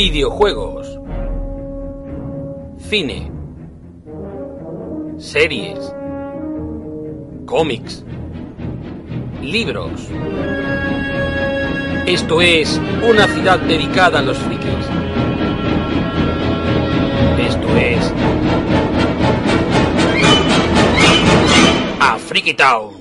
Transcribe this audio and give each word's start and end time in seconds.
videojuegos, 0.00 0.96
cine, 2.88 3.32
series, 5.18 5.92
cómics, 7.46 8.04
libros. 9.42 10.08
Esto 12.06 12.40
es 12.40 12.80
una 13.10 13.26
ciudad 13.26 13.58
dedicada 13.58 14.20
a 14.20 14.22
los 14.22 14.38
frikis. 14.38 14.86
Esto 17.40 17.76
es 17.76 18.12
a 21.98 22.18
Freaky 22.18 22.54
Town. 22.54 22.97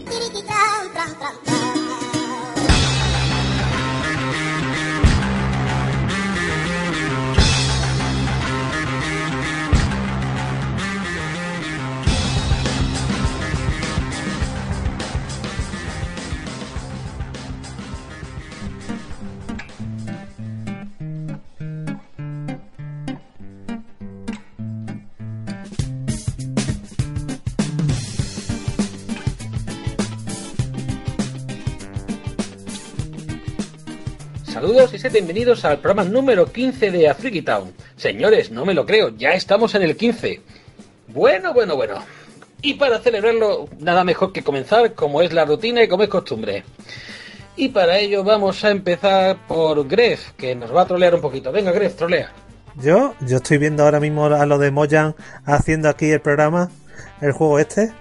Bienvenidos 35.12 35.64
al 35.64 35.80
programa 35.80 36.10
número 36.10 36.52
15 36.52 36.92
de 36.92 37.08
Afriki 37.08 37.42
Town. 37.42 37.74
Señores, 37.96 38.52
no 38.52 38.66
me 38.66 38.74
lo 38.74 38.86
creo, 38.86 39.10
ya 39.10 39.30
estamos 39.30 39.74
en 39.76 39.84
el 39.84 39.96
15. 39.96 40.42
Bueno, 41.08 41.54
bueno, 41.54 41.78
bueno. 41.78 42.04
Y 42.62 42.74
para 42.74 43.00
celebrarlo, 43.00 43.70
nada 43.80 44.04
mejor 44.04 44.34
que 44.34 44.44
comenzar 44.44 44.94
como 44.94 45.22
es 45.22 45.32
la 45.32 45.46
rutina 45.46 45.82
y 45.82 45.88
como 45.88 46.04
es 46.04 46.10
costumbre. 46.10 46.66
Y 47.56 47.70
para 47.70 47.98
ello 48.00 48.24
vamos 48.24 48.64
a 48.66 48.72
empezar 48.72 49.48
por 49.48 49.88
Gref, 49.88 50.32
que 50.32 50.56
nos 50.56 50.76
va 50.76 50.82
a 50.82 50.88
trolear 50.88 51.16
un 51.16 51.22
poquito. 51.22 51.52
Venga, 51.54 51.72
Gref, 51.72 51.96
trolea. 51.96 52.32
Yo, 52.76 53.16
yo 53.22 53.38
estoy 53.38 53.60
viendo 53.60 53.84
ahora 53.84 54.02
mismo 54.02 54.26
a 54.26 54.46
lo 54.46 54.58
de 54.58 54.72
Moyan 54.72 55.16
haciendo 55.46 55.88
aquí 55.88 56.12
el 56.12 56.20
programa, 56.20 56.70
el 57.22 57.32
juego 57.32 57.60
este. 57.60 57.94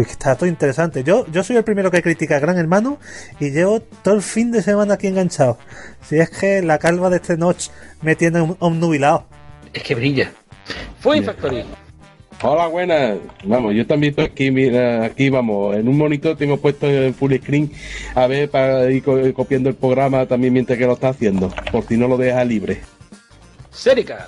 Está 0.00 0.36
todo 0.36 0.46
interesante. 0.48 1.02
Yo, 1.04 1.26
yo 1.30 1.42
soy 1.42 1.56
el 1.56 1.64
primero 1.64 1.90
que 1.90 2.02
critica 2.02 2.36
a 2.36 2.40
Gran 2.40 2.56
Hermano 2.58 2.98
y 3.38 3.50
llevo 3.50 3.80
todo 3.80 4.14
el 4.14 4.22
fin 4.22 4.50
de 4.50 4.62
semana 4.62 4.94
aquí 4.94 5.06
enganchado. 5.06 5.58
Si 6.08 6.18
es 6.18 6.30
que 6.30 6.62
la 6.62 6.78
calva 6.78 7.10
de 7.10 7.16
este 7.16 7.36
Notch 7.36 7.68
me 8.02 8.16
tiene 8.16 8.40
un, 8.40 8.56
un 8.60 8.80
nubilado. 8.80 9.26
Es 9.72 9.82
que 9.82 9.94
brilla. 9.94 10.32
Fue 11.00 11.22
Factory. 11.22 11.64
Hola, 12.42 12.68
buenas. 12.68 13.18
Vamos, 13.44 13.74
yo 13.74 13.86
también 13.86 14.10
estoy 14.12 14.24
aquí, 14.24 14.50
mira, 14.50 15.04
aquí 15.04 15.28
vamos, 15.28 15.76
en 15.76 15.86
un 15.88 15.98
monitor 15.98 16.36
tengo 16.38 16.56
puesto 16.56 16.86
en 16.86 17.12
full 17.14 17.34
screen 17.36 17.70
a 18.14 18.26
ver 18.26 18.48
para 18.50 18.90
ir 18.90 19.02
co- 19.02 19.20
copiando 19.34 19.68
el 19.68 19.74
programa 19.74 20.24
también 20.24 20.54
mientras 20.54 20.78
que 20.78 20.86
lo 20.86 20.94
está 20.94 21.10
haciendo, 21.10 21.52
por 21.70 21.86
si 21.86 21.98
no 21.98 22.08
lo 22.08 22.16
deja 22.16 22.42
libre. 22.44 22.80
Serica. 23.70 24.26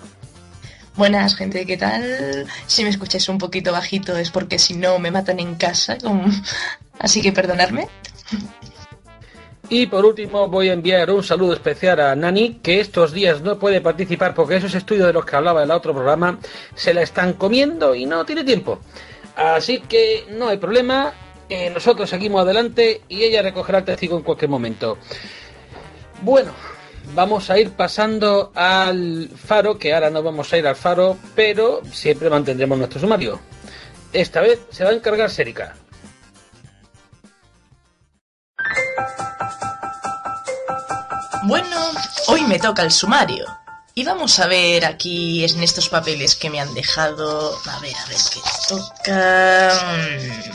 Buenas, 0.95 1.37
gente, 1.37 1.65
¿qué 1.65 1.79
tal? 1.79 2.47
Si 2.67 2.85
me 2.85 2.91
escucháis 2.91 3.29
un 3.31 3.39
poquito 3.39 3.73
bajito 3.73 4.15
es 4.17 4.31
porque 4.31 4.59
si 4.59 4.75
no 4.75 4.99
me 4.99 5.11
matan 5.11 5.41
en 5.41 5.55
casa, 5.55 5.97
así 6.99 7.23
que 7.23 7.33
perdonadme. 7.33 7.89
Y 9.71 9.87
por 9.87 10.05
último 10.05 10.49
voy 10.49 10.69
a 10.69 10.75
enviar 10.75 11.11
un 11.11 11.25
saludo 11.25 11.55
especial 11.55 11.99
a 12.01 12.15
Nani, 12.15 12.61
que 12.63 12.79
estos 12.79 13.13
días 13.13 13.41
no 13.41 13.59
puede 13.59 13.81
participar 13.81 14.35
porque 14.35 14.57
esos 14.57 14.75
estudios 14.75 15.07
de 15.07 15.15
los 15.15 15.25
que 15.25 15.35
hablaba 15.35 15.63
en 15.63 15.71
el 15.71 15.77
otro 15.77 15.95
programa 15.95 16.39
se 16.75 16.93
la 16.93 17.01
están 17.01 17.33
comiendo 17.35 17.95
y 17.95 18.05
no 18.05 18.27
tiene 18.27 18.45
tiempo. 18.45 18.81
Así 19.35 19.81
que 19.81 20.27
no 20.29 20.49
hay 20.49 20.59
problema, 20.59 21.15
eh, 21.49 21.71
nosotros 21.71 22.11
seguimos 22.11 22.43
adelante 22.43 23.01
y 23.09 23.23
ella 23.23 23.41
recogerá 23.41 23.79
el 23.79 23.85
testigo 23.87 24.19
en 24.19 24.25
cualquier 24.25 24.51
momento. 24.51 24.99
Bueno, 26.21 26.53
vamos 27.15 27.51
a 27.51 27.59
ir 27.59 27.73
pasando 27.73 28.53
al 28.55 29.29
faro, 29.29 29.79
que 29.79 29.95
ahora 29.95 30.11
no 30.11 30.23
vamos 30.23 30.53
a 30.53 30.59
ir 30.59 30.67
al 30.67 30.77
faro, 30.77 31.17
pero 31.35 31.83
siempre 31.93 32.31
mantendremos 32.31 32.79
nuestro 32.79 33.01
sumario. 33.01 33.41
Esta 34.13 34.41
vez 34.41 34.61
se 34.71 34.85
va 34.85 34.91
a 34.91 34.95
encargar 34.95 35.31
Serica. 35.31 35.75
Bueno, 41.45 41.77
hoy 42.29 42.43
me 42.43 42.59
toca 42.59 42.83
el 42.83 42.93
sumario. 42.93 43.47
Y 43.95 44.05
vamos 44.05 44.39
a 44.39 44.47
ver 44.47 44.87
aquí 44.87 45.45
en 45.45 45.63
estos 45.63 45.89
papeles 45.89 46.35
que 46.35 46.49
me 46.49 46.61
han 46.61 46.73
dejado. 46.73 47.59
A 47.67 47.79
ver, 47.81 47.95
a 47.95 48.07
ver 48.07 48.17
qué 48.33 48.41
toca. 48.69 49.73
Mm. 49.97 50.53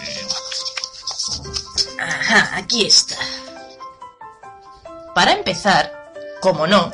Ajá, 1.99 2.57
aquí 2.57 2.85
está. 2.85 3.15
Para 5.13 5.33
empezar, 5.33 5.96
como 6.41 6.67
no, 6.67 6.91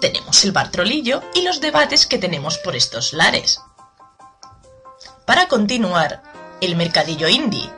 tenemos 0.00 0.44
el 0.44 0.52
bartrolillo 0.52 1.22
y 1.34 1.42
los 1.42 1.60
debates 1.60 2.06
que 2.06 2.18
tenemos 2.18 2.58
por 2.58 2.76
estos 2.76 3.12
lares. 3.12 3.60
Para 5.26 5.48
continuar, 5.48 6.22
el 6.60 6.76
mercadillo 6.76 7.28
indie. 7.28 7.70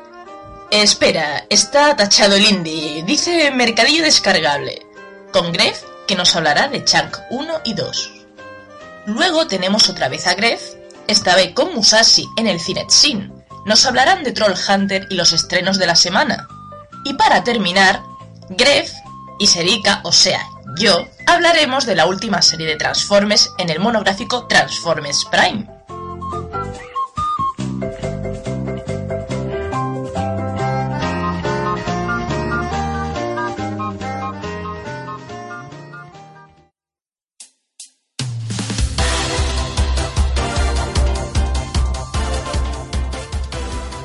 Espera, 0.71 1.47
está 1.51 1.97
tachado 1.97 2.37
el 2.37 2.45
indie. 2.45 3.03
Dice 3.03 3.51
mercadillo 3.51 4.05
descargable. 4.05 4.87
Con 5.33 5.53
Gref, 5.53 5.83
que 6.07 6.15
nos 6.15 6.37
hablará 6.37 6.69
de 6.69 6.85
Chunk 6.85 7.17
1 7.31 7.61
y 7.65 7.75
2. 7.75 8.13
Luego 9.07 9.47
tenemos 9.47 9.89
otra 9.89 10.09
vez 10.09 10.27
a 10.27 10.35
Gref, 10.35 10.63
esta 11.09 11.35
vez 11.35 11.53
con 11.55 11.75
Musashi 11.75 12.29
en 12.37 12.47
el 12.47 12.61
Cinet 12.61 12.91
Sin. 12.91 13.33
Nos 13.67 13.85
hablarán 13.85 14.23
de 14.23 14.33
Troll 14.33 14.55
Hunter 14.69 15.07
y 15.11 15.15
los 15.15 15.33
estrenos 15.33 15.79
de 15.79 15.87
la 15.87 15.97
semana. 15.97 16.47
Y 17.05 17.15
para 17.15 17.43
terminar, 17.43 18.03
Gref 18.51 18.93
y 19.39 19.47
Serika, 19.47 20.01
o 20.05 20.13
sea, 20.13 20.41
yo, 20.79 21.07
hablaremos 21.27 21.87
de 21.87 21.95
la 21.95 22.07
última 22.07 22.43
serie 22.43 22.67
de 22.67 22.77
Transformers 22.77 23.53
en 23.59 23.71
el 23.71 23.81
monográfico 23.81 24.47
Transformers 24.47 25.25
Prime. 25.27 25.67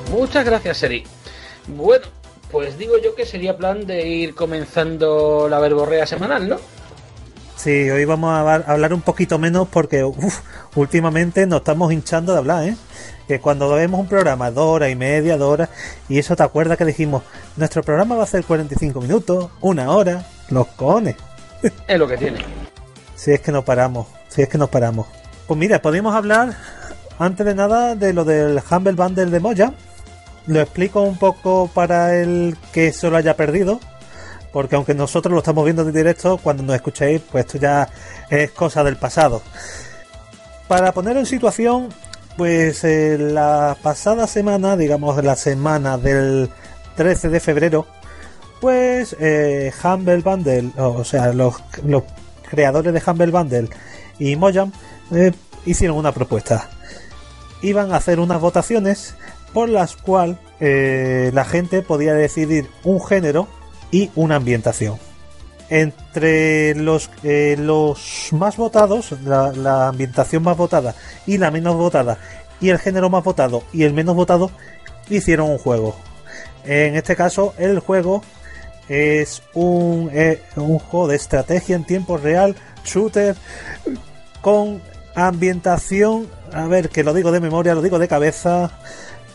Muchas 0.09 0.45
gracias, 0.45 0.77
Seri. 0.77 1.03
Bueno, 1.67 2.07
pues 2.55 2.77
digo 2.77 2.93
yo 3.03 3.13
que 3.15 3.25
sería 3.25 3.57
plan 3.57 3.85
de 3.85 4.07
ir 4.07 4.33
comenzando 4.33 5.47
la 5.49 5.59
verborrea 5.59 6.07
semanal, 6.07 6.47
¿no? 6.47 6.55
Sí, 7.57 7.89
hoy 7.89 8.05
vamos 8.05 8.31
a 8.31 8.39
hablar- 8.71 8.93
un 8.93 9.01
poquito 9.01 9.37
menos 9.37 9.67
porque 9.69 10.05
uf, 10.05 10.39
últimamente 10.75 11.45
nos 11.47 11.57
estamos 11.59 11.91
hinchando 11.91 12.31
de 12.31 12.37
hablar, 12.37 12.63
¿eh? 12.69 12.77
Que 13.27 13.41
cuando 13.41 13.67
vemos 13.71 13.99
un 13.99 14.07
programa 14.07 14.51
dos 14.51 14.67
horas 14.67 14.89
y 14.89 14.95
media, 14.95 15.35
dos 15.35 15.51
horas, 15.51 15.69
y 16.07 16.17
eso 16.17 16.33
te 16.37 16.43
acuerdas 16.43 16.77
que 16.77 16.85
dijimos, 16.85 17.23
nuestro 17.57 17.83
programa 17.83 18.15
va 18.15 18.23
a 18.23 18.27
ser 18.27 18.45
45 18.45 19.01
minutos, 19.01 19.49
una 19.59 19.91
hora, 19.91 20.25
los 20.49 20.67
cojones. 20.67 21.17
Es 21.89 21.99
lo 21.99 22.07
que 22.07 22.15
tiene. 22.17 22.39
Si 23.17 23.31
es 23.31 23.41
que 23.41 23.51
no 23.51 23.65
paramos, 23.65 24.07
si 24.29 24.43
es 24.43 24.47
que 24.47 24.57
no 24.57 24.67
paramos. 24.67 25.07
Pues 25.45 25.59
mira, 25.59 25.81
podemos 25.81 26.15
hablar 26.15 26.55
antes 27.19 27.45
de 27.45 27.53
nada 27.53 27.95
de 27.95 28.13
lo 28.13 28.23
del 28.23 28.61
Humble 28.71 28.93
Bundle 28.93 29.25
de 29.25 29.39
Moya. 29.41 29.73
Lo 30.47 30.61
explico 30.61 31.01
un 31.01 31.17
poco 31.17 31.69
para 31.73 32.15
el 32.15 32.57
que 32.71 32.91
se 32.93 33.09
lo 33.09 33.17
haya 33.17 33.35
perdido. 33.35 33.79
Porque 34.51 34.75
aunque 34.75 34.93
nosotros 34.93 35.33
lo 35.33 35.39
estamos 35.39 35.65
viendo 35.65 35.81
en 35.81 35.91
directo, 35.91 36.37
cuando 36.37 36.63
nos 36.63 36.75
escuchéis, 36.75 37.21
pues 37.29 37.45
esto 37.45 37.57
ya 37.57 37.89
es 38.29 38.51
cosa 38.51 38.85
del 38.85 38.95
pasado. 38.95 39.41
Para 40.69 40.93
poner 40.93 41.17
en 41.17 41.25
situación, 41.25 41.89
pues 42.37 42.83
eh, 42.85 43.17
la 43.19 43.75
pasada 43.81 44.27
semana, 44.27 44.77
digamos 44.77 45.21
la 45.21 45.35
semana 45.35 45.97
del 45.97 46.49
13 46.95 47.29
de 47.29 47.39
febrero, 47.41 47.85
pues 48.61 49.15
eh, 49.19 49.73
Humble 49.83 50.21
Bundle, 50.21 50.71
o, 50.77 51.03
sea, 51.03 51.33
los, 51.33 51.55
los 51.85 52.03
creadores 52.49 52.93
de 52.93 53.03
Humble 53.05 53.31
Bundle 53.31 53.69
y 54.19 54.35
Mojang 54.35 54.71
eh, 55.11 55.33
hicieron 55.65 55.97
una 55.97 56.11
propuesta. 56.11 56.69
Iban 57.61 57.93
a 57.93 57.97
hacer 57.97 58.19
unas 58.19 58.39
votaciones 58.39 59.15
por 59.55 59.69
las 59.69 59.95
cuales 59.95 60.35
eh, 60.59 61.31
la 61.33 61.45
gente 61.45 61.81
podía 61.81 62.13
decidir 62.13 62.69
un 62.83 63.01
género 63.01 63.47
y 63.89 64.11
una 64.13 64.35
ambientación. 64.35 64.97
Entre 65.69 66.75
los, 66.75 67.09
eh, 67.23 67.55
los 67.57 68.27
más 68.33 68.57
votados, 68.57 69.13
la, 69.23 69.87
ambientación 69.87 70.43
más 70.43 70.57
votada 70.57 70.93
y 71.25 71.37
la 71.37 71.51
menos 71.51 71.77
votada, 71.77 72.17
y 72.59 72.67
el 72.67 72.79
género 72.79 73.09
más 73.09 73.23
votado 73.23 73.63
y 73.71 73.83
el 73.83 73.93
menos 73.93 74.13
votado, 74.13 74.51
hicieron 75.09 75.49
un 75.49 75.57
juego. 75.57 75.95
En 76.65 76.97
este 76.97 77.15
caso, 77.15 77.53
el 77.57 77.79
juego 77.79 78.23
es 78.89 79.41
un, 79.53 80.09
eh, 80.11 80.41
un 80.57 80.79
juego 80.79 81.07
de 81.07 81.15
estrategia 81.15 81.77
en 81.77 81.85
tiempo 81.85 82.17
real, 82.17 82.57
shooter, 82.83 83.37
con 84.41 84.81
ambientación, 85.15 86.27
a 86.51 86.67
ver, 86.67 86.89
que 86.89 87.05
lo 87.05 87.13
digo 87.13 87.31
de 87.31 87.39
memoria, 87.39 87.73
lo 87.73 87.81
digo 87.81 87.99
de 87.99 88.09
cabeza, 88.09 88.71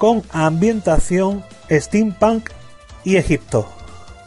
con 0.01 0.23
ambientación 0.31 1.45
steampunk 1.71 2.49
y 3.05 3.17
Egipto. 3.17 3.69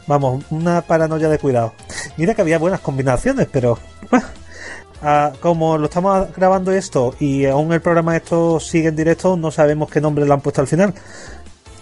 Vamos, 0.06 0.44
una 0.50 0.82
paranoia 0.82 1.28
de 1.28 1.40
cuidado. 1.40 1.74
Mira 2.16 2.32
que 2.32 2.42
había 2.42 2.60
buenas 2.60 2.78
combinaciones, 2.78 3.48
pero 3.50 3.80
ah, 5.02 5.32
como 5.40 5.76
lo 5.76 5.86
estamos 5.86 6.28
grabando 6.36 6.70
esto 6.70 7.16
y 7.18 7.46
aún 7.46 7.72
el 7.72 7.80
programa 7.80 8.16
esto 8.16 8.60
sigue 8.60 8.86
en 8.86 8.94
directo, 8.94 9.36
no 9.36 9.50
sabemos 9.50 9.90
qué 9.90 10.00
nombre 10.00 10.24
le 10.24 10.32
han 10.32 10.42
puesto 10.42 10.60
al 10.60 10.68
final. 10.68 10.94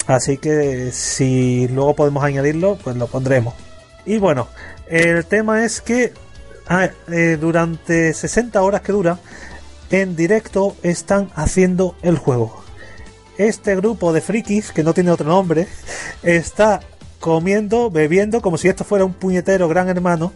Así 0.06 0.38
que 0.38 0.90
si 0.90 1.68
luego 1.68 1.94
podemos 1.94 2.24
añadirlo, 2.24 2.78
pues 2.82 2.96
lo 2.96 3.08
pondremos. 3.08 3.52
Y 4.06 4.16
bueno, 4.16 4.48
el 4.86 5.26
tema 5.26 5.66
es 5.66 5.82
que 5.82 6.14
ah, 6.66 6.88
eh, 7.08 7.36
durante 7.38 8.14
60 8.14 8.62
horas 8.62 8.80
que 8.80 8.92
dura, 8.92 9.18
en 9.90 10.16
directo 10.16 10.76
están 10.82 11.28
haciendo 11.34 11.94
el 12.00 12.16
juego. 12.16 12.62
Este 13.38 13.76
grupo 13.76 14.12
de 14.12 14.20
frikis, 14.20 14.72
que 14.72 14.82
no 14.82 14.94
tiene 14.94 15.10
otro 15.10 15.26
nombre, 15.26 15.66
está 16.22 16.80
comiendo, 17.20 17.90
bebiendo, 17.90 18.42
como 18.42 18.58
si 18.58 18.68
esto 18.68 18.84
fuera 18.84 19.04
un 19.04 19.14
puñetero 19.14 19.68
gran 19.68 19.88
hermano, 19.88 20.32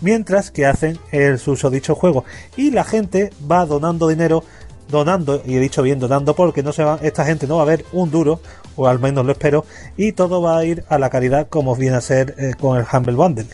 mientras 0.00 0.50
que 0.50 0.66
hacen 0.66 0.98
el 1.10 1.38
susodicho 1.38 1.94
juego. 1.94 2.24
Y 2.56 2.70
la 2.70 2.84
gente 2.84 3.30
va 3.50 3.66
donando 3.66 4.08
dinero, 4.08 4.44
donando, 4.88 5.42
y 5.44 5.56
he 5.56 5.60
dicho 5.60 5.82
bien 5.82 5.98
donando 5.98 6.34
porque 6.34 6.62
no 6.62 6.72
se 6.72 6.84
va, 6.84 6.98
esta 7.02 7.24
gente 7.24 7.46
no 7.46 7.56
va 7.56 7.62
a 7.62 7.66
ver 7.66 7.84
un 7.92 8.10
duro, 8.10 8.40
o 8.76 8.86
al 8.86 8.98
menos 8.98 9.26
lo 9.26 9.32
espero, 9.32 9.64
y 9.96 10.12
todo 10.12 10.40
va 10.40 10.58
a 10.58 10.64
ir 10.64 10.84
a 10.88 10.98
la 10.98 11.10
caridad 11.10 11.48
como 11.48 11.74
viene 11.74 11.96
a 11.96 12.00
ser 12.00 12.34
eh, 12.38 12.54
con 12.58 12.78
el 12.78 12.86
Humble 12.90 13.14
Bundle. 13.14 13.46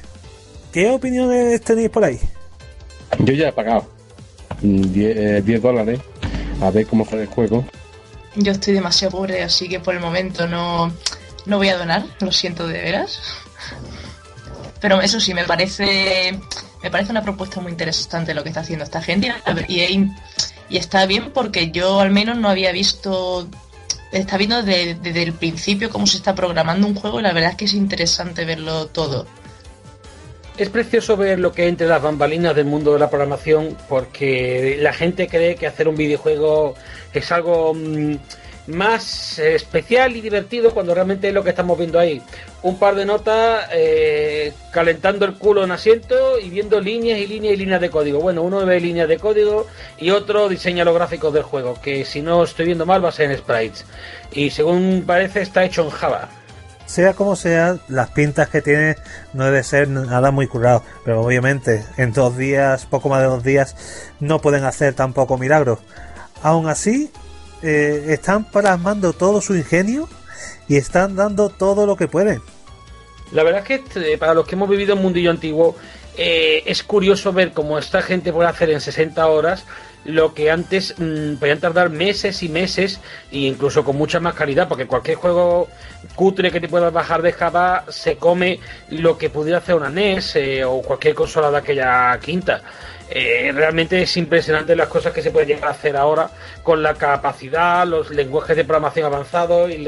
¿Qué 0.72 0.90
opiniones 0.90 1.60
tenéis 1.62 1.90
por 1.90 2.04
ahí? 2.04 2.20
Yo 3.20 3.32
ya 3.32 3.48
he 3.48 3.52
pagado 3.52 3.86
10, 4.60 4.62
mm, 4.62 4.90
eh, 4.94 5.60
dólares 5.60 6.00
a 6.60 6.70
ver 6.70 6.86
cómo 6.86 7.04
sale 7.06 7.22
el 7.22 7.28
juego. 7.28 7.64
Yo 8.36 8.52
estoy 8.52 8.74
demasiado 8.74 9.12
pobre, 9.12 9.42
así 9.42 9.68
que 9.68 9.80
por 9.80 9.94
el 9.94 10.00
momento 10.00 10.46
no, 10.46 10.92
no 11.46 11.56
voy 11.56 11.68
a 11.68 11.78
donar, 11.78 12.04
lo 12.20 12.32
siento 12.32 12.66
de 12.66 12.80
veras. 12.80 13.20
Pero 14.80 15.00
eso 15.00 15.18
sí, 15.18 15.34
me 15.34 15.44
parece 15.44 16.38
me 16.82 16.90
parece 16.90 17.10
una 17.10 17.22
propuesta 17.22 17.60
muy 17.60 17.72
interesante 17.72 18.34
lo 18.34 18.42
que 18.42 18.50
está 18.50 18.60
haciendo 18.60 18.84
esta 18.84 19.02
gente 19.02 19.34
y, 19.66 20.10
y 20.70 20.76
está 20.76 21.06
bien 21.06 21.32
porque 21.32 21.70
yo 21.70 22.00
al 22.00 22.10
menos 22.10 22.38
no 22.38 22.48
había 22.48 22.70
visto 22.70 23.48
está 24.12 24.36
viendo 24.36 24.62
desde, 24.62 25.22
el 25.22 25.32
principio 25.32 25.90
cómo 25.90 26.06
se 26.06 26.16
está 26.16 26.34
programando 26.34 26.86
un 26.86 26.94
juego 26.94 27.20
y 27.20 27.22
la 27.22 27.32
verdad 27.32 27.50
es 27.50 27.56
que 27.56 27.64
es 27.66 27.74
interesante 27.74 28.44
verlo 28.44 28.86
todo. 28.86 29.26
Es 30.58 30.70
precioso 30.70 31.16
ver 31.16 31.38
lo 31.38 31.52
que 31.52 31.68
entre 31.68 31.86
las 31.86 32.02
bambalinas 32.02 32.56
del 32.56 32.64
mundo 32.64 32.92
de 32.92 32.98
la 32.98 33.08
programación 33.08 33.76
porque 33.88 34.76
la 34.80 34.92
gente 34.92 35.28
cree 35.28 35.54
que 35.54 35.68
hacer 35.68 35.86
un 35.86 35.94
videojuego 35.94 36.74
es 37.14 37.30
algo 37.30 37.74
mm, 37.74 38.16
más 38.66 39.38
especial 39.38 40.16
y 40.16 40.20
divertido 40.20 40.72
cuando 40.72 40.94
realmente 40.94 41.28
es 41.28 41.34
lo 41.34 41.44
que 41.44 41.50
estamos 41.50 41.78
viendo 41.78 42.00
ahí. 42.00 42.20
Un 42.62 42.76
par 42.76 42.96
de 42.96 43.06
notas 43.06 43.68
eh, 43.72 44.52
calentando 44.72 45.24
el 45.26 45.34
culo 45.34 45.62
en 45.62 45.70
asiento 45.70 46.40
y 46.40 46.50
viendo 46.50 46.80
líneas 46.80 47.20
y 47.20 47.28
líneas 47.28 47.54
y 47.54 47.56
líneas 47.56 47.80
de 47.80 47.90
código. 47.90 48.18
Bueno, 48.18 48.42
uno 48.42 48.66
ve 48.66 48.80
líneas 48.80 49.08
de 49.08 49.16
código 49.16 49.68
y 49.96 50.10
otro 50.10 50.48
diseña 50.48 50.84
los 50.84 50.94
gráficos 50.94 51.32
del 51.32 51.44
juego, 51.44 51.80
que 51.80 52.04
si 52.04 52.20
no 52.20 52.42
estoy 52.42 52.66
viendo 52.66 52.84
mal 52.84 53.04
va 53.04 53.10
a 53.10 53.12
ser 53.12 53.30
en 53.30 53.38
sprites. 53.38 53.84
Y 54.32 54.50
según 54.50 55.04
parece 55.06 55.40
está 55.40 55.64
hecho 55.64 55.84
en 55.84 55.90
Java. 55.90 56.28
Sea 56.88 57.12
como 57.12 57.36
sea, 57.36 57.76
las 57.88 58.10
pintas 58.12 58.48
que 58.48 58.62
tiene 58.62 58.96
no 59.34 59.44
debe 59.44 59.62
ser 59.62 59.88
nada 59.88 60.30
muy 60.30 60.46
curado, 60.46 60.82
pero 61.04 61.20
obviamente 61.20 61.84
en 61.98 62.14
dos 62.14 62.38
días, 62.38 62.86
poco 62.86 63.10
más 63.10 63.20
de 63.20 63.26
dos 63.26 63.44
días, 63.44 63.76
no 64.20 64.40
pueden 64.40 64.64
hacer 64.64 64.94
tampoco 64.94 65.36
milagros. 65.36 65.80
Aún 66.42 66.66
así, 66.66 67.10
eh, 67.62 68.06
están 68.08 68.50
plasmando 68.50 69.12
todo 69.12 69.42
su 69.42 69.54
ingenio 69.54 70.08
y 70.66 70.76
están 70.76 71.14
dando 71.14 71.50
todo 71.50 71.84
lo 71.84 71.94
que 71.94 72.08
pueden. 72.08 72.40
La 73.32 73.42
verdad 73.42 73.60
es 73.60 73.66
que 73.66 73.74
este, 73.74 74.16
para 74.16 74.32
los 74.32 74.46
que 74.46 74.54
hemos 74.54 74.70
vivido 74.70 74.94
en 74.94 75.02
mundillo 75.02 75.30
antiguo, 75.30 75.76
eh, 76.20 76.64
es 76.66 76.82
curioso 76.82 77.32
ver 77.32 77.52
cómo 77.52 77.78
esta 77.78 78.02
gente 78.02 78.32
puede 78.32 78.48
hacer 78.48 78.70
en 78.70 78.80
60 78.80 79.24
horas 79.28 79.64
lo 80.04 80.34
que 80.34 80.50
antes 80.50 80.94
mm, 80.98 81.36
podían 81.36 81.60
tardar 81.60 81.90
meses 81.90 82.42
y 82.42 82.48
meses, 82.48 83.00
e 83.30 83.38
incluso 83.38 83.84
con 83.84 83.96
mucha 83.96 84.18
más 84.18 84.34
calidad, 84.34 84.66
porque 84.66 84.86
cualquier 84.86 85.16
juego 85.16 85.68
cutre 86.16 86.50
que 86.50 86.60
te 86.60 86.68
puedas 86.68 86.92
bajar 86.92 87.22
de 87.22 87.32
Java 87.32 87.84
se 87.88 88.16
come 88.16 88.58
lo 88.90 89.16
que 89.16 89.30
pudiera 89.30 89.58
hacer 89.58 89.76
una 89.76 89.90
NES 89.90 90.36
eh, 90.36 90.64
o 90.64 90.82
cualquier 90.82 91.14
consola 91.14 91.52
de 91.52 91.58
aquella 91.58 92.18
quinta. 92.20 92.62
Eh, 93.10 93.52
realmente 93.54 94.02
es 94.02 94.16
impresionante 94.16 94.74
las 94.74 94.88
cosas 94.88 95.12
que 95.12 95.22
se 95.22 95.30
pueden 95.30 95.48
llegar 95.48 95.68
a 95.68 95.72
hacer 95.72 95.96
ahora 95.96 96.30
con 96.64 96.82
la 96.82 96.94
capacidad, 96.94 97.86
los 97.86 98.10
lenguajes 98.10 98.56
de 98.56 98.64
programación 98.64 99.06
avanzados 99.06 99.70
y, 99.70 99.86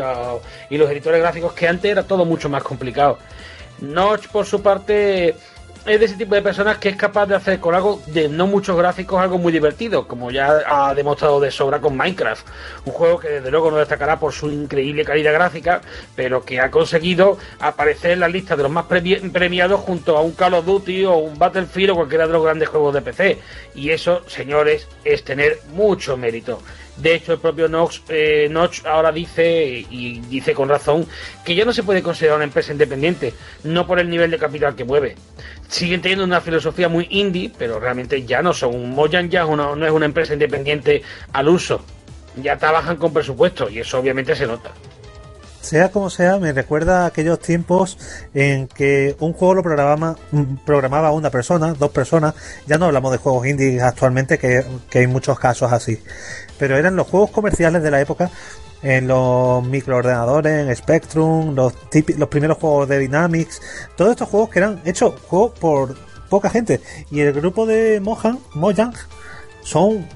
y 0.71 0.79
los 0.79 0.91
editores 0.91 1.21
gráficos 1.21 1.55
que 1.55 1.67
antes 1.67 1.91
era 1.91 2.05
todo 2.05 2.25
mucho 2.25 2.49
más 2.49 2.63
complicado. 2.63 3.19
Notch, 3.81 4.29
por 4.29 4.47
su 4.47 4.63
parte, 4.63 5.35
es 5.87 5.99
de 5.99 6.07
ese 6.07 6.17
tipo 6.17 6.35
de 6.35 6.43
personas 6.43 6.79
que 6.79 6.91
es 6.91 6.97
capaz 6.97 7.27
de 7.27 7.35
hacer 7.35 7.59
con 7.59 7.75
algo 7.75 8.03
de 8.07 8.29
no 8.29 8.47
muchos 8.47 8.77
gráficos 8.77 9.21
algo 9.21 9.39
muy 9.39 9.53
divertido, 9.53 10.07
como 10.07 10.31
ya 10.31 10.61
ha 10.67 10.95
demostrado 10.95 11.41
de 11.41 11.51
sobra 11.51 11.81
con 11.81 11.97
Minecraft. 11.97 12.47
Un 12.85 12.93
juego 12.93 13.19
que 13.19 13.29
desde 13.29 13.51
luego 13.51 13.71
no 13.71 13.79
destacará 13.79 14.19
por 14.19 14.33
su 14.33 14.51
increíble 14.51 15.05
calidad 15.05 15.33
gráfica, 15.33 15.81
pero 16.15 16.45
que 16.45 16.61
ha 16.61 16.71
conseguido 16.71 17.39
aparecer 17.61 18.13
en 18.13 18.21
la 18.21 18.29
lista 18.29 18.57
de 18.57 18.63
los 18.63 18.73
más 18.73 18.87
premiados 18.87 19.81
junto 19.81 20.17
a 20.17 20.21
un 20.21 20.33
Call 20.33 20.55
of 20.55 20.67
Duty 20.67 21.07
o 21.07 21.17
un 21.17 21.39
Battlefield 21.39 21.91
o 21.91 21.95
cualquiera 21.97 22.27
de 22.27 22.33
los 22.33 22.43
grandes 22.43 22.69
juegos 22.69 22.95
de 22.95 23.03
PC. 23.03 23.39
Y 23.75 23.91
eso, 23.91 24.23
señores, 24.27 24.87
es 25.05 25.25
tener 25.25 25.59
mucho 25.73 26.17
mérito. 26.17 26.61
De 27.01 27.15
hecho, 27.15 27.33
el 27.33 27.39
propio 27.39 27.69
Nox, 27.69 28.03
eh, 28.09 28.49
Notch 28.51 28.85
ahora 28.85 29.11
dice, 29.11 29.87
y 29.91 30.21
dice 30.21 30.53
con 30.53 30.69
razón, 30.69 31.07
que 31.45 31.55
ya 31.55 31.65
no 31.65 31.73
se 31.73 31.83
puede 31.83 32.03
considerar 32.03 32.37
una 32.37 32.45
empresa 32.45 32.73
independiente, 32.73 33.33
no 33.65 33.87
por 33.87 33.99
el 33.99 34.11
nivel 34.11 34.31
de 34.31 34.39
capital 34.39 34.75
que 34.75 34.85
mueve. 34.85 35.17
Siguen 35.69 36.03
teniendo 36.03 36.25
una 36.25 36.41
filosofía 36.41 36.89
muy 36.89 37.07
indie, 37.11 37.51
pero 37.57 37.81
realmente 37.81 38.25
ya 38.25 38.43
no 38.43 38.53
son. 38.53 38.91
Mojang 38.91 39.31
ya 39.31 39.45
no 39.45 39.87
es 39.87 39.93
una 39.93 40.07
empresa 40.07 40.35
independiente 40.35 41.03
al 41.33 41.49
uso. 41.49 41.81
Ya 42.37 42.59
trabajan 42.59 42.97
con 42.97 43.13
presupuesto 43.13 43.71
y 43.71 43.79
eso 43.79 43.99
obviamente 43.99 44.37
se 44.37 44.47
nota. 44.47 44.71
Sea 45.63 45.91
como 45.91 46.09
sea, 46.09 46.39
me 46.39 46.53
recuerda 46.53 47.03
a 47.03 47.07
aquellos 47.07 47.39
tiempos 47.39 47.99
en 48.33 48.67
que 48.67 49.15
un 49.21 49.35
juego 49.35 49.55
lo 49.55 49.63
programaba, 49.63 50.17
programaba 50.65 51.13
una 51.13 51.31
persona, 51.31 51.75
dos 51.75 51.91
personas. 51.91 52.35
Ya 52.67 52.79
no 52.79 52.87
hablamos 52.87 53.13
de 53.13 53.19
juegos 53.19 53.47
indie 53.47 53.81
actualmente, 53.81 54.39
que, 54.39 54.65
que 54.89 55.01
hay 55.01 55.07
muchos 55.07 55.39
casos 55.39 55.71
así 55.71 55.99
pero 56.61 56.77
eran 56.77 56.95
los 56.95 57.09
juegos 57.09 57.31
comerciales 57.31 57.83
de 57.83 57.91
la 57.91 58.03
época 58.03 58.31
en 58.83 59.09
los 59.09 59.65
microordenadores, 59.65 60.69
en 60.69 60.77
Spectrum, 60.77 61.55
los, 61.55 61.73
los 62.19 62.29
primeros 62.29 62.59
juegos 62.59 62.87
de 62.87 62.99
Dynamics, 62.99 63.63
todos 63.97 64.11
estos 64.11 64.29
juegos 64.29 64.51
que 64.51 64.59
eran 64.59 64.81
hechos 64.85 65.15
por 65.29 65.97
poca 66.29 66.51
gente. 66.51 66.81
Y 67.11 67.21
el 67.21 67.33
grupo 67.33 67.65
de 67.65 67.99
Mojang, 68.01 68.39
Mojang 68.55 68.93
son 69.63 70.07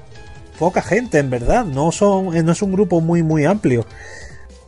poca 0.59 0.83
gente, 0.83 1.17
en 1.17 1.31
verdad. 1.31 1.65
No, 1.65 1.91
son, 1.91 2.45
no 2.45 2.51
es 2.51 2.61
un 2.61 2.71
grupo 2.71 3.01
muy, 3.01 3.23
muy 3.23 3.45
amplio. 3.45 3.85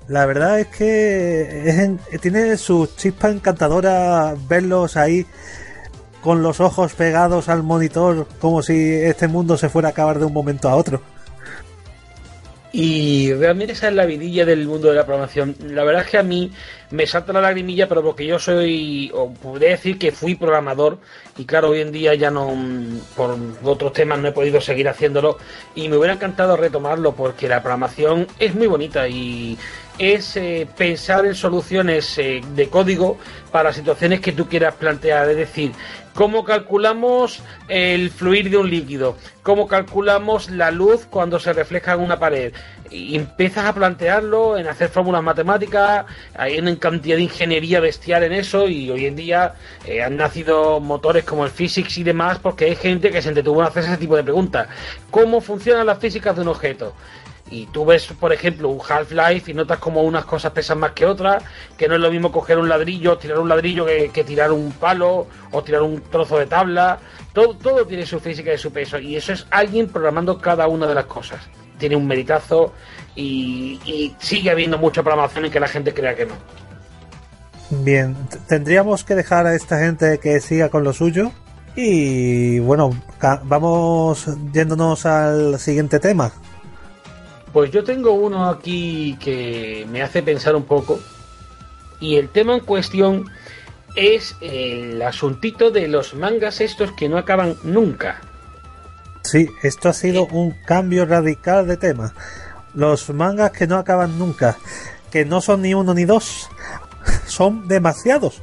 La 0.07 0.25
verdad 0.25 0.59
es 0.59 0.67
que 0.67 1.97
tiene 2.21 2.57
su 2.57 2.87
chispa 2.95 3.29
encantadora 3.29 4.35
verlos 4.47 4.97
ahí 4.97 5.27
con 6.23 6.41
los 6.41 6.59
ojos 6.59 6.93
pegados 6.93 7.49
al 7.49 7.61
monitor 7.61 8.27
como 8.39 8.63
si 8.63 8.93
este 8.93 9.27
mundo 9.27 9.57
se 9.57 9.69
fuera 9.69 9.89
a 9.89 9.91
acabar 9.91 10.17
de 10.17 10.25
un 10.25 10.33
momento 10.33 10.69
a 10.69 10.75
otro. 10.75 11.01
Y 12.71 13.33
realmente 13.33 13.73
esa 13.73 13.87
es 13.87 13.93
la 13.93 14.05
vidilla 14.05 14.45
del 14.45 14.67
mundo 14.67 14.89
de 14.89 14.95
la 14.95 15.05
programación. 15.05 15.55
La 15.69 15.83
verdad 15.83 16.03
es 16.03 16.11
que 16.11 16.17
a 16.17 16.23
mí 16.23 16.51
me 16.91 17.07
salta 17.07 17.31
la 17.33 17.41
lagrimilla, 17.41 17.87
pero 17.87 18.03
porque 18.03 18.25
yo 18.25 18.39
soy, 18.39 19.09
o 19.13 19.33
podría 19.33 19.69
decir 19.69 19.97
que 19.97 20.11
fui 20.11 20.35
programador, 20.35 20.99
y 21.37 21.45
claro, 21.45 21.69
hoy 21.69 21.81
en 21.81 21.91
día 21.91 22.13
ya 22.15 22.29
no, 22.29 22.53
por 23.15 23.37
otros 23.63 23.93
temas 23.93 24.19
no 24.19 24.27
he 24.27 24.31
podido 24.33 24.59
seguir 24.59 24.89
haciéndolo, 24.89 25.37
y 25.75 25.87
me 25.87 25.97
hubiera 25.97 26.13
encantado 26.13 26.57
retomarlo 26.57 27.15
porque 27.15 27.47
la 27.47 27.61
programación 27.61 28.27
es 28.37 28.53
muy 28.53 28.67
bonita 28.67 29.07
y 29.07 29.57
es 29.97 30.37
eh, 30.37 30.67
pensar 30.77 31.25
en 31.25 31.35
soluciones 31.35 32.17
eh, 32.17 32.41
de 32.53 32.69
código 32.69 33.17
para 33.51 33.73
situaciones 33.73 34.21
que 34.21 34.31
tú 34.31 34.47
quieras 34.47 34.75
plantear. 34.75 35.29
Es 35.29 35.37
decir, 35.37 35.71
cómo 36.17 36.43
calculamos 36.43 37.43
el 37.67 38.09
fluir 38.09 38.49
de 38.49 38.57
un 38.57 38.71
líquido, 38.71 39.15
cómo 39.43 39.67
calculamos 39.67 40.49
la 40.49 40.71
luz 40.71 41.05
cuando 41.07 41.39
se 41.39 41.53
refleja 41.53 41.93
en 41.93 41.99
una 41.99 42.17
pared. 42.17 42.53
Y 42.89 43.15
empiezas 43.15 43.65
a 43.65 43.73
plantearlo, 43.73 44.57
en 44.57 44.65
hacer 44.67 44.89
fórmulas 44.89 45.21
matemáticas, 45.21 46.07
hay 46.33 46.57
una 46.57 46.75
cantidad 46.79 47.17
de 47.17 47.21
ingeniería 47.21 47.79
bestial 47.81 48.23
en 48.23 48.33
eso 48.33 48.67
y 48.67 48.89
hoy 48.89 49.05
en 49.05 49.15
día 49.15 49.53
eh, 49.85 50.01
han 50.01 50.17
nacido 50.17 50.79
motores 50.79 51.23
como 51.23 51.45
el 51.45 51.51
Physics 51.51 51.99
y 51.99 52.03
demás 52.03 52.39
porque 52.39 52.65
hay 52.65 52.75
gente 52.75 53.11
que 53.11 53.21
se 53.21 53.29
entretuvo 53.29 53.61
en 53.61 53.67
hacer 53.67 53.83
ese 53.83 53.97
tipo 53.97 54.15
de 54.15 54.23
preguntas. 54.23 54.69
¿Cómo 55.11 55.39
funcionan 55.39 55.85
las 55.85 55.99
físicas 55.99 56.35
de 56.35 56.41
un 56.41 56.47
objeto? 56.47 56.95
Y 57.49 57.67
tú 57.67 57.85
ves, 57.85 58.07
por 58.19 58.33
ejemplo, 58.33 58.69
un 58.69 58.81
Half-Life 58.87 59.51
y 59.51 59.53
notas 59.53 59.79
como 59.79 60.01
unas 60.01 60.25
cosas 60.25 60.51
pesan 60.51 60.79
más 60.79 60.91
que 60.91 61.05
otras, 61.05 61.43
que 61.77 61.87
no 61.87 61.95
es 61.95 62.01
lo 62.01 62.11
mismo 62.11 62.31
coger 62.31 62.57
un 62.57 62.67
ladrillo, 62.67 63.17
tirar 63.17 63.39
un 63.39 63.47
ladrillo 63.47 63.85
que, 63.85 64.23
tirar 64.25 64.51
un 64.51 64.71
palo 64.71 65.27
o 65.51 65.63
tirar 65.63 65.81
un 65.81 66.01
trozo 66.01 66.37
de 66.37 66.45
tabla. 66.45 66.99
Todo, 67.33 67.55
todo 67.55 67.85
tiene 67.85 68.05
su 68.05 68.19
física 68.19 68.53
y 68.53 68.57
su 68.57 68.71
peso. 68.71 68.99
Y 68.99 69.15
eso 69.15 69.33
es 69.33 69.47
alguien 69.51 69.87
programando 69.87 70.39
cada 70.39 70.67
una 70.67 70.87
de 70.87 70.95
las 70.95 71.05
cosas. 71.05 71.39
Tiene 71.77 71.95
un 71.95 72.07
meritazo 72.07 72.73
y, 73.15 73.79
y 73.85 74.15
sigue 74.19 74.49
habiendo 74.49 74.77
mucha 74.77 75.03
programación 75.03 75.45
en 75.45 75.51
que 75.51 75.59
la 75.59 75.67
gente 75.67 75.93
crea 75.93 76.15
que 76.15 76.25
no. 76.25 76.33
Bien, 77.69 78.15
tendríamos 78.47 79.03
que 79.03 79.15
dejar 79.15 79.45
a 79.45 79.55
esta 79.55 79.79
gente 79.79 80.19
que 80.19 80.39
siga 80.39 80.69
con 80.69 80.83
lo 80.83 80.93
suyo. 80.93 81.31
Y 81.75 82.57
bueno, 82.59 82.89
vamos 83.43 84.27
yéndonos 84.51 85.05
al 85.05 85.59
siguiente 85.59 85.99
tema. 85.99 86.31
Pues 87.57 87.71
yo 87.71 87.83
tengo 87.83 88.11
uno 88.11 88.49
aquí 88.49 89.17
que 89.19 89.87
me 89.89 90.03
hace 90.03 90.21
pensar 90.21 90.55
un 90.55 90.65
poco. 90.65 90.99
Y 91.99 92.17
el 92.17 92.29
tema 92.29 92.53
en 92.53 92.59
cuestión 92.59 93.31
es 93.95 94.35
el 94.41 95.01
asuntito 95.01 95.71
de 95.71 95.87
los 95.87 96.13
mangas 96.13 96.61
estos 96.61 96.91
que 96.91 97.09
no 97.09 97.17
acaban 97.17 97.55
nunca. 97.63 98.21
Sí, 99.23 99.49
esto 99.63 99.89
ha 99.89 99.93
sido 99.93 100.27
un 100.27 100.51
cambio 100.67 101.07
radical 101.07 101.65
de 101.65 101.77
tema. 101.77 102.13
Los 102.75 103.09
mangas 103.09 103.49
que 103.49 103.65
no 103.65 103.77
acaban 103.77 104.19
nunca, 104.19 104.55
que 105.09 105.25
no 105.25 105.41
son 105.41 105.63
ni 105.63 105.73
uno 105.73 105.95
ni 105.95 106.05
dos, 106.05 106.51
son 107.25 107.67
demasiados. 107.67 108.39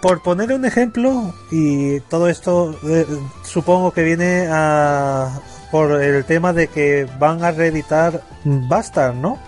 Por 0.00 0.22
poner 0.22 0.54
un 0.54 0.64
ejemplo, 0.64 1.34
y 1.50 2.00
todo 2.08 2.30
esto 2.30 2.80
eh, 2.88 3.04
supongo 3.44 3.92
que 3.92 4.04
viene 4.04 4.46
a, 4.48 5.38
por 5.70 5.92
el 6.02 6.24
tema 6.24 6.52
de 6.52 6.68
que 6.68 7.06
van 7.18 7.44
a 7.44 7.50
reeditar 7.52 8.22
Bastard, 8.44 9.14
¿no? 9.14 9.38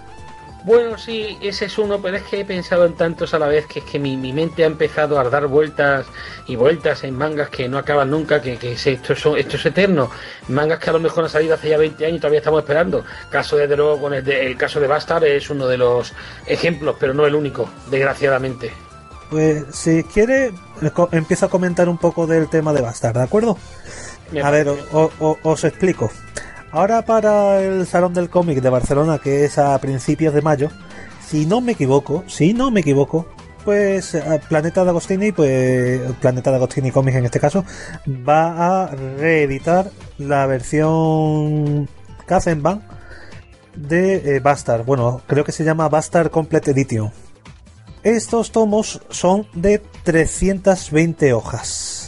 Bueno, 0.64 0.97
sí, 0.97 1.37
ese 1.43 1.64
es 1.64 1.76
uno, 1.76 2.00
pero 2.00 2.19
es 2.19 2.23
que 2.23 2.38
he 2.38 2.45
pensado 2.45 2.85
en 2.87 2.93
tantos 2.95 3.35
a 3.35 3.38
la 3.41 3.49
vez 3.49 3.67
que 3.67 3.81
es 3.81 3.85
que 3.85 3.99
mi, 3.99 4.17
mi 4.17 4.33
mente 4.33 4.62
ha 4.62 4.67
empezado 4.69 5.19
a 5.19 5.29
dar 5.29 5.49
vueltas 5.49 6.07
y 6.47 6.55
vueltas 6.55 7.02
en 7.02 7.19
mangas 7.19 7.49
que 7.50 7.69
no 7.69 7.79
acaban 7.79 8.09
nunca, 8.11 8.41
que, 8.41 8.57
que 8.59 8.75
es- 8.75 8.87
esto, 8.87 9.12
es, 9.14 9.26
esto 9.26 9.57
es 9.57 9.67
eterno. 9.67 10.09
Mangas 10.47 10.79
que 10.79 10.91
a 10.91 10.93
lo 10.93 11.00
mejor 11.00 11.25
han 11.25 11.31
salido 11.31 11.55
hace 11.57 11.71
ya 11.71 11.79
20 11.79 12.07
años 12.07 12.19
y 12.19 12.21
todavía 12.21 12.38
estamos 12.38 12.61
esperando. 12.61 13.05
Caso 13.29 13.57
de 13.57 13.67
Dragon, 13.67 14.14
el, 14.14 14.23
de- 14.23 14.47
el 14.47 14.57
caso 14.57 14.79
de 14.79 14.87
Bastard 14.87 15.25
es 15.25 15.50
uno 15.50 15.67
de 15.67 15.79
los 15.79 16.12
ejemplos, 16.47 16.95
pero 17.00 17.12
no 17.12 17.26
el 17.26 17.35
único, 17.35 17.69
desgraciadamente. 17.91 18.73
Pues 19.31 19.64
si 19.73 20.05
quiere, 20.05 20.52
empiezo 21.11 21.47
a 21.47 21.50
comentar 21.50 21.88
un 21.88 21.99
poco 21.99 22.29
del 22.29 22.49
tema 22.49 22.73
de 22.73 22.83
Bastard, 22.83 23.17
¿de 23.17 23.23
acuerdo? 23.25 23.59
A 24.41 24.51
ver, 24.51 24.69
os 24.69 25.65
explico. 25.65 26.11
Ahora 26.71 27.03
para 27.03 27.61
el 27.61 27.87
Salón 27.87 28.15
del 28.15 28.31
Cómic 28.31 28.61
de 28.61 28.71
Barcelona, 28.71 29.19
que 29.19 29.45
es 29.45 29.59
a 29.59 29.79
principios 29.79 30.33
de 30.33 30.41
mayo, 30.41 30.71
si 31.27 31.45
no 31.45 31.61
me 31.61 31.73
equivoco, 31.73 32.25
si 32.29 32.55
no 32.55 32.71
me 32.71 32.81
equivoco, 32.81 33.27
pues 33.62 34.15
eh, 34.15 34.41
Planeta 34.49 34.83
de 34.83 34.91
Agostini, 34.91 35.33
pues 35.33 36.01
Planeta 36.21 36.51
de 36.51 36.57
Agostini 36.57 36.91
Comics 36.91 37.19
en 37.19 37.27
este 37.27 37.41
caso, 37.41 37.65
va 38.09 38.85
a 38.85 38.87
reeditar 38.87 39.91
la 40.17 40.47
versión 40.47 41.89
Kazenban 42.25 42.83
de 43.77 44.37
eh, 44.37 44.41
Bastard. 44.41 44.85
Bueno, 44.87 45.21
creo 45.27 45.45
que 45.45 45.53
se 45.53 45.65
llama 45.65 45.91
Bastard 45.91 46.31
Complete 46.31 46.71
Edition. 46.71 47.12
Estos 48.03 48.51
tomos 48.51 49.03
son 49.11 49.47
de 49.53 49.83
320 50.05 51.35
hojas 51.35 52.01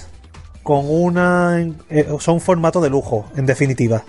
con 0.64 0.90
una 0.90 1.60
eh, 1.90 2.08
son 2.18 2.40
formato 2.40 2.80
de 2.80 2.90
lujo 2.90 3.26
en 3.36 3.46
definitiva. 3.46 4.02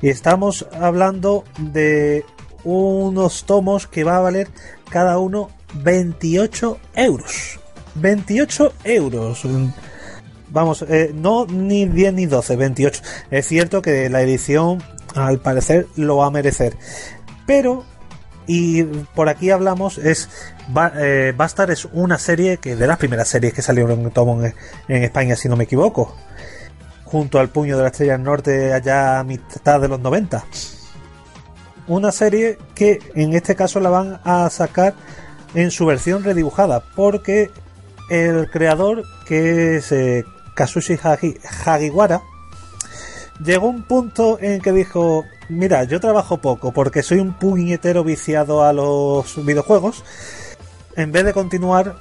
Y 0.00 0.08
estamos 0.08 0.66
hablando 0.72 1.44
de 1.58 2.24
unos 2.64 3.44
tomos 3.44 3.86
que 3.86 4.04
va 4.04 4.16
a 4.16 4.20
valer 4.20 4.48
cada 4.88 5.18
uno 5.18 5.50
28 5.74 6.78
euros. 6.94 7.60
28 7.96 8.72
euros. 8.84 9.42
Vamos 10.48 10.84
eh, 10.88 11.10
no 11.12 11.44
ni 11.46 11.86
10 11.86 12.14
ni 12.14 12.26
12 12.26 12.54
28 12.54 13.02
es 13.32 13.46
cierto 13.46 13.82
que 13.82 14.08
la 14.08 14.22
edición 14.22 14.82
al 15.14 15.40
parecer 15.40 15.88
lo 15.96 16.18
va 16.18 16.26
a 16.26 16.30
merecer. 16.30 16.76
Pero 17.46 17.84
y 18.46 18.82
por 18.84 19.28
aquí 19.28 19.50
hablamos 19.50 19.98
es 19.98 20.28
Ba- 20.68 20.92
eh, 20.96 21.32
Bastard 21.36 21.70
es 21.70 21.84
una 21.86 22.18
serie 22.18 22.58
que 22.58 22.76
de 22.76 22.86
las 22.86 22.98
primeras 22.98 23.28
series 23.28 23.52
que 23.52 23.62
salieron 23.62 24.00
en 24.00 24.10
tomo 24.10 24.40
en, 24.42 24.54
España 25.02 25.34
si 25.36 25.48
no 25.48 25.56
me 25.56 25.64
equivoco. 25.64 26.14
Junto 27.04 27.38
al 27.38 27.48
puño 27.50 27.76
de 27.76 27.82
la 27.84 27.88
estrella 27.90 28.12
del 28.14 28.22
norte 28.24 28.72
allá 28.72 29.20
a 29.20 29.24
mitad 29.24 29.80
de 29.80 29.88
los 29.88 30.00
90 30.00 30.44
una 31.88 32.10
serie 32.10 32.58
que 32.74 32.98
en 33.14 33.32
este 33.34 33.54
caso 33.54 33.78
la 33.78 33.90
van 33.90 34.20
a 34.24 34.50
sacar 34.50 34.94
en 35.54 35.70
su 35.70 35.86
versión 35.86 36.24
redibujada 36.24 36.82
porque 36.96 37.48
el 38.10 38.50
creador 38.50 39.04
que 39.24 39.76
es 39.76 39.92
eh, 39.92 40.24
Kazushi 40.56 40.94
Hagi- 40.96 41.38
Hagiwara 41.64 42.22
llegó 43.44 43.68
un 43.68 43.84
punto 43.84 44.38
en 44.40 44.60
que 44.60 44.72
dijo 44.72 45.24
mira 45.48 45.84
yo 45.84 46.00
trabajo 46.00 46.38
poco 46.38 46.72
porque 46.72 47.02
soy 47.02 47.18
un 47.18 47.34
puñetero 47.34 48.04
viciado 48.04 48.64
a 48.64 48.72
los 48.72 49.44
videojuegos. 49.44 50.04
En 50.96 51.12
vez 51.12 51.24
de 51.24 51.32
continuar 51.32 51.96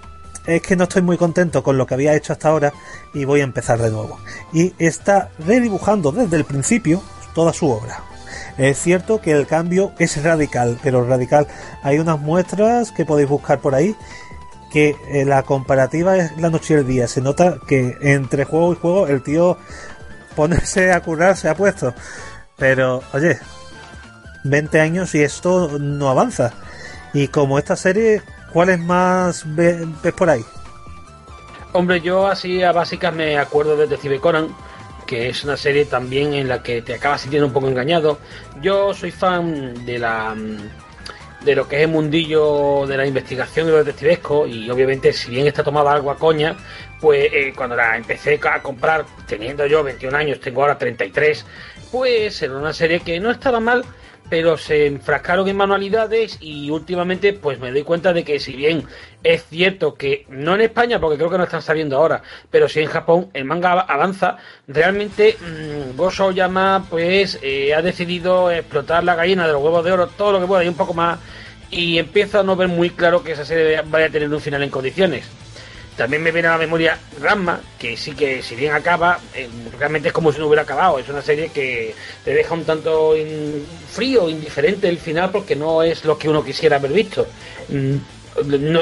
es 0.46 0.62
que 0.62 0.76
no 0.76 0.84
estoy 0.84 1.02
muy 1.02 1.18
contento 1.18 1.64
con 1.64 1.78
lo 1.78 1.86
que 1.86 1.96
había 1.96 2.16
hecho 2.16 2.34
hasta 2.34 2.50
ahora 2.50 2.74
y 3.14 3.26
voy 3.26 3.42
a 3.42 3.44
empezar 3.44 3.82
de 3.82 3.92
nuevo. 3.92 4.20
Y 4.54 4.74
está 4.80 5.30
redibujando 5.40 6.12
desde 6.12 6.38
el 6.38 6.46
principio 6.46 7.02
toda 7.34 7.54
su 7.54 7.70
obra. 7.70 8.04
Es 8.58 8.80
cierto 8.80 9.20
que 9.20 9.32
el 9.32 9.48
cambio 9.48 9.92
es 10.00 10.22
radical 10.24 10.80
pero 10.82 11.06
radical. 11.06 11.48
Hay 11.84 12.00
unas 12.00 12.20
muestras 12.20 12.92
que 12.92 13.06
podéis 13.06 13.30
buscar 13.30 13.60
por 13.60 13.76
ahí 13.76 13.96
que 14.72 14.96
eh, 15.10 15.24
la 15.26 15.44
comparativa 15.44 16.18
es 16.18 16.38
la 16.38 16.50
noche 16.50 16.74
y 16.74 16.78
el 16.78 16.88
día. 16.88 17.08
Se 17.08 17.22
nota 17.22 17.60
que 17.68 17.96
entre 18.02 18.46
juego 18.46 18.74
y 18.74 18.76
juego 18.76 19.08
el 19.08 19.24
tío 19.24 19.58
ponerse 20.36 20.92
a 20.94 21.02
currar 21.02 21.38
se 21.38 21.50
ha 21.50 21.56
puesto 21.56 21.94
pero 22.58 23.04
oye 23.14 23.38
20 24.44 24.80
años 24.80 25.14
y 25.16 25.24
esto 25.24 25.78
no 25.80 26.10
avanza 26.10 26.54
y 27.14 27.28
como 27.30 27.58
esta 27.60 27.76
serie 27.76 28.22
¿cuáles 28.54 28.80
más 28.80 29.44
ve- 29.56 29.88
ves 30.04 30.14
por 30.14 30.30
ahí? 30.30 30.44
Hombre, 31.74 32.00
yo 32.00 32.28
así 32.28 32.64
a 32.64 32.72
básicas 32.72 33.14
me 33.14 33.38
acuerdo 33.38 33.76
de 33.76 33.84
Detective 33.88 34.20
Conan, 34.22 34.48
que 35.06 35.28
es 35.30 35.44
una 35.44 35.58
serie 35.58 35.84
también 35.86 36.34
en 36.34 36.48
la 36.48 36.64
que 36.64 36.82
te 36.82 36.94
acabas 36.94 37.22
sintiendo 37.22 37.48
un 37.48 37.54
poco 37.54 37.68
engañado. 37.68 38.18
Yo 38.62 38.94
soy 38.94 39.12
fan 39.12 39.86
de 39.86 40.00
la 40.00 40.34
de 41.42 41.54
lo 41.56 41.68
que 41.68 41.76
es 41.76 41.82
el 41.84 41.90
mundillo 41.90 42.88
de 42.88 42.98
la 42.98 43.06
investigación 43.06 43.68
y 43.68 43.72
lo 43.72 43.78
detectivesco 43.84 44.48
y 44.48 44.68
obviamente 44.70 45.14
si 45.14 45.30
bien 45.30 45.46
está 45.46 45.64
tomada 45.64 45.92
algo 45.92 46.10
a 46.10 46.18
coña, 46.18 46.56
pues 47.00 47.28
eh, 47.32 47.54
cuando 47.56 47.76
la 47.76 47.98
empecé 47.98 48.40
a 48.50 48.62
comprar 48.64 49.06
teniendo 49.28 49.66
yo 49.68 49.84
21 49.84 50.16
años, 50.18 50.40
tengo 50.40 50.62
ahora 50.62 50.78
33, 50.78 51.46
pues 51.96 52.42
era 52.42 52.58
una 52.58 52.74
serie 52.74 53.00
que 53.00 53.22
no 53.22 53.32
estaba 53.32 53.62
mal, 53.62 53.86
pero 54.30 54.58
se 54.58 54.86
enfrascaron 54.88 55.48
en 55.48 55.56
manualidades 55.56 56.38
y 56.42 56.70
últimamente 56.70 57.32
pues 57.32 57.58
me 57.58 57.72
doy 57.72 57.84
cuenta 57.84 58.12
de 58.12 58.26
que 58.26 58.38
si 58.38 58.52
bien 58.52 58.84
es 59.24 59.46
cierto 59.46 59.94
que 59.94 60.26
no 60.28 60.56
en 60.56 60.62
España 60.62 61.00
porque 61.00 61.16
creo 61.16 61.30
que 61.30 61.38
no 61.38 61.46
están 61.46 61.62
saliendo 61.62 61.96
ahora 61.96 62.22
pero 62.52 62.68
sí 62.68 62.82
en 62.82 62.88
Japón 62.88 63.30
el 63.34 63.46
manga 63.46 63.72
av- 63.72 63.86
avanza 63.88 64.36
realmente 64.68 65.38
mmm, 65.40 66.34
Yama 66.34 66.86
pues 66.90 67.40
eh, 67.42 67.74
ha 67.74 67.82
decidido 67.82 68.52
explotar 68.52 69.06
la 69.06 69.16
gallina 69.16 69.48
de 69.48 69.54
los 69.54 69.62
huevos 69.64 69.86
de 69.86 69.94
oro 69.94 70.08
todo 70.08 70.34
lo 70.34 70.42
que 70.42 70.48
pueda 70.48 70.66
y 70.66 70.68
un 70.68 70.76
poco 70.76 70.94
más 70.94 71.18
y 71.72 71.98
empiezo 71.98 72.42
a 72.42 72.44
no 72.44 72.58
ver 72.58 72.68
muy 72.68 72.90
claro 72.90 73.24
que 73.24 73.32
esa 73.32 73.46
serie 73.46 73.82
vaya 73.86 74.08
a 74.08 74.10
tener 74.10 74.28
un 74.34 74.42
final 74.42 74.62
en 74.64 74.70
condiciones 74.70 75.26
también 75.98 76.22
me 76.24 76.32
viene 76.32 76.48
a 76.48 76.52
la 76.52 76.58
memoria 76.58 76.98
Ranma, 77.22 77.60
que 77.80 77.96
sí 77.98 78.12
que 78.12 78.42
si 78.44 78.56
bien 78.56 78.74
acaba, 78.74 79.20
eh, 79.34 79.50
realmente 79.80 80.10
es 80.10 80.14
como 80.14 80.32
si 80.32 80.40
no 80.40 80.48
hubiera 80.48 80.64
acabado. 80.64 81.00
Es 81.00 81.08
una 81.10 81.22
serie 81.22 81.50
que 81.50 81.96
te 82.24 82.34
deja 82.34 82.54
un 82.54 82.66
tanto 82.66 83.16
in- 83.16 83.66
frío, 83.92 84.30
indiferente 84.30 84.90
el 84.90 84.98
final, 84.98 85.32
porque 85.32 85.56
no 85.56 85.82
es 85.84 86.04
lo 86.06 86.18
que 86.18 86.28
uno 86.30 86.44
quisiera 86.44 86.76
haber 86.78 86.92
visto. 86.92 87.28
Mm, 87.70 87.96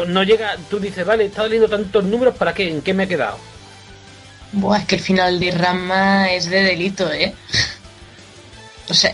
No, 0.07 0.23
llega, 0.23 0.57
tú 0.67 0.79
dices, 0.79 1.05
vale, 1.05 1.25
he 1.25 1.27
estado 1.27 1.47
leyendo 1.47 1.69
tantos 1.69 2.03
números, 2.03 2.35
¿para 2.35 2.55
qué? 2.55 2.67
¿En 2.69 2.81
qué 2.81 2.91
me 2.91 3.03
he 3.03 3.07
quedado? 3.07 3.37
Buah, 4.51 4.79
es 4.79 4.85
que 4.87 4.95
el 4.95 5.01
final 5.01 5.39
de 5.39 5.51
Rama 5.51 6.31
es 6.31 6.49
de 6.49 6.63
delito, 6.63 7.11
¿eh? 7.13 7.35
O 8.89 8.93
sea, 8.95 9.11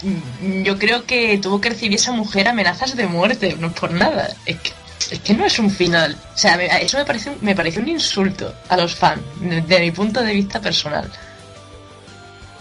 yo 0.64 0.78
creo 0.80 1.06
que 1.06 1.38
tuvo 1.40 1.60
que 1.60 1.70
recibir 1.70 1.96
esa 1.96 2.12
mujer 2.14 2.48
amenazas 2.48 2.96
de 2.96 3.06
muerte, 3.06 3.56
no 3.60 3.72
por 3.74 3.92
nada. 3.92 4.34
Es 4.46 4.58
que, 4.62 4.72
es 5.10 5.20
que 5.20 5.34
no 5.34 5.46
es 5.46 5.60
un 5.60 5.70
final. 5.70 6.16
O 6.34 6.38
sea, 6.38 6.56
eso 6.78 6.98
me 6.98 7.06
parece, 7.06 7.36
me 7.42 7.56
parece 7.56 7.80
un 7.80 7.88
insulto 7.88 8.54
a 8.70 8.78
los 8.78 8.96
fans, 8.96 9.22
de, 9.40 9.62
de 9.62 9.80
mi 9.80 9.92
punto 9.92 10.22
de 10.22 10.34
vista 10.34 10.60
personal. 10.60 11.10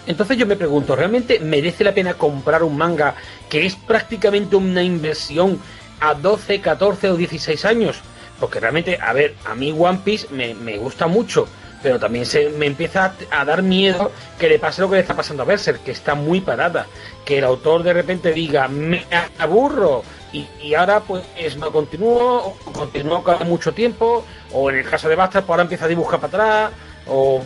Entonces 0.09 0.39
yo 0.39 0.47
me 0.47 0.57
pregunto, 0.57 0.97
¿realmente 0.97 1.39
merece 1.39 1.85
la 1.85 1.93
pena 1.93 2.15
comprar 2.15 2.63
un 2.63 2.79
manga 2.79 3.15
que 3.51 3.67
es 3.67 3.77
prácticamente 3.77 4.57
una 4.57 4.83
inversión 4.83 5.61
a 6.01 6.15
12, 6.15 6.63
14 6.63 7.11
o 7.11 7.17
16 7.17 7.65
años? 7.67 8.01
Porque 8.41 8.59
realmente, 8.59 8.99
a 8.99 9.13
ver, 9.13 9.35
a 9.45 9.55
mí 9.55 9.75
One 9.79 10.01
Piece 10.03 10.29
me, 10.31 10.79
gusta 10.79 11.09
mucho, 11.09 11.47
pero 11.83 11.99
también 11.99 12.25
se 12.25 12.49
me 12.49 12.65
empieza 12.65 13.13
a, 13.31 13.45
dar 13.45 13.63
miedo 13.63 14.11
que 14.39 14.49
le 14.49 14.59
pase 14.59 14.81
lo 14.81 14.89
que 14.89 14.97
le 14.97 15.03
está 15.03 15.15
pasando 15.15 15.43
a 15.43 15.47
Berser, 15.47 15.81
que 15.81 15.91
está 15.91 16.15
muy 16.15 16.41
parada, 16.41 16.87
que 17.27 17.37
el 17.37 17.45
autor 17.45 17.83
de 17.83 17.93
repente 17.93 18.33
diga, 18.33 18.67
me 18.67 19.05
aburro, 19.39 20.05
y, 20.33 20.75
ahora 20.75 21.01
pues 21.01 21.25
no 21.57 21.73
continúo, 21.73 22.57
o 22.65 22.73
continúo 22.73 23.23
cada 23.23 23.45
mucho 23.45 23.73
tiempo, 23.73 24.25
o 24.53 24.71
en 24.71 24.79
el 24.79 24.89
caso 24.89 25.09
de 25.09 25.17
Bastard, 25.17 25.45
pues 25.45 25.51
ahora 25.51 25.63
empieza 25.63 25.87
a 25.87 25.89
dibujar 25.89 26.21
para 26.21 26.29
atrás, 26.29 26.73
o 27.07 27.43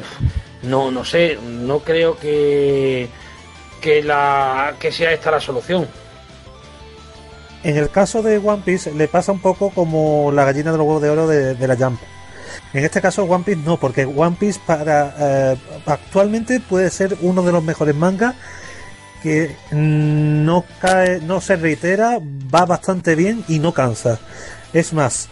no, 0.62 0.90
no 0.90 1.04
sé, 1.04 1.38
no 1.42 1.80
creo 1.80 2.16
que, 2.18 3.08
que, 3.80 4.02
la, 4.02 4.74
que 4.78 4.92
sea 4.92 5.12
esta 5.12 5.30
la 5.30 5.40
solución. 5.40 5.88
En 7.64 7.76
el 7.76 7.90
caso 7.90 8.22
de 8.22 8.38
One 8.38 8.62
Piece 8.64 8.92
le 8.92 9.06
pasa 9.06 9.30
un 9.30 9.40
poco 9.40 9.70
como 9.70 10.32
la 10.32 10.44
gallina 10.44 10.72
de 10.72 10.78
los 10.78 10.86
huevos 10.86 11.02
de 11.02 11.10
oro 11.10 11.28
de, 11.28 11.68
la 11.68 11.76
Jump. 11.76 12.00
En 12.72 12.84
este 12.84 13.00
caso 13.00 13.22
One 13.24 13.44
Piece 13.44 13.60
no, 13.64 13.76
porque 13.76 14.04
One 14.04 14.36
Piece 14.38 14.60
para 14.66 15.14
eh, 15.18 15.56
actualmente 15.86 16.58
puede 16.58 16.90
ser 16.90 17.16
uno 17.20 17.42
de 17.42 17.52
los 17.52 17.62
mejores 17.62 17.94
mangas 17.94 18.34
que 19.22 19.56
no 19.70 20.64
cae, 20.80 21.20
no 21.20 21.40
se 21.40 21.56
reitera, 21.56 22.18
va 22.54 22.66
bastante 22.66 23.14
bien 23.14 23.44
y 23.48 23.58
no 23.58 23.72
cansa. 23.72 24.18
Es 24.72 24.92
más, 24.92 25.28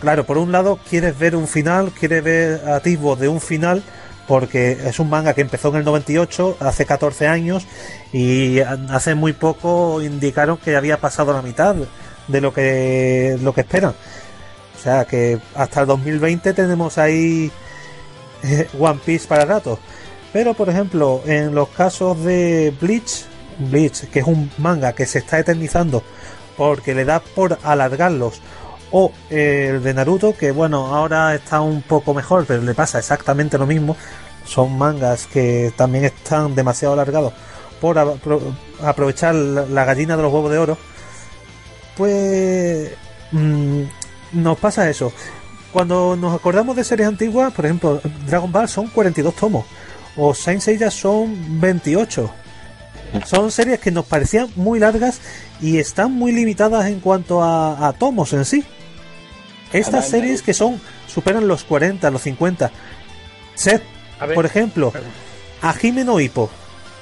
claro, 0.00 0.24
por 0.24 0.38
un 0.38 0.52
lado 0.52 0.78
quieres 0.88 1.18
ver 1.18 1.36
un 1.36 1.46
final, 1.46 1.92
quieres 1.92 2.22
ver 2.22 2.68
atisbos 2.68 3.18
de 3.20 3.28
un 3.28 3.40
final, 3.40 3.82
porque 4.26 4.72
es 4.72 4.98
un 4.98 5.08
manga 5.08 5.34
que 5.34 5.40
empezó 5.40 5.68
en 5.68 5.76
el 5.76 5.84
98, 5.84 6.58
hace 6.60 6.84
14 6.84 7.28
años, 7.28 7.66
y 8.12 8.60
hace 8.60 9.14
muy 9.14 9.32
poco 9.32 10.02
indicaron 10.02 10.58
que 10.58 10.76
había 10.76 11.00
pasado 11.00 11.32
la 11.32 11.42
mitad 11.42 11.76
de 12.26 12.40
lo 12.40 12.52
que 12.52 13.38
lo 13.40 13.54
que 13.54 13.62
esperan. 13.62 13.94
O 14.76 14.80
sea 14.80 15.04
que 15.04 15.40
hasta 15.54 15.80
el 15.80 15.86
2020 15.86 16.52
tenemos 16.52 16.98
ahí 16.98 17.50
eh, 18.44 18.68
One 18.78 19.00
Piece 19.04 19.26
para 19.26 19.44
rato. 19.44 19.78
Pero 20.32 20.54
por 20.54 20.68
ejemplo, 20.68 21.22
en 21.26 21.54
los 21.54 21.68
casos 21.68 22.22
de 22.24 22.74
Bleach, 22.80 23.24
Bleach, 23.58 24.08
que 24.10 24.20
es 24.20 24.26
un 24.26 24.50
manga 24.58 24.92
que 24.92 25.06
se 25.06 25.18
está 25.18 25.38
eternizando 25.38 26.02
porque 26.56 26.94
le 26.94 27.04
da 27.04 27.20
por 27.20 27.58
alargarlos, 27.62 28.40
o 28.90 29.12
el 29.30 29.82
de 29.82 29.94
Naruto, 29.94 30.36
que 30.36 30.50
bueno, 30.50 30.94
ahora 30.94 31.34
está 31.34 31.60
un 31.60 31.82
poco 31.82 32.14
mejor, 32.14 32.46
pero 32.46 32.62
le 32.62 32.74
pasa 32.74 32.98
exactamente 32.98 33.58
lo 33.58 33.66
mismo. 33.66 33.96
Son 34.44 34.76
mangas 34.78 35.26
que 35.26 35.72
también 35.76 36.04
están 36.04 36.54
demasiado 36.54 36.94
alargados 36.94 37.32
por 37.80 37.98
aprovechar 38.82 39.34
la 39.34 39.84
gallina 39.84 40.16
de 40.16 40.22
los 40.22 40.32
huevos 40.32 40.50
de 40.50 40.58
oro. 40.58 40.78
Pues 41.96 42.90
mm, 43.32 43.82
nos 44.32 44.58
pasa 44.58 44.88
eso. 44.88 45.12
Cuando 45.72 46.16
nos 46.16 46.34
acordamos 46.34 46.74
de 46.76 46.84
series 46.84 47.08
antiguas, 47.08 47.52
por 47.52 47.66
ejemplo, 47.66 48.00
Dragon 48.26 48.50
Ball 48.50 48.68
son 48.68 48.88
42 48.88 49.34
tomos, 49.34 49.66
o 50.18 50.34
Saint 50.34 50.60
Seiya 50.60 50.90
son 50.90 51.60
28 51.60 52.30
son 53.26 53.50
series 53.50 53.80
que 53.80 53.90
nos 53.90 54.04
parecían 54.04 54.48
muy 54.56 54.78
largas 54.78 55.20
y 55.60 55.78
están 55.78 56.12
muy 56.12 56.32
limitadas 56.32 56.86
en 56.86 57.00
cuanto 57.00 57.42
a, 57.42 57.94
tomos 57.98 58.32
en 58.32 58.44
sí. 58.44 58.64
Estas 59.72 60.08
series 60.08 60.42
que 60.42 60.54
son 60.54 60.80
superan 61.06 61.48
los 61.48 61.64
40, 61.64 62.10
los 62.10 62.22
50. 62.22 62.70
Seth, 63.54 63.82
por 64.34 64.46
ejemplo, 64.46 64.92
a 65.62 65.72
Jimeno 65.72 66.20
Hippo. 66.20 66.50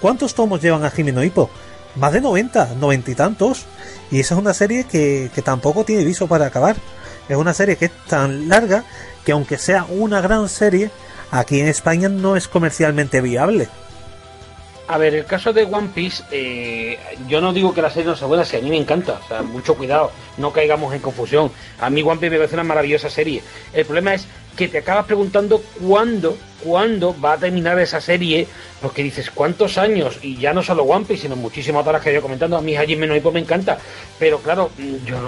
¿Cuántos 0.00 0.34
tomos 0.34 0.62
llevan 0.62 0.84
a 0.84 0.90
Jimeno 0.90 1.22
Hippo? 1.22 1.50
Más 1.96 2.12
de 2.12 2.20
90, 2.20 2.74
90 2.78 3.10
y 3.10 3.14
tantos. 3.14 3.66
Y 4.10 4.20
esa 4.20 4.34
es 4.34 4.40
una 4.40 4.54
serie 4.54 4.84
que, 4.84 5.30
que 5.34 5.42
tampoco 5.42 5.84
tiene 5.84 6.04
viso 6.04 6.26
para 6.26 6.46
acabar. 6.46 6.76
Es 7.28 7.36
una 7.36 7.54
serie 7.54 7.76
que 7.76 7.86
es 7.86 7.92
tan 8.08 8.48
larga 8.48 8.84
que 9.24 9.32
aunque 9.32 9.58
sea 9.58 9.84
una 9.88 10.20
gran 10.20 10.48
serie, 10.48 10.90
aquí 11.30 11.60
en 11.60 11.68
España 11.68 12.08
no 12.08 12.36
es 12.36 12.48
comercialmente 12.48 13.20
viable. 13.20 13.68
A 14.88 14.98
ver, 14.98 15.14
el 15.14 15.24
caso 15.24 15.52
de 15.52 15.64
One 15.64 15.88
Piece, 15.92 16.22
eh, 16.30 16.96
yo 17.26 17.40
no 17.40 17.52
digo 17.52 17.74
que 17.74 17.82
la 17.82 17.90
serie 17.90 18.06
no 18.06 18.14
sea 18.14 18.28
buena, 18.28 18.44
si 18.44 18.56
a 18.56 18.60
mí 18.60 18.70
me 18.70 18.76
encanta, 18.76 19.18
o 19.24 19.26
sea, 19.26 19.42
mucho 19.42 19.74
cuidado, 19.74 20.12
no 20.38 20.52
caigamos 20.52 20.94
en 20.94 21.00
confusión. 21.00 21.50
A 21.80 21.90
mí 21.90 22.02
One 22.02 22.20
Piece 22.20 22.30
me 22.30 22.36
parece 22.36 22.54
una 22.54 22.62
maravillosa 22.62 23.10
serie. 23.10 23.42
El 23.72 23.84
problema 23.84 24.14
es 24.14 24.28
que 24.56 24.68
te 24.68 24.78
acabas 24.78 25.06
preguntando 25.06 25.60
cuándo, 25.84 26.38
cuándo 26.62 27.16
va 27.20 27.32
a 27.32 27.36
terminar 27.36 27.76
esa 27.80 28.00
serie, 28.00 28.46
porque 28.80 29.02
dices, 29.02 29.28
¿cuántos 29.32 29.76
años? 29.76 30.20
Y 30.22 30.36
ya 30.36 30.54
no 30.54 30.62
solo 30.62 30.84
One 30.84 31.04
Piece, 31.04 31.22
sino 31.22 31.34
muchísimas 31.34 31.84
otras 31.84 32.00
que 32.00 32.14
yo 32.14 32.22
comentando, 32.22 32.56
a 32.56 32.62
mí 32.62 32.76
allí 32.76 32.94
menos 32.94 33.20
me 33.32 33.40
encanta. 33.40 33.78
Pero 34.20 34.38
claro, 34.38 34.70
yo 35.04 35.20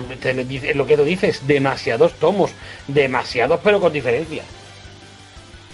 lo 0.75 0.87
que 0.87 0.97
tú 0.97 1.05
dices, 1.05 1.49
demasiados 1.49 2.13
tomos, 2.15 2.53
demasiados 2.87 3.59
pero 3.65 3.81
con 3.81 3.93
diferencia. 3.93 4.45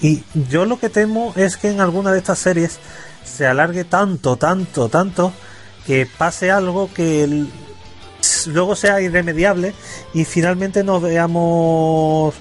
Y 0.04 0.22
yo 0.50 0.66
lo 0.66 0.78
que 0.78 0.90
temo 0.90 1.32
es 1.34 1.56
que 1.56 1.70
en 1.70 1.80
alguna 1.80 2.12
de 2.12 2.18
estas 2.18 2.38
series 2.38 2.78
se 3.24 3.46
alargue 3.46 3.84
tanto, 3.84 4.36
tanto, 4.36 4.90
tanto, 4.90 5.32
que 5.86 6.06
pase 6.06 6.50
algo 6.50 6.92
que 6.92 7.46
luego 8.48 8.76
sea 8.76 9.00
irremediable 9.00 9.72
y 10.12 10.26
finalmente 10.26 10.84
nos 10.84 11.00
veamos 11.00 12.34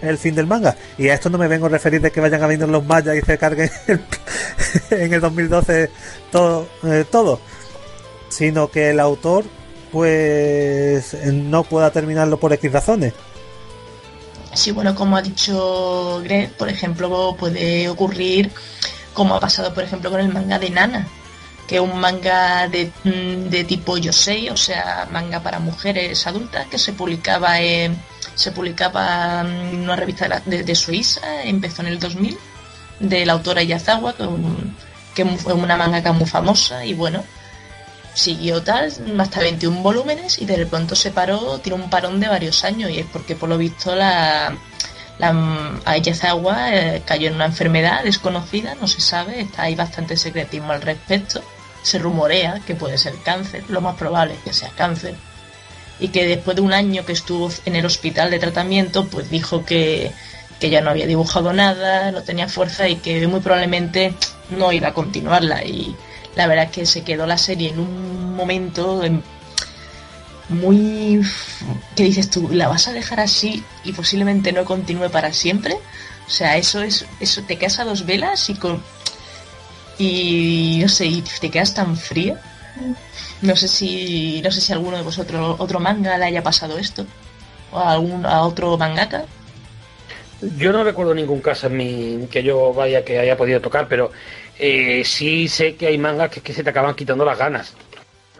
el 0.00 0.16
fin 0.16 0.34
del 0.34 0.46
manga. 0.46 0.78
Y 0.96 1.08
a 1.08 1.14
esto 1.14 1.28
no 1.28 1.36
me 1.36 1.46
vengo 1.46 1.66
a 1.66 1.68
referir 1.68 2.00
de 2.00 2.10
que 2.10 2.22
vayan 2.22 2.42
a 2.42 2.46
venir 2.46 2.66
los 2.66 2.86
mayas 2.86 3.14
y 3.14 3.20
se 3.20 3.36
carguen 3.36 3.70
en 4.90 5.12
el 5.12 5.20
2012 5.20 5.90
todo, 6.32 6.68
eh, 6.84 7.04
todo, 7.10 7.38
sino 8.30 8.70
que 8.70 8.92
el 8.92 8.98
autor 8.98 9.44
pues 9.92 11.14
no 11.22 11.64
pueda 11.64 11.90
terminarlo 11.90 12.40
por 12.40 12.54
X 12.54 12.72
razones. 12.72 13.12
Sí, 14.52 14.72
bueno, 14.72 14.94
como 14.94 15.16
ha 15.16 15.22
dicho 15.22 16.20
Greg, 16.24 16.52
por 16.56 16.68
ejemplo, 16.68 17.36
puede 17.38 17.88
ocurrir 17.88 18.50
como 19.12 19.34
ha 19.34 19.40
pasado 19.40 19.74
por 19.74 19.84
ejemplo 19.84 20.10
con 20.10 20.20
el 20.20 20.32
manga 20.32 20.58
de 20.58 20.70
Nana, 20.70 21.06
que 21.66 21.76
es 21.76 21.80
un 21.80 21.98
manga 22.00 22.68
de, 22.68 22.90
mm, 23.04 23.48
de 23.48 23.64
tipo 23.64 23.96
yosei, 23.96 24.50
o 24.50 24.56
sea, 24.56 25.08
manga 25.10 25.40
para 25.40 25.58
mujeres 25.58 26.26
adultas, 26.26 26.66
que 26.66 26.78
se 26.78 26.92
publicaba 26.92 27.60
en, 27.60 27.96
se 28.34 28.52
publicaba 28.52 29.42
en 29.42 29.80
una 29.80 29.96
revista 29.96 30.42
de, 30.46 30.74
Suiza, 30.74 31.42
empezó 31.44 31.82
en 31.82 31.88
el 31.88 31.98
2000, 31.98 32.38
de 33.00 33.26
la 33.26 33.34
autora 33.34 33.62
Yazawa, 33.62 34.14
que, 35.14 35.24
fue 35.24 35.52
una 35.52 35.76
manga 35.76 36.12
muy 36.12 36.26
famosa, 36.26 36.84
y 36.84 36.94
bueno, 36.94 37.22
siguió 38.14 38.62
tal, 38.62 38.92
hasta 39.18 39.40
21 39.40 39.82
volúmenes, 39.82 40.40
y 40.40 40.46
de 40.46 40.66
pronto 40.66 40.94
se 40.94 41.10
paró, 41.10 41.58
tiene 41.58 41.82
un 41.82 41.90
parón 41.90 42.20
de 42.20 42.28
varios 42.28 42.64
años, 42.64 42.90
y 42.90 42.98
es 42.98 43.06
porque 43.06 43.36
por 43.36 43.48
lo 43.48 43.58
visto 43.58 43.94
la 43.94 44.56
la 45.20 45.78
Ayazawa 45.84 46.74
eh, 46.74 47.02
cayó 47.04 47.28
en 47.28 47.34
una 47.34 47.44
enfermedad 47.44 48.02
desconocida, 48.04 48.74
no 48.74 48.88
se 48.88 49.02
sabe, 49.02 49.42
está 49.42 49.64
ahí 49.64 49.74
bastante 49.74 50.16
secretismo 50.16 50.72
al 50.72 50.80
respecto. 50.80 51.42
Se 51.82 51.98
rumorea 51.98 52.60
que 52.66 52.74
puede 52.74 52.96
ser 52.96 53.14
cáncer, 53.22 53.64
lo 53.68 53.82
más 53.82 53.96
probable 53.96 54.34
es 54.34 54.40
que 54.40 54.52
sea 54.54 54.70
cáncer. 54.70 55.14
Y 55.98 56.08
que 56.08 56.26
después 56.26 56.56
de 56.56 56.62
un 56.62 56.72
año 56.72 57.04
que 57.04 57.12
estuvo 57.12 57.50
en 57.66 57.76
el 57.76 57.84
hospital 57.84 58.30
de 58.30 58.38
tratamiento, 58.38 59.06
pues 59.08 59.30
dijo 59.30 59.66
que, 59.66 60.10
que 60.58 60.70
ya 60.70 60.80
no 60.80 60.88
había 60.88 61.06
dibujado 61.06 61.52
nada, 61.52 62.10
no 62.12 62.22
tenía 62.22 62.48
fuerza 62.48 62.88
y 62.88 62.96
que 62.96 63.26
muy 63.26 63.40
probablemente 63.40 64.14
no 64.48 64.72
iba 64.72 64.88
a 64.88 64.94
continuarla. 64.94 65.64
Y 65.64 65.94
la 66.36 66.46
verdad 66.46 66.66
es 66.66 66.70
que 66.70 66.86
se 66.86 67.02
quedó 67.02 67.26
la 67.26 67.38
serie 67.38 67.70
en 67.70 67.80
un 67.80 68.36
momento 68.36 69.02
muy... 70.48 71.20
¿Qué 71.96 72.04
dices 72.04 72.30
tú? 72.30 72.48
¿La 72.52 72.68
vas 72.68 72.88
a 72.88 72.92
dejar 72.92 73.20
así 73.20 73.64
y 73.84 73.92
posiblemente 73.92 74.52
no 74.52 74.64
continúe 74.64 75.10
para 75.10 75.32
siempre? 75.32 75.74
O 76.26 76.30
sea, 76.30 76.56
eso 76.56 76.82
es... 76.82 77.06
Eso, 77.20 77.42
te 77.42 77.56
quedas 77.56 77.78
a 77.78 77.84
dos 77.84 78.06
velas 78.06 78.48
y 78.50 78.54
con... 78.54 78.82
Y 79.98 80.78
no 80.82 80.88
sé, 80.88 81.06
y 81.06 81.22
te 81.22 81.50
quedas 81.50 81.74
tan 81.74 81.96
frío. 81.96 82.36
No 83.42 83.56
sé 83.56 83.68
si... 83.68 84.40
No 84.42 84.50
sé 84.50 84.60
si 84.60 84.72
alguno 84.72 84.96
de 84.96 85.02
vosotros, 85.02 85.56
otro 85.58 85.80
manga 85.80 86.18
le 86.18 86.26
haya 86.26 86.42
pasado 86.42 86.78
esto. 86.78 87.06
O 87.72 87.78
a, 87.78 87.92
algún, 87.92 88.26
a 88.26 88.42
otro 88.42 88.76
mangaka. 88.76 89.24
Yo 90.56 90.72
no 90.72 90.82
recuerdo 90.84 91.14
ningún 91.14 91.40
caso 91.40 91.66
en 91.66 91.76
mi, 91.76 92.26
que 92.28 92.42
yo 92.42 92.72
vaya 92.72 93.04
que 93.04 93.18
haya 93.18 93.36
podido 93.36 93.60
tocar, 93.60 93.88
pero 93.88 94.10
eh, 94.60 95.02
sí 95.04 95.48
sé 95.48 95.74
que 95.74 95.86
hay 95.86 95.98
mangas 95.98 96.30
que, 96.30 96.40
que 96.40 96.52
se 96.52 96.62
te 96.62 96.70
acaban 96.70 96.94
quitando 96.94 97.24
las 97.24 97.38
ganas 97.38 97.74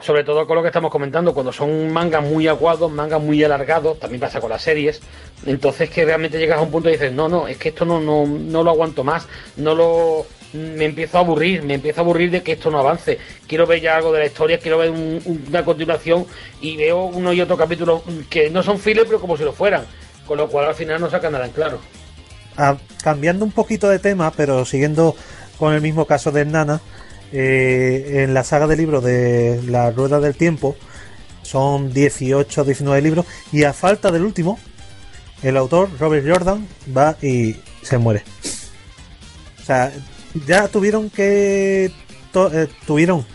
sobre 0.01 0.25
todo 0.25 0.47
con 0.47 0.57
lo 0.57 0.63
que 0.63 0.69
estamos 0.69 0.91
comentando, 0.91 1.35
cuando 1.35 1.53
son 1.53 1.93
mangas 1.93 2.25
muy 2.25 2.49
aguados, 2.49 2.91
mangas 2.91 3.21
muy 3.21 3.45
alargados, 3.45 4.01
también 4.01 4.21
pasa 4.21 4.41
con 4.41 4.51
las 4.51 4.63
series, 4.63 5.01
entonces 5.45 5.91
que 5.91 6.05
realmente 6.05 6.39
llegas 6.39 6.59
a 6.59 6.63
un 6.63 6.71
punto 6.71 6.89
y 6.89 6.93
dices, 6.93 7.13
no, 7.13 7.29
no, 7.29 7.47
es 7.47 7.59
que 7.59 7.69
esto 7.69 7.85
no, 7.85 8.01
no, 8.01 8.27
no 8.27 8.63
lo 8.63 8.71
aguanto 8.71 9.05
más, 9.05 9.27
no 9.57 9.75
lo 9.75 10.27
me 10.53 10.85
empiezo 10.85 11.19
a 11.19 11.21
aburrir, 11.21 11.63
me 11.63 11.75
empiezo 11.75 12.01
a 12.01 12.05
aburrir 12.05 12.31
de 12.31 12.43
que 12.43 12.53
esto 12.53 12.73
no 12.73 12.81
avance. 12.81 13.19
Quiero 13.47 13.69
ver 13.69 13.81
ya 13.81 13.97
algo 13.97 14.13
de 14.13 14.19
la 14.19 14.27
historia, 14.27 14.59
quiero 14.59 14.79
ver 14.79 14.91
una 14.91 15.65
continuación 15.65 16.27
y 16.61 16.77
veo 16.77 17.05
uno 17.05 17.33
y 17.33 17.41
otro 17.41 17.57
capítulo 17.57 18.03
que 18.29 18.51
no 18.51 18.63
son 18.65 18.79
files, 18.81 19.05
pero 19.07 19.21
como 19.21 19.37
si 19.37 19.45
lo 19.45 19.53
fueran. 19.53 19.85
Con 20.27 20.39
lo 20.39 20.49
cual 20.49 20.67
al 20.67 20.75
final 20.75 21.01
no 21.01 21.09
sacan 21.09 21.33
nada 21.33 21.47
en 21.47 21.53
claro. 21.53 21.79
Ah, 22.57 22.77
cambiando 23.03 23.45
un 23.45 23.53
poquito 23.53 23.89
de 23.89 24.01
tema, 24.01 24.33
pero 24.33 24.65
siguiendo 24.65 25.15
con 25.61 25.75
el 25.75 25.83
mismo 25.83 26.07
caso 26.07 26.33
de 26.33 26.47
Nana, 26.47 26.81
eh, 27.33 28.25
en 28.25 28.33
la 28.33 28.43
saga 28.45 28.67
de 28.67 28.77
libros 28.77 29.05
de 29.05 29.61
La 29.67 29.91
Rueda 29.91 30.19
del 30.19 30.35
Tiempo 30.35 30.75
son 31.43 31.93
18 31.93 32.65
19 32.65 33.03
libros 33.03 33.27
y 33.53 33.65
a 33.65 33.75
falta 33.75 34.11
del 34.11 34.25
último, 34.25 34.59
el 35.43 35.59
autor 35.59 35.91
Robert 36.01 36.27
Jordan 36.27 36.67
va 36.97 37.17
y 37.21 37.57
se 37.83 37.99
muere. 37.99 38.25
O 39.61 39.65
sea, 39.65 39.93
ya 40.47 40.67
tuvieron 40.69 41.11
que 41.11 41.93
eh, 42.35 42.69
tuvieron 42.87 43.27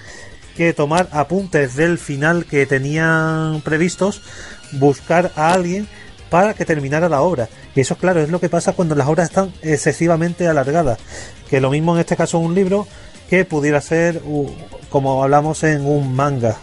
que 0.57 0.73
tomar 0.73 1.07
apuntes 1.11 1.75
del 1.75 1.99
final 1.99 2.45
que 2.45 2.65
tenían 2.65 3.61
previstos, 3.61 4.23
buscar 4.71 5.31
a 5.35 5.53
alguien 5.53 5.88
para 6.36 6.54
que 6.54 6.65
terminara 6.65 7.08
la 7.08 7.21
obra. 7.21 7.48
Y 7.74 7.80
eso, 7.80 7.95
claro, 7.95 8.21
es 8.21 8.28
lo 8.28 8.41
que 8.41 8.50
pasa 8.50 8.74
cuando 8.74 8.93
las 8.93 9.08
obras 9.08 9.30
están 9.30 9.54
excesivamente 9.62 10.45
alargadas. 10.50 11.00
Que 11.50 11.62
lo 11.62 11.69
mismo 11.69 11.95
en 11.95 12.02
este 12.02 12.17
caso 12.17 12.39
un 12.39 12.54
libro 12.54 12.89
que 13.30 13.45
pudiera 13.45 13.80
ser, 13.80 14.21
como 14.89 15.24
hablamos 15.24 15.63
en 15.63 15.86
un 15.86 16.13
manga. 16.13 16.58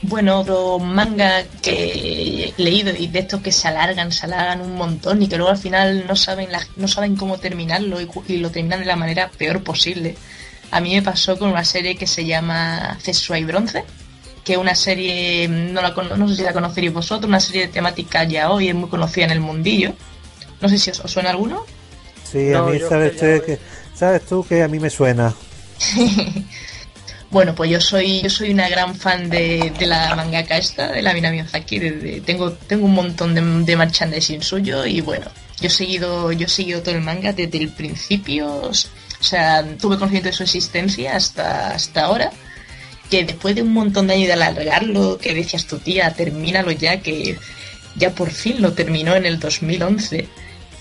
Bueno, 0.00 0.40
otro 0.40 0.78
manga 0.78 1.42
que 1.60 2.54
he 2.56 2.62
leído 2.62 2.90
y 2.98 3.08
de 3.08 3.18
estos 3.18 3.42
que 3.42 3.52
se 3.52 3.68
alargan, 3.68 4.12
se 4.12 4.24
alargan 4.24 4.62
un 4.62 4.76
montón 4.76 5.22
y 5.22 5.28
que 5.28 5.36
luego 5.36 5.50
al 5.50 5.58
final 5.58 6.06
no 6.08 6.16
saben, 6.16 6.48
no 6.76 6.88
saben 6.88 7.16
cómo 7.16 7.36
terminarlo 7.36 7.98
y, 8.00 8.38
lo 8.38 8.50
terminan 8.50 8.80
de 8.80 8.86
la 8.86 8.96
manera 8.96 9.30
peor 9.36 9.62
posible. 9.62 10.16
A 10.70 10.80
mí 10.80 10.94
me 10.94 11.02
pasó 11.02 11.38
con 11.38 11.50
una 11.50 11.66
serie 11.66 11.96
que 11.96 12.06
se 12.06 12.24
llama 12.24 12.96
Cesua 13.02 13.38
y 13.38 13.44
Bronce, 13.44 13.84
que 14.48 14.56
una 14.56 14.74
serie, 14.74 15.46
no, 15.46 15.82
la, 15.82 15.90
no 15.90 16.26
sé 16.26 16.36
si 16.36 16.42
la 16.42 16.54
conoceréis 16.54 16.90
vosotros, 16.90 17.28
una 17.28 17.38
serie 17.38 17.66
de 17.66 17.68
temática 17.68 18.24
ya 18.24 18.50
hoy, 18.50 18.70
es 18.70 18.74
muy 18.74 18.88
conocida 18.88 19.26
en 19.26 19.32
el 19.32 19.40
mundillo. 19.40 19.92
No 20.62 20.70
sé 20.70 20.78
si 20.78 20.88
os, 20.88 21.02
suena 21.04 21.28
alguno. 21.28 21.66
Sí, 22.24 22.54
a 22.54 22.62
mí 22.62 22.78
sabes, 22.80 23.12
que, 23.12 23.58
sabes 23.94 24.24
tú 24.24 24.46
que 24.48 24.62
a 24.62 24.68
mí 24.68 24.80
me 24.80 24.88
suena. 24.88 25.34
Bueno, 27.30 27.54
pues 27.54 27.70
yo 27.70 27.78
soy, 27.78 28.22
yo 28.22 28.30
soy 28.30 28.52
una 28.52 28.70
gran 28.70 28.94
fan 28.94 29.28
de, 29.28 29.70
la 29.80 30.16
mangaka 30.16 30.56
esta, 30.56 30.92
de 30.92 31.02
la 31.02 31.12
Mina 31.12 31.30
Miyazaki. 31.30 32.22
tengo, 32.24 32.52
tengo 32.52 32.86
un 32.86 32.94
montón 32.94 33.34
de, 33.34 33.42
de 33.42 33.76
merchandising 33.76 34.40
suyo 34.40 34.86
y 34.86 35.02
bueno, 35.02 35.26
yo 35.60 35.66
he 35.66 35.70
seguido, 35.70 36.32
yo 36.32 36.46
he 36.46 36.48
seguido 36.48 36.80
todo 36.80 36.94
el 36.94 37.02
manga 37.02 37.34
desde 37.34 37.58
el 37.58 37.68
principio. 37.68 38.62
O 38.62 38.72
sea, 39.22 39.62
tuve 39.76 39.96
conocimiento 39.96 40.30
de 40.30 40.32
su 40.32 40.42
existencia 40.42 41.16
hasta, 41.16 41.72
hasta 41.72 42.06
ahora. 42.06 42.32
Que 43.10 43.24
después 43.24 43.54
de 43.54 43.62
un 43.62 43.72
montón 43.72 44.06
de 44.06 44.14
años 44.14 44.26
de 44.26 44.34
alargarlo, 44.34 45.18
que 45.18 45.34
decías 45.34 45.66
tu 45.66 45.78
tía, 45.78 46.12
termínalo 46.14 46.70
ya, 46.72 47.00
que 47.00 47.38
ya 47.96 48.10
por 48.10 48.30
fin 48.30 48.60
lo 48.60 48.72
terminó 48.72 49.14
en 49.16 49.26
el 49.26 49.38
2011, 49.38 50.26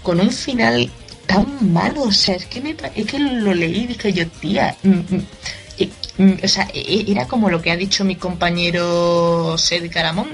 con 0.04 0.20
un 0.20 0.32
final 0.32 0.90
tan 1.26 1.72
malo. 1.74 2.04
O 2.04 2.12
sea, 2.12 2.36
es 2.36 2.46
que, 2.46 2.62
me, 2.62 2.76
es 2.96 3.06
que 3.06 3.20
lo 3.20 3.54
leí 3.54 3.84
y 3.84 3.88
dije 3.88 4.14
yo, 4.14 4.28
tía, 4.28 4.76
mm, 4.84 4.90
mm, 4.90 5.26
Mm, 6.18 6.34
o 6.44 6.48
sea, 6.48 6.68
e, 6.74 7.06
era 7.08 7.28
como 7.28 7.50
lo 7.50 7.62
que 7.62 7.72
ha 7.72 7.78
dicho 7.78 8.04
mi 8.04 8.16
compañero 8.16 9.56
Sed 9.58 9.92
Caramón 9.92 10.30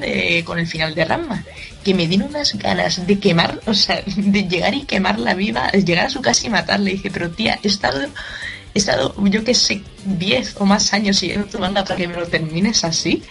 con 0.45 0.57
el 0.59 0.67
final 0.67 0.95
de 0.95 1.03
Ramma, 1.05 1.43
que 1.83 1.93
me 1.93 2.07
dieron 2.07 2.29
unas 2.29 2.53
ganas 2.57 3.05
de 3.05 3.19
quemar, 3.19 3.59
o 3.65 3.73
sea, 3.73 4.01
de 4.05 4.47
llegar 4.47 4.73
y 4.73 4.83
quemarla 4.83 5.33
viva, 5.33 5.69
llegar 5.71 6.05
a 6.05 6.09
su 6.09 6.21
casa 6.21 6.47
y 6.47 6.49
matarle. 6.49 6.91
Y 6.91 6.93
dije, 6.95 7.11
pero 7.11 7.31
tía, 7.31 7.59
he 7.61 7.67
estado, 7.67 8.07
he 8.73 8.79
estado 8.79 9.13
yo 9.25 9.43
que 9.43 9.53
sé, 9.53 9.81
10 10.05 10.55
o 10.59 10.65
más 10.65 10.93
años 10.93 11.17
siguiendo 11.17 11.47
tu 11.47 11.59
manga 11.59 11.83
para 11.83 11.95
que 11.95 12.07
me 12.07 12.15
lo 12.15 12.27
termines 12.27 12.83
así. 12.83 13.23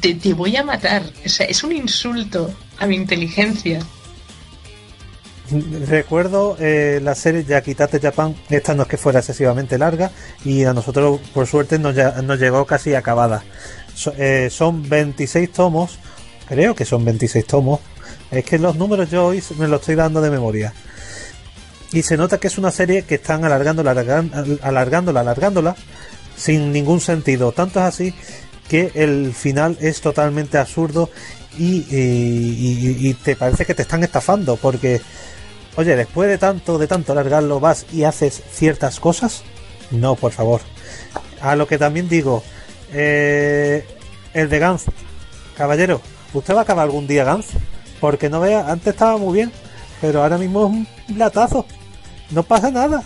Te, 0.00 0.34
voy 0.34 0.56
a 0.56 0.64
matar. 0.64 1.02
O 1.24 1.28
sea, 1.28 1.46
es 1.46 1.62
un 1.64 1.72
insulto 1.72 2.52
a 2.78 2.86
mi 2.86 2.96
inteligencia. 2.96 3.80
Recuerdo 5.88 6.56
eh, 6.60 7.00
la 7.02 7.14
serie 7.14 7.44
Yakitate 7.44 7.98
Japan, 7.98 8.36
esta 8.50 8.74
no 8.74 8.82
es 8.82 8.88
que 8.88 8.96
fuera 8.96 9.18
excesivamente 9.18 9.78
larga 9.78 10.12
y 10.44 10.62
a 10.62 10.72
nosotros 10.72 11.20
por 11.34 11.48
suerte 11.48 11.76
nos, 11.78 11.96
nos 12.22 12.38
llegó 12.38 12.64
casi 12.66 12.94
acabada. 12.94 13.42
Eh, 14.16 14.48
son 14.48 14.88
26 14.88 15.50
tomos, 15.50 15.98
creo 16.48 16.76
que 16.76 16.84
son 16.84 17.04
26 17.04 17.46
tomos, 17.46 17.80
es 18.30 18.44
que 18.44 18.60
los 18.60 18.76
números 18.76 19.10
yo 19.10 19.26
hoy 19.26 19.42
me 19.58 19.66
los 19.66 19.80
estoy 19.80 19.96
dando 19.96 20.20
de 20.20 20.30
memoria. 20.30 20.72
Y 21.92 22.02
se 22.02 22.16
nota 22.16 22.38
que 22.38 22.46
es 22.46 22.58
una 22.58 22.70
serie 22.70 23.02
que 23.02 23.16
están 23.16 23.44
alargándola, 23.44 23.90
alargándola, 24.62 25.20
alargándola, 25.20 25.76
sin 26.36 26.72
ningún 26.72 27.00
sentido. 27.00 27.52
Tanto 27.52 27.80
es 27.80 27.86
así 27.86 28.14
que 28.68 28.92
el 28.94 29.34
final 29.34 29.76
es 29.80 30.00
totalmente 30.00 30.58
absurdo 30.58 31.10
y, 31.58 33.14
te 33.24 33.34
parece 33.34 33.66
que 33.66 33.74
te 33.74 33.82
están 33.82 34.04
estafando 34.04 34.56
porque 34.56 35.00
Oye, 35.76 35.96
después 35.96 36.28
de 36.28 36.36
tanto, 36.36 36.78
de 36.78 36.86
tanto 36.86 37.12
alargarlo, 37.12 37.60
vas 37.60 37.86
y 37.92 38.04
haces 38.04 38.42
ciertas 38.52 38.98
cosas. 38.98 39.42
No, 39.90 40.16
por 40.16 40.32
favor. 40.32 40.60
A 41.40 41.56
lo 41.56 41.66
que 41.66 41.78
también 41.78 42.08
digo, 42.08 42.42
eh, 42.92 43.84
el 44.34 44.48
de 44.48 44.58
Gans. 44.58 44.84
Caballero, 45.56 46.00
¿usted 46.34 46.54
va 46.54 46.60
a 46.60 46.62
acabar 46.62 46.84
algún 46.84 47.06
día 47.06 47.24
Gans? 47.24 47.46
Porque 48.00 48.28
no 48.28 48.40
vea, 48.40 48.70
antes 48.70 48.88
estaba 48.94 49.16
muy 49.16 49.34
bien, 49.34 49.52
pero 50.00 50.22
ahora 50.22 50.38
mismo 50.38 50.66
es 50.66 50.70
un 51.10 51.18
latazo. 51.18 51.66
No 52.30 52.42
pasa 52.42 52.70
nada. 52.70 53.02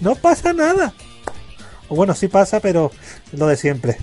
No 0.00 0.14
pasa 0.14 0.52
nada. 0.52 0.92
O 1.88 1.94
bueno, 1.94 2.14
sí 2.14 2.28
pasa, 2.28 2.60
pero 2.60 2.90
lo 3.32 3.46
de 3.46 3.56
siempre. 3.56 3.96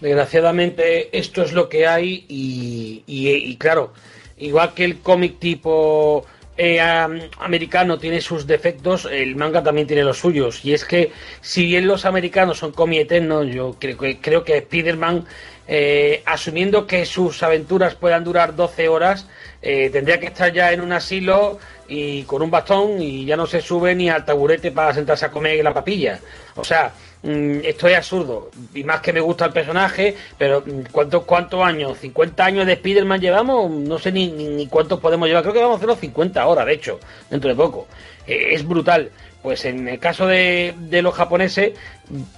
Desgraciadamente 0.00 1.16
esto 1.18 1.42
es 1.42 1.52
lo 1.52 1.68
que 1.68 1.86
hay 1.86 2.24
y, 2.28 3.56
claro, 3.56 3.92
igual 4.38 4.74
que 4.74 4.84
el 4.84 5.00
cómic 5.00 5.38
tipo 5.38 6.26
eh, 6.58 6.80
americano 6.80 7.98
tiene 7.98 8.20
sus 8.20 8.46
defectos, 8.46 9.06
el 9.10 9.36
manga 9.36 9.62
también 9.62 9.86
tiene 9.86 10.04
los 10.04 10.18
suyos. 10.18 10.64
Y 10.64 10.74
es 10.74 10.84
que, 10.84 11.12
si 11.40 11.64
bien 11.64 11.86
los 11.86 12.04
americanos 12.04 12.58
son 12.58 12.72
cómic 12.72 13.00
eternos, 13.00 13.46
yo 13.46 13.74
creo 13.78 13.96
que, 13.96 14.20
creo 14.20 14.44
que 14.44 14.58
Spider-Man, 14.58 15.24
eh, 15.68 16.22
asumiendo 16.26 16.86
que 16.86 17.04
sus 17.04 17.42
aventuras 17.42 17.94
puedan 17.94 18.24
durar 18.24 18.54
12 18.54 18.88
horas, 18.88 19.26
eh, 19.62 19.90
tendría 19.90 20.20
que 20.20 20.26
estar 20.26 20.52
ya 20.52 20.72
en 20.72 20.80
un 20.80 20.92
asilo 20.92 21.58
y 21.88 22.22
con 22.24 22.42
un 22.42 22.50
bastón 22.50 23.00
y 23.00 23.24
ya 23.24 23.36
no 23.36 23.46
se 23.46 23.60
sube 23.60 23.94
ni 23.94 24.08
al 24.08 24.24
taburete 24.24 24.72
para 24.72 24.94
sentarse 24.94 25.26
a 25.26 25.30
comer 25.30 25.62
la 25.62 25.74
papilla. 25.74 26.20
O 26.56 26.64
sea, 26.64 26.92
Mm, 27.26 27.60
esto 27.64 27.88
es 27.88 27.96
absurdo. 27.96 28.50
Y 28.72 28.84
más 28.84 29.00
que 29.00 29.12
me 29.12 29.20
gusta 29.20 29.46
el 29.46 29.52
personaje, 29.52 30.14
pero 30.38 30.62
mm, 30.64 30.92
¿cuántos, 30.92 31.24
cuántos 31.24 31.60
años? 31.64 31.98
¿50 32.00 32.40
años 32.40 32.66
de 32.66 32.74
Spider-Man 32.74 33.20
llevamos? 33.20 33.70
No 33.70 33.98
sé 33.98 34.12
ni, 34.12 34.28
ni, 34.28 34.66
cuántos 34.68 35.00
podemos 35.00 35.26
llevar. 35.26 35.42
Creo 35.42 35.54
que 35.54 35.60
vamos 35.60 35.74
a 35.74 35.76
hacer 35.78 35.88
los 35.88 35.98
50 35.98 36.40
ahora, 36.40 36.64
de 36.64 36.74
hecho, 36.74 37.00
dentro 37.28 37.50
de 37.50 37.56
poco. 37.56 37.88
Eh, 38.26 38.54
es 38.54 38.66
brutal. 38.66 39.10
Pues 39.46 39.64
en 39.64 39.86
el 39.86 40.00
caso 40.00 40.26
de, 40.26 40.74
los 40.90 41.14
japoneses 41.14 41.78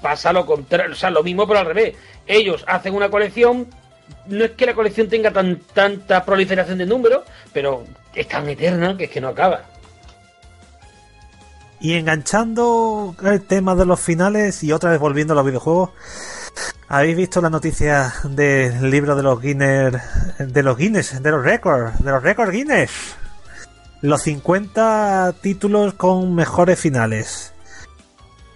pasa 0.02 0.30
lo 0.30 0.44
contrario, 0.44 0.92
o 0.92 0.94
sea, 0.94 1.08
lo 1.08 1.22
mismo 1.22 1.48
pero 1.48 1.60
al 1.60 1.64
revés. 1.64 1.96
Ellos 2.26 2.66
hacen 2.68 2.94
una 2.94 3.08
colección, 3.08 3.66
no 4.26 4.44
es 4.44 4.50
que 4.50 4.66
la 4.66 4.74
colección 4.74 5.08
tenga 5.08 5.30
tan, 5.30 5.58
tanta 5.72 6.22
proliferación 6.22 6.76
de 6.76 6.84
números, 6.84 7.22
pero 7.50 7.86
es 8.14 8.28
tan 8.28 8.46
eterna 8.46 8.94
que 8.94 9.04
es 9.04 9.10
que 9.10 9.22
no 9.22 9.28
acaba. 9.28 9.62
Y 11.80 11.94
enganchando 11.94 13.16
el 13.24 13.40
tema 13.40 13.74
de 13.74 13.86
los 13.86 13.98
finales 13.98 14.62
y 14.62 14.72
otra 14.72 14.90
vez 14.90 15.00
volviendo 15.00 15.32
a 15.32 15.36
los 15.36 15.46
videojuegos, 15.46 15.92
¿habéis 16.88 17.16
visto 17.16 17.40
la 17.40 17.48
noticia 17.48 18.12
del 18.24 18.90
libro 18.90 19.16
de 19.16 19.22
los 19.22 19.40
Guinness, 19.40 19.94
de 20.40 20.62
los 20.62 20.76
Guinness, 20.76 21.22
de 21.22 21.30
los 21.30 21.42
récords, 21.42 22.04
de 22.04 22.10
los 22.10 22.22
récords 22.22 22.52
Guinness? 22.52 22.90
Los 24.00 24.22
50 24.22 25.34
títulos 25.40 25.94
con 25.94 26.34
mejores 26.34 26.78
finales. 26.78 27.52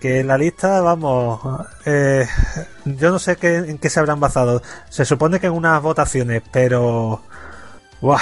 Que 0.01 0.25
la 0.25 0.37
lista, 0.37 0.81
vamos, 0.81 1.41
eh, 1.85 2.27
yo 2.85 3.11
no 3.11 3.19
sé 3.19 3.37
qué, 3.37 3.57
en 3.57 3.79
qué 3.79 3.89
se 3.89 4.01
habrán 4.01 4.21
basado. 4.21 4.63
Se 4.89 5.05
supone 5.05 5.41
que 5.41 5.47
en 5.47 5.53
unas 5.53 5.81
votaciones, 5.83 6.43
pero... 6.51 7.23
¡Wow! 8.01 8.19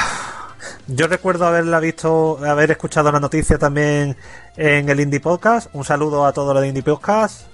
Yo 0.87 1.07
recuerdo 1.07 1.47
haberla 1.47 1.81
visto, 1.81 2.39
haber 2.45 2.71
escuchado 2.73 3.11
la 3.11 3.21
noticia 3.21 3.59
también 3.59 4.17
en 4.57 4.89
el 4.89 5.01
Indie 5.01 5.21
Podcast. 5.21 5.75
Un 5.75 5.85
saludo 5.85 6.27
a 6.27 6.33
todos 6.33 6.53
los 6.53 6.63
de 6.63 6.69
Indie 6.69 6.83
Podcast. 6.83 7.47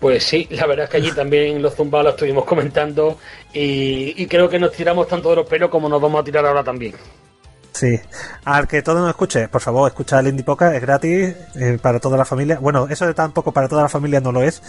Pues 0.00 0.24
sí, 0.24 0.46
la 0.50 0.66
verdad 0.66 0.84
es 0.84 0.90
que 0.90 0.96
allí 0.98 1.12
también 1.12 1.60
los 1.60 1.74
zumbados 1.74 2.04
lo 2.04 2.10
estuvimos 2.10 2.44
comentando 2.44 3.18
y, 3.52 4.26
creo 4.26 4.48
que 4.48 4.58
nos 4.58 4.72
tiramos 4.72 5.06
tanto 5.08 5.30
de 5.30 5.36
los 5.36 5.46
pelos 5.46 5.70
como 5.70 5.88
nos 5.88 6.00
vamos 6.00 6.20
a 6.20 6.24
tirar 6.24 6.46
ahora 6.46 6.64
también. 6.64 6.94
Sí, 7.76 8.00
al 8.46 8.66
que 8.66 8.80
todo 8.80 9.00
nos 9.00 9.10
escuche, 9.10 9.48
por 9.48 9.60
favor, 9.60 9.86
escucha 9.86 10.18
el 10.18 10.28
Indie 10.28 10.44
Podcast, 10.44 10.76
es 10.76 10.80
gratis 10.80 11.34
eh, 11.56 11.78
para 11.80 12.00
toda 12.00 12.16
la 12.16 12.24
familia. 12.24 12.58
Bueno, 12.58 12.86
eso 12.88 13.06
de 13.06 13.12
tampoco 13.12 13.52
para 13.52 13.68
toda 13.68 13.82
la 13.82 13.90
familia 13.90 14.18
no 14.18 14.32
lo 14.32 14.42
es, 14.42 14.62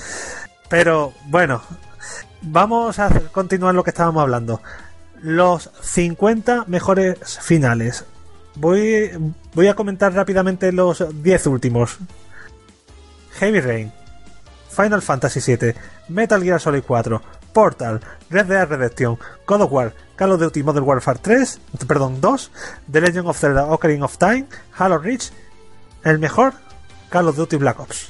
pero 0.67 1.13
bueno, 1.27 1.61
vamos 2.41 2.99
a 2.99 3.09
continuar 3.31 3.73
lo 3.75 3.85
que 3.85 3.91
estábamos 3.91 4.21
hablando 4.21 4.59
los 5.21 5.71
50 5.81 6.65
mejores 6.67 7.17
finales. 7.39 8.03
Voy, 8.55 9.09
voy 9.53 9.67
a 9.67 9.75
comentar 9.75 10.13
rápidamente 10.13 10.73
los 10.73 11.05
10 11.23 11.47
últimos. 11.47 11.99
Heavy 13.39 13.61
Rain, 13.61 13.93
Final 14.69 15.01
Fantasy 15.01 15.39
VII, 15.39 15.73
Metal 16.09 16.43
Gear 16.43 16.59
Solid 16.59 16.83
4, 16.85 17.21
Portal, 17.53 17.99
Red 18.29 18.47
Dead 18.47 18.69
Redemption, 18.69 19.17
God 19.45 19.61
of 19.61 19.71
War, 19.71 19.93
Call 20.15 20.31
of 20.31 20.39
Duty 20.39 20.63
Modern 20.63 20.85
Warfare 20.85 21.19
3, 21.21 21.59
perdón, 21.87 22.19
2, 22.21 22.51
The 22.91 23.01
Legend 23.01 23.27
of 23.27 23.37
Zelda 23.37 23.65
Ocarina 23.67 24.05
of 24.05 24.17
Time, 24.17 24.45
Halo 24.77 24.97
Reach, 24.97 25.31
el 26.03 26.19
mejor, 26.19 26.53
Call 27.09 27.27
of 27.27 27.35
Duty 27.35 27.57
Black 27.57 27.79
Ops. 27.79 28.09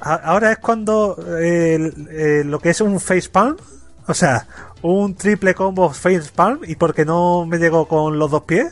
Ahora 0.00 0.52
es 0.52 0.58
cuando 0.58 1.16
eh, 1.40 2.42
lo 2.44 2.58
que 2.58 2.70
es 2.70 2.80
un 2.82 3.00
facepalm, 3.00 3.56
o 4.06 4.12
sea, 4.12 4.46
un 4.82 5.14
triple 5.14 5.54
combo 5.54 5.90
face 5.90 6.30
palm 6.34 6.60
y 6.66 6.74
porque 6.74 7.06
no 7.06 7.46
me 7.46 7.56
llegó 7.56 7.88
con 7.88 8.18
los 8.18 8.30
dos 8.30 8.42
pies. 8.42 8.70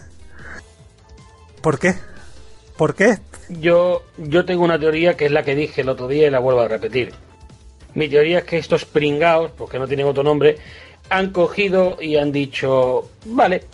¿Por 1.63 1.79
qué? 1.79 1.95
¿Por 2.77 2.95
qué? 2.95 3.19
Yo, 3.49 4.03
yo 4.19 4.45
tengo 4.45 4.63
una 4.63 4.79
teoría 4.79 5.17
que 5.17 5.27
es 5.27 5.33
la 5.33 5.43
que 5.43 5.55
dije 5.55 5.81
el 5.81 5.89
otro 5.89 6.07
día 6.07 6.27
y 6.27 6.31
la 6.31 6.39
vuelvo 6.39 6.61
a 6.61 6.69
repetir. 6.69 7.15
Mi 7.95 8.09
teoría 8.09 8.39
es 8.39 8.45
que 8.45 8.59
estos 8.59 8.85
pringaos, 8.85 9.51
porque 9.53 9.79
no 9.79 9.87
tienen 9.87 10.07
otro 10.07 10.23
nombre, 10.23 10.57
han 11.11 11.31
cogido 11.31 11.99
y 12.01 12.17
han 12.17 12.33
dicho, 12.33 13.11
vale, 13.27 13.65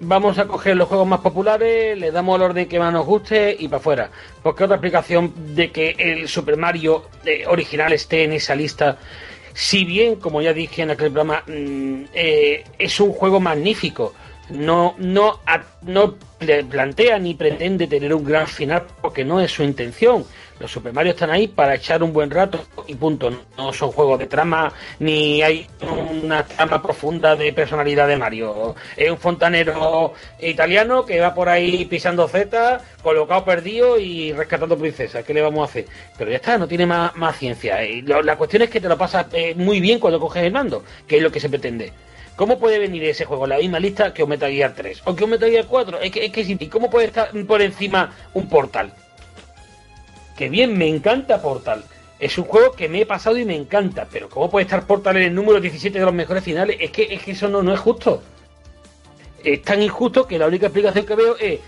vamos 0.00 0.38
a 0.38 0.46
coger 0.46 0.76
los 0.76 0.88
juegos 0.88 1.06
más 1.06 1.20
populares, 1.20 1.98
le 1.98 2.10
damos 2.10 2.36
el 2.36 2.42
orden 2.42 2.68
que 2.68 2.78
más 2.78 2.92
nos 2.92 3.06
guste 3.06 3.56
y 3.58 3.68
para 3.68 3.78
afuera. 3.78 4.10
Porque 4.42 4.64
otra 4.64 4.76
explicación 4.76 5.32
de 5.54 5.70
que 5.70 5.94
el 5.98 6.28
Super 6.28 6.56
Mario 6.56 7.04
eh, 7.24 7.44
original 7.46 7.92
esté 7.92 8.24
en 8.24 8.32
esa 8.32 8.54
lista, 8.54 8.98
si 9.52 9.84
bien, 9.84 10.16
como 10.16 10.42
ya 10.42 10.52
dije 10.52 10.82
en 10.82 10.90
aquel 10.90 11.12
programa, 11.12 11.42
mm, 11.46 12.04
eh, 12.12 12.64
es 12.78 13.00
un 13.00 13.12
juego 13.12 13.40
magnífico, 13.40 14.14
no, 14.50 14.94
no, 14.98 15.40
no 15.82 16.14
plantea 16.70 17.18
ni 17.18 17.34
pretende 17.34 17.86
tener 17.86 18.14
un 18.14 18.24
gran 18.24 18.46
final 18.46 18.84
porque 19.00 19.24
no 19.24 19.40
es 19.40 19.50
su 19.52 19.62
intención. 19.62 20.24
Los 20.60 20.70
Super 20.70 20.92
Mario 20.92 21.12
están 21.12 21.30
ahí 21.30 21.48
para 21.48 21.74
echar 21.74 22.02
un 22.02 22.12
buen 22.12 22.30
rato 22.30 22.64
y 22.86 22.94
punto. 22.94 23.28
No 23.58 23.72
son 23.72 23.90
juegos 23.90 24.20
de 24.20 24.26
trama 24.26 24.72
ni 25.00 25.42
hay 25.42 25.66
una 26.22 26.44
trama 26.46 26.80
profunda 26.80 27.34
de 27.34 27.52
personalidad 27.52 28.06
de 28.06 28.16
Mario. 28.16 28.76
Es 28.96 29.10
un 29.10 29.18
fontanero 29.18 30.12
italiano 30.40 31.04
que 31.04 31.18
va 31.20 31.34
por 31.34 31.48
ahí 31.48 31.84
pisando 31.86 32.28
Z, 32.28 32.80
colocado 33.02 33.44
perdido 33.44 33.98
y 33.98 34.32
rescatando 34.32 34.78
princesas. 34.78 35.24
¿Qué 35.24 35.34
le 35.34 35.42
vamos 35.42 35.62
a 35.66 35.70
hacer? 35.70 35.86
Pero 36.16 36.30
ya 36.30 36.36
está, 36.36 36.56
no 36.56 36.68
tiene 36.68 36.86
más, 36.86 37.16
más 37.16 37.36
ciencia. 37.36 37.84
Y 37.84 38.02
lo- 38.02 38.22
la 38.22 38.36
cuestión 38.36 38.62
es 38.62 38.70
que 38.70 38.80
te 38.80 38.88
lo 38.88 38.96
pasas 38.96 39.26
eh, 39.32 39.54
muy 39.56 39.80
bien 39.80 39.98
cuando 39.98 40.20
coges 40.20 40.44
el 40.44 40.52
mando, 40.52 40.84
que 41.08 41.16
es 41.16 41.22
lo 41.22 41.32
que 41.32 41.40
se 41.40 41.48
pretende. 41.48 41.92
¿Cómo 42.36 42.58
puede 42.58 42.78
venir 42.78 43.04
ese 43.04 43.24
juego 43.24 43.44
en 43.44 43.50
la 43.50 43.58
misma 43.58 43.78
lista 43.78 44.12
que 44.12 44.24
un 44.24 44.30
Metal 44.30 44.50
Gear 44.50 44.74
3 44.74 45.02
o 45.04 45.14
que 45.14 45.24
un 45.24 45.30
Metal 45.30 45.50
Gear 45.50 45.66
4? 45.66 46.00
Es 46.00 46.10
que, 46.10 46.24
es 46.24 46.32
que 46.32 46.40
¿y 46.40 46.68
cómo 46.68 46.90
puede 46.90 47.06
estar 47.06 47.30
por 47.46 47.62
encima 47.62 48.12
un 48.34 48.48
Portal? 48.48 48.92
Que 50.36 50.48
bien, 50.48 50.76
me 50.76 50.88
encanta 50.88 51.40
Portal. 51.40 51.84
Es 52.18 52.36
un 52.38 52.44
juego 52.44 52.72
que 52.72 52.88
me 52.88 53.02
he 53.02 53.06
pasado 53.06 53.36
y 53.38 53.44
me 53.44 53.54
encanta, 53.54 54.08
pero 54.10 54.28
¿cómo 54.28 54.50
puede 54.50 54.64
estar 54.64 54.84
Portal 54.86 55.16
en 55.18 55.24
el 55.24 55.34
número 55.34 55.60
17 55.60 55.96
de 55.96 56.04
los 56.04 56.14
mejores 56.14 56.42
finales? 56.42 56.76
Es 56.80 56.90
que, 56.90 57.02
es 57.02 57.22
que 57.22 57.32
eso 57.32 57.48
no, 57.48 57.62
no 57.62 57.72
es 57.72 57.78
justo. 57.78 58.22
Es 59.44 59.62
tan 59.62 59.82
injusto 59.82 60.26
que 60.26 60.38
la 60.38 60.46
única 60.46 60.66
explicación 60.66 61.06
que 61.06 61.14
veo 61.14 61.36
es 61.38 61.60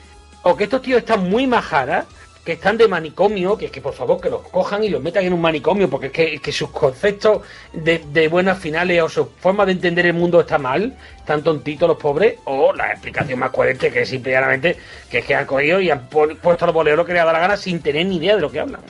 o 0.42 0.56
que 0.56 0.64
estos 0.64 0.82
tíos 0.82 0.98
están 0.98 1.28
muy 1.28 1.46
majaras, 1.46 2.06
que 2.46 2.52
están 2.52 2.78
de 2.78 2.86
manicomio, 2.86 3.58
que 3.58 3.66
es 3.66 3.72
que 3.72 3.80
por 3.80 3.92
favor 3.92 4.20
que 4.20 4.30
los 4.30 4.40
cojan 4.42 4.84
y 4.84 4.88
los 4.88 5.02
metan 5.02 5.24
en 5.24 5.32
un 5.32 5.40
manicomio, 5.40 5.90
porque 5.90 6.12
es 6.14 6.40
que, 6.40 6.52
sus 6.52 6.70
conceptos 6.70 7.42
de, 7.72 8.28
buenas 8.28 8.56
finales 8.58 9.02
o 9.02 9.08
su 9.08 9.26
forma 9.40 9.66
de 9.66 9.72
entender 9.72 10.06
el 10.06 10.12
mundo 10.14 10.40
está 10.40 10.56
mal, 10.56 10.96
están 11.18 11.42
tontitos 11.42 11.88
los 11.88 11.98
pobres, 11.98 12.36
o 12.44 12.72
la 12.72 12.92
explicación 12.92 13.40
más 13.40 13.50
coherente 13.50 13.90
que 13.90 14.02
es 14.02 14.08
simplemente 14.08 14.76
que 15.10 15.18
es 15.18 15.24
que 15.24 15.34
han 15.34 15.44
cogido 15.44 15.80
y 15.80 15.90
han 15.90 16.08
pu- 16.08 16.38
puesto 16.38 16.66
los 16.66 16.74
boleros 16.74 17.04
que 17.04 17.14
les 17.14 17.20
dado 17.20 17.32
la 17.32 17.40
gana 17.40 17.56
sin 17.56 17.80
tener 17.80 18.06
ni 18.06 18.18
idea 18.18 18.36
de 18.36 18.40
lo 18.40 18.50
que 18.50 18.60
hablan. 18.60 18.80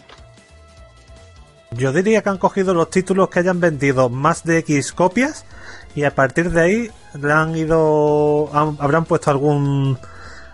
Yo 1.71 1.93
diría 1.93 2.21
que 2.23 2.29
han 2.29 2.39
cogido 2.39 2.75
los 2.75 2.91
títulos 2.91 3.31
que 3.31 3.39
hayan 3.39 3.59
vendido 3.59 4.11
más 4.11 4.45
de 4.45 4.59
X 4.59 4.93
copias 4.93 5.47
y 5.95 6.05
a 6.05 6.15
partir 6.15 6.51
de 6.51 6.61
ahí 6.61 6.91
le 7.19 7.33
han 7.33 7.57
ido 7.57 8.51
habrán 8.53 9.07
puesto 9.07 9.31
algún 9.31 9.99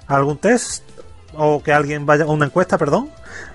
algún 0.07 0.38
test 0.38 0.85
o 1.35 1.62
que 1.62 1.73
alguien 1.73 2.07
vaya 2.07 2.27
una 2.27 2.47
encuesta, 2.47 2.79
perdón, 2.79 3.11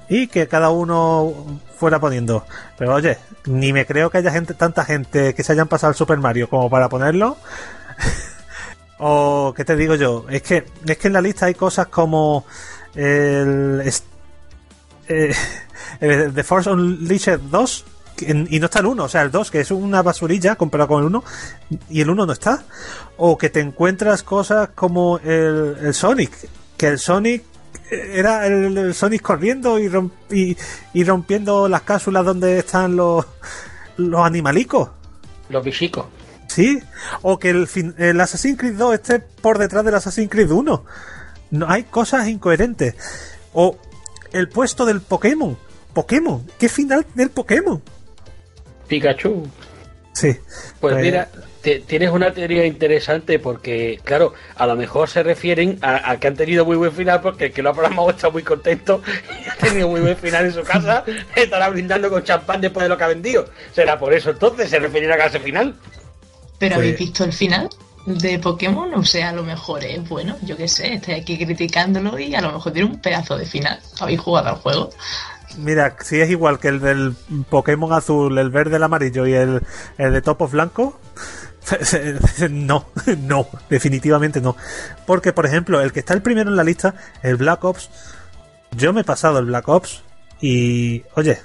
y 0.09 0.27
que 0.27 0.47
cada 0.47 0.69
uno 0.69 1.33
fuera 1.77 1.99
poniendo. 1.99 2.45
Pero 2.77 2.95
oye, 2.95 3.17
ni 3.45 3.73
me 3.73 3.85
creo 3.85 4.09
que 4.09 4.17
haya 4.19 4.31
gente 4.31 4.53
tanta 4.53 4.85
gente 4.85 5.33
que 5.33 5.43
se 5.43 5.51
hayan 5.53 5.67
pasado 5.67 5.91
el 5.91 5.97
Super 5.97 6.17
Mario 6.17 6.49
como 6.49 6.69
para 6.69 6.89
ponerlo. 6.89 7.37
o 8.99 9.53
qué 9.55 9.63
te 9.65 9.75
digo 9.75 9.95
yo, 9.95 10.25
es 10.29 10.41
que 10.41 10.65
es 10.85 10.97
que 10.97 11.07
en 11.07 11.13
la 11.13 11.21
lista 11.21 11.45
hay 11.45 11.53
cosas 11.53 11.87
como 11.87 12.45
el 12.95 13.81
eh, 15.07 15.33
el 15.99 16.33
The 16.33 16.43
Force 16.43 16.69
Unleashed 16.69 17.39
2 17.39 17.85
que 18.15 18.31
en- 18.31 18.47
y 18.49 18.59
no 18.59 18.65
está 18.65 18.79
el 18.79 18.87
1, 18.87 19.03
o 19.03 19.07
sea, 19.09 19.21
el 19.21 19.29
2 19.31 19.51
que 19.51 19.59
es 19.59 19.69
una 19.69 20.01
basurilla 20.01 20.55
comparado 20.55 20.87
con 20.87 20.99
el 21.01 21.05
1 21.07 21.23
y 21.89 22.01
el 22.01 22.09
1 22.09 22.25
no 22.25 22.33
está. 22.33 22.63
O 23.17 23.37
que 23.37 23.49
te 23.51 23.59
encuentras 23.59 24.23
cosas 24.23 24.69
como 24.73 25.19
el, 25.19 25.77
el 25.81 25.93
Sonic, 25.93 26.31
que 26.77 26.87
el 26.87 26.97
Sonic 26.99 27.43
era 27.91 28.45
el, 28.47 28.77
el 28.77 28.93
Sonic 28.93 29.21
corriendo 29.21 29.79
y, 29.79 29.87
romp- 29.87 30.11
y, 30.31 30.57
y 30.93 31.03
rompiendo 31.03 31.67
las 31.67 31.81
cápsulas 31.83 32.25
donde 32.25 32.59
están 32.59 32.95
los, 32.95 33.25
los 33.97 34.25
animalicos. 34.25 34.89
Los 35.49 35.63
bichicos. 35.63 36.05
Sí, 36.47 36.79
o 37.21 37.37
que 37.39 37.49
el, 37.49 37.67
fin- 37.67 37.93
el 37.97 38.19
Assassin's 38.19 38.57
Creed 38.57 38.75
2 38.75 38.93
esté 38.95 39.19
por 39.19 39.57
detrás 39.57 39.83
del 39.85 39.95
Assassin's 39.95 40.29
Creed 40.29 40.49
1. 40.51 40.85
No, 41.51 41.69
hay 41.69 41.83
cosas 41.83 42.27
incoherentes. 42.27 42.95
O 43.53 43.77
el 44.31 44.49
puesto 44.49 44.85
del 44.85 45.01
Pokémon. 45.01 45.57
Pokémon. 45.93 46.45
¿Qué 46.57 46.67
final 46.69 47.05
del 47.15 47.29
Pokémon? 47.29 47.81
Pikachu. 48.87 49.47
Sí. 50.13 50.35
Pues 50.79 50.97
Eh, 50.97 51.01
mira, 51.01 51.29
tienes 51.75 52.09
una 52.11 52.31
teoría 52.33 52.65
interesante 52.65 53.39
porque, 53.39 53.99
claro, 54.03 54.33
a 54.55 54.65
lo 54.65 54.75
mejor 54.75 55.09
se 55.09 55.23
refieren 55.23 55.77
a, 55.81 56.11
a 56.11 56.19
que 56.19 56.27
han 56.27 56.35
tenido 56.35 56.65
muy 56.65 56.77
buen 56.77 56.91
final 56.91 57.21
porque 57.21 57.45
el 57.45 57.53
que 57.53 57.61
lo 57.61 57.69
ha 57.69 57.73
programado 57.73 58.09
está 58.09 58.29
muy 58.29 58.43
contento 58.43 59.01
y 59.45 59.49
ha 59.49 59.55
tenido 59.55 59.87
muy 59.89 60.01
buen 60.01 60.17
final 60.17 60.45
en 60.45 60.53
su 60.53 60.63
casa, 60.63 61.03
estará 61.35 61.69
brindando 61.69 62.09
con 62.09 62.23
champán 62.23 62.61
después 62.61 62.83
de 62.83 62.89
lo 62.89 62.97
que 62.97 63.03
ha 63.03 63.07
vendido. 63.07 63.45
Será 63.73 63.99
por 63.99 64.13
eso 64.13 64.29
entonces, 64.31 64.69
se 64.69 64.79
referirá 64.79 65.15
a 65.15 65.27
ese 65.27 65.39
final. 65.39 65.75
¿Pero 66.59 66.75
Pues- 66.75 66.85
habéis 66.85 66.97
visto 66.99 67.23
el 67.23 67.33
final 67.33 67.69
de 68.05 68.39
Pokémon? 68.39 68.93
O 68.95 69.03
sea, 69.03 69.29
a 69.29 69.33
lo 69.33 69.43
mejor 69.43 69.83
es 69.83 70.07
bueno, 70.07 70.35
yo 70.43 70.55
qué 70.57 70.67
sé, 70.67 70.93
estoy 70.93 71.15
aquí 71.15 71.37
criticándolo 71.37 72.17
y 72.17 72.33
a 72.33 72.41
lo 72.41 72.51
mejor 72.53 72.71
tiene 72.73 72.89
un 72.89 73.01
pedazo 73.01 73.37
de 73.37 73.45
final. 73.45 73.79
¿Habéis 73.99 74.19
jugado 74.21 74.49
al 74.49 74.55
juego? 74.55 74.89
Mira, 75.57 75.95
si 76.03 76.19
es 76.19 76.29
igual 76.29 76.59
que 76.59 76.67
el 76.67 76.79
del 76.79 77.15
Pokémon 77.49 77.91
azul, 77.93 78.37
el 78.37 78.49
verde, 78.49 78.75
el 78.77 78.83
amarillo 78.83 79.25
y 79.25 79.33
el, 79.33 79.61
el 79.97 80.13
de 80.13 80.21
topos 80.21 80.51
blanco, 80.51 80.99
no, 82.49 82.85
no, 83.19 83.47
definitivamente 83.69 84.41
no. 84.41 84.55
Porque, 85.05 85.33
por 85.33 85.45
ejemplo, 85.45 85.81
el 85.81 85.91
que 85.91 85.99
está 85.99 86.13
el 86.13 86.21
primero 86.21 86.49
en 86.49 86.55
la 86.55 86.63
lista, 86.63 86.95
el 87.23 87.35
Black 87.35 87.63
Ops, 87.63 87.89
yo 88.71 88.93
me 88.93 89.01
he 89.01 89.03
pasado 89.03 89.39
el 89.39 89.45
Black 89.45 89.67
Ops 89.67 90.03
y, 90.41 91.03
oye, 91.15 91.39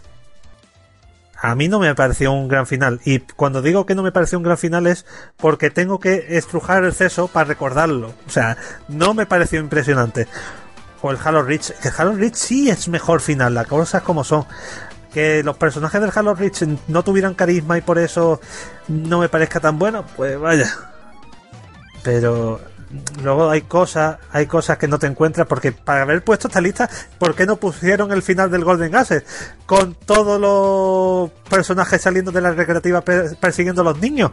a 1.43 1.57
mí 1.57 1.69
no 1.69 1.81
me 1.81 1.95
pareció 1.95 2.33
un 2.33 2.47
gran 2.47 2.67
final. 2.67 3.01
Y 3.05 3.19
cuando 3.19 3.63
digo 3.63 3.85
que 3.85 3.97
no 3.97 4.03
me 4.05 4.13
pareció 4.13 4.39
un 4.39 4.45
gran 4.45 4.59
final 4.59 4.87
es 4.87 5.05
porque 5.37 5.71
tengo 5.71 5.99
que 5.99 6.37
estrujar 6.37 6.85
el 6.85 6.93
ceso 6.93 7.27
para 7.27 7.47
recordarlo. 7.47 8.15
O 8.27 8.31
sea, 8.31 8.57
no 8.89 9.13
me 9.13 9.27
pareció 9.27 9.59
impresionante. 9.59 10.29
O 11.01 11.11
el 11.11 11.19
Halo 11.23 11.43
Reach. 11.43 11.73
El 11.83 11.93
Halo 11.97 12.13
Reach 12.13 12.35
sí 12.35 12.71
es 12.71 12.87
mejor 12.87 13.21
final, 13.21 13.55
las 13.55 13.67
cosas 13.67 14.03
como 14.03 14.23
son. 14.23 14.47
Que 15.13 15.43
los 15.43 15.57
personajes 15.57 16.01
del 16.01 16.11
Halo 16.15 16.35
Reach 16.35 16.63
no 16.89 17.03
tuvieran 17.05 17.35
carisma 17.35 17.77
y 17.77 17.83
por 17.83 17.99
eso 17.99 18.41
no 18.89 19.19
me 19.21 19.29
parezca 19.29 19.61
tan 19.61 19.79
bueno, 19.79 20.05
pues 20.17 20.39
vaya. 20.39 20.71
Pero 22.03 22.61
luego 23.23 23.51
hay 23.51 23.63
cosas, 23.63 24.17
hay 24.33 24.47
cosas 24.47 24.79
que 24.79 24.89
no 24.89 24.99
te 24.99 25.07
encuentras 25.07 25.47
porque 25.47 25.73
para 25.73 26.03
haber 26.03 26.25
puesto 26.25 26.49
esta 26.49 26.61
lista, 26.61 26.89
¿por 27.19 27.35
qué 27.35 27.47
no 27.47 27.57
pusieron 27.57 28.11
el 28.13 28.23
final 28.23 28.51
del 28.51 28.65
Golden 28.65 28.95
Asset? 28.97 29.25
Con 29.67 29.95
todos 29.95 30.41
los 30.41 31.31
personajes 31.49 32.03
saliendo 32.03 32.33
de 32.33 32.41
la 32.41 32.51
recreativa 32.53 33.01
per- 33.03 33.37
persiguiendo 33.37 33.83
a 33.83 33.85
los 33.85 33.99
niños. 33.99 34.33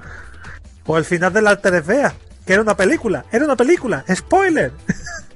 O 0.85 0.97
el 0.97 1.05
final 1.05 1.31
del 1.31 1.45
Alter 1.47 1.83
Vea, 1.83 2.13
que 2.45 2.53
era 2.53 2.61
una 2.61 2.75
película, 2.75 3.25
era 3.31 3.45
una 3.45 3.55
película, 3.55 4.03
spoiler. 4.13 4.71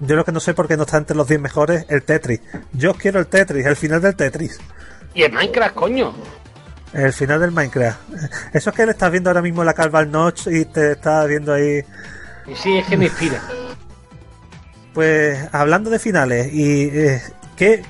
Yo 0.00 0.16
lo 0.16 0.24
que 0.24 0.32
no 0.32 0.40
sé 0.40 0.54
por 0.54 0.68
qué 0.68 0.76
no 0.76 0.84
está 0.84 0.96
entre 0.96 1.16
los 1.16 1.26
10 1.26 1.40
mejores 1.40 1.86
el 1.88 2.02
Tetris. 2.02 2.40
Yo 2.72 2.94
quiero 2.94 3.18
el 3.18 3.26
Tetris, 3.26 3.66
el 3.66 3.76
final 3.76 4.00
del 4.00 4.14
Tetris. 4.14 4.58
Y 5.14 5.22
el 5.22 5.32
Minecraft, 5.32 5.74
coño. 5.74 6.14
El 6.92 7.12
final 7.12 7.40
del 7.40 7.50
Minecraft. 7.50 7.98
Eso 8.52 8.70
es 8.70 8.76
que 8.76 8.86
le 8.86 8.92
estás 8.92 9.10
viendo 9.10 9.30
ahora 9.30 9.42
mismo 9.42 9.64
la 9.64 9.74
calva 9.74 9.98
al 9.98 10.10
notch 10.10 10.46
y 10.46 10.64
te 10.64 10.92
está 10.92 11.24
viendo 11.24 11.52
ahí. 11.52 11.82
Y 12.46 12.54
sí, 12.54 12.78
es 12.78 12.86
que 12.86 12.96
me 12.96 13.06
inspira. 13.06 13.42
Pues 14.94 15.38
hablando 15.52 15.90
de 15.90 15.98
finales 15.98 16.52
y 16.52 16.88
eh, 16.88 17.22
que 17.56 17.82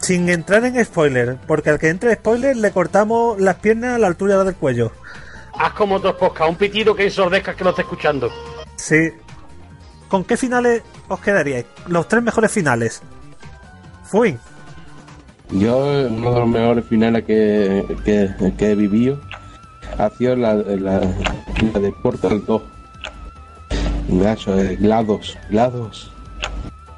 sin 0.00 0.28
entrar 0.28 0.64
en 0.64 0.82
spoiler, 0.84 1.36
porque 1.46 1.70
al 1.70 1.78
que 1.78 1.88
entre 1.88 2.14
spoiler 2.14 2.56
le 2.56 2.70
cortamos 2.70 3.40
las 3.40 3.56
piernas 3.56 3.96
a 3.96 3.98
la 3.98 4.06
altura 4.06 4.42
del 4.44 4.54
cuello. 4.54 4.92
Haz 5.52 5.72
como 5.72 5.96
otros 5.96 6.14
podcast, 6.14 6.48
un 6.48 6.56
pitido 6.56 6.94
que 6.94 7.04
ensordezca 7.04 7.54
que 7.54 7.64
lo 7.64 7.70
esté 7.70 7.82
escuchando. 7.82 8.30
Sí. 8.76 9.12
¿Con 10.10 10.24
qué 10.24 10.36
finales 10.36 10.82
os 11.08 11.20
quedaríais? 11.20 11.66
Los 11.86 12.08
tres 12.08 12.22
mejores 12.22 12.50
finales. 12.50 13.00
Fui. 14.02 14.36
Yo, 15.52 15.78
uno 16.10 16.34
de 16.34 16.40
los 16.40 16.48
mejores 16.48 16.84
finales 16.84 17.24
que, 17.24 17.84
que, 18.04 18.54
que 18.58 18.70
he 18.72 18.74
vivido 18.74 19.20
ha 19.98 20.10
sido 20.10 20.34
la, 20.34 20.54
la, 20.54 21.00
la 21.72 21.80
de 21.80 21.92
Portal 22.02 22.44
2. 22.44 22.62
Gacho, 24.08 24.58
eh, 24.58 24.76
GLaDOS, 24.80 25.38
GLaDOS. 25.48 26.12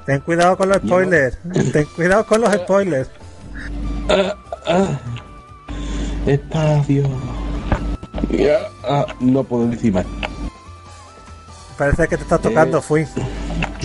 Ten 0.07 0.21
cuidado 0.21 0.57
con 0.57 0.71
los 0.71 0.79
spoilers. 0.79 1.39
Ten 1.73 1.87
cuidado 1.95 2.25
con 2.25 2.41
los 2.41 2.53
spoilers. 2.55 3.11
Ah, 4.67 4.99
espacio. 6.27 7.05
Ya, 8.31 8.59
ah, 8.85 9.07
no 9.21 9.45
puedo 9.45 9.67
decir 9.67 9.93
más. 9.93 10.07
Parece 11.77 12.09
que 12.09 12.17
te 12.17 12.23
está 12.23 12.39
tocando, 12.39 12.79
Eh, 12.79 12.83
fui. 12.83 13.07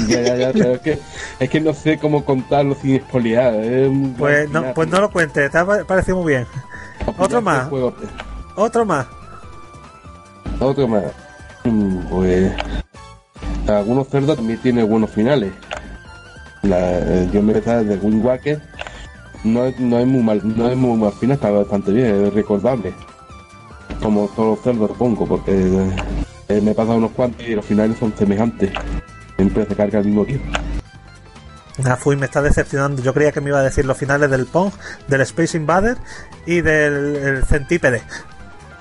Ya, 0.08 0.21
ya, 0.21 0.36
ya, 0.36 0.54
pero 0.54 0.73
es 0.76 0.82
que, 0.82 1.00
es 1.39 1.50
que 1.50 1.60
no 1.60 1.73
sé 1.73 1.97
cómo 1.97 2.23
contarlo 2.23 2.76
sin 2.80 2.95
espoliar. 2.95 3.56
es 3.56 3.88
un 3.89 4.13
Pues 4.15 4.47
no, 4.52 4.63
pues 4.76 4.88
no 4.89 5.02
lo 5.02 5.10
cuentes, 5.10 5.50
te 5.52 5.58
ha 5.58 5.65
pa- 5.65 5.84
parecido 5.86 6.17
muy 6.21 6.34
bien. 6.34 6.45
Para 7.00 7.12
otro 7.23 7.39
pillarse 7.39 7.41
más. 7.41 7.65
Otro 8.56 8.86
más. 8.86 9.08
Otro 10.60 10.88
más. 10.88 11.06
Mm, 11.63 11.97
Pues. 12.10 12.52
Algunos 13.67 14.08
cerdos 14.08 14.38
también 14.38 14.60
tienen 14.62 14.88
buenos 14.88 15.10
finales. 15.10 15.52
La, 16.62 16.78
eh, 17.00 17.30
yo 17.34 17.41
me 17.41 17.54
empecé 17.54 17.84
desde 17.84 18.06
Wind 18.06 18.23
Waker. 18.23 18.62
No, 19.43 19.65
es- 19.65 19.80
no 19.80 19.97
es 20.00 20.06
muy 20.08 20.21
mal, 20.23 20.41
no 20.43 20.69
es 20.69 20.78
muy 20.78 20.95
mal 20.97 21.12
final, 21.13 21.36
está 21.36 21.50
bastante 21.50 21.91
bien, 21.91 22.26
es 22.26 22.34
recordable. 22.34 22.93
Como 24.02 24.28
todos 24.36 24.58
los 24.58 24.62
cerdos 24.63 24.91
pongo, 24.97 25.26
porque 25.26 25.52
eh, 26.50 26.62
me 26.62 26.72
he 26.72 26.76
pasado 26.76 26.98
unos 26.98 27.12
cuantos 27.12 27.46
y 27.48 27.56
los 27.56 27.66
finales 27.66 27.98
son 28.00 28.14
semejantes. 28.18 28.72
Siempre 29.36 29.66
se 29.66 29.76
carga 29.76 30.00
al 30.00 30.06
mismo 30.06 30.26
tiempo. 30.26 30.46
Ah, 31.86 31.96
fui, 31.96 32.16
me 32.16 32.26
está 32.26 32.42
decepcionando. 32.42 33.04
Yo 33.04 33.14
creía 33.14 33.32
que 33.32 33.40
me 33.42 33.50
iba 33.50 33.60
a 33.60 33.64
decir 33.64 33.86
los 33.86 33.98
finales 33.98 34.30
del 34.32 34.46
Pong, 34.48 34.72
del 35.08 35.22
Space 35.22 35.56
Invader 35.58 35.98
y 36.46 36.62
del 36.62 37.16
el 37.18 37.44
Centípede. 37.46 38.02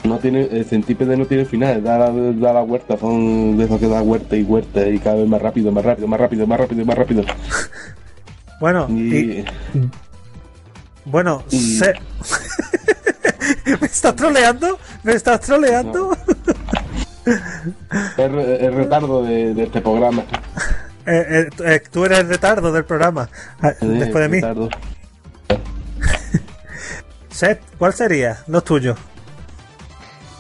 No 0.05 0.19
tiene, 0.19 0.43
el 0.53 0.65
centípede 0.65 1.17
no 1.17 1.27
tiene 1.27 1.45
finales, 1.45 1.83
da 1.83 1.99
la, 1.99 2.13
da 2.13 2.53
la 2.53 2.63
huerta, 2.63 2.97
son 2.97 3.59
de 3.59 3.65
esos 3.65 3.81
que 3.81 3.89
da 3.89 4.03
huerta 4.03 4.37
y 4.37 4.45
huerta 4.45 4.87
y 4.87 5.01
cada 5.01 5.17
vez 5.17 5.29
más 5.29 5.43
rápido, 5.43 5.73
más 5.73 5.85
rápido, 5.85 6.07
más 6.07 6.21
rápido, 6.21 6.47
más 6.47 6.59
rápido, 6.61 6.85
más 6.85 6.97
rápido. 6.97 7.25
Bueno, 8.61 8.87
Y, 8.89 9.15
y, 9.17 9.45
bueno, 11.05 11.43
y- 11.51 11.77
se... 11.79 11.93
¿Me 13.81 13.87
estás 13.87 14.15
troleando? 14.17 14.79
¿Me 15.03 15.13
estás 15.13 15.41
troleando? 15.41 16.17
Re- 17.27 18.67
es 18.67 18.75
retardo 18.75 19.23
de, 19.25 19.55
de 19.55 19.63
este 19.65 19.81
programa. 19.81 20.23
Eh, 21.07 21.25
eh, 21.31 21.49
eh, 21.65 21.83
tú 21.91 22.05
eres 22.05 22.21
el 22.21 22.29
retardo 22.29 22.73
del 22.73 22.85
programa. 22.85 23.29
Ah, 23.61 23.73
Después 23.81 24.23
de 24.25 24.29
mí. 24.29 24.37
retardo. 24.41 24.69
Seth, 27.31 27.61
¿cuál 27.79 27.93
sería 27.93 28.39
los 28.47 28.65
tuyos? 28.65 28.99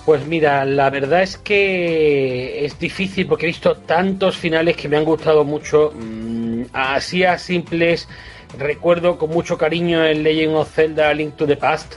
Pues 0.04 0.24
mira, 0.26 0.64
la 0.64 0.88
verdad 0.88 1.22
es 1.22 1.36
que 1.36 2.64
es 2.64 2.78
difícil 2.78 3.26
porque 3.26 3.46
he 3.46 3.48
visto 3.48 3.76
tantos 3.76 4.36
finales 4.36 4.76
que 4.76 4.88
me 4.88 4.96
han 4.96 5.04
gustado 5.04 5.44
mucho. 5.44 5.92
Mm, 5.94 6.46
Así 6.72 7.24
a 7.24 7.38
simples, 7.38 8.08
recuerdo 8.58 9.18
con 9.18 9.30
mucho 9.30 9.58
cariño 9.58 10.04
el 10.04 10.22
Legend 10.22 10.54
of 10.56 10.72
Zelda 10.74 11.12
Link 11.12 11.36
to 11.36 11.46
the 11.46 11.56
Past, 11.56 11.94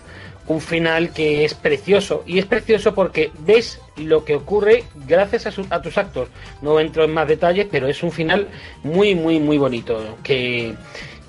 un 0.47 0.60
final 0.60 1.12
que 1.12 1.45
es 1.45 1.54
precioso. 1.54 2.23
Y 2.25 2.39
es 2.39 2.45
precioso 2.45 2.93
porque 2.93 3.32
ves 3.39 3.80
lo 4.05 4.23
que 4.25 4.35
ocurre 4.35 4.83
gracias 5.07 5.45
a, 5.47 5.51
su- 5.51 5.65
a 5.69 5.81
tus 5.81 5.97
actos. 5.97 6.29
No 6.62 6.79
entro 6.79 7.03
en 7.03 7.13
más 7.13 7.27
detalles, 7.27 7.67
pero 7.71 7.88
es 7.88 8.01
un 8.03 8.12
final 8.12 8.47
muy, 8.83 9.15
muy, 9.15 9.39
muy 9.39 9.57
bonito, 9.57 10.17
que, 10.23 10.73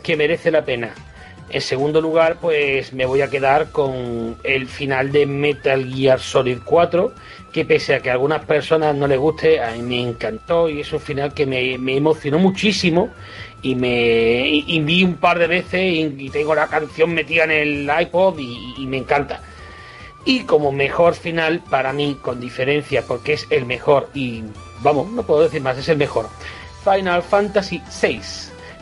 que 0.02 0.16
merece 0.16 0.50
la 0.50 0.64
pena. 0.64 0.94
En 1.52 1.61
segundo 1.61 2.00
lugar, 2.00 2.37
pues 2.40 2.92
me 2.92 3.06
voy 3.06 3.22
a 3.22 3.28
quedar 3.28 3.70
con 3.72 4.37
el 4.44 4.68
final 4.68 5.11
de 5.11 5.26
Metal 5.26 5.85
Gear 5.92 6.20
Solid 6.20 6.59
4, 6.64 7.12
que 7.52 7.64
pese 7.64 7.96
a 7.96 8.00
que 8.00 8.09
a 8.09 8.12
algunas 8.12 8.44
personas 8.44 8.94
no 8.94 9.09
les 9.09 9.18
guste, 9.18 9.61
a 9.61 9.72
mí 9.72 9.83
me 9.83 10.00
encantó 10.00 10.68
y 10.68 10.80
es 10.80 10.92
un 10.92 11.00
final 11.00 11.35
que 11.35 11.46
me, 11.46 11.76
me 11.76 11.96
emocionó 11.96 12.38
muchísimo 12.38 13.11
y 13.62 13.74
me 13.74 14.46
y, 14.48 14.78
vi 14.80 15.02
un 15.02 15.14
par 15.16 15.40
de 15.40 15.48
veces 15.48 15.80
y, 15.83 16.30
tengo 16.30 16.54
la 16.54 16.68
canción 16.68 17.12
metida 17.12 17.42
en 17.44 17.50
el 17.50 17.90
iPod 18.00 18.38
y 18.38 18.87
me 18.87 18.98
encanta. 18.98 19.42
Y 20.24 20.40
como 20.40 20.72
mejor 20.72 21.14
final 21.14 21.61
para 21.61 21.92
mí, 21.92 22.18
con 22.20 22.40
diferencia, 22.40 23.02
porque 23.06 23.35
es 23.35 23.46
el 23.50 23.64
mejor 23.66 24.11
y 24.14 24.44
vamos, 24.83 25.11
no 25.11 25.22
puedo 25.22 25.42
decir 25.42 25.62
más, 25.62 25.78
es 25.78 25.88
el 25.88 25.96
mejor. 25.96 26.28
Final 26.85 27.22
Fantasy 27.22 27.83
VI. 28.02 28.20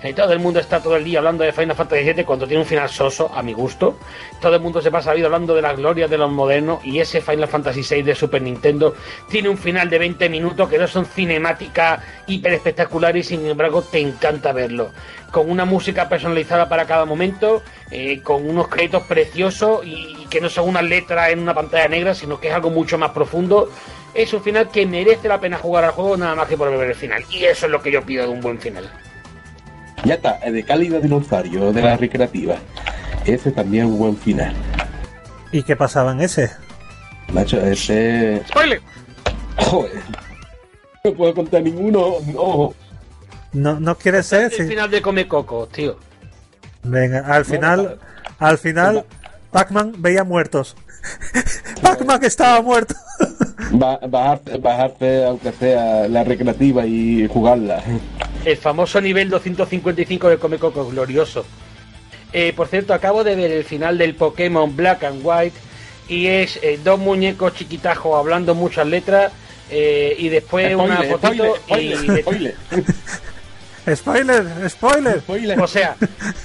Eh, 0.00 0.12
todo 0.12 0.32
el 0.32 0.38
mundo 0.38 0.60
está 0.60 0.80
todo 0.80 0.94
el 0.94 1.02
día 1.02 1.18
hablando 1.18 1.42
de 1.42 1.52
Final 1.52 1.74
Fantasy 1.74 2.12
VII 2.12 2.24
cuando 2.24 2.46
tiene 2.46 2.62
un 2.62 2.68
final 2.68 2.88
soso, 2.88 3.32
a 3.34 3.42
mi 3.42 3.52
gusto. 3.52 3.98
Todo 4.40 4.54
el 4.54 4.60
mundo 4.60 4.80
se 4.80 4.92
pasa 4.92 5.10
la 5.10 5.16
vida 5.16 5.26
hablando 5.26 5.56
de 5.56 5.62
las 5.62 5.76
glorias 5.76 6.08
de 6.08 6.16
los 6.16 6.30
modernos 6.30 6.84
y 6.84 7.00
ese 7.00 7.20
Final 7.20 7.48
Fantasy 7.48 7.82
VI 7.82 8.02
de 8.02 8.14
Super 8.14 8.40
Nintendo 8.40 8.94
tiene 9.28 9.48
un 9.48 9.58
final 9.58 9.90
de 9.90 9.98
20 9.98 10.28
minutos 10.28 10.68
que 10.68 10.78
no 10.78 10.86
son 10.86 11.04
cinemáticas 11.04 12.00
hiper 12.28 12.52
espectaculares 12.52 13.26
y 13.26 13.36
sin 13.36 13.46
embargo 13.46 13.82
te 13.82 13.98
encanta 13.98 14.52
verlo. 14.52 14.92
Con 15.32 15.50
una 15.50 15.64
música 15.64 16.08
personalizada 16.08 16.68
para 16.68 16.86
cada 16.86 17.04
momento, 17.04 17.62
eh, 17.90 18.22
con 18.22 18.48
unos 18.48 18.68
créditos 18.68 19.02
preciosos 19.02 19.84
y, 19.84 20.16
y 20.20 20.26
que 20.30 20.40
no 20.40 20.48
son 20.48 20.68
unas 20.68 20.84
letras 20.84 21.30
en 21.30 21.40
una 21.40 21.54
pantalla 21.54 21.88
negra, 21.88 22.14
sino 22.14 22.38
que 22.38 22.48
es 22.48 22.54
algo 22.54 22.70
mucho 22.70 22.98
más 22.98 23.10
profundo. 23.10 23.68
Es 24.14 24.32
un 24.32 24.42
final 24.42 24.70
que 24.70 24.86
merece 24.86 25.26
la 25.26 25.40
pena 25.40 25.58
jugar 25.58 25.84
al 25.84 25.90
juego 25.90 26.16
nada 26.16 26.36
más 26.36 26.46
que 26.46 26.56
por 26.56 26.70
ver 26.70 26.88
el 26.88 26.94
final. 26.94 27.24
Y 27.30 27.44
eso 27.44 27.66
es 27.66 27.72
lo 27.72 27.82
que 27.82 27.90
yo 27.90 28.02
pido 28.02 28.22
de 28.22 28.30
un 28.30 28.40
buen 28.40 28.60
final. 28.60 28.88
Ya 30.04 30.14
está, 30.14 30.38
el 30.38 30.54
de 30.54 30.62
Cálida 30.62 31.00
Dinosaurio 31.00 31.72
de 31.72 31.82
la 31.82 31.96
recreativa. 31.96 32.56
Ese 33.24 33.50
también 33.52 33.86
es 33.86 33.90
un 33.92 33.98
buen 33.98 34.16
final. 34.16 34.54
¿Y 35.52 35.62
qué 35.62 35.76
pasaba 35.76 36.12
en 36.12 36.20
ese? 36.20 36.50
Macho, 37.32 37.60
ese. 37.60 38.42
¡Spoiler! 38.48 38.80
Joder. 39.56 40.02
No 41.04 41.12
puedo 41.12 41.34
contar 41.34 41.62
ninguno. 41.62 42.14
No. 42.32 42.74
No, 43.52 43.80
no 43.80 43.94
quiere 43.96 44.22
ser. 44.22 44.44
El 44.44 44.52
sí. 44.52 44.66
final 44.66 44.90
de 44.90 45.02
Come 45.02 45.26
Coco, 45.26 45.66
tío. 45.66 45.96
Venga, 46.82 47.20
al 47.20 47.44
final, 47.44 47.98
al 48.38 48.58
final, 48.58 49.04
Pac-Man 49.50 49.94
veía 49.98 50.24
muertos. 50.24 50.76
Pac-Man 51.82 52.24
estaba 52.24 52.62
muerto. 52.62 52.94
Bajarte, 53.70 54.58
bajarte, 54.58 55.24
aunque 55.24 55.52
sea 55.52 56.08
la 56.08 56.24
recreativa 56.24 56.86
y 56.86 57.26
jugarla. 57.28 57.82
El 58.44 58.56
famoso 58.56 59.00
nivel 59.00 59.28
255 59.28 60.28
de 60.28 60.38
Come 60.38 60.58
Coco, 60.58 60.86
glorioso. 60.88 61.44
Eh, 62.32 62.52
por 62.54 62.68
cierto, 62.68 62.94
acabo 62.94 63.24
de 63.24 63.34
ver 63.34 63.50
el 63.50 63.64
final 63.64 63.98
del 63.98 64.14
Pokémon 64.14 64.74
Black 64.76 65.04
and 65.04 65.20
White 65.22 65.56
y 66.08 66.26
es 66.26 66.58
eh, 66.62 66.78
dos 66.82 66.98
muñecos 66.98 67.54
chiquitajos 67.54 68.18
hablando 68.18 68.54
muchas 68.54 68.86
letras 68.86 69.32
eh, 69.70 70.14
y 70.18 70.28
después 70.28 70.74
una 70.74 70.96
Spoiler, 71.02 71.18
fotito 71.18 71.56
spoiler, 71.56 72.04
y... 72.04 72.22
spoiler, 72.22 72.54
Spoiler, 73.96 74.70
spoiler. 74.70 75.20
spoiler. 75.20 75.60
O 75.60 75.66
sea, 75.66 75.96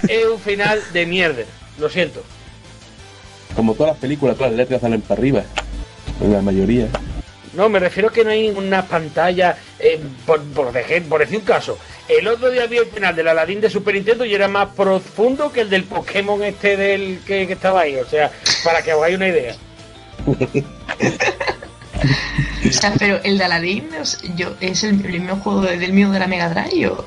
es 0.08 0.26
un 0.26 0.40
final 0.40 0.80
de 0.94 1.06
mierda. 1.06 1.44
Lo 1.78 1.90
siento. 1.90 2.24
Como 3.56 3.74
todas 3.74 3.94
las 3.94 4.00
películas, 4.02 4.36
todas 4.38 4.52
las 4.52 4.58
letras 4.58 4.82
salen 4.82 5.02
para 5.02 5.20
arriba. 5.20 5.44
La 6.22 6.42
mayoría. 6.42 6.88
No, 7.54 7.70
me 7.70 7.80
refiero 7.80 8.12
que 8.12 8.24
no 8.24 8.32
hay 8.32 8.50
una 8.50 8.86
pantalla, 8.86 9.58
eh, 9.80 10.00
por, 10.26 10.42
por, 10.44 10.72
deje- 10.74 11.02
por 11.02 11.20
decir 11.22 11.38
un 11.40 11.46
caso. 11.46 11.78
El 12.08 12.28
otro 12.28 12.50
día 12.50 12.66
vi 12.66 12.78
el 12.78 12.88
final 12.88 13.16
del 13.16 13.28
Aladdin 13.28 13.62
de 13.62 13.70
Super 13.70 13.94
Nintendo 13.96 14.26
y 14.26 14.34
era 14.34 14.48
más 14.48 14.70
profundo 14.76 15.52
que 15.52 15.62
el 15.62 15.70
del 15.70 15.84
Pokémon 15.84 16.44
este 16.44 16.76
del 16.76 17.20
que, 17.26 17.46
que 17.48 17.54
estaba 17.54 17.82
ahí. 17.82 17.96
O 17.98 18.06
sea, 18.08 18.32
para 18.64 18.82
que 18.82 18.92
os 18.94 19.00
hagáis 19.00 19.16
una 19.18 19.28
idea. 19.28 19.56
O 22.68 22.72
sea, 22.72 22.94
pero 22.98 23.20
el 23.24 23.38
de 23.38 23.44
Aladdin 23.44 23.90
es, 24.02 24.18
yo, 24.36 24.54
es 24.60 24.84
el, 24.84 25.06
el 25.06 25.12
mismo 25.22 25.38
juego 25.38 25.62
de- 25.62 25.78
del 25.78 25.94
mío 25.94 26.10
de 26.12 26.20
la 26.20 26.28
Mega 26.28 26.50
Drive. 26.50 26.88
¿o? 26.88 27.06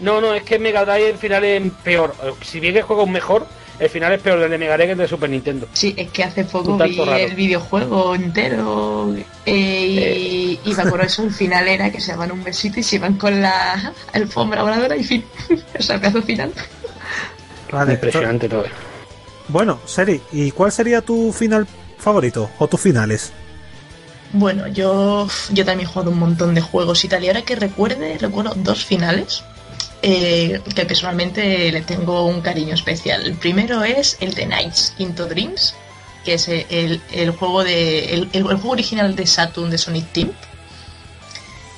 No, 0.00 0.20
no, 0.20 0.34
es 0.34 0.42
que 0.42 0.58
Mega 0.58 0.84
Drive 0.84 1.10
el 1.10 1.18
final 1.18 1.44
es 1.44 1.62
peor. 1.84 2.14
Si 2.42 2.60
bien 2.60 2.76
el 2.76 2.82
juego 2.82 3.04
es 3.04 3.10
mejor, 3.10 3.46
el 3.78 3.90
final 3.90 4.12
es 4.12 4.22
peor 4.22 4.40
del 4.40 4.50
de 4.50 4.58
Mega 4.58 4.76
que 4.78 4.92
el 4.92 4.98
de 4.98 5.06
Super 5.08 5.28
Nintendo. 5.30 5.68
Sí, 5.72 5.94
es 5.96 6.10
que 6.10 6.24
hace 6.24 6.44
poco 6.44 6.76
vi 6.78 6.96
raro. 6.98 7.16
el 7.16 7.34
videojuego 7.34 8.14
entero 8.14 9.14
eh, 9.44 10.58
y, 10.64 10.70
y 10.70 10.74
me 10.74 10.82
acuerdo 10.82 11.06
eso, 11.06 11.22
el 11.24 11.30
final 11.34 11.68
era 11.68 11.90
que 11.90 12.00
se 12.00 12.12
daban 12.12 12.32
un 12.32 12.42
besito 12.42 12.80
y 12.80 12.82
se 12.82 12.96
iban 12.96 13.14
con 13.14 13.40
la 13.40 13.92
alfombra 14.12 14.62
voladora 14.62 14.96
y 14.96 15.04
fin. 15.04 15.24
o 15.78 15.82
sea, 15.82 16.00
pedazo 16.00 16.22
final. 16.22 16.52
Vale, 17.70 17.94
Impresionante 17.94 18.48
todo. 18.48 18.62
to- 18.62 18.68
Bueno, 19.48 19.80
Seri, 19.84 20.20
¿y 20.32 20.50
cuál 20.52 20.72
sería 20.72 21.02
tu 21.02 21.32
final 21.32 21.66
favorito? 21.98 22.50
¿O 22.58 22.66
tus 22.68 22.80
finales? 22.80 23.32
Bueno, 24.32 24.66
yo, 24.68 25.28
yo 25.50 25.64
también 25.64 25.88
he 25.88 25.92
jugado 25.92 26.10
un 26.10 26.18
montón 26.18 26.54
de 26.54 26.60
juegos 26.60 27.04
y 27.04 27.08
tal, 27.08 27.22
y 27.24 27.28
ahora 27.28 27.42
que 27.42 27.56
recuerde, 27.56 28.18
recuerdo 28.18 28.52
dos 28.56 28.84
finales 28.84 29.42
eh, 30.02 30.60
que 30.74 30.84
personalmente 30.84 31.72
le 31.72 31.80
tengo 31.82 32.26
un 32.26 32.40
cariño 32.40 32.74
especial. 32.74 33.24
El 33.24 33.34
primero 33.34 33.82
es 33.82 34.16
el 34.20 34.34
de 34.34 34.46
Nights 34.46 34.94
into 34.98 35.26
Dreams, 35.26 35.74
que 36.24 36.34
es 36.34 36.48
el, 36.48 37.00
juego 37.38 37.64
de 37.64 38.28
el, 38.32 38.42
juego 38.42 38.70
original 38.70 39.14
de 39.16 39.26
Saturn 39.26 39.70
de 39.70 39.78
Sonic 39.78 40.12
Team. 40.12 40.32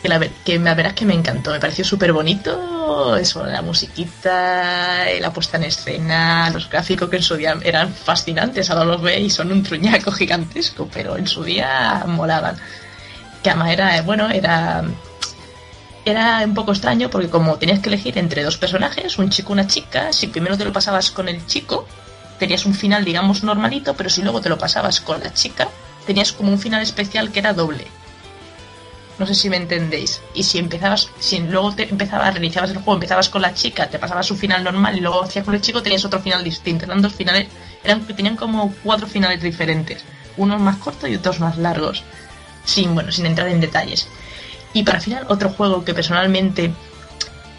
Que 0.02 0.08
la, 0.08 0.18
la 0.18 0.74
verdad 0.74 0.92
es 0.92 0.94
que 0.94 1.04
me 1.04 1.14
encantó, 1.14 1.50
me 1.50 1.60
pareció 1.60 1.84
súper 1.84 2.12
bonito, 2.12 3.16
eso, 3.16 3.44
la 3.44 3.62
musiquita, 3.62 5.10
eh, 5.10 5.20
la 5.20 5.32
puesta 5.32 5.56
en 5.56 5.64
escena, 5.64 6.50
los 6.50 6.70
gráficos 6.70 7.08
que 7.08 7.16
en 7.16 7.22
su 7.22 7.36
día 7.36 7.56
eran 7.62 7.92
fascinantes, 7.92 8.70
ahora 8.70 8.84
los 8.84 9.02
ve 9.02 9.20
y 9.20 9.30
son 9.30 9.52
un 9.52 9.62
truñaco 9.62 10.12
gigantesco, 10.12 10.88
pero 10.92 11.16
en 11.16 11.26
su 11.26 11.42
día 11.42 12.04
molaban. 12.06 12.56
Que 13.42 13.50
además 13.50 13.70
era, 13.70 13.96
eh, 13.96 14.02
bueno, 14.02 14.30
era 14.30 14.84
era 16.04 16.42
un 16.44 16.54
poco 16.54 16.72
extraño 16.72 17.10
porque 17.10 17.28
como 17.28 17.56
tenías 17.58 17.80
que 17.80 17.88
elegir 17.88 18.18
entre 18.18 18.42
dos 18.42 18.56
personajes, 18.56 19.18
un 19.18 19.30
chico 19.30 19.52
y 19.52 19.54
una 19.54 19.66
chica, 19.66 20.12
si 20.12 20.28
primero 20.28 20.56
te 20.56 20.64
lo 20.64 20.72
pasabas 20.72 21.10
con 21.10 21.28
el 21.28 21.44
chico, 21.46 21.86
tenías 22.38 22.66
un 22.66 22.74
final, 22.74 23.04
digamos, 23.04 23.42
normalito, 23.42 23.94
pero 23.94 24.10
si 24.10 24.22
luego 24.22 24.40
te 24.40 24.48
lo 24.48 24.58
pasabas 24.58 25.00
con 25.00 25.20
la 25.20 25.32
chica, 25.34 25.68
tenías 26.06 26.32
como 26.32 26.50
un 26.50 26.58
final 26.58 26.82
especial 26.82 27.30
que 27.30 27.40
era 27.40 27.52
doble. 27.52 27.86
No 29.18 29.26
sé 29.26 29.34
si 29.34 29.50
me 29.50 29.56
entendéis. 29.56 30.22
Y 30.32 30.44
si 30.44 30.58
empezabas, 30.58 31.10
si 31.18 31.40
luego 31.40 31.74
te 31.74 31.88
empezabas, 31.88 32.32
reiniciabas 32.32 32.70
el 32.70 32.76
juego, 32.76 32.94
empezabas 32.94 33.28
con 33.28 33.42
la 33.42 33.52
chica, 33.52 33.88
te 33.88 33.98
pasabas 33.98 34.26
su 34.26 34.36
final 34.36 34.62
normal 34.62 34.96
y 34.96 35.00
luego 35.00 35.24
hacías 35.24 35.44
con 35.44 35.54
el 35.54 35.60
chico, 35.60 35.82
tenías 35.82 36.04
otro 36.04 36.20
final 36.20 36.44
distinto. 36.44 36.84
Eran 36.84 37.02
dos 37.02 37.14
finales, 37.14 37.48
eran, 37.82 38.06
tenían 38.06 38.36
como 38.36 38.72
cuatro 38.84 39.08
finales 39.08 39.42
diferentes. 39.42 40.04
Unos 40.36 40.60
más 40.60 40.76
cortos 40.76 41.10
y 41.10 41.16
otros 41.16 41.40
más 41.40 41.58
largos. 41.58 42.04
Sin, 42.64 42.94
bueno, 42.94 43.10
sin 43.10 43.26
entrar 43.26 43.48
en 43.48 43.60
detalles. 43.60 44.06
Y 44.78 44.84
para 44.84 45.00
final, 45.00 45.26
otro 45.28 45.50
juego 45.50 45.84
que 45.84 45.92
personalmente 45.92 46.70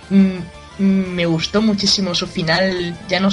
mm, 0.09 0.37
me 0.79 1.25
gustó 1.25 1.61
muchísimo 1.61 2.15
su 2.15 2.27
final, 2.27 2.97
ya 3.09 3.19
no 3.19 3.29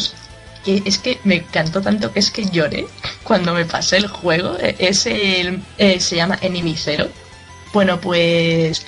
que 0.64 0.82
es 0.84 0.98
que 0.98 1.20
me 1.22 1.36
encantó 1.36 1.80
tanto 1.80 2.12
que 2.12 2.18
es 2.18 2.32
que 2.32 2.46
lloré 2.46 2.88
cuando 3.22 3.54
me 3.54 3.64
pasé 3.64 3.98
el 3.98 4.08
juego. 4.08 4.58
E, 4.58 4.74
es 4.80 5.06
el, 5.06 5.62
eh, 5.78 6.00
se 6.00 6.16
llama 6.16 6.36
Enemy 6.40 6.74
Zero. 6.76 7.08
Bueno, 7.72 8.00
pues 8.00 8.84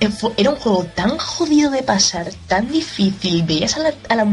eh, 0.00 0.10
era 0.36 0.50
un 0.50 0.56
juego 0.56 0.86
tan 0.86 1.16
jodido 1.18 1.70
de 1.70 1.84
pasar, 1.84 2.28
tan 2.48 2.68
difícil. 2.68 3.44
Veías 3.44 3.76
a 3.76 3.80
la, 3.80 3.94
a 4.08 4.16
la 4.16 4.26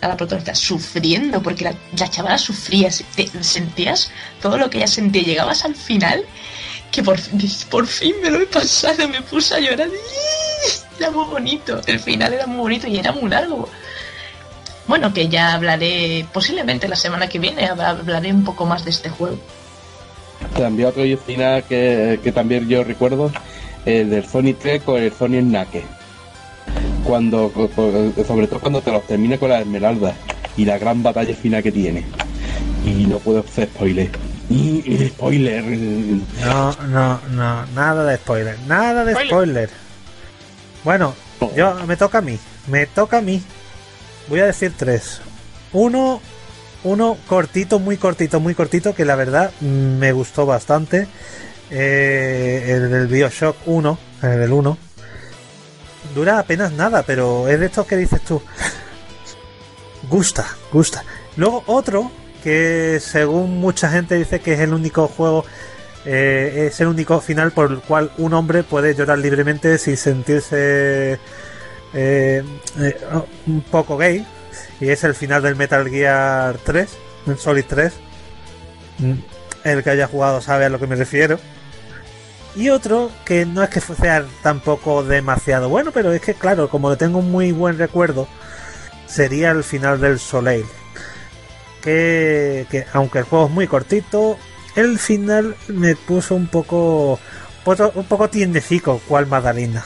a 0.00 0.08
la 0.08 0.16
protagonista, 0.16 0.54
sufriendo, 0.54 1.42
porque 1.42 1.64
la, 1.64 1.74
la 1.98 2.08
chavala 2.08 2.38
sufría, 2.38 2.88
sentías 2.90 4.10
todo 4.40 4.56
lo 4.56 4.70
que 4.70 4.78
ella 4.78 4.86
sentía. 4.86 5.22
Llegabas 5.22 5.66
al 5.66 5.74
final, 5.74 6.24
que 6.90 7.02
por, 7.02 7.18
por 7.70 7.86
fin 7.86 8.14
me 8.22 8.30
lo 8.30 8.40
he 8.40 8.46
pasado, 8.46 9.08
me 9.08 9.22
puse 9.22 9.54
a 9.54 9.60
llorar. 9.60 9.88
Era 10.98 11.10
muy 11.10 11.26
bonito, 11.26 11.80
el 11.86 12.00
final 12.00 12.32
era 12.32 12.46
muy 12.46 12.58
bonito 12.58 12.86
y 12.88 12.98
era 12.98 13.12
muy 13.12 13.30
largo. 13.30 13.68
Bueno, 14.86 15.12
que 15.12 15.28
ya 15.28 15.52
hablaré 15.52 16.26
posiblemente 16.32 16.88
la 16.88 16.96
semana 16.96 17.28
que 17.28 17.38
viene, 17.38 17.66
hablaré 17.66 18.32
un 18.32 18.42
poco 18.42 18.64
más 18.64 18.84
de 18.84 18.90
este 18.90 19.10
juego. 19.10 19.38
También 20.56 20.88
otro 20.88 21.04
final 21.18 21.62
que, 21.64 22.18
que 22.22 22.32
también 22.32 22.68
yo 22.68 22.82
recuerdo, 22.84 23.30
el 23.84 24.10
del 24.10 24.26
Sony 24.26 24.54
3 24.58 24.82
con 24.82 25.02
el 25.02 25.12
Sony 25.12 25.42
Nake. 25.42 25.84
Cuando, 27.04 27.52
sobre 28.26 28.46
todo 28.46 28.60
cuando 28.60 28.80
te 28.80 28.90
los 28.90 29.06
termina 29.06 29.38
con 29.38 29.50
la 29.50 29.60
esmeralda 29.60 30.14
y 30.56 30.64
la 30.64 30.78
gran 30.78 31.02
batalla 31.02 31.34
final 31.34 31.62
que 31.62 31.72
tiene. 31.72 32.04
Y 32.84 33.06
no 33.06 33.18
puedo 33.18 33.40
hacer 33.40 33.68
spoiler. 33.68 34.10
Y, 34.50 35.08
spoiler. 35.08 35.62
No, 35.64 36.72
no, 36.88 37.20
no, 37.30 37.66
nada 37.66 38.04
de 38.04 38.16
spoiler, 38.16 38.58
nada 38.66 39.04
de 39.04 39.26
spoiler. 39.26 39.70
Bueno, 40.84 41.14
yo 41.54 41.74
me 41.86 41.96
toca 41.96 42.18
a 42.18 42.22
mí, 42.22 42.38
me 42.66 42.86
toca 42.86 43.18
a 43.18 43.20
mí. 43.20 43.42
Voy 44.28 44.40
a 44.40 44.46
decir 44.46 44.72
tres. 44.76 45.20
Uno, 45.72 46.22
uno 46.84 47.18
cortito, 47.26 47.78
muy 47.78 47.98
cortito, 47.98 48.40
muy 48.40 48.54
cortito, 48.54 48.94
que 48.94 49.04
la 49.04 49.16
verdad 49.16 49.52
me 49.60 50.12
gustó 50.12 50.46
bastante. 50.46 51.06
Eh, 51.70 52.64
el 52.68 52.90
del 52.90 53.06
Bioshock 53.06 53.56
1, 53.66 53.98
el 54.22 54.38
del 54.40 54.52
1. 54.52 54.78
Dura 56.14 56.38
apenas 56.38 56.72
nada, 56.72 57.02
pero 57.02 57.48
es 57.48 57.60
de 57.60 57.66
estos 57.66 57.86
que 57.86 57.96
dices 57.96 58.22
tú. 58.22 58.40
Gusta, 60.08 60.46
gusta. 60.72 61.04
Luego 61.36 61.64
otro 61.66 62.10
que 62.48 62.98
según 62.98 63.60
mucha 63.60 63.90
gente 63.90 64.14
dice 64.14 64.40
que 64.40 64.54
es 64.54 64.60
el 64.60 64.72
único 64.72 65.06
juego, 65.06 65.44
eh, 66.06 66.68
es 66.70 66.80
el 66.80 66.86
único 66.86 67.20
final 67.20 67.52
por 67.52 67.70
el 67.70 67.80
cual 67.80 68.10
un 68.16 68.32
hombre 68.32 68.62
puede 68.62 68.94
llorar 68.94 69.18
libremente 69.18 69.76
sin 69.76 69.98
sentirse 69.98 71.18
eh, 71.92 72.42
eh, 72.80 73.00
un 73.46 73.60
poco 73.60 73.98
gay 73.98 74.26
y 74.80 74.88
es 74.88 75.04
el 75.04 75.14
final 75.14 75.42
del 75.42 75.56
Metal 75.56 75.86
Gear 75.90 76.56
3, 76.64 76.88
el 77.26 77.36
Solid 77.36 77.66
3. 77.68 77.92
Mm, 79.00 79.12
el 79.64 79.84
que 79.84 79.90
haya 79.90 80.06
jugado 80.06 80.40
sabe 80.40 80.64
a 80.64 80.70
lo 80.70 80.78
que 80.78 80.86
me 80.86 80.96
refiero. 80.96 81.38
Y 82.56 82.70
otro 82.70 83.10
que 83.26 83.44
no 83.44 83.62
es 83.62 83.68
que 83.68 83.80
sea 83.82 84.24
tampoco 84.42 85.04
demasiado 85.04 85.68
bueno, 85.68 85.90
pero 85.92 86.14
es 86.14 86.22
que 86.22 86.32
claro, 86.32 86.70
como 86.70 86.88
le 86.88 86.96
tengo 86.96 87.18
un 87.18 87.30
muy 87.30 87.52
buen 87.52 87.76
recuerdo, 87.76 88.26
sería 89.06 89.50
el 89.50 89.64
final 89.64 90.00
del 90.00 90.18
Soleil. 90.18 90.64
Que, 91.88 92.66
que 92.70 92.84
aunque 92.92 93.20
el 93.20 93.24
juego 93.24 93.46
es 93.46 93.50
muy 93.50 93.66
cortito, 93.66 94.36
el 94.76 94.98
final 94.98 95.56
me 95.68 95.96
puso 95.96 96.34
un 96.34 96.46
poco 96.46 97.18
un 97.94 98.04
poco 98.04 98.28
tiendecico, 98.28 99.00
cual 99.08 99.26
Madalena. 99.26 99.84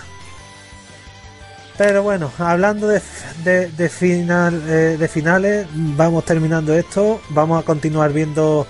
Pero 1.79 2.03
bueno, 2.03 2.31
hablando 2.39 2.89
de, 2.89 3.01
de, 3.45 3.89
final, 3.89 4.63
eh, 4.69 4.97
de 4.99 5.09
finales, 5.09 5.67
vamos 5.73 6.25
terminando 6.25 6.75
esto. 6.75 7.21
Vamos 7.31 7.63
a 7.63 7.65
continuar 7.65 8.13
viendo 8.13 8.67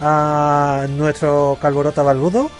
a 0.00 0.86
nuestro 0.90 1.58
Calborota 1.60 2.02
Balbudo. 2.02 2.50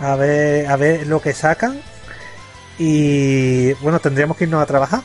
A 0.00 0.14
ver, 0.16 0.66
a 0.66 0.76
ver 0.76 1.06
lo 1.06 1.20
que 1.20 1.34
sacan. 1.34 1.80
Y 2.78 3.72
bueno, 3.74 3.98
tendríamos 3.98 4.36
que 4.36 4.44
irnos 4.44 4.62
a 4.62 4.66
trabajar. 4.66 5.02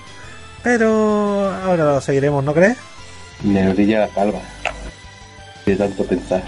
Pero 0.63 1.51
ahora 1.63 1.85
lo 1.85 2.01
seguiremos, 2.01 2.43
¿no 2.43 2.53
crees? 2.53 2.77
Me 3.43 3.69
orilla 3.69 4.01
la 4.01 4.07
calva. 4.09 4.41
De 5.65 5.75
tanto 5.75 6.05
pensar. 6.05 6.43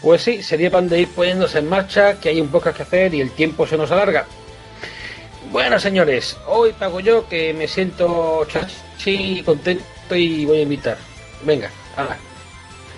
Pues 0.00 0.22
sí, 0.22 0.42
sería 0.42 0.70
para 0.70 0.86
de 0.86 1.00
ir 1.00 1.08
poniéndose 1.08 1.58
en 1.58 1.68
marcha, 1.68 2.20
que 2.20 2.28
hay 2.28 2.40
un 2.40 2.48
poco 2.48 2.72
que 2.72 2.82
hacer 2.82 3.14
y 3.14 3.20
el 3.20 3.30
tiempo 3.30 3.66
se 3.66 3.76
nos 3.76 3.90
alarga. 3.90 4.26
Bueno, 5.50 5.78
señores, 5.78 6.36
hoy 6.46 6.72
pago 6.72 7.00
yo 7.00 7.28
que 7.28 7.54
me 7.54 7.66
siento 7.68 8.46
chachi, 8.46 9.42
contento 9.44 9.84
y 10.14 10.44
voy 10.44 10.58
a 10.58 10.62
invitar. 10.62 10.98
Venga, 11.44 11.70
hala. 11.96 12.16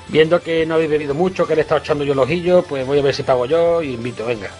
Viendo 0.09 0.43
que 0.43 0.64
no 0.64 0.74
habéis 0.74 0.91
bebido 0.91 1.14
mucho, 1.14 1.47
que 1.47 1.55
le 1.55 1.61
he 1.61 1.62
estado 1.62 1.81
echando 1.81 2.05
yo 2.05 2.14
el 2.14 2.18
ojillo, 2.18 2.62
pues 2.62 2.87
voy 2.87 2.99
a 2.99 3.03
ver 3.03 3.14
si 3.14 3.22
pago 3.22 3.47
yo 3.47 3.83
y 3.83 3.95
invito, 3.95 4.24
venga. 4.26 4.51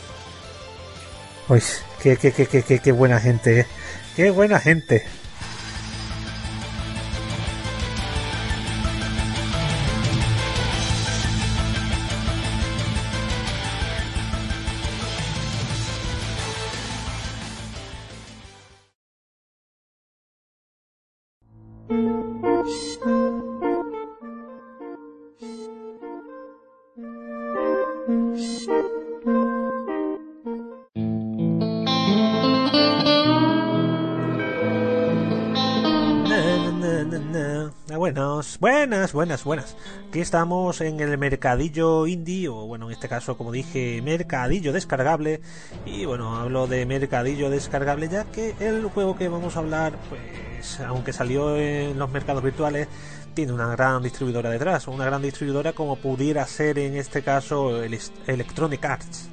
Pues, 1.47 1.83
qué, 2.03 2.16
qué, 2.19 2.33
qué, 2.33 2.47
qué, 2.47 2.79
qué 2.79 2.93
buena 2.93 3.19
gente, 3.19 3.61
¿eh? 3.61 3.66
Qué 4.14 4.31
buena 4.31 4.61
gente. 4.61 5.07
Buenas, 38.89 39.12
buenas, 39.12 39.45
buenas. 39.45 39.76
Aquí 40.09 40.20
estamos 40.20 40.80
en 40.80 40.99
el 41.01 41.18
mercadillo 41.18 42.07
indie, 42.07 42.49
o 42.49 42.66
bueno, 42.66 42.86
en 42.86 42.93
este 42.93 43.07
caso, 43.07 43.36
como 43.36 43.53
dije, 43.53 44.01
mercadillo 44.01 44.72
descargable. 44.72 45.43
Y 45.84 46.07
bueno, 46.07 46.36
hablo 46.36 46.66
de 46.66 46.86
mercadillo 46.86 47.51
descargable 47.51 48.09
ya 48.09 48.24
que 48.24 48.55
el 48.61 48.86
juego 48.86 49.14
que 49.14 49.28
vamos 49.28 49.57
a 49.57 49.59
hablar, 49.59 49.93
pues, 50.09 50.80
aunque 50.80 51.12
salió 51.12 51.59
en 51.59 51.99
los 51.99 52.11
mercados 52.11 52.43
virtuales, 52.43 52.89
tiene 53.34 53.53
una 53.53 53.66
gran 53.66 54.03
distribuidora 54.03 54.49
detrás, 54.49 54.89
una 54.89 55.05
gran 55.05 55.20
distribuidora 55.20 55.74
como 55.74 55.97
pudiera 55.97 56.47
ser 56.47 56.78
en 56.78 56.97
este 56.97 57.22
caso 57.22 57.82
el 57.82 57.99
Electronic 58.26 58.82
Arts. 58.86 59.28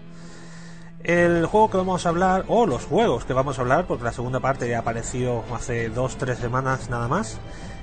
El 1.01 1.45
juego 1.45 1.69
que 1.69 1.77
vamos 1.77 2.05
a 2.05 2.09
hablar, 2.09 2.43
o 2.49 2.65
los 2.65 2.83
juegos 2.83 3.23
que 3.23 3.31
vamos 3.31 3.57
a 3.57 3.61
hablar, 3.61 3.87
porque 3.87 4.03
la 4.03 4.11
segunda 4.11 4.41
parte 4.41 4.67
ya 4.67 4.79
apareció 4.79 5.45
hace 5.53 5.89
2-3 5.93 6.35
semanas 6.35 6.89
nada 6.89 7.07
más, 7.07 7.37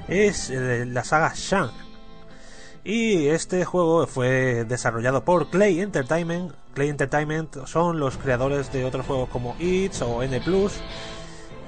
es 0.08 0.50
eh, 0.50 0.84
la 0.86 1.04
saga 1.04 1.32
Shang. 1.34 1.70
Y 2.84 3.28
este 3.28 3.64
juego 3.64 4.06
fue 4.06 4.64
desarrollado 4.64 5.24
por 5.24 5.48
Clay 5.50 5.80
Entertainment. 5.80 6.52
Clay 6.74 6.88
Entertainment 6.88 7.64
son 7.66 8.00
los 8.00 8.16
creadores 8.16 8.72
de 8.72 8.84
otros 8.84 9.06
juegos 9.06 9.28
como 9.28 9.54
It's 9.60 10.02
o 10.02 10.22
N 10.22 10.40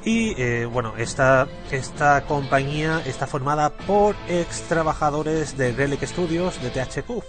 Y 0.04 0.42
eh, 0.42 0.66
bueno, 0.66 0.94
esta, 0.98 1.46
esta 1.70 2.24
compañía 2.26 3.00
está 3.06 3.26
formada 3.28 3.70
por 3.70 4.16
ex 4.28 4.62
trabajadores 4.62 5.56
de 5.56 5.72
Relic 5.72 6.04
Studios 6.04 6.60
de 6.60 6.70
THQ. 6.70 7.22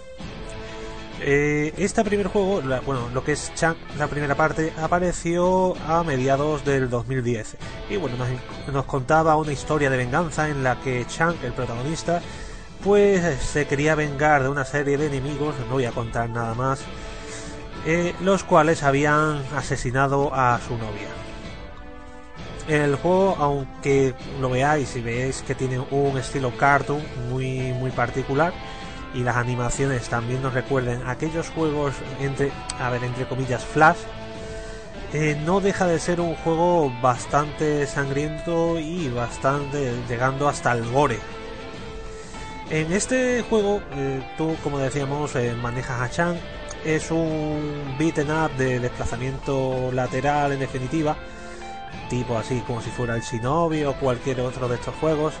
Eh, 1.20 1.72
este 1.78 2.04
primer 2.04 2.26
juego, 2.26 2.60
bueno, 2.84 3.08
lo 3.14 3.24
que 3.24 3.32
es 3.32 3.52
Chang, 3.54 3.76
la 3.98 4.06
primera 4.06 4.34
parte, 4.34 4.72
apareció 4.80 5.74
a 5.86 6.02
mediados 6.04 6.64
del 6.64 6.90
2010. 6.90 7.56
Y 7.88 7.96
bueno, 7.96 8.16
nos, 8.72 8.84
contaba 8.84 9.36
una 9.36 9.52
historia 9.52 9.88
de 9.88 9.96
venganza 9.96 10.48
en 10.48 10.62
la 10.62 10.80
que 10.80 11.06
Chang, 11.06 11.36
el 11.42 11.52
protagonista, 11.52 12.20
pues 12.84 13.40
se 13.40 13.66
quería 13.66 13.94
vengar 13.94 14.42
de 14.42 14.50
una 14.50 14.64
serie 14.64 14.98
de 14.98 15.06
enemigos, 15.06 15.54
no 15.68 15.74
voy 15.74 15.86
a 15.86 15.92
contar 15.92 16.28
nada 16.28 16.54
más, 16.54 16.80
eh, 17.86 18.14
los 18.20 18.44
cuales 18.44 18.82
habían 18.82 19.42
asesinado 19.56 20.34
a 20.34 20.60
su 20.60 20.76
novia. 20.76 21.08
El 22.68 22.96
juego, 22.96 23.36
aunque 23.38 24.12
lo 24.40 24.50
veáis 24.50 24.96
y 24.96 25.00
veáis 25.00 25.42
que 25.42 25.54
tiene 25.54 25.78
un 25.78 26.18
estilo 26.18 26.50
cartoon 26.56 27.00
muy, 27.30 27.72
muy 27.72 27.90
particular, 27.92 28.52
y 29.16 29.22
las 29.22 29.36
animaciones 29.36 30.08
también 30.08 30.42
nos 30.42 30.52
recuerden 30.52 31.02
aquellos 31.06 31.48
juegos 31.48 31.94
entre, 32.20 32.52
a 32.78 32.90
ver, 32.90 33.02
entre 33.02 33.26
comillas, 33.26 33.64
flash, 33.64 33.96
eh, 35.14 35.40
no 35.46 35.60
deja 35.60 35.86
de 35.86 35.98
ser 35.98 36.20
un 36.20 36.34
juego 36.34 36.92
bastante 37.00 37.86
sangriento 37.86 38.78
y 38.78 39.08
bastante 39.08 39.94
llegando 40.06 40.48
hasta 40.48 40.72
el 40.72 40.84
gore. 40.90 41.18
En 42.68 42.92
este 42.92 43.42
juego, 43.48 43.80
eh, 43.92 44.20
tú, 44.36 44.54
como 44.62 44.78
decíamos, 44.78 45.34
eh, 45.36 45.54
manejas 45.54 46.00
a 46.00 46.10
Chang. 46.10 46.36
Es 46.84 47.10
un 47.10 47.96
beaten 47.98 48.30
up 48.30 48.50
de 48.56 48.78
desplazamiento 48.80 49.90
lateral, 49.92 50.52
en 50.52 50.60
definitiva, 50.60 51.16
tipo 52.10 52.36
así 52.36 52.60
como 52.66 52.80
si 52.80 52.90
fuera 52.90 53.16
el 53.16 53.22
Shinobi 53.22 53.84
o 53.84 53.94
cualquier 53.94 54.40
otro 54.40 54.68
de 54.68 54.76
estos 54.76 54.94
juegos, 54.96 55.34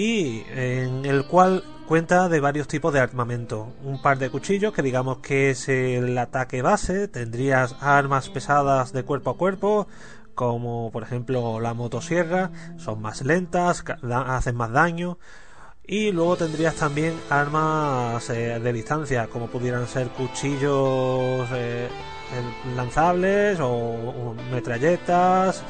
y 0.00 0.46
en 0.48 1.04
el 1.04 1.26
cual 1.26 1.62
cuenta 1.86 2.30
de 2.30 2.40
varios 2.40 2.66
tipos 2.66 2.90
de 2.90 3.00
armamento. 3.00 3.74
Un 3.84 4.00
par 4.00 4.18
de 4.18 4.30
cuchillos, 4.30 4.72
que 4.72 4.80
digamos 4.80 5.18
que 5.18 5.50
es 5.50 5.68
el 5.68 6.16
ataque 6.16 6.62
base. 6.62 7.06
Tendrías 7.06 7.76
armas 7.82 8.30
pesadas 8.30 8.94
de 8.94 9.02
cuerpo 9.02 9.28
a 9.28 9.36
cuerpo, 9.36 9.88
como 10.34 10.90
por 10.90 11.02
ejemplo 11.02 11.60
la 11.60 11.74
motosierra. 11.74 12.50
Son 12.78 13.02
más 13.02 13.20
lentas, 13.20 13.84
hacen 14.10 14.56
más 14.56 14.72
daño. 14.72 15.18
Y 15.84 16.12
luego 16.12 16.36
tendrías 16.38 16.76
también 16.76 17.12
armas 17.28 18.30
eh, 18.30 18.58
de 18.58 18.72
distancia, 18.72 19.26
como 19.26 19.48
pudieran 19.48 19.86
ser 19.86 20.08
cuchillos 20.08 21.46
eh, 21.52 21.88
lanzables 22.74 23.58
o, 23.60 24.34
metralletas, 24.50 25.62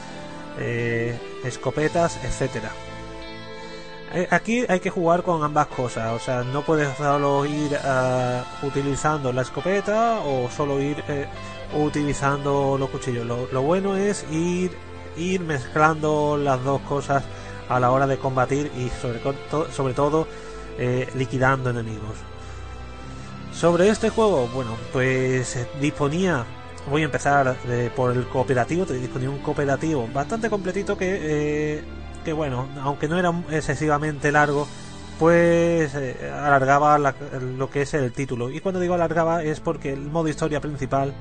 eh, 0.57 1.19
escopetas, 1.43 2.17
etcétera. 2.23 2.71
Eh, 4.13 4.27
aquí 4.31 4.65
hay 4.69 4.81
que 4.81 4.91
jugar 4.91 5.23
con 5.23 5.45
ambas 5.45 5.69
cosas, 5.69 6.13
o 6.13 6.19
sea, 6.19 6.43
no 6.43 6.63
puedes 6.63 6.97
solo 6.97 7.47
ir 7.47 7.71
uh, 7.75 8.67
utilizando 8.67 9.33
la 9.33 9.43
escopeta 9.43 10.19
o 10.21 10.51
solo 10.51 10.81
ir 10.81 11.05
eh, 11.07 11.27
utilizando 11.75 12.77
los 12.77 12.91
cuchillos. 12.91 13.25
Lo, 13.25 13.63
bueno 13.63 13.97
es 13.97 14.27
ir, 14.33 14.73
ir 15.17 15.41
mezclando 15.43 16.37
las 16.37 16.63
dos 16.65 16.81
cosas 16.83 17.23
a 17.69 17.79
la 17.79 17.93
hora 17.93 18.09
de 18.09 18.19
combatir 18.19 18.73
y 18.77 18.89
sobre, 19.01 19.21
sobre 19.71 19.95
todo 19.95 20.27
eh, 20.77 21.09
liquidando 21.15 21.71
enemigos. 21.71 22.17
Sobre 23.53 23.91
este 23.91 24.11
juego, 24.11 24.49
bueno, 24.49 24.77
pues 24.93 25.57
disponía, 25.81 26.45
voy 26.91 27.03
a 27.03 27.05
empezar 27.05 27.57
por 27.95 28.17
el 28.17 28.27
cooperativo, 28.27 28.87
disponía 28.87 29.31
un 29.31 29.39
cooperativo 29.39 30.09
bastante 30.13 30.51
completito 30.51 30.99
que 30.99 32.00
bueno, 32.33 32.69
aunque 32.83 33.09
no 33.09 33.19
era 33.19 33.33
excesivamente 33.51 34.33
largo, 34.33 34.67
pues 35.19 35.95
eh, 35.95 36.31
alargaba 36.33 36.99
lo 36.99 37.71
que 37.71 37.83
es 37.83 37.95
el 37.95 38.13
título. 38.13 38.51
Y 38.51 38.61
cuando 38.61 38.81
digo 38.81 38.95
alargaba 38.95 39.43
es 39.43 39.61
porque 39.61 39.93
el 39.93 40.01
modo 40.01 40.29
historia 40.29 40.61
principal 40.61 41.13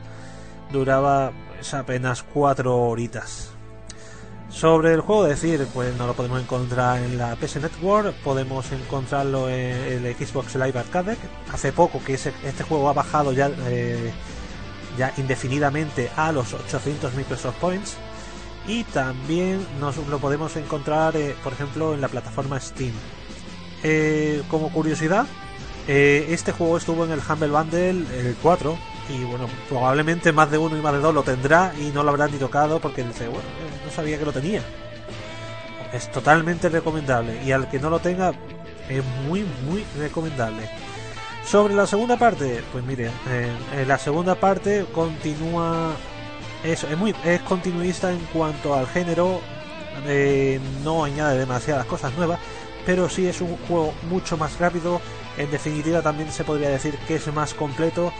duraba 0.72 1.32
pues, 1.56 1.74
apenas 1.74 2.24
cuatro 2.24 2.78
horitas. 2.78 3.52
Sobre 4.50 4.94
el 4.94 5.02
juego 5.02 5.26
decir, 5.26 5.68
pues 5.74 5.96
no 5.98 6.08
lo 6.08 6.14
podemos 6.14 6.42
encontrar 6.42 7.04
en 7.04 7.18
la 7.18 7.36
PS 7.36 7.58
Network, 7.62 8.16
podemos 8.24 8.72
encontrarlo 8.72 9.48
en 9.50 10.06
el 10.06 10.16
Xbox 10.16 10.56
Live 10.56 10.80
Arcade. 10.80 11.18
Hace 11.54 11.72
poco 11.72 12.02
que 12.04 12.14
este 12.14 12.64
juego 12.64 12.90
ha 12.90 12.94
bajado 12.94 13.32
ya, 13.32 13.52
eh, 13.68 14.12
ya 14.98 15.14
indefinidamente 15.18 16.10
a 16.16 16.32
los 16.32 16.54
800 16.54 17.14
Microsoft 17.14 17.58
Points 17.58 17.98
y 18.70 18.84
también 18.84 19.66
nos 19.80 19.98
lo 19.98 20.20
podemos 20.20 20.56
encontrar, 20.56 21.18
eh, 21.18 21.36
por 21.44 21.54
ejemplo, 21.54 21.96
en 21.96 22.02
la 22.02 22.08
plataforma 22.08 22.60
Steam. 22.60 22.94
Eh, 23.82 24.44
como 24.48 24.72
curiosidad, 24.72 25.26
eh, 25.88 26.28
este 26.30 26.52
juego 26.52 26.78
estuvo 26.78 27.04
en 27.04 27.12
el 27.12 27.20
Humble 27.28 27.48
Bundle 27.48 27.90
el 27.90 28.36
4 28.44 28.78
y 29.10 29.24
bueno, 29.24 29.48
probablemente 29.68 30.32
más 30.32 30.52
de 30.52 30.60
uno 30.60 30.78
y 30.78 30.82
más 30.82 30.94
de 30.94 31.00
dos 31.00 31.16
lo 31.16 31.24
tendrá 31.24 31.74
y 31.80 31.90
no 31.90 32.04
lo 32.04 32.12
habrá 32.12 32.28
ni 32.28 32.38
tocado 32.38 32.80
porque 32.80 33.04
dice, 33.04 33.28
bueno, 33.28 33.50
no 33.84 33.92
sabía 33.92 34.20
que 34.20 34.26
lo 34.26 34.32
tenía. 34.32 34.62
Es 35.92 36.12
totalmente 36.12 36.70
recomendable 36.70 37.44
y 37.44 37.52
al 37.52 37.72
que 37.72 37.80
no 37.80 37.90
lo 37.90 37.98
tenga 37.98 38.34
es 38.88 39.04
muy, 39.26 39.44
muy 39.68 39.84
recomendable. 39.98 40.70
Sobre 41.44 41.74
la 41.74 41.88
segunda 41.88 42.18
parte, 42.18 42.62
pues 42.72 42.84
mire, 42.84 43.10
la 43.88 43.98
segunda 43.98 44.36
parte 44.36 44.86
continúa 44.94 45.96
es, 46.64 46.84
es, 46.84 46.98
muy, 46.98 47.16
es 47.24 47.42
continuista 47.42 48.12
en 48.12 48.20
cuanto 48.34 48.74
al 48.74 48.88
género, 48.88 49.42
eh, 50.06 50.60
no 50.84 51.04
añade 51.04 51.38
demasiadas 51.38 51.86
cosas 51.86 52.14
nuevas, 52.16 52.40
pero 52.86 53.10
sí 53.10 53.28
es 53.28 53.42
un 53.42 53.58
juego 53.68 53.94
mucho 54.10 54.38
más 54.38 54.60
rápido. 54.60 55.02
En 55.38 55.50
definitiva, 55.52 56.02
también 56.02 56.32
se 56.32 56.44
podría 56.44 56.70
decir 56.70 56.98
que 57.08 57.16
es 57.16 57.34
más 57.34 57.54
completo. 57.54 58.12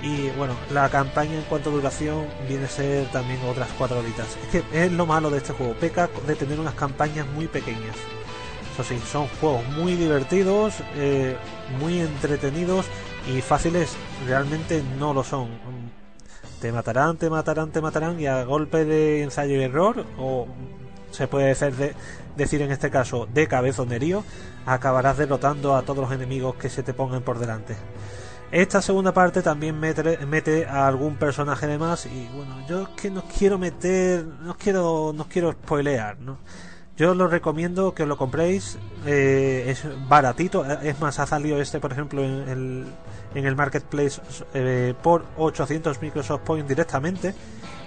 Y 0.00 0.28
bueno, 0.30 0.54
la 0.70 0.88
campaña 0.88 1.34
en 1.34 1.42
cuanto 1.42 1.70
a 1.70 1.72
duración 1.72 2.26
viene 2.46 2.66
a 2.66 2.68
ser 2.68 3.10
también 3.10 3.40
otras 3.48 3.68
cuatro 3.76 3.98
horitas. 3.98 4.26
Es 4.44 4.62
que 4.62 4.84
es 4.84 4.92
lo 4.92 5.06
malo 5.06 5.28
de 5.28 5.38
este 5.38 5.52
juego, 5.52 5.74
peca 5.74 6.08
de 6.26 6.36
tener 6.36 6.60
unas 6.60 6.74
campañas 6.74 7.26
muy 7.26 7.48
pequeñas. 7.48 7.96
Eso 8.72 8.84
sí, 8.84 9.00
son 9.10 9.26
juegos 9.40 9.66
muy 9.70 9.96
divertidos, 9.96 10.74
eh, 10.94 11.36
muy 11.80 11.98
entretenidos 12.00 12.86
y 13.26 13.40
fáciles 13.40 13.96
realmente 14.24 14.84
no 14.98 15.12
lo 15.12 15.24
son 15.24 15.48
te 16.60 16.72
matarán, 16.72 17.16
te 17.16 17.30
matarán, 17.30 17.70
te 17.70 17.80
matarán 17.80 18.20
y 18.20 18.26
a 18.26 18.44
golpe 18.44 18.84
de 18.84 19.22
ensayo 19.22 19.56
y 19.56 19.62
error, 19.62 20.04
o 20.18 20.46
se 21.10 21.28
puede 21.28 21.54
decir 22.36 22.62
en 22.62 22.70
este 22.70 22.90
caso 22.90 23.26
de 23.32 23.46
cabezonerío, 23.46 24.24
acabarás 24.66 25.16
derrotando 25.16 25.74
a 25.74 25.82
todos 25.82 25.98
los 25.98 26.12
enemigos 26.12 26.56
que 26.56 26.68
se 26.68 26.82
te 26.82 26.94
pongan 26.94 27.22
por 27.22 27.38
delante. 27.38 27.76
Esta 28.50 28.80
segunda 28.80 29.12
parte 29.12 29.42
también 29.42 29.78
mete, 29.78 30.24
mete 30.26 30.66
a 30.66 30.86
algún 30.86 31.16
personaje 31.16 31.66
de 31.66 31.78
más 31.78 32.06
y 32.06 32.28
bueno, 32.34 32.66
yo 32.66 32.82
es 32.82 32.88
que 32.90 33.10
no 33.10 33.22
quiero 33.24 33.58
meter, 33.58 34.24
no 34.24 34.56
quiero, 34.56 35.12
no 35.14 35.26
quiero 35.28 35.52
spoilear, 35.52 36.18
¿no? 36.18 36.38
Yo 36.98 37.14
lo 37.14 37.28
recomiendo 37.28 37.94
que 37.94 38.06
lo 38.06 38.16
compréis, 38.16 38.76
eh, 39.06 39.66
es 39.68 39.84
baratito, 40.08 40.64
es 40.64 40.98
más, 40.98 41.20
ha 41.20 41.26
salido 41.26 41.60
este 41.60 41.78
por 41.78 41.92
ejemplo 41.92 42.24
en 42.24 42.92
el, 43.34 43.54
marketplace 43.56 44.20
eh, 44.52 44.94
por 45.00 45.24
800 45.36 46.02
Microsoft 46.02 46.42
Points 46.42 46.68
directamente 46.68 47.36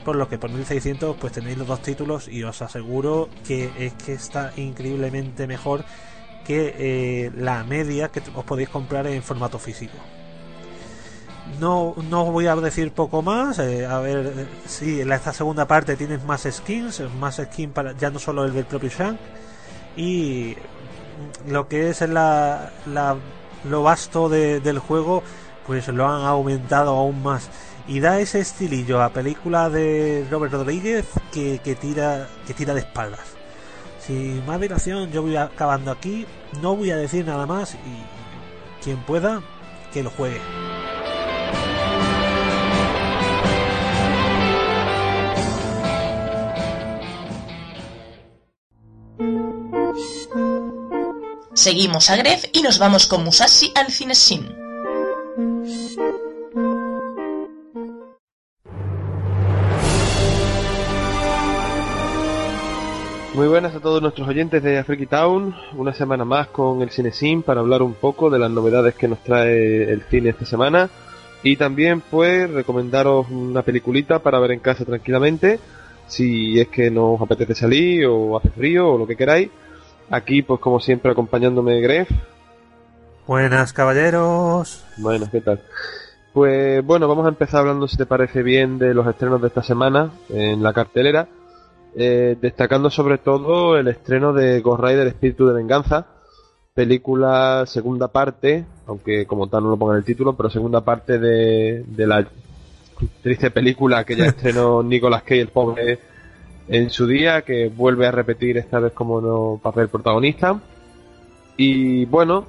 por 0.06 0.16
lo 0.16 0.30
que 0.30 0.38
por 0.38 0.50
1600 0.50 1.18
pues 1.18 1.34
tenéis 1.34 1.58
los 1.58 1.68
dos 1.68 1.82
títulos 1.82 2.30
y 2.30 2.42
os 2.44 2.62
aseguro 2.62 3.28
que 3.46 3.70
es 3.78 3.94
que 3.96 4.14
está 4.14 4.54
increíblemente 4.56 5.46
mejor 5.46 5.84
que 6.46 6.74
eh, 6.78 7.32
la 7.36 7.66
media 7.66 8.08
que 8.08 8.22
os 8.34 8.46
podéis 8.46 8.70
comprar 8.70 9.08
en 9.08 9.22
formato 9.24 9.60
físico 9.60 9.98
no, 11.60 11.96
no 12.10 12.26
voy 12.32 12.48
a 12.48 12.56
decir 12.56 12.92
poco 12.92 13.22
más. 13.22 13.60
Eh, 13.60 13.86
a 13.86 14.00
ver 14.00 14.48
si 14.66 15.02
en 15.02 15.12
esta 15.12 15.34
segunda 15.34 15.68
parte 15.68 15.96
tienes 15.96 16.24
más 16.24 16.48
skins, 16.50 17.02
más 17.20 17.38
skins 17.38 17.74
para 17.74 17.98
ya 17.98 18.10
no 18.10 18.20
solo 18.20 18.46
el 18.46 18.54
del 18.54 18.66
propio 18.66 18.90
Shank. 18.90 19.20
Y 19.96 20.56
lo 21.48 21.68
que 21.68 21.90
es 21.90 22.02
la, 22.02 22.72
la 22.86 23.18
lo 23.70 23.84
vasto 23.84 24.30
del 24.30 24.80
juego, 24.80 25.24
pues 25.68 25.88
lo 25.88 26.08
han 26.08 26.26
aumentado 26.26 26.92
aún 26.92 27.22
más. 27.24 27.50
Y 27.88 28.00
da 28.00 28.20
ese 28.20 28.40
estilillo 28.40 29.02
a 29.02 29.10
película 29.10 29.70
de 29.70 30.26
Robert 30.30 30.54
Rodríguez 30.54 31.06
que, 31.34 31.60
que 31.60 31.76
tira, 31.76 32.28
que 32.48 32.54
tira 32.54 32.74
de 32.74 32.82
espaldas. 32.82 33.36
Sin 34.00 34.46
más 34.46 34.60
dilación, 34.60 35.12
yo 35.12 35.22
voy 35.22 35.36
acabando 35.36 35.92
aquí. 35.92 36.26
No 36.62 36.76
voy 36.76 36.92
a 36.92 36.98
decir 36.98 37.26
nada 37.26 37.46
más 37.46 37.76
y 37.76 38.84
quien 38.84 38.98
pueda, 39.04 39.42
que 39.94 40.04
lo 40.04 40.10
juegue. 40.10 40.40
Seguimos 51.62 52.10
a 52.10 52.16
Gref 52.16 52.46
y 52.54 52.64
nos 52.64 52.80
vamos 52.80 53.06
con 53.06 53.24
Musashi 53.24 53.72
al 53.76 53.92
Cinesin. 53.92 54.48
Muy 63.36 63.48
buenas 63.48 63.76
a 63.76 63.80
todos 63.80 64.02
nuestros 64.02 64.28
oyentes 64.28 64.64
de 64.64 64.80
Afriki 64.80 65.06
Town, 65.06 65.56
una 65.78 65.94
semana 65.94 66.26
más 66.26 66.48
con 66.48 66.82
el 66.82 66.90
Cinesim 66.90 67.44
para 67.44 67.60
hablar 67.60 67.84
un 67.84 67.94
poco 67.94 68.32
de 68.32 68.40
las 68.40 68.50
novedades 68.50 68.96
que 68.96 69.08
nos 69.08 69.24
trae 69.24 69.84
el 69.84 70.02
cine 70.10 70.32
esta 70.32 70.48
semana. 70.48 70.90
Y 71.44 71.58
también 71.58 72.02
pues 72.02 72.50
recomendaros 72.50 73.30
una 73.30 73.62
peliculita 73.62 74.18
para 74.18 74.40
ver 74.40 74.54
en 74.54 74.62
casa 74.62 74.84
tranquilamente 74.84 75.60
si 76.08 76.60
es 76.60 76.70
que 76.70 76.90
nos 76.90 77.22
apetece 77.22 77.54
salir 77.54 78.08
o 78.08 78.36
hace 78.36 78.50
frío 78.50 78.90
o 78.90 78.98
lo 78.98 79.06
que 79.06 79.16
queráis 79.16 79.52
Aquí, 80.12 80.42
pues 80.42 80.60
como 80.60 80.82
siempre, 80.82 81.12
acompañándome 81.12 81.80
Gref. 81.80 82.10
Buenas, 83.26 83.72
caballeros. 83.72 84.84
Buenas, 84.98 85.30
¿qué 85.30 85.40
tal? 85.40 85.62
Pues 86.34 86.86
bueno, 86.86 87.08
vamos 87.08 87.26
a 87.26 87.30
empezar 87.30 87.62
hablando, 87.62 87.88
si 87.88 87.96
te 87.96 88.06
parece 88.06 88.44
bien, 88.44 88.78
de 88.78 88.94
los 88.94 89.08
estrenos 89.08 89.42
de 89.42 89.48
esta 89.48 89.64
semana 89.64 90.12
en 90.30 90.62
la 90.62 90.74
cartelera. 90.74 91.30
Eh, 91.96 92.38
destacando 92.42 92.90
sobre 92.90 93.20
todo 93.20 93.78
el 93.78 93.88
estreno 93.88 94.34
de 94.34 94.60
Ghost 94.60 94.84
Rider 94.84 95.08
Espíritu 95.08 95.48
de 95.48 95.54
Venganza, 95.54 96.08
película 96.74 97.66
segunda 97.66 98.10
parte, 98.10 98.66
aunque 98.88 99.26
como 99.26 99.48
tal 99.48 99.64
no 99.64 99.70
lo 99.70 99.78
ponga 99.78 99.94
en 99.94 100.00
el 100.00 100.06
título, 100.06 100.36
pero 100.36 100.50
segunda 100.50 100.82
parte 100.82 101.20
de, 101.20 101.84
de 101.88 102.08
la 102.08 102.28
triste 103.22 103.50
película 103.50 104.04
que 104.04 104.18
ya 104.18 104.26
estrenó 104.28 104.84
Nicolas 104.84 105.24
Cage, 105.24 105.42
el 105.42 105.48
pobre, 105.50 106.00
en 106.72 106.90
su 106.90 107.06
día, 107.06 107.42
que 107.42 107.68
vuelve 107.68 108.08
a 108.08 108.12
repetir 108.12 108.58
esta 108.58 108.80
vez 108.80 108.94
como 108.94 109.20
no 109.20 109.60
papel 109.62 109.90
protagonista. 109.90 110.58
Y 111.58 112.06
bueno, 112.06 112.46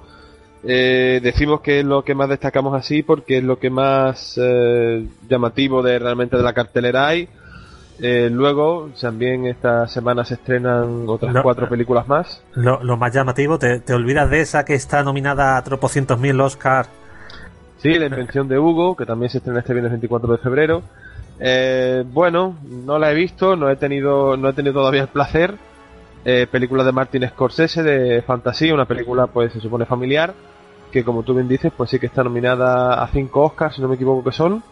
eh, 0.62 1.18
decimos 1.20 1.60
que 1.60 1.80
es 1.80 1.84
lo 1.84 2.04
que 2.04 2.14
más 2.14 2.28
destacamos 2.28 2.72
así 2.74 3.02
porque 3.02 3.38
es 3.38 3.44
lo 3.44 3.58
que 3.58 3.68
más 3.68 4.38
eh, 4.40 5.04
llamativo 5.28 5.82
de 5.82 5.98
realmente 5.98 6.36
de 6.36 6.42
la 6.44 6.52
cartelera 6.52 7.08
hay. 7.08 7.28
Eh, 8.00 8.30
luego, 8.32 8.90
también 9.00 9.46
esta 9.46 9.88
semana 9.88 10.24
se 10.24 10.34
estrenan 10.34 11.04
otras 11.08 11.34
cuatro 11.42 11.68
películas 11.68 12.06
más. 12.06 12.44
Lo, 12.54 12.82
lo 12.82 12.96
más 12.96 13.12
llamativo, 13.12 13.58
te, 13.58 13.80
te 13.80 13.92
olvidas 13.92 14.30
de 14.30 14.40
esa 14.40 14.64
que 14.64 14.74
está 14.74 15.02
nominada 15.02 15.56
a 15.56 15.64
tropocientos 15.64 16.18
mil 16.20 16.40
Oscar. 16.40 16.86
Sí, 17.78 17.94
La 17.94 18.06
Invención 18.06 18.46
de 18.46 18.56
Hugo, 18.56 18.96
que 18.96 19.04
también 19.04 19.30
se 19.30 19.38
estrena 19.38 19.58
este 19.58 19.72
viernes 19.72 19.90
24 19.90 20.30
de 20.30 20.38
febrero. 20.38 20.82
Eh, 21.45 22.05
bueno, 22.07 22.57
no 22.68 22.99
la 22.99 23.11
he 23.11 23.14
visto, 23.14 23.57
no 23.57 23.68
he 23.68 23.76
tenido, 23.76 24.36
no 24.36 24.49
he 24.49 24.53
tenido 24.53 24.74
todavía 24.74 25.03
el 25.03 25.09
placer. 25.09 25.57
Eh, 26.24 26.47
película 26.51 26.84
de 26.84 26.93
Martin 26.93 27.28
Scorsese 27.28 27.82
de 27.82 28.22
fantasía, 28.22 28.72
una 28.72 28.84
película 28.84 29.26
pues 29.26 29.53
se 29.53 29.61
supone 29.61 29.86
familiar, 29.86 30.32
que 30.93 31.03
como 31.03 31.24
tú 31.24 31.34
bien 31.34 31.49
dices, 31.49 31.72
pues 31.76 31.90
sí 31.90 31.99
que 31.99 32.07
está 32.07 32.22
nominada 32.22 33.03
a 33.03 33.09
cinco 33.09 33.43
Oscars, 33.43 33.74
si 33.74 33.82
no 33.82 33.88
me 33.88 33.97
equivoco 33.97 34.22
que 34.22 34.36
son. 34.36 34.62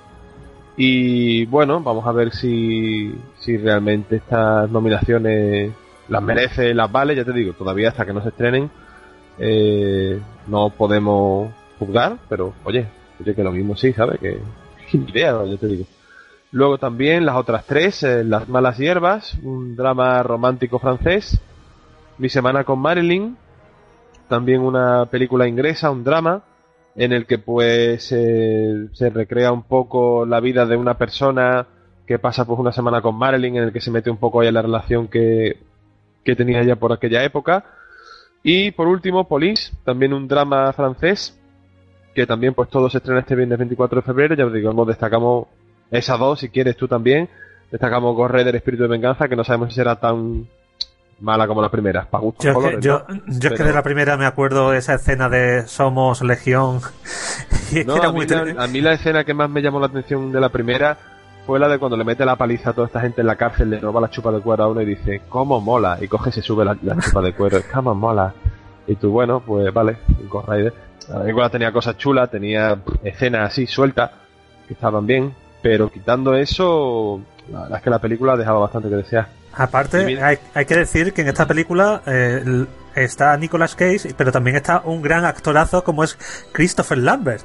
Y 0.77 1.45
bueno, 1.47 1.81
vamos 1.81 2.07
a 2.07 2.12
ver 2.12 2.33
si, 2.33 3.12
si 3.41 3.57
realmente 3.57 4.16
estas 4.16 4.71
nominaciones 4.71 5.73
las 6.09 6.23
merece, 6.23 6.73
las 6.73 6.91
vale, 6.91 7.16
ya 7.16 7.25
te 7.25 7.33
digo, 7.33 7.53
todavía 7.55 7.89
hasta 7.89 8.07
que 8.07 8.12
no 8.12 8.23
se 8.23 8.29
estrenen 8.29 8.71
eh, 9.43 10.21
no 10.47 10.68
podemos 10.68 11.51
juzgar, 11.79 12.18
pero 12.29 12.53
oye, 12.64 12.87
oye 13.18 13.35
que 13.35 13.43
lo 13.43 13.53
mismo 13.53 13.75
sí, 13.75 13.93
¿sabes? 13.95 14.21
Que, 14.21 14.39
idea, 14.93 15.43
ya 15.47 15.57
te 15.57 15.66
digo. 15.66 15.85
Luego 16.53 16.78
también 16.78 17.24
las 17.24 17.36
otras 17.36 17.64
tres, 17.66 18.03
eh, 18.03 18.24
Las 18.24 18.48
malas 18.48 18.78
hierbas, 18.78 19.34
un 19.42 19.76
drama 19.76 20.22
romántico 20.22 20.78
francés, 20.78 21.40
Mi 22.18 22.28
semana 22.28 22.64
con 22.64 22.80
Marilyn, 22.80 23.36
también 24.28 24.61
una 24.61 25.07
película 25.07 25.46
inglesa, 25.48 25.90
un 25.90 26.05
drama, 26.05 26.42
en 26.96 27.12
el 27.12 27.26
que 27.26 27.38
pues 27.38 28.11
eh, 28.12 28.88
se 28.92 29.11
recrea 29.11 29.53
un 29.53 29.62
poco 29.62 30.26
la 30.26 30.40
vida 30.40 30.66
de 30.66 30.76
una 30.76 30.98
persona 30.98 31.66
que 32.07 32.18
pasa 32.18 32.44
pues 32.44 32.59
una 32.59 32.72
semana 32.72 33.01
con 33.01 33.16
Marilyn, 33.16 33.57
en 33.57 33.64
el 33.64 33.72
que 33.72 33.80
se 33.80 33.90
mete 33.90 34.11
un 34.11 34.16
poco 34.16 34.40
ahí 34.40 34.48
en 34.48 34.55
la 34.55 34.62
relación 34.62 35.09
que, 35.09 35.59
que 36.24 36.34
tenía 36.34 36.61
ella 36.61 36.76
por 36.76 36.92
aquella 36.92 37.22
época. 37.22 37.64
Y 38.42 38.72
por 38.72 38.88
último, 38.88 39.28
Police, 39.28 39.72
también 39.84 40.12
un 40.12 40.26
drama 40.26 40.72
francés, 40.72 41.38
que 42.14 42.26
también 42.26 42.55
pues 42.55 42.68
todo 42.68 42.90
se 42.90 42.98
estrena 42.98 43.20
este 43.20 43.36
viernes 43.36 43.59
24 43.59 44.01
de 44.01 44.07
febrero, 44.07 44.34
ya 44.34 44.46
os 44.46 44.53
digo, 44.53 44.70
hemos 44.70 44.86
destacamos 44.88 45.46
esas 45.91 46.18
dos, 46.18 46.41
si 46.41 46.49
quieres 46.49 46.76
tú 46.76 46.88
también, 46.88 47.28
destacamos 47.70 48.16
del 48.32 48.55
Espíritu 48.55 48.84
de 48.84 48.88
Venganza, 48.88 49.28
que 49.28 49.36
no 49.36 49.45
sabemos 49.45 49.70
si 49.70 49.76
será 49.76 49.97
tan 49.97 50.47
mala 51.20 51.47
como 51.47 51.61
las 51.61 51.70
primeras, 51.70 52.07
para 52.07 52.22
gustos 52.22 52.45
Yo, 52.45 52.53
que, 52.53 52.55
colores, 52.55 52.84
yo, 52.84 53.05
¿no? 53.09 53.20
yo 53.26 53.51
es 53.51 53.59
que 53.59 53.64
de 53.64 53.72
la 53.72 53.82
primera 53.82 54.16
me 54.16 54.24
acuerdo 54.24 54.72
esa 54.72 54.95
escena 54.95 55.28
de 55.28 55.66
Somos 55.66 56.22
Legión. 56.22 56.80
Y 57.72 57.84
No, 57.84 57.97
era 57.97 58.09
a, 58.09 58.12
mí 58.12 58.16
muy 58.16 58.26
la, 58.26 58.64
a 58.64 58.66
mí 58.66 58.80
la 58.80 58.95
escena 58.95 59.22
que 59.22 59.32
más 59.32 59.49
me 59.49 59.62
llamó 59.62 59.78
la 59.78 59.86
atención 59.86 60.32
de 60.32 60.41
la 60.41 60.49
primera 60.49 60.99
fue 61.47 61.61
la 61.61 61.68
de 61.68 61.78
cuando 61.78 61.97
le 61.97 62.03
mete 62.03 62.24
la 62.24 62.34
paliza 62.34 62.70
a 62.70 62.72
toda 62.72 62.88
esta 62.88 63.01
gente 63.01 63.20
en 63.20 63.28
la 63.28 63.36
cárcel, 63.36 63.70
le 63.70 63.78
roba 63.78 64.01
la 64.01 64.11
chupa 64.11 64.32
de 64.32 64.41
cuero 64.41 64.64
a 64.64 64.68
uno 64.68 64.82
y 64.82 64.86
dice, 64.86 65.22
¿cómo 65.28 65.61
mola? 65.61 65.97
Y 66.01 66.09
coge 66.09 66.30
y 66.30 66.32
se 66.32 66.43
sube 66.43 66.64
la, 66.64 66.76
la 66.82 66.97
chupa 66.97 67.20
de 67.20 67.32
cuero, 67.32 67.61
¿cómo 67.72 67.95
mola? 67.95 68.34
Y 68.88 68.97
tú, 68.97 69.11
bueno, 69.12 69.41
pues 69.41 69.72
vale, 69.72 69.99
Ghost 70.28 70.49
Rider. 70.49 70.74
La 71.09 71.20
película 71.20 71.49
tenía 71.49 71.72
cosas 71.72 71.97
chulas, 71.97 72.28
tenía 72.30 72.76
escenas 73.05 73.53
así 73.53 73.66
sueltas, 73.66 74.11
que 74.66 74.74
estaban 74.74 75.07
bien, 75.07 75.32
pero 75.63 75.91
quitando 75.91 76.35
eso, 76.35 77.21
la 77.51 77.63
verdad 77.63 77.79
es 77.79 77.85
que 77.85 77.91
la 77.91 77.99
película 77.99 78.37
dejaba 78.37 78.61
bastante 78.61 78.89
que 78.89 78.97
desear. 78.97 79.29
Aparte, 79.53 80.05
mira- 80.05 80.27
hay, 80.29 80.39
hay 80.55 80.65
que 80.65 80.77
decir 80.77 81.13
que 81.13 81.23
en 81.23 81.29
esta 81.29 81.47
película 81.47 82.03
eh, 82.07 82.67
está 82.95 83.37
Nicolas 83.37 83.75
Cage, 83.75 84.15
pero 84.17 84.31
también 84.33 84.57
está 84.57 84.83
un 84.85 85.03
gran 85.03 85.25
actorazo 85.25 85.83
como 85.85 86.05
es 86.05 86.17
Christopher 86.53 86.99
Lambert. 86.99 87.45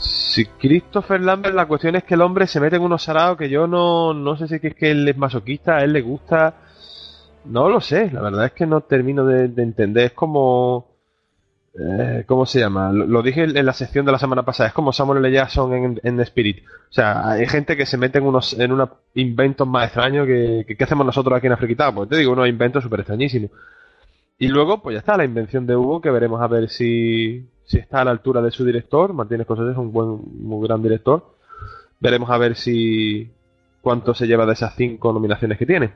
Si 0.00 0.44
Christopher 0.46 1.20
Lambert, 1.20 1.54
la 1.54 1.66
cuestión 1.66 1.96
es 1.96 2.04
que 2.04 2.14
el 2.14 2.20
hombre 2.22 2.46
se 2.46 2.60
mete 2.60 2.76
en 2.76 2.82
unos 2.82 3.02
sarados 3.02 3.36
que 3.38 3.48
yo 3.48 3.66
no, 3.66 4.14
no 4.14 4.36
sé 4.36 4.46
si 4.46 4.56
es 4.56 4.60
que, 4.60 4.68
es 4.68 4.74
que 4.74 4.90
él 4.92 5.08
es 5.08 5.16
masoquista, 5.16 5.76
a 5.76 5.80
él 5.84 5.92
le 5.92 6.02
gusta. 6.02 6.54
No 7.46 7.68
lo 7.68 7.80
sé, 7.80 8.10
la 8.12 8.20
verdad 8.20 8.44
es 8.46 8.52
que 8.52 8.66
no 8.66 8.82
termino 8.82 9.24
de, 9.24 9.48
de 9.48 9.62
entender. 9.62 10.06
Es 10.06 10.12
como. 10.12 10.86
Eh, 11.80 12.24
¿Cómo 12.26 12.44
se 12.44 12.58
llama? 12.58 12.90
Lo, 12.92 13.22
dije 13.22 13.44
en 13.44 13.64
la 13.64 13.72
sección 13.72 14.04
de 14.04 14.10
la 14.10 14.18
semana 14.18 14.44
pasada. 14.44 14.68
Es 14.68 14.74
como 14.74 14.92
Samuel 14.92 15.24
L. 15.24 15.32
Jackson 15.32 15.72
en, 15.72 16.00
en 16.02 16.20
Spirit. 16.20 16.64
O 16.66 16.92
sea, 16.92 17.30
hay 17.30 17.46
gente 17.46 17.76
que 17.76 17.86
se 17.86 17.96
mete 17.96 18.18
en 18.18 18.24
unos 18.24 18.58
en 18.58 18.72
unos 18.72 18.90
inventos 19.14 19.68
más 19.68 19.86
extraños 19.86 20.26
que, 20.26 20.64
que, 20.66 20.76
¿qué 20.76 20.84
hacemos 20.84 21.06
nosotros 21.06 21.36
aquí 21.36 21.46
en 21.46 21.52
Afriquita. 21.52 21.94
Pues 21.94 22.08
te 22.08 22.16
digo, 22.16 22.32
unos 22.32 22.48
inventos 22.48 22.82
súper 22.82 23.00
extrañísimos. 23.00 23.50
Y 24.38 24.48
luego, 24.48 24.82
pues 24.82 24.94
ya 24.94 25.00
está, 25.00 25.16
la 25.16 25.24
invención 25.24 25.66
de 25.66 25.76
Hugo, 25.76 26.00
que 26.00 26.10
veremos 26.10 26.40
a 26.40 26.48
ver 26.48 26.68
si, 26.68 27.48
si 27.64 27.78
está 27.78 28.00
a 28.00 28.04
la 28.04 28.10
altura 28.10 28.42
de 28.42 28.50
su 28.50 28.64
director. 28.64 29.12
Martínez 29.12 29.44
Scorsese 29.44 29.72
es 29.72 29.78
un 29.78 29.92
buen, 29.92 30.20
muy 30.40 30.66
gran 30.66 30.82
director. 30.82 31.34
Veremos 32.00 32.30
a 32.30 32.38
ver 32.38 32.56
si 32.56 33.30
cuánto 33.82 34.14
se 34.14 34.26
lleva 34.26 34.46
de 34.46 34.52
esas 34.54 34.74
cinco 34.74 35.12
nominaciones 35.12 35.58
que 35.58 35.66
tiene. 35.66 35.92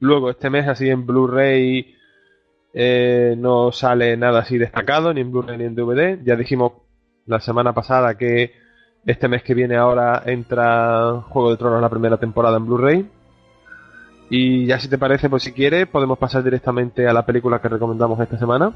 Luego, 0.00 0.30
este 0.30 0.50
mes, 0.50 0.68
así 0.68 0.88
en 0.90 1.06
Blu-ray, 1.06 1.94
eh, 2.78 3.34
no 3.38 3.72
sale 3.72 4.18
nada 4.18 4.40
así 4.40 4.58
destacado, 4.58 5.14
ni 5.14 5.22
en 5.22 5.30
Blu-ray 5.32 5.56
ni 5.56 5.64
en 5.64 5.74
DVD. 5.74 6.22
Ya 6.22 6.36
dijimos 6.36 6.72
la 7.24 7.40
semana 7.40 7.72
pasada 7.72 8.18
que 8.18 8.52
este 9.06 9.28
mes 9.28 9.42
que 9.42 9.54
viene 9.54 9.76
ahora 9.76 10.22
entra 10.26 11.22
Juego 11.30 11.52
de 11.52 11.56
Tronos 11.56 11.80
la 11.80 11.88
primera 11.88 12.18
temporada 12.18 12.58
en 12.58 12.66
Blu-ray. 12.66 13.10
Y 14.28 14.66
ya 14.66 14.78
si 14.78 14.88
te 14.88 14.98
parece, 14.98 15.30
pues 15.30 15.42
si 15.44 15.52
quieres, 15.52 15.86
podemos 15.86 16.18
pasar 16.18 16.44
directamente 16.44 17.08
a 17.08 17.14
la 17.14 17.24
película 17.24 17.62
que 17.62 17.68
recomendamos 17.70 18.20
esta 18.20 18.38
semana. 18.38 18.74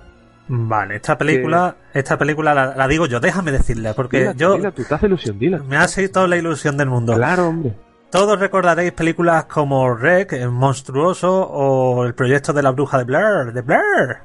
Vale, 0.48 0.96
esta 0.96 1.18
película, 1.18 1.76
esta 1.92 2.16
película 2.16 2.54
la, 2.54 2.74
la 2.74 2.88
digo 2.88 3.06
yo, 3.06 3.20
déjame 3.20 3.52
decirle, 3.52 3.92
porque 3.94 4.20
Dila, 4.20 4.32
yo 4.32 4.56
dila, 4.56 4.72
tú 4.72 4.82
te 4.82 5.06
ilusión, 5.06 5.38
dila. 5.38 5.58
me 5.58 5.76
ha 5.76 5.86
sido 5.86 6.10
toda 6.10 6.26
la 6.26 6.38
ilusión 6.38 6.78
del 6.78 6.88
mundo. 6.88 7.14
Claro, 7.14 7.48
hombre. 7.48 7.74
Todos 8.10 8.40
recordaréis 8.40 8.92
películas 8.92 9.44
como 9.44 9.94
Rec, 9.94 10.32
El 10.32 10.50
Monstruoso 10.50 11.42
o 11.42 12.04
El 12.04 12.14
proyecto 12.14 12.52
de 12.52 12.62
la 12.62 12.70
bruja 12.70 12.98
de 12.98 13.04
Blair, 13.04 13.52
de 13.52 13.62
Blair. 13.62 14.18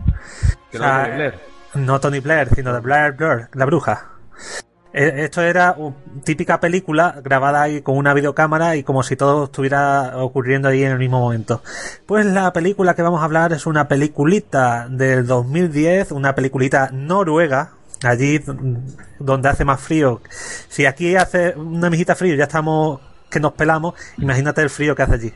O 0.74 0.78
no 0.78 0.80
sea, 0.80 1.04
Blair. 1.04 1.34
No 1.76 2.00
Tony 2.00 2.20
Blair, 2.20 2.50
sino 2.56 2.74
de 2.74 2.80
Blair 2.80 3.12
Blair, 3.12 3.48
la 3.54 3.66
bruja. 3.66 4.10
Eh, 4.92 5.26
Esto 5.26 5.44
era 5.44 5.74
una 5.78 5.96
típica 6.24 6.60
película 6.60 7.20
grabada 7.24 7.62
ahí 7.62 7.82
con 7.82 7.96
una 7.96 8.16
videocámara 8.16 8.76
y 8.76 8.82
como 8.82 9.04
si 9.04 9.16
todo 9.16 9.44
estuviera 9.44 10.18
ocurriendo 10.18 10.68
ahí 10.70 10.84
en 10.84 10.94
el 10.94 10.98
mismo 10.98 11.20
momento. 11.20 11.62
Pues 12.08 12.26
la 12.26 12.52
película 12.54 12.96
que 12.96 13.04
vamos 13.04 13.22
a 13.22 13.26
hablar 13.26 13.54
es 13.54 13.68
una 13.68 13.88
peliculita 13.88 14.88
del 14.90 15.28
2010, 15.28 16.12
una 16.12 16.34
peliculita 16.34 16.90
noruega, 16.92 17.74
allí 18.04 18.42
donde 19.20 19.50
hace 19.50 19.64
más 19.64 19.80
frío. 19.80 20.22
Si 20.70 20.88
aquí 20.88 21.16
hace 21.16 21.54
una 21.56 21.92
mijita 21.92 22.16
frío 22.16 22.36
ya 22.36 22.46
estamos 22.46 23.00
que 23.36 23.40
nos 23.42 23.52
pelamos, 23.54 23.94
imagínate 24.18 24.62
el 24.62 24.70
frío 24.70 24.96
que 24.96 25.04
hace 25.04 25.14
allí. 25.16 25.34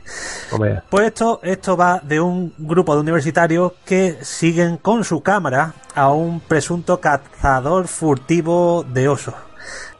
Hombre, 0.52 0.80
Pues 0.88 1.06
esto, 1.08 1.38
esto 1.42 1.76
va 1.76 2.00
de 2.02 2.18
un 2.18 2.54
grupo 2.58 2.94
de 2.94 3.00
universitarios 3.02 3.72
que 3.84 4.16
siguen 4.22 4.78
con 4.78 5.04
su 5.04 5.22
cámara 5.22 5.74
a 5.94 6.08
un 6.10 6.40
presunto 6.40 6.98
cazador 7.00 7.86
furtivo 7.88 8.84
de 8.88 9.08
osos. 9.08 9.34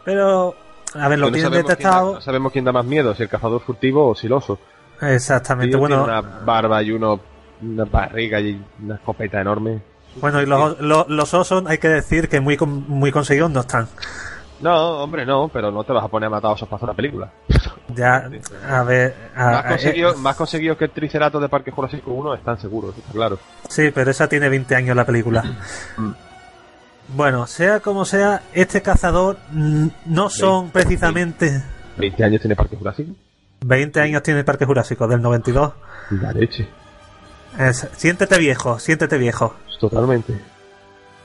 Pero, 0.04 0.54
a 0.94 1.08
ver, 1.08 1.18
lo 1.18 1.26
no 1.26 1.32
tienen 1.32 1.50
sabemos 1.52 1.52
quién 1.52 1.66
da- 1.66 1.68
detectado. 1.68 2.14
no 2.14 2.20
sabemos 2.20 2.52
quién 2.52 2.64
da 2.64 2.72
más 2.72 2.84
miedo, 2.86 3.14
si 3.14 3.22
el 3.22 3.28
cazador 3.28 3.60
furtivo 3.60 4.08
o 4.08 4.14
si 4.14 4.26
el 4.26 4.32
oso. 4.32 4.58
Exactamente, 5.02 5.76
bueno, 5.76 6.04
una 6.04 6.20
barba 6.20 6.82
y 6.82 6.90
uno, 6.92 7.20
una 7.62 7.84
barriga 7.84 8.40
y 8.40 8.62
una 8.82 8.94
escopeta 8.96 9.40
enorme. 9.40 9.82
bueno, 10.20 10.40
y 10.42 10.46
los, 10.46 10.80
los, 10.80 11.08
los 11.08 11.34
osos 11.34 11.64
hay 11.66 11.78
que 11.78 11.88
decir 11.88 12.28
que 12.28 12.40
muy, 12.40 12.56
muy 12.58 13.12
conseguidos 13.12 13.50
no 13.50 13.60
están. 13.60 13.88
No, 14.60 15.02
hombre, 15.02 15.24
no, 15.24 15.48
pero 15.48 15.70
no 15.70 15.84
te 15.84 15.92
vas 15.92 16.04
a 16.04 16.08
poner 16.08 16.26
a 16.26 16.30
matar 16.30 16.52
osos 16.52 16.68
para 16.68 16.76
hacer 16.76 16.88
una 16.90 16.96
película. 16.96 17.32
Ya, 17.94 18.28
a 18.68 18.82
ver, 18.84 19.14
a- 19.34 19.50
más, 19.50 19.64
conseguidos, 19.64 20.14
eh, 20.14 20.18
más 20.18 20.36
conseguidos 20.36 20.76
que 20.76 20.84
el 20.84 20.90
Triceratops 20.90 21.42
de 21.42 21.48
Parque 21.48 21.70
Jurásico 21.70 22.10
1 22.12 22.34
están 22.34 22.60
seguros, 22.60 22.96
está 22.96 23.10
claro. 23.12 23.38
sí, 23.68 23.90
pero 23.94 24.10
esa 24.10 24.28
tiene 24.28 24.48
20 24.48 24.74
años 24.76 24.94
la 24.96 25.04
película. 25.06 25.42
Mm. 25.96 26.10
Bueno, 27.16 27.46
sea 27.46 27.80
como 27.80 28.04
sea, 28.04 28.42
este 28.52 28.82
cazador 28.82 29.38
no 29.50 30.30
son 30.30 30.70
precisamente 30.70 31.62
20 31.96 32.22
años 32.24 32.40
tiene 32.40 32.54
Parque 32.54 32.76
Jurásico. 32.76 33.12
20 33.62 34.00
años 34.00 34.22
tiene 34.22 34.44
Parque 34.44 34.64
Jurásico, 34.64 35.08
del 35.08 35.20
92. 35.20 35.72
La 36.12 36.32
leche. 36.32 36.68
Es- 37.58 37.88
siéntete 37.96 38.38
viejo, 38.38 38.78
siéntete 38.78 39.18
viejo. 39.18 39.54
Totalmente. 39.80 40.34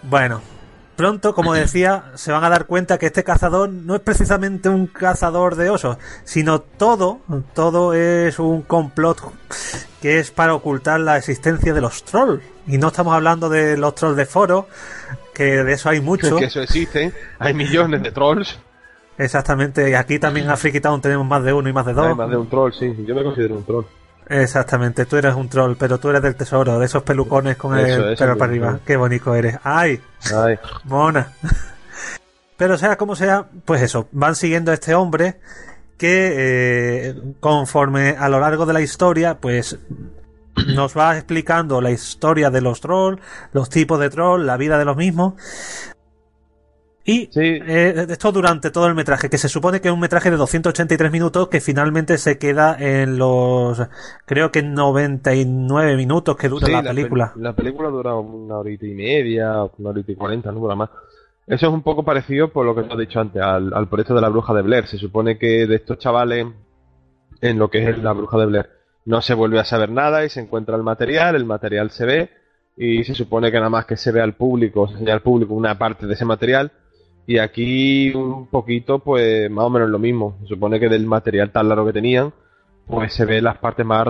Bueno, 0.02 0.42
pronto, 0.96 1.34
como 1.34 1.54
decía, 1.54 2.12
se 2.16 2.32
van 2.32 2.44
a 2.44 2.50
dar 2.50 2.66
cuenta 2.66 2.98
que 2.98 3.08
este 3.08 3.24
cazador 3.24 3.70
no 3.70 3.96
es 3.96 4.02
precisamente 4.02 4.70
un 4.70 4.88
cazador 4.88 5.56
de 5.56 5.70
osos, 5.70 5.98
sino 6.24 6.62
todo, 6.62 7.20
todo 7.54 7.94
es 7.94 8.40
un 8.40 8.62
complot 8.62 9.22
que 10.02 10.20
es 10.20 10.32
para 10.32 10.54
ocultar 10.54 11.00
la 11.00 11.18
existencia 11.18 11.74
de 11.74 11.82
los 11.82 12.04
trolls. 12.04 12.44
Y 12.68 12.78
no 12.78 12.88
estamos 12.88 13.14
hablando 13.14 13.50
de 13.50 13.78
los 13.78 13.96
trolls 13.96 14.18
de 14.18 14.26
foro, 14.26 14.68
que 15.34 15.64
de 15.64 15.74
eso 15.74 15.90
hay 15.90 16.02
mucho. 16.02 16.38
Que 16.38 16.46
eso 16.46 16.62
existe. 16.62 17.14
Hay 17.40 17.54
millones 17.54 18.02
de 18.02 18.12
trolls. 18.12 18.60
Exactamente, 19.18 19.90
y 19.90 19.94
aquí 19.94 20.20
también 20.20 20.48
en 20.50 20.82
Town 20.82 21.02
tenemos 21.02 21.26
más 21.26 21.44
de 21.44 21.54
uno 21.54 21.70
y 21.70 21.74
más 21.74 21.86
de 21.86 21.94
dos. 21.94 22.08
Hay 22.08 22.16
más 22.16 22.30
de 22.30 22.38
un 22.38 22.50
troll, 22.50 22.74
sí. 22.74 22.94
Yo 23.06 23.16
me 23.16 23.24
considero 23.24 23.56
un 23.56 23.64
troll. 23.64 23.86
Exactamente, 24.28 25.06
tú 25.06 25.18
eres 25.18 25.36
un 25.36 25.50
troll, 25.50 25.76
pero 25.78 26.00
tú 26.00 26.10
eres 26.10 26.22
del 26.22 26.36
tesoro, 26.36 26.80
de 26.80 26.86
esos 26.86 27.04
pelucones 27.04 27.58
con 27.58 27.78
Eso, 27.78 28.04
el 28.08 28.14
eso, 28.14 28.24
pelo 28.26 28.38
para 28.38 28.52
arriba. 28.52 28.74
sí. 28.74 28.82
Qué 28.86 28.98
bonito 28.98 29.36
eres. 29.36 29.58
¡Ay! 29.64 30.02
Ay, 30.36 30.58
Mona. 30.86 31.32
Pero 32.58 32.78
sea 32.78 32.98
como 32.98 33.16
sea, 33.16 33.46
pues 33.66 33.82
eso, 33.82 34.08
van 34.14 34.36
siguiendo 34.36 34.72
a 34.72 34.76
este 34.76 34.96
hombre 34.96 35.40
que 35.98 36.34
eh, 36.36 37.16
conforme 37.40 38.16
a 38.18 38.30
lo 38.30 38.40
largo 38.40 38.66
de 38.66 38.74
la 38.74 38.82
historia, 38.82 39.38
pues 39.40 39.78
nos 40.74 40.98
va 40.98 41.16
explicando 41.18 41.82
la 41.82 41.92
historia 41.92 42.50
de 42.50 42.62
los 42.62 42.80
trolls, 42.80 43.22
los 43.52 43.70
tipos 43.70 44.00
de 44.00 44.10
troll, 44.10 44.46
la 44.46 44.56
vida 44.58 44.78
de 44.78 44.86
los 44.86 44.96
mismos. 44.96 45.34
Y 47.08 47.28
Sí. 47.32 47.40
eh, 47.44 48.08
esto 48.10 48.32
durante 48.32 48.72
todo 48.72 48.88
el 48.88 48.96
metraje, 48.96 49.30
que 49.30 49.38
se 49.38 49.48
supone 49.48 49.80
que 49.80 49.90
es 49.90 49.94
un 49.94 50.00
metraje 50.00 50.32
de 50.32 50.38
283 50.38 51.12
minutos 51.12 51.50
que 51.50 51.62
finalmente 51.62 52.18
se 52.18 52.40
queda 52.40 52.76
en 52.80 53.18
los, 53.20 53.80
creo 54.26 54.52
que 54.52 54.64
99 54.64 55.96
minutos 55.96 56.36
que 56.36 56.50
dura 56.50 56.66
Sí, 56.66 56.74
la 56.74 56.82
pel- 56.82 56.88
película. 56.96 57.32
La 57.36 57.54
película 57.54 57.90
dura 57.90 58.16
una 58.16 58.58
horita 58.58 58.86
y 58.88 58.94
media, 58.96 59.64
una 59.78 59.90
horita 59.92 60.12
y 60.12 60.16
cuarenta, 60.16 60.52
no 60.52 60.60
dura 60.60 60.76
más. 60.76 60.90
Eso 61.48 61.68
es 61.68 61.74
un 61.74 61.84
poco 61.84 62.04
parecido 62.04 62.52
por 62.52 62.66
lo 62.66 62.74
que 62.74 62.82
te 62.84 62.94
he 62.96 62.98
dicho 62.98 63.20
antes, 63.20 63.40
al, 63.42 63.72
al 63.74 63.88
proyecto 63.88 64.16
de 64.16 64.22
la 64.22 64.30
bruja 64.30 64.54
de 64.56 64.64
Blair. 64.64 64.88
Se 64.88 64.98
supone 64.98 65.38
que 65.38 65.68
de 65.68 65.76
estos 65.76 66.00
chavales, 66.00 66.48
en 67.42 67.60
lo 67.60 67.70
que 67.70 67.88
es 67.88 67.98
la 68.00 68.14
bruja 68.14 68.38
de 68.40 68.46
Blair, 68.48 68.70
no 69.06 69.22
se 69.22 69.36
vuelve 69.36 69.60
a 69.60 69.64
saber 69.66 69.92
nada 69.92 70.26
y 70.26 70.30
se 70.30 70.40
encuentra 70.40 70.76
el 70.76 70.82
material, 70.82 71.36
el 71.36 71.46
material 71.46 71.92
se 71.92 72.06
ve 72.08 72.30
y 72.76 73.04
se 73.04 73.14
supone 73.14 73.52
que 73.52 73.58
nada 73.58 73.70
más 73.70 73.86
que 73.86 73.96
se 73.96 74.12
ve 74.12 74.22
al 74.22 74.34
público, 74.34 74.88
se 74.88 74.94
enseña 74.94 75.14
al 75.14 75.22
público 75.22 75.54
una 75.54 75.78
parte 75.78 76.08
de 76.08 76.14
ese 76.16 76.26
material 76.26 76.72
y 77.28 77.40
aquí 77.40 78.12
un 78.14 78.48
poquito, 78.48 79.00
pues 79.00 79.50
más 79.50 79.66
o 79.66 79.70
menos 79.70 79.90
lo 79.90 80.00
mismo. 80.00 80.38
Se 80.42 80.48
supone 80.48 80.80
que 80.80 80.90
del 80.90 81.08
material 81.08 81.52
tan 81.52 81.68
largo 81.68 81.86
que 81.86 81.94
tenían, 81.94 82.34
pues 82.88 83.14
se 83.14 83.26
ve 83.26 83.42
las 83.42 83.58
partes 83.58 83.86
más, 83.86 84.06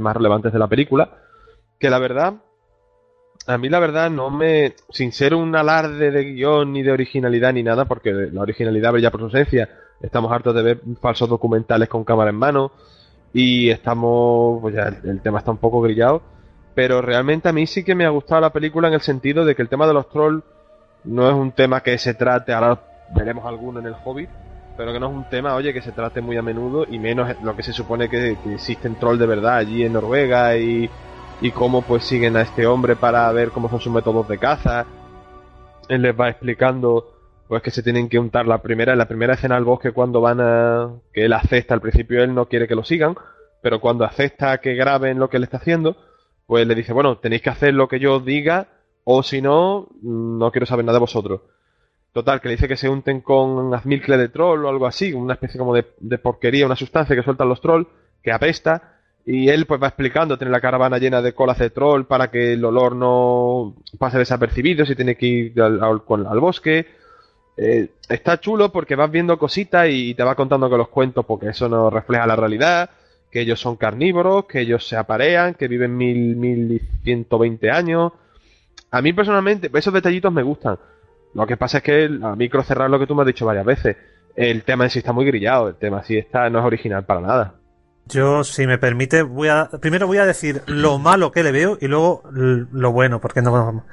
más 0.00 0.16
relevantes 0.16 0.52
de 0.52 0.58
la 0.58 0.66
película. 0.66 1.10
Que 1.78 1.88
la 1.88 2.00
verdad, 2.00 2.34
a 3.46 3.58
mí 3.58 3.68
la 3.68 3.78
verdad 3.78 4.10
no 4.10 4.30
me. 4.30 4.74
Sin 4.90 5.12
ser 5.12 5.34
un 5.34 5.54
alarde 5.54 6.10
de 6.10 6.24
guion 6.24 6.72
ni 6.72 6.82
de 6.82 6.90
originalidad 6.90 7.52
ni 7.52 7.62
nada, 7.62 7.84
porque 7.84 8.12
la 8.12 8.42
originalidad 8.42 8.92
brilla 8.92 9.12
por 9.12 9.20
su 9.20 9.26
ausencia. 9.26 9.68
Estamos 10.00 10.32
hartos 10.32 10.54
de 10.54 10.62
ver 10.62 10.80
falsos 11.00 11.28
documentales 11.28 11.88
con 11.88 12.04
cámara 12.04 12.30
en 12.30 12.36
mano. 12.36 12.72
Y 13.32 13.70
estamos. 13.70 14.60
Pues 14.60 14.74
ya 14.74 14.88
el, 14.88 15.10
el 15.10 15.20
tema 15.20 15.38
está 15.38 15.52
un 15.52 15.58
poco 15.58 15.80
grillado. 15.80 16.22
Pero 16.74 17.02
realmente 17.02 17.48
a 17.48 17.52
mí 17.52 17.68
sí 17.68 17.84
que 17.84 17.94
me 17.94 18.04
ha 18.04 18.10
gustado 18.10 18.40
la 18.40 18.52
película 18.52 18.88
en 18.88 18.94
el 18.94 19.00
sentido 19.00 19.44
de 19.44 19.54
que 19.54 19.62
el 19.62 19.68
tema 19.68 19.86
de 19.86 19.94
los 19.94 20.08
trolls 20.08 20.42
no 21.04 21.28
es 21.28 21.34
un 21.34 21.52
tema 21.52 21.82
que 21.82 21.96
se 21.98 22.14
trate. 22.14 22.52
Ahora 22.52 22.80
veremos 23.14 23.44
alguno 23.44 23.80
en 23.80 23.86
el 23.86 23.94
Hobbit. 24.04 24.30
Pero 24.76 24.92
que 24.92 25.00
no 25.00 25.08
es 25.08 25.12
un 25.12 25.28
tema, 25.28 25.56
oye, 25.56 25.72
que 25.72 25.82
se 25.82 25.90
trate 25.90 26.20
muy 26.20 26.36
a 26.36 26.42
menudo 26.42 26.86
y 26.88 27.00
menos 27.00 27.28
lo 27.42 27.56
que 27.56 27.64
se 27.64 27.72
supone 27.72 28.08
que, 28.08 28.36
que 28.44 28.54
existen 28.54 28.94
trolls 28.94 29.18
de 29.18 29.26
verdad 29.26 29.56
allí 29.56 29.82
en 29.82 29.92
Noruega 29.92 30.56
y, 30.56 30.88
y 31.40 31.50
cómo 31.50 31.82
pues 31.82 32.04
siguen 32.04 32.36
a 32.36 32.42
este 32.42 32.64
hombre 32.64 32.94
para 32.94 33.30
ver 33.32 33.50
cómo 33.50 33.68
son 33.68 33.80
sus 33.80 33.92
métodos 33.92 34.28
de 34.28 34.38
caza. 34.38 34.86
Él 35.88 36.02
les 36.02 36.18
va 36.18 36.28
explicando 36.28 37.12
pues 37.48 37.62
que 37.62 37.72
se 37.72 37.82
tienen 37.82 38.08
que 38.08 38.18
untar 38.20 38.46
la 38.46 38.62
primera, 38.62 38.94
la 38.94 39.08
primera 39.08 39.34
escena 39.34 39.56
al 39.56 39.64
bosque 39.64 39.90
cuando 39.92 40.20
van 40.20 40.40
a... 40.40 40.90
que 41.12 41.24
él 41.24 41.32
acepta, 41.32 41.74
al 41.74 41.80
principio 41.80 42.22
él 42.22 42.34
no 42.34 42.46
quiere 42.46 42.68
que 42.68 42.74
lo 42.74 42.84
sigan, 42.84 43.16
pero 43.62 43.80
cuando 43.80 44.04
acepta 44.04 44.58
que 44.58 44.74
graben 44.74 45.18
lo 45.18 45.28
que 45.28 45.38
él 45.38 45.44
está 45.44 45.56
haciendo, 45.56 45.96
pues 46.46 46.66
le 46.66 46.74
dice, 46.74 46.92
bueno, 46.92 47.18
tenéis 47.18 47.42
que 47.42 47.50
hacer 47.50 47.74
lo 47.74 47.88
que 47.88 47.98
yo 47.98 48.20
diga 48.20 48.68
o 49.10 49.22
si 49.22 49.40
no, 49.40 49.88
no 50.02 50.50
quiero 50.52 50.66
saber 50.66 50.84
nada 50.84 50.98
de 50.98 51.06
vosotros. 51.08 51.40
Total, 52.12 52.40
que 52.42 52.48
le 52.48 52.56
dice 52.56 52.68
que 52.68 52.76
se 52.76 52.90
unten 52.90 53.22
con 53.22 53.72
azmilcle 53.72 54.18
de 54.18 54.28
troll 54.28 54.64
o 54.64 54.68
algo 54.68 54.86
así, 54.86 55.14
una 55.14 55.32
especie 55.34 55.58
como 55.58 55.72
de, 55.74 56.18
porquería, 56.18 56.66
una 56.66 56.76
sustancia 56.76 57.16
que 57.16 57.22
sueltan 57.22 57.48
los 57.48 57.60
trolls, 57.62 57.86
que 58.22 58.32
apesta, 58.32 58.96
y 59.24 59.48
él 59.48 59.64
pues 59.64 59.80
va 59.82 59.86
explicando, 59.88 60.36
tiene 60.36 60.50
la 60.50 60.60
caravana 60.60 60.98
llena 60.98 61.22
de 61.22 61.32
colas 61.32 61.58
de 61.58 61.70
troll 61.70 62.04
para 62.04 62.30
que 62.30 62.52
el 62.52 62.64
olor 62.64 62.94
no 62.96 63.76
pase 63.98 64.18
desapercibido, 64.18 64.84
si 64.84 64.94
tiene 64.94 65.16
que 65.16 65.26
ir 65.26 65.62
al, 65.62 65.82
al- 65.82 66.04
con- 66.04 66.26
al 66.26 66.40
bosque. 66.40 66.86
Eh, 67.56 67.88
está 68.10 68.38
chulo 68.38 68.70
porque 68.70 68.94
vas 68.94 69.10
viendo 69.10 69.38
cositas 69.38 69.88
y 69.90 70.14
te 70.14 70.22
va 70.22 70.34
contando 70.34 70.68
que 70.68 70.76
los 70.76 70.88
cuentos, 70.88 71.24
porque 71.24 71.48
eso 71.48 71.66
no 71.68 71.88
refleja 71.88 72.26
la 72.26 72.36
realidad, 72.36 72.90
que 73.30 73.40
ellos 73.40 73.58
son 73.58 73.76
carnívoros, 73.76 74.44
que 74.44 74.60
ellos 74.60 74.86
se 74.86 74.96
aparean, 74.96 75.54
que 75.54 75.66
viven 75.68 75.96
mil, 75.96 76.36
mil 76.36 76.72
y 76.72 76.78
ciento 77.04 77.38
veinte 77.38 77.70
años. 77.70 78.12
A 78.90 79.02
mí 79.02 79.12
personalmente, 79.12 79.70
esos 79.74 79.92
detallitos 79.92 80.32
me 80.32 80.42
gustan. 80.42 80.78
Lo 81.34 81.46
que 81.46 81.56
pasa 81.56 81.78
es 81.78 81.84
que 81.84 82.04
el- 82.04 82.22
a 82.24 82.34
micro 82.36 82.62
cerrar 82.62 82.88
lo 82.90 82.98
que 82.98 83.06
tú 83.06 83.14
me 83.14 83.22
has 83.22 83.26
dicho 83.26 83.46
varias 83.46 83.66
veces. 83.66 83.96
El 84.34 84.62
tema 84.62 84.84
en 84.84 84.90
sí 84.90 85.00
está 85.00 85.12
muy 85.12 85.24
grillado, 85.26 85.68
el 85.68 85.74
tema 85.74 85.98
en 85.98 86.04
sí 86.04 86.16
está, 86.16 86.48
no 86.48 86.60
es 86.60 86.64
original 86.64 87.04
para 87.04 87.20
nada. 87.20 87.54
Yo, 88.06 88.42
si 88.42 88.66
me 88.66 88.78
permite, 88.78 89.20
voy 89.20 89.48
a 89.48 89.68
primero 89.82 90.06
voy 90.06 90.16
a 90.16 90.24
decir 90.24 90.62
lo 90.66 90.98
malo 90.98 91.30
que 91.30 91.42
le 91.42 91.52
veo 91.52 91.76
y 91.78 91.88
luego 91.88 92.22
lo 92.32 92.90
bueno, 92.90 93.20
porque 93.20 93.42
no 93.42 93.52
vamos. 93.52 93.84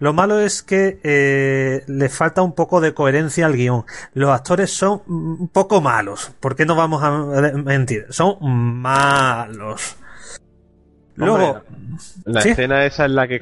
Lo 0.00 0.12
malo 0.12 0.40
es 0.40 0.64
que 0.64 0.98
eh, 1.04 1.84
le 1.86 2.08
falta 2.08 2.42
un 2.42 2.56
poco 2.56 2.80
de 2.80 2.94
coherencia 2.94 3.46
al 3.46 3.52
guion. 3.54 3.84
Los 4.12 4.30
actores 4.30 4.72
son 4.76 5.02
un 5.06 5.46
poco 5.52 5.80
malos, 5.80 6.32
¿por 6.40 6.56
qué 6.56 6.66
no 6.66 6.74
vamos 6.74 7.04
a 7.04 7.12
mentir? 7.12 8.06
Son 8.10 8.38
malos. 8.42 9.96
Luego, 11.14 11.34
Hombre, 11.36 11.62
La 12.24 12.40
¿Sí? 12.40 12.48
escena 12.50 12.84
esa 12.86 13.04
en 13.04 13.14
la 13.14 13.28
que 13.28 13.40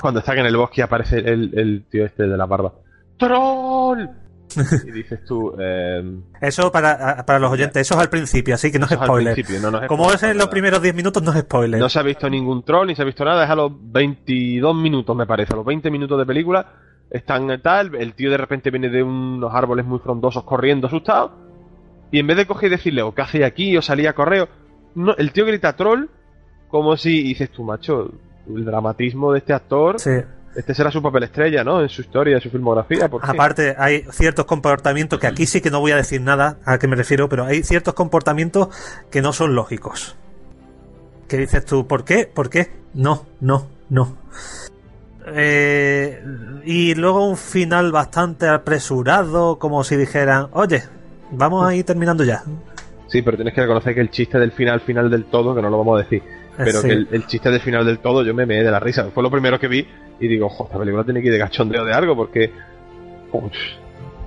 cuando 0.00 0.20
están 0.20 0.38
en 0.38 0.46
el 0.46 0.56
bosque 0.56 0.82
aparece 0.82 1.18
el, 1.18 1.50
el 1.58 1.84
tío 1.90 2.04
este 2.04 2.24
de 2.24 2.36
la 2.36 2.46
barba. 2.46 2.72
¡Troll! 3.16 4.08
y 4.86 4.90
dices 4.90 5.24
tú, 5.24 5.54
eh, 5.58 6.02
eso 6.40 6.70
para, 6.70 7.24
para 7.26 7.38
los 7.38 7.50
oyentes, 7.50 7.82
eso 7.82 7.94
es 7.94 8.00
al 8.00 8.08
principio, 8.08 8.54
así 8.54 8.70
que 8.70 8.78
no 8.78 8.86
es 8.86 8.92
spoiler. 8.92 9.34
principio, 9.34 9.60
no, 9.60 9.70
no 9.70 9.82
es 9.82 9.88
Como 9.88 10.04
spoiler 10.04 10.24
es 10.24 10.32
en 10.32 10.38
los 10.38 10.48
primeros 10.48 10.82
10 10.82 10.94
minutos, 10.94 11.22
no 11.22 11.32
es 11.32 11.40
spoiler. 11.40 11.80
No 11.80 11.88
se 11.88 11.98
ha 11.98 12.02
visto 12.02 12.28
ningún 12.30 12.62
troll, 12.64 12.86
ni 12.86 12.94
se 12.94 13.02
ha 13.02 13.04
visto 13.04 13.24
nada, 13.24 13.44
es 13.44 13.50
a 13.50 13.54
los 13.54 13.72
22 13.74 14.74
minutos, 14.74 15.16
me 15.16 15.26
parece, 15.26 15.52
a 15.52 15.56
los 15.56 15.64
20 15.64 15.90
minutos 15.90 16.18
de 16.18 16.26
película. 16.26 16.72
Están 17.10 17.60
tal, 17.62 17.94
el 17.94 18.14
tío 18.14 18.30
de 18.30 18.36
repente 18.36 18.70
viene 18.70 18.88
de 18.88 19.02
unos 19.02 19.54
árboles 19.54 19.84
muy 19.84 19.98
frondosos 19.98 20.44
corriendo 20.44 20.86
asustado. 20.86 21.32
Y 22.10 22.20
en 22.20 22.26
vez 22.26 22.36
de 22.36 22.46
coger 22.46 22.68
y 22.68 22.76
decirle, 22.76 23.02
o 23.02 23.14
qué 23.14 23.22
hacéis 23.22 23.44
aquí, 23.44 23.76
o 23.76 23.82
salía 23.82 24.10
a 24.10 24.14
correo, 24.14 24.48
no, 24.94 25.14
el 25.16 25.32
tío 25.32 25.44
grita 25.44 25.76
troll, 25.76 26.06
como 26.68 26.96
si 26.96 27.20
y 27.20 27.28
dices 27.28 27.50
tú, 27.50 27.64
macho, 27.64 28.10
el 28.54 28.64
dramatismo 28.64 29.32
de 29.32 29.38
este 29.38 29.52
actor, 29.52 29.98
Sí. 30.00 30.10
este 30.54 30.74
será 30.74 30.90
su 30.90 31.02
papel 31.02 31.24
estrella, 31.24 31.64
¿no? 31.64 31.82
En 31.82 31.88
su 31.88 32.00
historia, 32.02 32.36
en 32.36 32.40
su 32.42 32.50
filmografía. 32.50 33.08
¿por 33.08 33.22
qué? 33.22 33.30
Aparte, 33.30 33.74
hay 33.78 34.04
ciertos 34.10 34.44
comportamientos 34.46 35.18
que 35.18 35.26
aquí 35.26 35.46
sí 35.46 35.60
que 35.60 35.70
no 35.70 35.80
voy 35.80 35.92
a 35.92 35.96
decir 35.96 36.20
nada 36.20 36.58
a 36.64 36.78
qué 36.78 36.86
me 36.88 36.96
refiero, 36.96 37.28
pero 37.28 37.44
hay 37.44 37.62
ciertos 37.62 37.94
comportamientos 37.94 38.68
que 39.10 39.22
no 39.22 39.32
son 39.32 39.54
lógicos. 39.54 40.16
Que 41.28 41.38
dices 41.38 41.64
tú, 41.64 41.86
¿por 41.86 42.04
qué? 42.04 42.30
¿Por 42.32 42.50
qué? 42.50 42.70
No, 42.94 43.26
no, 43.40 43.66
no. 43.88 44.16
Eh, 45.28 46.22
y 46.64 46.94
luego 46.94 47.28
un 47.28 47.36
final 47.36 47.90
bastante 47.90 48.46
apresurado, 48.48 49.58
como 49.58 49.82
si 49.82 49.96
dijeran, 49.96 50.48
oye, 50.52 50.84
vamos 51.32 51.66
a 51.68 51.74
ir 51.74 51.84
terminando 51.84 52.22
ya. 52.22 52.42
Sí, 53.08 53.22
pero 53.22 53.36
tienes 53.36 53.54
que 53.54 53.60
reconocer 53.60 53.94
que 53.94 54.00
el 54.00 54.10
chiste 54.10 54.38
del 54.38 54.52
final, 54.52 54.80
final 54.80 55.10
del 55.10 55.24
todo, 55.24 55.54
que 55.54 55.62
no 55.62 55.68
lo 55.70 55.78
vamos 55.78 55.98
a 56.00 56.02
decir, 56.04 56.22
pero 56.56 56.80
Sí. 56.80 56.88
que 56.88 56.94
el, 56.94 57.08
el 57.12 57.26
chiste 57.26 57.50
del 57.50 57.60
final 57.60 57.84
del 57.86 57.98
todo 57.98 58.22
yo 58.24 58.34
me 58.34 58.46
meé 58.46 58.62
de 58.64 58.70
la 58.70 58.80
risa. 58.80 59.08
Fue 59.12 59.22
lo 59.22 59.30
primero 59.30 59.58
que 59.58 59.68
vi 59.68 59.86
y 60.20 60.28
digo, 60.28 60.48
joder, 60.48 60.66
esta 60.70 60.78
película 60.78 61.04
tiene 61.04 61.20
que 61.20 61.26
ir 61.28 61.32
de 61.32 61.38
cachondeo 61.38 61.84
de 61.84 61.92
algo 61.92 62.16
porque 62.16 62.50
uf, 63.32 63.52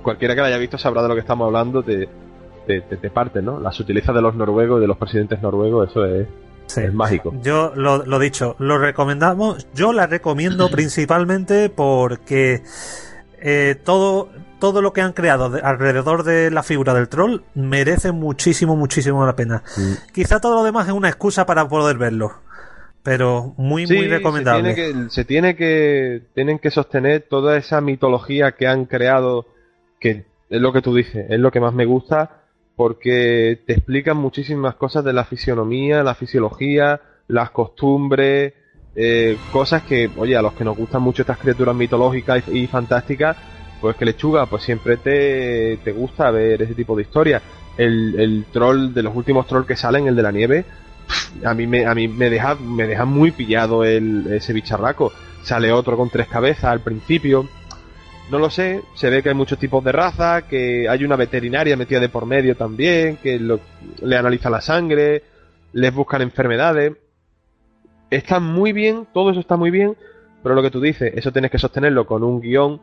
cualquiera 0.02 0.34
que 0.34 0.40
la 0.40 0.46
haya 0.48 0.58
visto 0.58 0.78
sabrá 0.78 1.02
de 1.02 1.08
lo 1.08 1.14
que 1.14 1.20
estamos 1.20 1.46
hablando, 1.46 1.82
te, 1.82 2.08
te, 2.66 2.80
te, 2.82 2.96
te 2.96 3.10
parte, 3.10 3.42
¿no? 3.42 3.58
La 3.60 3.72
sutileza 3.72 4.12
de 4.12 4.22
los 4.22 4.34
noruegos 4.34 4.78
y 4.78 4.80
de 4.82 4.86
los 4.86 4.96
presidentes 4.96 5.40
noruegos, 5.42 5.90
eso 5.90 6.04
es, 6.06 6.26
Sí. 6.66 6.82
es 6.82 6.94
mágico. 6.94 7.34
Yo 7.42 7.72
lo, 7.74 8.04
lo 8.06 8.18
dicho, 8.20 8.54
lo 8.60 8.78
recomendamos. 8.78 9.66
Yo 9.74 9.92
la 9.92 10.06
recomiendo 10.06 10.68
principalmente 10.70 11.68
porque 11.68 12.62
eh, 13.42 13.74
todo, 13.84 14.28
todo 14.60 14.80
lo 14.82 14.92
que 14.92 15.00
han 15.00 15.12
creado 15.12 15.50
de- 15.50 15.60
alrededor 15.60 16.22
de 16.22 16.50
la 16.52 16.62
figura 16.62 16.94
del 16.94 17.08
troll 17.08 17.42
merece 17.54 18.12
muchísimo, 18.12 18.76
muchísimo 18.76 19.26
la 19.26 19.34
pena. 19.34 19.62
Quizá 20.14 20.38
todo 20.40 20.54
lo 20.56 20.62
demás 20.64 20.86
es 20.86 20.92
una 20.92 21.08
excusa 21.08 21.44
para 21.46 21.66
poder 21.68 21.98
verlo. 21.98 22.32
Pero 23.02 23.54
muy, 23.56 23.86
muy 23.86 24.06
recomendable. 24.08 24.74
Se 24.74 24.74
tiene, 24.84 25.04
que, 25.04 25.10
se 25.10 25.24
tiene 25.24 25.56
que 25.56 26.22
tienen 26.34 26.58
que 26.58 26.70
sostener 26.70 27.26
toda 27.28 27.56
esa 27.56 27.80
mitología 27.80 28.52
que 28.52 28.66
han 28.68 28.84
creado, 28.84 29.46
que 29.98 30.26
es 30.50 30.60
lo 30.60 30.70
que 30.72 30.82
tú 30.82 30.94
dices, 30.94 31.24
es 31.30 31.40
lo 31.40 31.50
que 31.50 31.60
más 31.60 31.72
me 31.72 31.86
gusta, 31.86 32.42
porque 32.76 33.58
te 33.66 33.72
explican 33.72 34.18
muchísimas 34.18 34.74
cosas 34.74 35.02
de 35.04 35.14
la 35.14 35.24
fisionomía, 35.24 36.02
la 36.02 36.14
fisiología, 36.14 37.00
las 37.26 37.50
costumbres, 37.52 38.52
eh, 38.94 39.38
cosas 39.50 39.82
que, 39.84 40.10
oye, 40.18 40.36
a 40.36 40.42
los 40.42 40.52
que 40.52 40.64
nos 40.64 40.76
gustan 40.76 41.00
mucho 41.00 41.22
estas 41.22 41.38
criaturas 41.38 41.74
mitológicas 41.74 42.42
y, 42.48 42.58
y 42.60 42.66
fantásticas, 42.66 43.36
pues 43.80 43.96
que 43.96 44.04
lechuga, 44.04 44.46
pues 44.46 44.62
siempre 44.62 44.96
te, 44.96 45.78
te 45.82 45.92
gusta 45.92 46.30
ver 46.30 46.62
ese 46.62 46.74
tipo 46.74 46.94
de 46.96 47.02
historias. 47.02 47.42
El, 47.76 48.18
el 48.18 48.44
troll, 48.52 48.92
de 48.92 49.02
los 49.02 49.14
últimos 49.16 49.46
trolls 49.46 49.66
que 49.66 49.76
salen, 49.76 50.06
el 50.06 50.16
de 50.16 50.22
la 50.22 50.32
nieve, 50.32 50.64
a 51.44 51.54
mí 51.54 51.66
me, 51.66 51.86
a 51.86 51.94
mí 51.94 52.08
me 52.08 52.28
deja, 52.30 52.54
me 52.56 52.86
deja 52.86 53.04
muy 53.04 53.30
pillado 53.30 53.84
el, 53.84 54.26
ese 54.32 54.52
bicharraco. 54.52 55.12
Sale 55.42 55.72
otro 55.72 55.96
con 55.96 56.10
tres 56.10 56.28
cabezas 56.28 56.64
al 56.64 56.80
principio. 56.80 57.48
No 58.30 58.38
lo 58.38 58.50
sé, 58.50 58.82
se 58.94 59.10
ve 59.10 59.22
que 59.22 59.30
hay 59.30 59.34
muchos 59.34 59.58
tipos 59.58 59.82
de 59.82 59.90
raza, 59.92 60.42
que 60.42 60.88
hay 60.88 61.04
una 61.04 61.16
veterinaria 61.16 61.76
metida 61.76 61.98
de 61.98 62.08
por 62.08 62.26
medio 62.26 62.54
también, 62.56 63.16
que 63.16 63.40
lo- 63.40 63.60
le 64.02 64.16
analiza 64.16 64.50
la 64.50 64.60
sangre, 64.60 65.24
les 65.72 65.92
buscan 65.92 66.22
enfermedades. 66.22 66.92
Está 68.10 68.38
muy 68.40 68.72
bien, 68.72 69.06
todo 69.12 69.30
eso 69.30 69.40
está 69.40 69.56
muy 69.56 69.70
bien, 69.70 69.96
pero 70.42 70.54
lo 70.54 70.62
que 70.62 70.70
tú 70.70 70.80
dices, 70.80 71.12
eso 71.16 71.32
tienes 71.32 71.50
que 71.50 71.58
sostenerlo 71.58 72.06
con 72.06 72.22
un 72.22 72.40
guion 72.40 72.80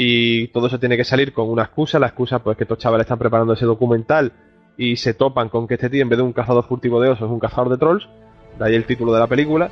y 0.00 0.46
todo 0.48 0.68
eso 0.68 0.78
tiene 0.78 0.96
que 0.96 1.02
salir 1.02 1.32
con 1.32 1.50
una 1.50 1.64
excusa. 1.64 1.98
La 1.98 2.06
excusa, 2.06 2.38
pues 2.38 2.56
que 2.56 2.62
estos 2.62 2.78
chavales 2.78 3.04
están 3.04 3.18
preparando 3.18 3.54
ese 3.54 3.66
documental 3.66 4.32
y 4.76 4.94
se 4.94 5.12
topan 5.12 5.48
con 5.48 5.66
que 5.66 5.74
este 5.74 5.90
tío, 5.90 6.02
en 6.02 6.08
vez 6.08 6.18
de 6.18 6.22
un 6.22 6.32
cazador 6.32 6.64
furtivo 6.64 7.00
de 7.00 7.08
osos, 7.08 7.26
es 7.26 7.32
un 7.32 7.40
cazador 7.40 7.68
de 7.68 7.78
trolls. 7.78 8.08
De 8.56 8.64
ahí 8.64 8.76
el 8.76 8.84
título 8.84 9.12
de 9.12 9.18
la 9.18 9.26
película. 9.26 9.68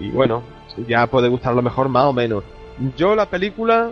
Y 0.00 0.08
bueno, 0.08 0.42
ya 0.88 1.06
puede 1.06 1.28
gustar 1.28 1.54
lo 1.54 1.60
mejor 1.60 1.90
más 1.90 2.06
o 2.06 2.14
menos. 2.14 2.44
Yo 2.96 3.14
la 3.14 3.26
película, 3.26 3.90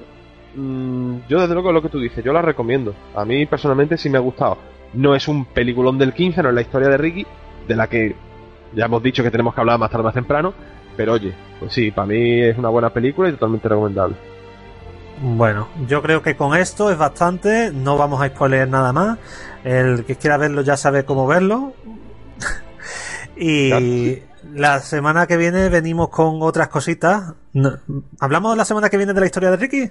mm, 0.54 1.16
yo 1.28 1.42
desde 1.42 1.52
luego 1.52 1.70
lo 1.72 1.82
que 1.82 1.90
tú 1.90 2.00
dices, 2.00 2.24
yo 2.24 2.32
la 2.32 2.40
recomiendo. 2.40 2.94
A 3.14 3.26
mí 3.26 3.44
personalmente 3.44 3.98
sí 3.98 4.08
me 4.08 4.16
ha 4.16 4.22
gustado. 4.22 4.56
No 4.94 5.14
es 5.14 5.28
un 5.28 5.44
peliculón 5.44 5.98
del 5.98 6.14
15, 6.14 6.42
no 6.42 6.48
es 6.48 6.54
la 6.54 6.62
historia 6.62 6.88
de 6.88 6.96
Ricky, 6.96 7.26
de 7.68 7.76
la 7.76 7.86
que 7.86 8.16
ya 8.74 8.86
hemos 8.86 9.02
dicho 9.02 9.22
que 9.22 9.30
tenemos 9.30 9.54
que 9.54 9.60
hablar 9.60 9.78
más 9.78 9.90
tarde 9.90 10.04
más 10.04 10.14
temprano. 10.14 10.54
Pero 10.96 11.12
oye, 11.12 11.34
pues 11.60 11.74
sí, 11.74 11.90
para 11.90 12.06
mí 12.06 12.40
es 12.40 12.56
una 12.56 12.70
buena 12.70 12.88
película 12.88 13.28
y 13.28 13.32
totalmente 13.32 13.68
recomendable. 13.68 14.16
Bueno, 15.20 15.68
yo 15.88 16.02
creo 16.02 16.22
que 16.22 16.36
con 16.36 16.56
esto 16.56 16.90
es 16.90 16.98
bastante. 16.98 17.70
No 17.72 17.96
vamos 17.96 18.20
a 18.22 18.28
spoiler 18.28 18.68
nada 18.68 18.92
más. 18.92 19.18
El 19.64 20.04
que 20.04 20.16
quiera 20.16 20.36
verlo 20.36 20.62
ya 20.62 20.76
sabe 20.76 21.04
cómo 21.04 21.26
verlo. 21.26 21.72
y 23.36 24.18
la 24.54 24.80
semana 24.80 25.26
que 25.26 25.36
viene 25.36 25.68
venimos 25.68 26.08
con 26.10 26.38
otras 26.42 26.68
cositas. 26.68 27.32
¿Hablamos 28.20 28.56
la 28.56 28.64
semana 28.64 28.88
que 28.88 28.96
viene 28.96 29.12
de 29.14 29.20
la 29.20 29.26
historia 29.26 29.50
de 29.50 29.56
Ricky? 29.56 29.90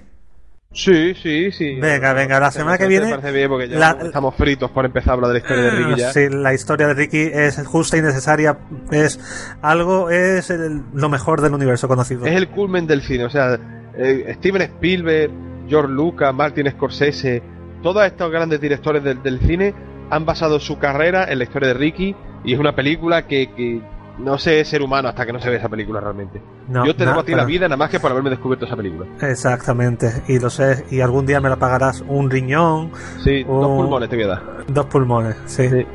Sí, 0.72 1.14
sí, 1.14 1.52
sí. 1.52 1.76
Venga, 1.80 2.12
venga, 2.12 2.38
la 2.40 2.50
semana 2.50 2.76
que 2.76 2.86
viene- 2.86 3.06
Me 3.06 3.16
parece 3.16 3.32
bien 3.32 3.48
porque 3.48 3.68
ya 3.68 3.78
la- 3.78 3.90
estamos 4.02 4.34
fritos 4.34 4.70
por 4.72 4.84
empezar 4.84 5.10
a 5.10 5.12
hablar 5.14 5.30
de 5.32 5.34
la 5.34 5.38
historia 5.40 5.62
de 5.64 5.70
Ricky 5.70 6.00
ya. 6.00 6.12
Sí, 6.12 6.28
la 6.28 6.54
historia 6.54 6.86
de 6.88 6.94
Ricky 6.94 7.30
es 7.32 7.62
justa 7.66 7.96
y 7.96 8.02
necesaria. 8.02 8.58
Es 8.90 9.18
algo, 9.62 10.10
es 10.10 10.50
el- 10.50 10.82
lo 10.92 11.08
mejor 11.08 11.40
del 11.40 11.54
universo 11.54 11.88
conocido. 11.88 12.26
Es 12.26 12.34
el 12.36 12.48
culmen 12.48 12.86
del 12.86 13.00
cine, 13.02 13.24
o 13.24 13.30
sea, 13.30 13.58
eh, 13.98 14.34
Steven 14.38 14.62
Spielberg, 14.62 15.30
George 15.68 15.92
Lucas, 15.92 16.34
Martin 16.34 16.70
Scorsese, 16.70 17.42
todos 17.82 18.04
estos 18.04 18.30
grandes 18.30 18.60
directores 18.60 19.02
del, 19.02 19.22
del 19.22 19.40
cine 19.40 19.74
han 20.10 20.24
basado 20.24 20.60
su 20.60 20.78
carrera 20.78 21.24
en 21.30 21.38
la 21.38 21.44
historia 21.44 21.68
de 21.68 21.74
Ricky 21.74 22.14
y 22.44 22.52
es 22.54 22.58
una 22.60 22.74
película 22.74 23.26
que, 23.26 23.50
que 23.54 23.80
no 24.18 24.38
sé 24.38 24.64
ser 24.64 24.80
humano 24.82 25.08
hasta 25.08 25.26
que 25.26 25.32
no 25.32 25.40
se 25.40 25.50
ve 25.50 25.56
esa 25.56 25.68
película 25.68 26.00
realmente. 26.00 26.40
No, 26.68 26.86
Yo 26.86 26.94
te 26.96 27.04
debo 27.04 27.20
a 27.20 27.24
ti 27.24 27.34
la 27.34 27.44
vida 27.44 27.66
nada 27.66 27.76
más 27.76 27.90
que 27.90 28.00
por 28.00 28.10
haberme 28.12 28.30
descubierto 28.30 28.64
esa 28.66 28.76
película. 28.76 29.06
Exactamente, 29.20 30.22
y 30.28 30.38
lo 30.38 30.48
sé, 30.50 30.84
y 30.90 31.00
algún 31.00 31.26
día 31.26 31.40
me 31.40 31.48
la 31.48 31.56
pagarás 31.56 32.02
un 32.06 32.30
riñón, 32.30 32.90
Sí, 33.22 33.42
dos 33.44 33.66
Oh. 33.66 33.76
pulmones 33.78 34.08
te 34.08 34.16
voy 34.16 34.24
a 34.24 34.28
dar. 34.28 34.42
dos 34.68 34.86
pulmones, 34.86 35.36
sí. 35.46 35.68
Sí. 35.68 35.86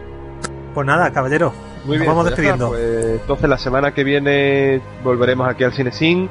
Pues 0.74 0.88
nada, 0.88 1.12
caballero, 1.12 1.52
Muy 1.86 1.98
nos 1.98 2.06
bien, 2.06 2.06
vamos 2.08 2.24
pues 2.24 2.32
está, 2.40 2.42
despidiendo. 2.42 2.70
pues, 2.70 3.22
entonces 3.22 3.50
la 3.50 3.58
semana 3.58 3.94
que 3.94 4.04
viene 4.04 4.82
volveremos 5.04 5.48
aquí 5.50 5.64
al 5.64 5.74
Cine 5.74 5.92
Sin, 5.92 6.30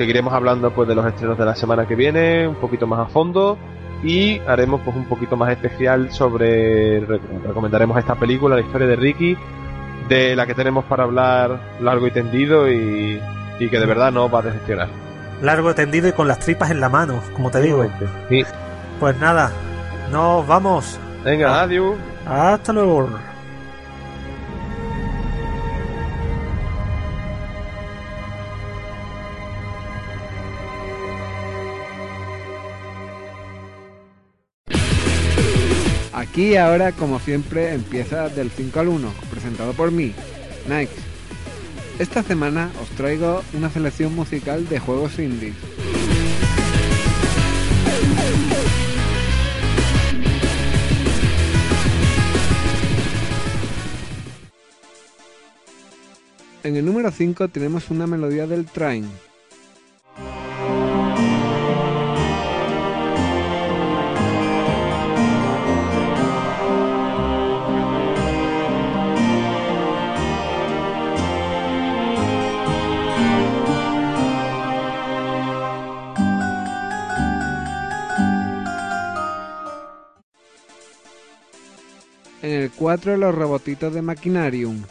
seguiremos 0.00 0.32
hablando 0.32 0.70
pues 0.70 0.88
de 0.88 0.94
los 0.94 1.04
estrenos 1.04 1.36
de 1.36 1.44
la 1.44 1.54
semana 1.54 1.86
que 1.86 1.94
viene, 1.94 2.48
un 2.48 2.54
poquito 2.54 2.86
más 2.86 3.00
a 3.00 3.04
fondo 3.06 3.58
y 4.02 4.38
haremos 4.48 4.80
pues 4.82 4.96
un 4.96 5.04
poquito 5.04 5.36
más 5.36 5.50
especial 5.50 6.10
sobre 6.10 7.00
re- 7.00 7.20
recomendaremos 7.46 7.98
esta 7.98 8.14
película, 8.14 8.54
la 8.54 8.62
historia 8.62 8.86
de 8.86 8.96
Ricky, 8.96 9.36
de 10.08 10.34
la 10.36 10.46
que 10.46 10.54
tenemos 10.54 10.86
para 10.86 11.02
hablar 11.04 11.60
largo 11.82 12.06
y 12.06 12.10
tendido 12.12 12.66
y, 12.70 13.20
y 13.58 13.68
que 13.68 13.78
de 13.78 13.84
verdad 13.84 14.10
no 14.10 14.30
va 14.30 14.38
a 14.38 14.42
decepcionar. 14.42 14.88
Largo, 15.42 15.74
tendido 15.74 16.08
y 16.08 16.12
con 16.12 16.26
las 16.28 16.38
tripas 16.38 16.70
en 16.70 16.80
la 16.80 16.88
mano, 16.88 17.20
como 17.34 17.50
te 17.50 17.60
digo. 17.60 17.86
Sí. 18.30 18.42
Pues 18.98 19.18
nada, 19.18 19.52
nos 20.10 20.46
vamos. 20.46 20.98
Venga, 21.24 21.60
Ah. 21.60 21.62
adiós. 21.64 21.94
Hasta 22.26 22.72
luego. 22.72 23.06
Aquí 36.30 36.54
ahora, 36.54 36.92
como 36.92 37.18
siempre, 37.18 37.74
empieza 37.74 38.28
del 38.28 38.52
5 38.52 38.78
al 38.78 38.86
1, 38.86 39.12
presentado 39.32 39.72
por 39.72 39.90
mí, 39.90 40.14
Nike. 40.68 40.92
Esta 41.98 42.22
semana 42.22 42.70
os 42.80 42.88
traigo 42.90 43.42
una 43.52 43.68
selección 43.68 44.14
musical 44.14 44.68
de 44.68 44.78
juegos 44.78 45.18
indies. 45.18 45.56
En 56.62 56.76
el 56.76 56.86
número 56.86 57.10
5 57.10 57.48
tenemos 57.48 57.90
una 57.90 58.06
melodía 58.06 58.46
del 58.46 58.66
Train, 58.66 59.10
En 82.42 82.50
el 82.50 82.70
4 82.70 83.18
los 83.18 83.34
robotitos 83.34 83.92
de 83.92 84.00
Maquinarium. 84.00 84.82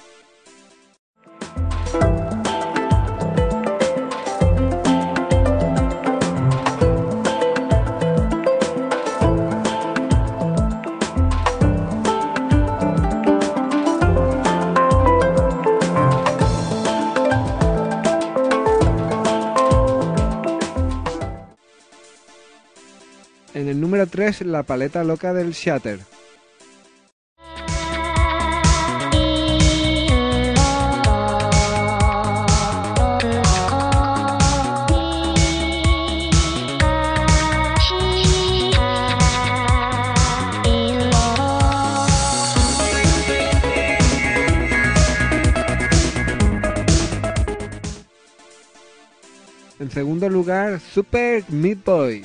En 23.55 23.67
el 23.67 23.81
número 23.81 24.05
3 24.05 24.41
la 24.41 24.61
paleta 24.63 25.03
loca 25.03 25.33
del 25.33 25.51
Shatter. 25.51 26.18
Segundo 49.99 50.29
lugar, 50.29 50.79
Super 50.79 51.43
Meat 51.49 51.83
Boy. 51.83 52.23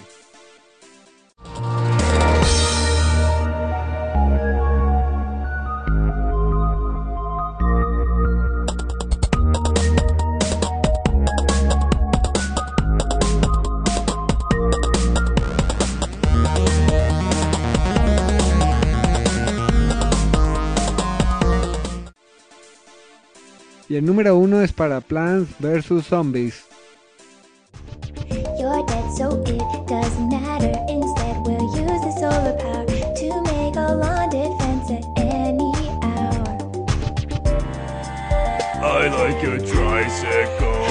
Y 23.89 23.97
el 23.97 24.07
número 24.07 24.37
uno 24.39 24.63
es 24.63 24.73
para 24.73 25.01
Plants 25.01 25.51
vs 25.59 26.07
Zombies. 26.07 26.74
So 29.17 29.31
it 29.47 29.87
doesn't 29.87 30.29
matter. 30.29 30.75
Instead, 30.89 31.47
we'll 31.47 31.63
use 31.77 32.01
the 32.03 32.11
solar 32.19 32.53
power 32.59 32.85
to 32.85 33.43
make 33.43 33.77
a 33.77 33.95
lawn 33.95 34.29
defense 34.29 34.91
at 34.91 35.05
any 35.17 35.73
hour. 36.03 36.59
I 38.83 39.07
like 39.07 39.41
your 39.41 39.59
tricycle. 39.59 40.85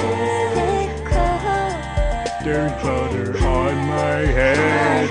There's 2.45 2.71
butter 2.81 3.37
on 3.45 3.75
my 3.87 4.19
head. 4.31 5.09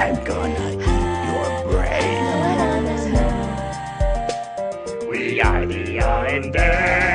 I'm 0.00 0.16
gonna 0.24 0.70
eat 0.72 1.26
your 1.28 1.48
brain. 1.70 2.22
We 5.10 5.42
are 5.42 5.66
the 5.66 6.00
Islanders. 6.00 7.11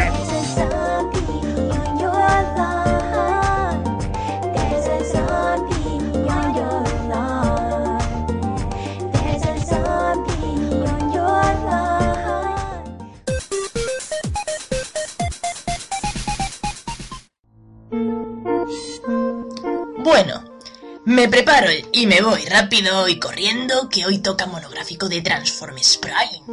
Me 21.17 21.27
preparo 21.27 21.69
y 21.91 22.05
me 22.05 22.21
voy 22.21 22.45
rápido 22.45 23.07
y 23.07 23.17
corriendo 23.17 23.89
que 23.89 24.05
hoy 24.05 24.19
toca 24.19 24.45
monográfico 24.45 25.09
de 25.09 25.23
Transformers 25.23 25.97
Prime. 25.97 26.45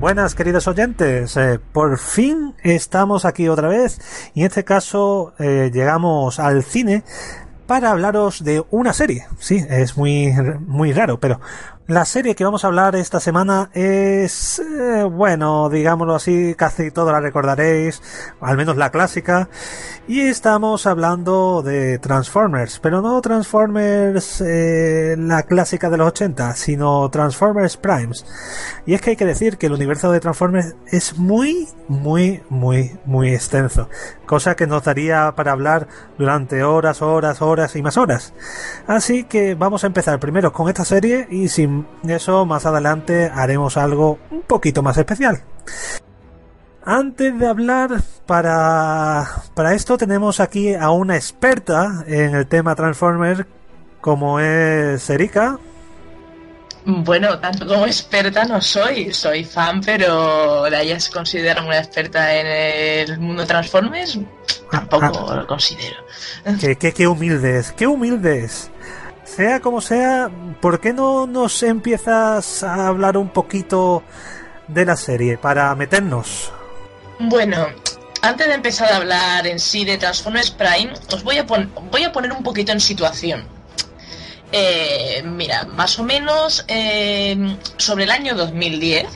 Buenas 0.00 0.34
queridos 0.34 0.66
oyentes, 0.66 1.36
eh, 1.36 1.60
por 1.72 2.00
fin 2.00 2.56
estamos 2.64 3.24
aquí 3.24 3.48
otra 3.48 3.68
vez 3.68 4.00
y 4.34 4.40
en 4.40 4.46
este 4.46 4.64
caso 4.64 5.34
eh, 5.38 5.70
llegamos 5.72 6.40
al 6.40 6.64
cine 6.64 7.04
para 7.68 7.92
hablaros 7.92 8.42
de 8.42 8.64
una 8.72 8.92
serie. 8.92 9.28
Sí, 9.38 9.64
es 9.70 9.96
muy, 9.96 10.32
muy 10.66 10.92
raro, 10.92 11.20
pero 11.20 11.40
la 11.86 12.06
serie 12.06 12.34
que 12.34 12.44
vamos 12.44 12.64
a 12.64 12.68
hablar 12.68 12.96
esta 12.96 13.20
semana 13.20 13.68
es, 13.74 14.58
eh, 14.58 15.04
bueno, 15.04 15.68
digámoslo 15.68 16.14
así, 16.14 16.54
casi 16.56 16.90
todo 16.90 17.12
la 17.12 17.20
recordaréis, 17.20 18.00
al 18.40 18.56
menos 18.56 18.78
la 18.78 18.90
clásica. 18.90 19.50
Y 20.08 20.20
estamos 20.20 20.86
hablando 20.86 21.62
de 21.62 21.98
Transformers, 21.98 22.78
pero 22.78 23.02
no 23.02 23.20
Transformers 23.20 24.40
eh, 24.40 25.14
la 25.18 25.42
clásica 25.42 25.90
de 25.90 25.98
los 25.98 26.08
80, 26.08 26.54
sino 26.54 27.10
Transformers 27.10 27.76
Primes. 27.76 28.24
Y 28.86 28.94
es 28.94 29.02
que 29.02 29.10
hay 29.10 29.16
que 29.16 29.26
decir 29.26 29.58
que 29.58 29.66
el 29.66 29.72
universo 29.72 30.10
de 30.10 30.20
Transformers 30.20 30.76
es 30.86 31.18
muy, 31.18 31.68
muy, 31.88 32.42
muy, 32.48 32.98
muy 33.04 33.34
extenso. 33.34 33.90
Cosa 34.24 34.56
que 34.56 34.66
nos 34.66 34.84
daría 34.84 35.34
para 35.36 35.52
hablar 35.52 35.86
durante 36.16 36.64
horas, 36.64 37.02
horas, 37.02 37.42
horas 37.42 37.76
y 37.76 37.82
más 37.82 37.98
horas. 37.98 38.32
Así 38.86 39.24
que 39.24 39.54
vamos 39.54 39.84
a 39.84 39.86
empezar 39.86 40.18
primero 40.18 40.50
con 40.50 40.68
esta 40.68 40.86
serie 40.86 41.26
y 41.30 41.48
sin 41.48 41.73
eso 42.08 42.44
más 42.46 42.66
adelante 42.66 43.30
haremos 43.34 43.76
algo 43.76 44.18
un 44.30 44.42
poquito 44.42 44.82
más 44.82 44.96
especial. 44.98 45.42
Antes 46.84 47.38
de 47.38 47.46
hablar, 47.46 48.02
para, 48.26 49.24
para 49.54 49.74
esto 49.74 49.96
tenemos 49.96 50.40
aquí 50.40 50.74
a 50.74 50.90
una 50.90 51.16
experta 51.16 52.04
en 52.06 52.34
el 52.34 52.46
tema 52.46 52.74
Transformers 52.74 53.46
como 54.04 54.38
es 54.38 55.08
Erika. 55.08 55.58
Bueno, 56.84 57.38
tanto 57.38 57.66
como 57.66 57.86
experta 57.86 58.44
no 58.44 58.60
soy, 58.60 59.14
soy 59.14 59.44
fan, 59.44 59.80
pero 59.80 60.64
de 60.64 60.82
ella 60.82 61.00
se 61.00 61.10
considera 61.10 61.64
una 61.64 61.78
experta 61.78 62.34
en 62.34 62.46
el 62.46 63.18
mundo 63.18 63.46
Transformers, 63.46 64.18
tampoco 64.70 65.34
lo 65.34 65.46
considero. 65.46 65.96
Qué, 66.60 66.76
qué, 66.76 66.92
qué 66.92 67.06
humildes, 67.06 67.72
qué 67.72 67.86
humildes. 67.86 68.70
Sea 69.24 69.60
como 69.60 69.80
sea, 69.80 70.30
¿por 70.60 70.80
qué 70.80 70.92
no 70.92 71.26
nos 71.26 71.62
empiezas 71.62 72.62
a 72.62 72.86
hablar 72.86 73.16
un 73.16 73.30
poquito 73.30 74.02
de 74.68 74.84
la 74.84 74.96
serie 74.96 75.38
para 75.38 75.74
meternos? 75.74 76.52
Bueno, 77.18 77.66
antes 78.22 78.46
de 78.46 78.54
empezar 78.54 78.92
a 78.92 78.96
hablar 78.96 79.46
en 79.46 79.58
sí 79.58 79.84
de 79.84 79.98
Transformers 79.98 80.50
Prime, 80.50 80.92
os 81.12 81.22
voy 81.22 81.38
a, 81.38 81.46
poner 81.46 82.32
un 82.32 82.42
poquito 82.42 82.72
en 82.72 82.80
situación. 82.80 83.46
Eh, 84.52 85.22
mira, 85.24 85.64
más 85.64 85.98
o 85.98 86.04
menos 86.04 86.64
eh, 86.68 87.56
sobre 87.76 88.04
el 88.04 88.10
año 88.10 88.34
2010 88.34 89.06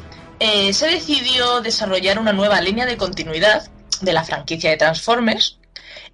eh, 0.40 0.72
se 0.72 0.86
decidió 0.86 1.60
desarrollar 1.60 2.18
una 2.18 2.32
nueva 2.32 2.60
línea 2.60 2.86
de 2.86 2.96
continuidad 2.96 3.68
de 4.00 4.12
la 4.12 4.24
franquicia 4.24 4.70
de 4.70 4.76
Transformers, 4.76 5.58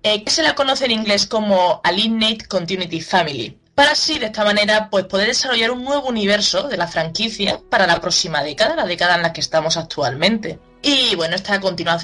eh, 0.03 0.25
que 0.25 0.31
se 0.31 0.43
la 0.43 0.55
conoce 0.55 0.87
en 0.87 0.93
inglés 0.93 1.27
como 1.27 1.81
Alienate 1.85 2.47
Continuity 2.47 3.01
Family, 3.01 3.59
para 3.75 3.93
así 3.93 4.19
de 4.19 4.27
esta 4.27 4.45
manera 4.45 4.89
pues 4.91 5.05
poder 5.07 5.29
desarrollar 5.29 5.71
un 5.71 5.85
nuevo 5.85 6.09
universo 6.09 6.69
de 6.69 6.77
la 6.77 6.87
franquicia 6.87 7.61
para 7.71 7.87
la 7.87 8.01
próxima 8.01 8.43
década, 8.43 8.77
la 8.77 8.85
década 8.87 9.17
en 9.17 9.23
la 9.23 9.33
que 9.33 9.41
estamos 9.41 9.77
actualmente. 9.77 10.59
Y 10.83 11.17
bueno, 11.17 11.35
esta, 11.35 11.59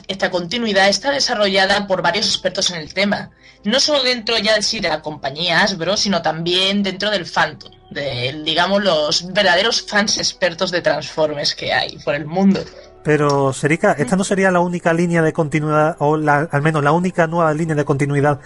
esta 0.08 0.30
continuidad 0.30 0.88
está 0.88 1.10
desarrollada 1.10 1.86
por 1.86 2.00
varios 2.02 2.26
expertos 2.26 2.70
en 2.70 2.76
el 2.78 2.94
tema, 2.94 3.30
no 3.62 3.78
solo 3.78 4.02
dentro 4.02 4.38
ya 4.38 4.54
de 4.54 4.62
sí 4.62 4.80
de 4.80 4.88
la 4.88 5.02
compañía 5.02 5.60
Hasbro, 5.62 5.96
sino 5.98 6.22
también 6.22 6.82
dentro 6.82 7.10
del 7.10 7.26
Phantom, 7.26 7.70
de 7.90 8.40
digamos 8.42 8.82
los 8.82 9.32
verdaderos 9.34 9.82
fans 9.82 10.16
expertos 10.16 10.70
de 10.70 10.80
Transformers 10.80 11.54
que 11.54 11.74
hay 11.74 11.98
por 11.98 12.14
el 12.14 12.24
mundo. 12.24 12.64
Pero, 13.04 13.52
Serika, 13.52 13.92
esta 13.92 14.16
no 14.16 14.24
sería 14.24 14.50
la 14.50 14.60
única 14.60 14.92
línea 14.94 15.20
de 15.22 15.32
continuidad, 15.32 15.96
o 16.00 16.16
la- 16.16 16.48
al 16.50 16.62
menos 16.62 16.82
la 16.82 16.92
única 16.92 17.26
nueva 17.26 17.52
línea 17.54 17.74
de 17.76 17.84
continuidad 17.84 18.40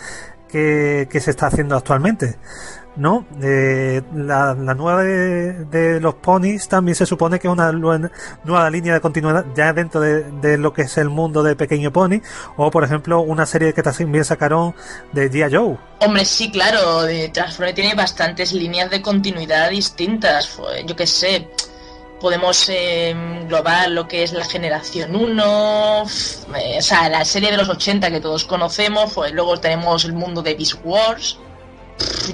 que, 0.49 1.09
que 1.11 1.21
se 1.21 1.31
está 1.31 1.47
haciendo 1.47 1.77
actualmente. 1.77 2.39
¿No? 2.97 3.27
Eh, 3.43 4.03
la, 4.15 4.55
la 4.55 4.73
nueva 4.75 5.03
de, 5.03 5.65
de 5.65 6.01
los 6.01 6.15
ponis 6.15 6.69
también 6.69 6.95
se 6.95 7.05
supone 7.07 7.41
que 7.41 7.49
es 7.49 7.53
una 7.53 7.73
nueva 7.73 8.71
línea 8.71 8.95
de 8.95 9.01
continuidad 9.01 9.45
ya 9.57 9.73
dentro 9.73 10.01
de, 10.01 10.23
de 10.41 10.59
lo 10.59 10.73
que 10.73 10.83
es 10.83 10.97
el 10.99 11.09
mundo 11.11 11.43
de 11.43 11.57
Pequeño 11.57 11.93
Pony. 11.93 12.21
O, 12.57 12.71
por 12.71 12.85
ejemplo, 12.85 13.21
una 13.21 13.47
serie 13.47 13.73
que 13.73 13.83
también 13.83 14.25
sacaron 14.25 14.77
de 15.13 15.29
G.I. 15.29 15.53
Joe. 15.57 15.77
Hombre, 16.01 16.25
sí, 16.25 16.53
claro, 16.53 17.03
de 17.03 17.31
Transformers 17.31 17.75
tiene 17.75 17.95
bastantes 17.97 18.53
líneas 18.53 18.89
de 18.91 19.03
continuidad 19.03 19.71
distintas. 19.71 20.57
Yo 20.87 20.95
qué 20.95 21.07
sé, 21.09 21.49
podemos 22.21 22.69
eh, 22.69 23.11
englobar 23.11 23.91
lo 23.91 24.07
que 24.07 24.23
es 24.23 24.33
la 24.33 24.45
generación 24.45 25.17
1, 25.17 26.03
f- 26.07 26.47
eh, 26.57 26.79
o 26.79 26.83
sea, 26.83 27.09
la 27.09 27.25
serie 27.25 27.51
de 27.51 27.57
los 27.57 27.69
80 27.69 28.09
que 28.11 28.21
todos 28.21 28.45
conocemos, 28.45 29.13
pues 29.13 29.33
luego 29.33 29.59
tenemos 29.59 30.05
el 30.05 30.13
mundo 30.13 30.43
de 30.43 30.55
Beast 30.55 30.75
Wars, 30.85 31.39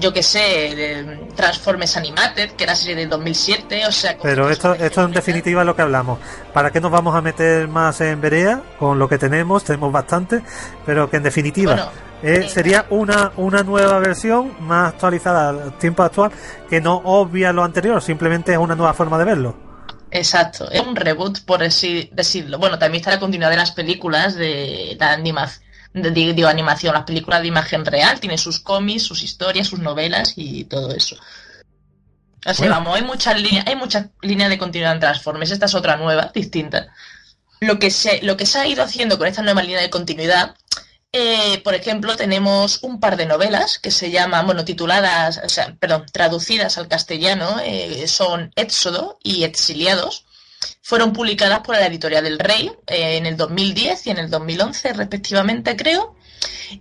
yo 0.00 0.12
qué 0.12 0.22
sé, 0.22 0.38
de 0.38 1.28
Transformers 1.36 1.96
Animated, 1.96 2.52
que 2.52 2.64
era 2.64 2.74
serie 2.74 2.96
del 2.96 3.08
2007, 3.08 3.86
o 3.86 3.92
sea... 3.92 4.16
Pero 4.22 4.50
esto, 4.50 4.74
esto 4.74 5.04
en 5.04 5.12
definitiva 5.12 5.62
es 5.62 5.66
lo 5.66 5.76
que 5.76 5.82
hablamos. 5.82 6.18
¿Para 6.52 6.70
qué 6.70 6.80
nos 6.80 6.90
vamos 6.90 7.14
a 7.14 7.20
meter 7.20 7.68
más 7.68 8.00
en 8.00 8.20
Berea 8.20 8.62
con 8.78 8.98
lo 8.98 9.08
que 9.08 9.18
tenemos? 9.18 9.64
Tenemos 9.64 9.92
bastante, 9.92 10.42
pero 10.86 11.11
que 11.11 11.16
en 11.18 11.22
definitiva 11.22 11.74
Bueno, 11.74 11.90
eh, 12.22 12.44
eh, 12.44 12.48
sería 12.48 12.86
una, 12.90 13.32
una 13.36 13.62
nueva 13.62 13.98
versión 13.98 14.54
más 14.61 14.94
actualizada 14.94 15.48
al 15.50 15.78
tiempo 15.78 16.02
actual 16.02 16.30
que 16.68 16.80
no 16.80 16.96
obvia 17.04 17.52
lo 17.52 17.64
anterior, 17.64 18.02
simplemente 18.02 18.52
es 18.52 18.58
una 18.58 18.74
nueva 18.74 18.94
forma 18.94 19.18
de 19.18 19.24
verlo. 19.24 19.70
Exacto, 20.11 20.68
es 20.70 20.80
un 20.80 20.96
reboot, 20.96 21.44
por 21.44 21.62
así 21.62 22.11
decirlo. 22.12 22.58
Bueno, 22.58 22.78
también 22.78 23.00
está 23.00 23.12
la 23.12 23.20
continuidad 23.20 23.50
de 23.50 23.56
las 23.56 23.70
películas 23.70 24.34
de 24.34 24.96
la 24.98 25.12
animación, 25.12 25.64
digo 25.93 26.49
animación, 26.49 26.95
las 26.95 27.05
películas 27.05 27.43
de 27.43 27.49
imagen 27.49 27.84
real, 27.84 28.20
tiene 28.20 28.38
sus 28.38 28.61
cómics, 28.61 29.03
sus 29.03 29.22
historias, 29.22 29.68
sus 29.68 29.80
novelas 29.80 30.34
y 30.36 30.64
todo 30.64 30.93
eso. 30.95 31.16
O 32.47 32.55
sea, 32.55 32.55
Bueno. 32.59 32.74
vamos, 32.74 32.97
hay 32.97 33.03
muchas 33.03 33.41
líneas, 33.41 33.66
hay 33.66 33.76
muchas 33.76 34.07
líneas 34.22 34.51
de 34.51 34.59
continuidad 34.59 34.95
en 34.95 35.01
Transformers, 35.01 35.51
esta 35.51 35.66
es 35.66 35.74
otra 35.74 35.97
nueva, 35.97 36.30
distinta. 36.34 36.88
Lo 37.61 37.78
que 37.78 37.91
se, 37.91 38.22
lo 38.22 38.36
que 38.36 38.47
se 38.47 38.59
ha 38.59 38.66
ido 38.66 38.82
haciendo 38.82 39.18
con 39.18 39.26
esta 39.26 39.43
nueva 39.43 39.62
línea 39.62 39.82
de 39.82 39.91
continuidad, 39.91 40.57
eh, 41.12 41.61
por 41.64 41.74
ejemplo, 41.74 42.16
tenemos 42.16 42.82
un 42.82 43.01
par 43.01 43.16
de 43.16 43.26
novelas 43.26 43.78
que 43.78 43.91
se 43.91 44.11
llaman, 44.11 44.47
bueno, 44.47 44.64
tituladas, 44.64 45.41
o 45.45 45.49
sea, 45.49 45.74
perdón, 45.78 46.07
traducidas 46.12 46.78
al 46.78 46.88
castellano, 46.88 47.61
eh, 47.64 48.07
son 48.07 48.53
Éxodo 48.55 49.18
y 49.22 49.43
Exiliados. 49.43 50.24
Fueron 50.83 51.12
publicadas 51.12 51.61
por 51.61 51.76
la 51.76 51.87
editorial 51.87 52.24
del 52.24 52.39
Rey 52.39 52.72
eh, 52.87 53.16
en 53.16 53.26
el 53.26 53.37
2010 53.37 54.07
y 54.07 54.11
en 54.11 54.18
el 54.18 54.31
2011, 54.31 54.93
respectivamente, 54.95 55.76
creo. 55.76 56.14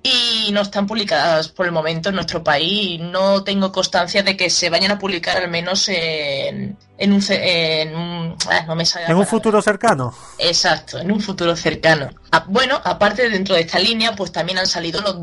Y 0.04 0.52
no 0.54 0.62
están 0.62 0.88
publicadas 0.88 1.50
por 1.50 1.66
el 1.66 1.72
momento 1.74 2.10
en 2.10 2.16
nuestro 2.16 2.44
país. 2.44 3.00
No 3.02 3.44
tengo 3.44 3.72
constancia 3.72 4.24
de 4.24 4.38
que 4.38 4.50
se 4.50 4.70
vayan 4.70 4.92
a 4.92 5.00
publicar 5.00 5.38
al 5.38 5.50
menos 5.50 5.90
en, 5.90 6.78
en 6.98 7.14
un... 7.14 7.24
En 7.30 7.96
un 7.96 8.36
ah, 8.50 8.64
no 8.68 8.76
me 8.76 8.86
sale 8.86 9.06
la 9.06 9.12
En 9.12 9.16
un 9.18 9.22
palabra. 9.24 9.30
futuro 9.30 9.62
cercano. 9.62 10.16
Exacto, 10.38 11.00
en 11.00 11.12
un 11.12 11.20
futuro 11.20 11.56
cercano. 11.56 12.10
Ah, 12.32 12.46
bueno, 12.48 12.80
aparte 12.84 13.30
dentro 13.30 13.56
de 13.56 13.62
esta 13.62 13.80
línea, 13.80 14.16
pues 14.16 14.32
también 14.32 14.60
han 14.60 14.68
salido 14.68 15.02
los- 15.02 15.18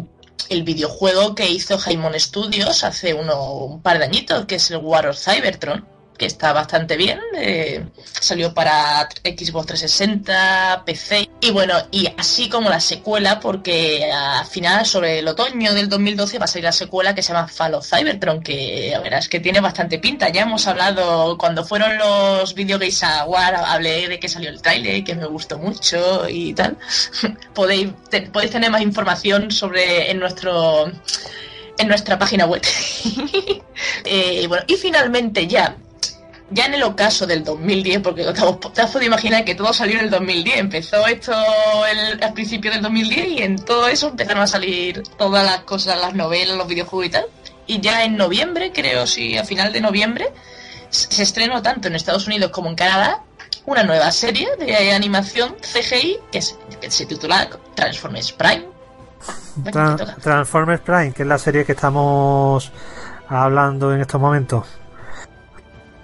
el 0.51 0.63
videojuego 0.65 1.35
que 1.35 1.49
hizo 1.49 1.79
Jaimon 1.79 2.19
Studios 2.21 2.85
hace 2.85 3.15
uno, 3.15 3.53
un 3.53 3.81
par 3.83 3.99
de 3.99 4.05
añitos, 4.05 4.45
que 4.45 4.57
es 4.57 4.71
el 4.71 4.77
War 4.79 5.07
of 5.09 5.19
Cybertron, 5.19 5.85
que 6.17 6.27
está 6.27 6.53
bastante 6.53 6.97
bien. 6.97 7.21
eh, 7.37 7.85
salió 8.03 8.55
para 8.55 9.09
Xbox 9.25 9.67
360, 9.67 10.83
PC. 10.85 11.29
Y 11.41 11.51
bueno, 11.51 11.75
y 11.91 12.09
así 12.17 12.49
como 12.49 12.71
la 12.71 12.81
secuela, 12.81 13.41
porque 13.41 14.11
al 14.11 14.47
final, 14.47 14.87
sobre 14.87 15.19
el 15.21 15.29
otoño 15.29 15.75
del 15.75 15.89
2012, 15.89 16.39
va 16.39 16.45
a 16.45 16.49
salir 16.49 16.65
la 16.65 16.73
secuela 16.73 17.15
que 17.15 17.23
se 17.23 17.33
llama 17.33 17.49
Fall 17.49 17.77
Cybertron, 17.83 18.43
que 18.43 18.89
la 18.93 19.01
verdad 19.01 19.19
es 19.21 19.29
que 19.29 19.41
tiene 19.41 19.61
bastante 19.61 19.99
pinta. 19.99 20.29
Ya 20.31 20.43
hemos 20.43 20.67
hablado, 20.67 21.37
cuando 21.39 21.65
fueron 21.65 21.97
los 21.99 22.55
Video 22.55 22.79
Games 22.79 23.03
Awards, 23.03 23.61
hablé 23.67 24.09
de 24.09 24.19
que 24.19 24.29
salió 24.29 24.51
el 24.51 24.63
trailer, 24.63 25.05
que 25.05 25.15
me 25.15 25.27
gustó 25.27 25.59
mucho 25.59 26.29
y 26.29 26.55
tal. 26.55 26.77
podéis, 27.55 27.91
podéis 28.33 28.53
tener 28.53 28.71
más 28.71 28.83
información 28.83 29.51
sobre 29.51 30.11
en 30.11 30.19
nuestro 30.19 30.91
en 31.79 31.89
nuestra 31.89 32.19
página 32.19 32.47
web. 32.47 32.63
Eh, 34.05 34.47
bueno, 34.49 34.65
y 34.67 34.77
finalmente 34.77 35.47
ya, 35.47 35.77
ya 36.51 36.67
en 36.67 36.75
el 36.75 36.83
ocaso 36.85 37.27
del 37.27 37.43
2010, 37.43 38.01
porque 38.03 38.23
te 38.23 38.29
has 38.31 38.61
te 38.73 38.81
has 38.83 38.91
podido 38.91 39.09
imaginar 39.09 39.45
que 39.45 39.55
todo 39.55 39.73
salió 39.73 39.99
en 39.99 40.05
el 40.05 40.11
2010, 40.11 40.59
empezó 40.59 41.07
esto 41.07 41.33
el- 41.87 42.23
al 42.23 42.33
principio 42.33 42.71
del 42.71 42.83
2010 42.83 43.29
y 43.29 43.43
en 43.43 43.57
todo 43.57 43.89
eso 43.89 44.09
empezaron 44.09 44.43
a 44.43 44.47
salir 44.47 45.03
todas 45.19 45.45
las 45.45 45.61
cosas, 45.61 45.99
las 46.01 46.15
novelas, 46.15 46.57
los 46.57 46.67
videojuegos 46.69 47.07
y 47.07 47.11
tal. 47.11 47.27
Y 47.67 47.81
ya 47.81 48.05
en 48.05 48.17
noviembre, 48.17 48.71
creo, 48.73 49.07
sí, 49.09 49.37
a 49.37 49.45
final 49.45 49.73
de 49.73 49.81
noviembre, 49.81 50.33
se 50.91 51.23
estrenó 51.25 51.63
tanto 51.63 51.89
en 51.89 51.97
Estados 51.97 52.27
Unidos 52.29 52.51
como 52.53 52.69
en 52.69 52.77
Canadá 52.77 53.23
una 53.65 53.83
nueva 53.83 54.13
serie 54.13 54.49
de 54.57 54.93
animación 54.93 55.57
CGI 55.61 56.19
que 56.31 56.41
se, 56.41 56.55
que 56.81 56.89
se 56.91 57.07
titula 57.07 57.49
Transformers 57.75 58.31
Prime. 58.31 58.65
Bueno, 59.57 59.79
Tra- 59.81 59.97
te 59.97 60.05
toca. 60.05 60.17
Transformers 60.23 60.81
Prime, 60.83 61.13
que 61.13 61.23
es 61.23 61.29
la 61.29 61.39
serie 61.39 61.65
que 61.65 61.73
estamos 61.73 62.71
hablando 63.29 63.93
en 63.93 64.01
estos 64.03 64.21
momentos. 64.21 64.65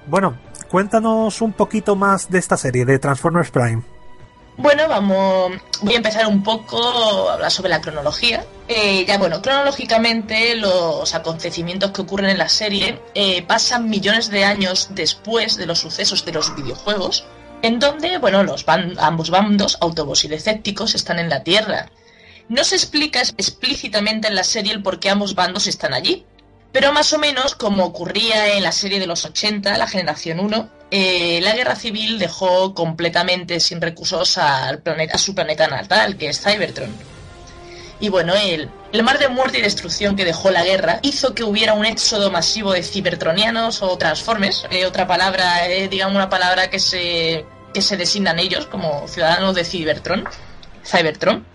Bueno, 0.06 0.36
cuéntanos 0.68 1.40
un 1.40 1.52
poquito 1.52 1.96
más 1.96 2.30
de 2.30 2.38
esta 2.38 2.56
serie, 2.56 2.84
de 2.84 2.98
Transformers 2.98 3.50
Prime. 3.50 3.82
Bueno, 4.56 4.86
vamos. 4.86 5.52
Voy 5.80 5.94
a 5.94 5.96
empezar 5.96 6.26
un 6.26 6.42
poco 6.42 7.30
a 7.30 7.34
hablar 7.34 7.50
sobre 7.50 7.70
la 7.70 7.80
cronología. 7.80 8.44
Eh, 8.68 9.04
ya, 9.06 9.16
bueno, 9.16 9.40
cronológicamente 9.40 10.56
los 10.56 11.14
acontecimientos 11.14 11.90
que 11.92 12.02
ocurren 12.02 12.30
en 12.30 12.38
la 12.38 12.48
serie 12.48 13.00
eh, 13.14 13.42
pasan 13.42 13.88
millones 13.88 14.28
de 14.28 14.44
años 14.44 14.90
después 14.90 15.56
de 15.56 15.66
los 15.66 15.78
sucesos 15.78 16.24
de 16.26 16.32
los 16.32 16.54
videojuegos, 16.54 17.24
en 17.62 17.78
donde, 17.78 18.18
bueno, 18.18 18.42
los 18.42 18.66
ambos 18.98 19.30
bandos, 19.30 19.78
Autobots 19.80 20.24
y 20.24 20.28
Decepticons, 20.28 20.94
están 20.94 21.18
en 21.18 21.30
la 21.30 21.42
Tierra. 21.42 21.90
No 22.48 22.62
se 22.62 22.74
explica 22.74 23.20
explícitamente 23.20 24.28
en 24.28 24.34
la 24.34 24.44
serie 24.44 24.72
el 24.72 24.82
por 24.82 25.00
qué 25.00 25.08
ambos 25.08 25.34
bandos 25.34 25.66
están 25.66 25.94
allí, 25.94 26.26
pero 26.72 26.92
más 26.92 27.12
o 27.12 27.18
menos 27.18 27.54
como 27.54 27.84
ocurría 27.84 28.54
en 28.54 28.62
la 28.62 28.72
serie 28.72 28.98
de 28.98 29.06
los 29.06 29.24
80, 29.24 29.76
la 29.76 29.86
generación 29.86 30.40
1, 30.40 30.70
eh, 30.90 31.40
la 31.42 31.54
guerra 31.54 31.76
civil 31.76 32.18
dejó 32.18 32.74
completamente 32.74 33.60
sin 33.60 33.80
recursos 33.80 34.36
al 34.38 34.80
planeta, 34.80 35.16
a 35.16 35.18
su 35.18 35.34
planeta 35.34 35.66
natal, 35.66 36.16
que 36.16 36.28
es 36.28 36.40
Cybertron. 36.40 36.90
Y 38.00 38.08
bueno, 38.08 38.34
el, 38.34 38.68
mar 39.04 39.18
de 39.18 39.28
muerte 39.28 39.58
y 39.58 39.62
destrucción 39.62 40.16
que 40.16 40.24
dejó 40.24 40.50
la 40.50 40.64
guerra 40.64 40.98
hizo 41.02 41.34
que 41.34 41.44
hubiera 41.44 41.74
un 41.74 41.84
éxodo 41.84 42.32
masivo 42.32 42.72
de 42.72 42.82
cibertronianos 42.82 43.80
o 43.80 43.96
transformes, 43.96 44.66
eh, 44.70 44.86
otra 44.86 45.06
palabra, 45.06 45.68
eh, 45.68 45.88
digamos 45.88 46.16
una 46.16 46.28
palabra 46.28 46.68
que 46.68 46.80
se, 46.80 47.46
que 47.72 47.80
se 47.80 47.96
designan 47.96 48.38
ellos 48.38 48.66
como 48.66 49.06
ciudadanos 49.06 49.54
de 49.54 49.64
Cybertron, 49.64 50.24
Cybertron. 50.84 51.46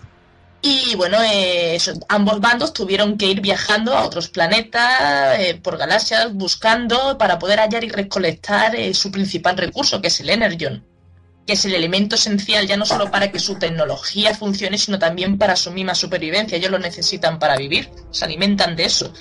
Y 0.60 0.96
bueno, 0.96 1.18
eh, 1.22 1.78
ambos 2.08 2.40
bandos 2.40 2.72
tuvieron 2.72 3.16
que 3.16 3.26
ir 3.26 3.40
viajando 3.40 3.96
a 3.96 4.04
otros 4.04 4.28
planetas, 4.28 5.38
eh, 5.38 5.60
por 5.62 5.76
galaxias, 5.76 6.32
buscando 6.34 7.16
para 7.16 7.38
poder 7.38 7.60
hallar 7.60 7.84
y 7.84 7.88
recolectar 7.88 8.74
eh, 8.74 8.92
su 8.92 9.12
principal 9.12 9.56
recurso, 9.56 10.00
que 10.00 10.08
es 10.08 10.18
el 10.18 10.30
Energon, 10.30 10.84
que 11.46 11.52
es 11.52 11.64
el 11.64 11.74
elemento 11.74 12.16
esencial 12.16 12.66
ya 12.66 12.76
no 12.76 12.84
solo 12.84 13.08
para 13.10 13.30
que 13.30 13.38
su 13.38 13.54
tecnología 13.54 14.34
funcione, 14.34 14.78
sino 14.78 14.98
también 14.98 15.38
para 15.38 15.54
su 15.54 15.70
misma 15.70 15.94
supervivencia. 15.94 16.58
Ellos 16.58 16.72
lo 16.72 16.80
necesitan 16.80 17.38
para 17.38 17.56
vivir, 17.56 17.90
se 18.10 18.24
alimentan 18.24 18.74
de 18.74 18.84
eso. 18.84 19.12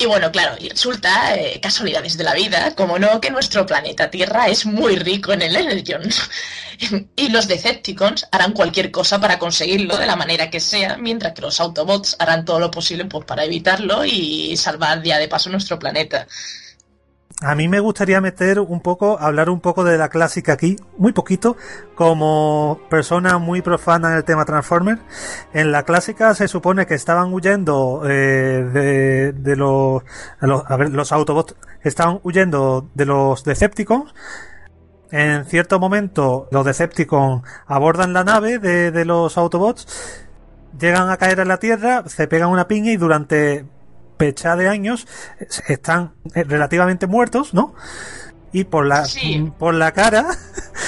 Y 0.00 0.06
bueno, 0.06 0.30
claro, 0.30 0.56
y 0.60 0.68
resulta, 0.68 1.34
eh, 1.34 1.58
casualidades 1.60 2.16
de 2.16 2.22
la 2.22 2.32
vida, 2.32 2.74
como 2.76 3.00
no, 3.00 3.20
que 3.20 3.30
nuestro 3.30 3.66
planeta 3.66 4.10
Tierra 4.10 4.46
es 4.46 4.64
muy 4.64 4.94
rico 4.94 5.32
en 5.32 5.42
el 5.42 5.56
Energon. 5.56 6.02
y 7.16 7.28
los 7.30 7.48
Decepticons 7.48 8.28
harán 8.30 8.52
cualquier 8.52 8.92
cosa 8.92 9.20
para 9.20 9.40
conseguirlo 9.40 9.96
de 9.96 10.06
la 10.06 10.14
manera 10.14 10.50
que 10.50 10.60
sea, 10.60 10.96
mientras 10.98 11.32
que 11.32 11.42
los 11.42 11.58
Autobots 11.58 12.14
harán 12.20 12.44
todo 12.44 12.60
lo 12.60 12.70
posible 12.70 13.06
pues, 13.06 13.24
para 13.24 13.44
evitarlo 13.44 14.04
y 14.04 14.56
salvar 14.56 15.02
ya 15.02 15.18
de 15.18 15.26
paso 15.26 15.50
nuestro 15.50 15.80
planeta. 15.80 16.28
A 17.40 17.54
mí 17.54 17.68
me 17.68 17.78
gustaría 17.78 18.20
meter 18.20 18.58
un 18.58 18.80
poco, 18.80 19.16
hablar 19.20 19.48
un 19.48 19.60
poco 19.60 19.84
de 19.84 19.96
la 19.96 20.08
clásica 20.08 20.54
aquí, 20.54 20.74
muy 20.96 21.12
poquito, 21.12 21.56
como 21.94 22.80
persona 22.90 23.38
muy 23.38 23.62
profana 23.62 24.10
en 24.10 24.16
el 24.16 24.24
tema 24.24 24.44
Transformers. 24.44 25.00
En 25.52 25.70
la 25.70 25.84
clásica 25.84 26.34
se 26.34 26.48
supone 26.48 26.86
que 26.86 26.94
estaban 26.94 27.32
huyendo 27.32 28.02
eh, 28.04 28.68
de, 28.72 29.32
de 29.32 29.56
los, 29.56 30.02
a 30.40 30.76
ver, 30.76 30.90
los 30.90 31.12
Autobots 31.12 31.54
estaban 31.84 32.18
huyendo 32.24 32.90
de 32.94 33.06
los 33.06 33.44
Decepticons. 33.44 34.12
En 35.12 35.44
cierto 35.44 35.78
momento, 35.78 36.48
los 36.50 36.64
Decepticons 36.66 37.44
abordan 37.68 38.14
la 38.14 38.24
nave 38.24 38.58
de, 38.58 38.90
de 38.90 39.04
los 39.04 39.38
Autobots, 39.38 39.86
llegan 40.76 41.08
a 41.08 41.16
caer 41.18 41.40
a 41.40 41.44
la 41.44 41.58
Tierra, 41.58 42.02
se 42.08 42.26
pegan 42.26 42.48
una 42.48 42.66
piña 42.66 42.90
y 42.90 42.96
durante 42.96 43.64
pecha 44.18 44.56
de 44.56 44.68
años 44.68 45.06
están 45.68 46.12
eh, 46.34 46.44
relativamente 46.44 47.06
muertos, 47.06 47.54
¿no? 47.54 47.74
Y 48.52 48.64
por 48.64 48.86
la 48.86 49.04
Sí. 49.06 49.50
por 49.58 49.74
la 49.74 49.92
cara 49.92 50.26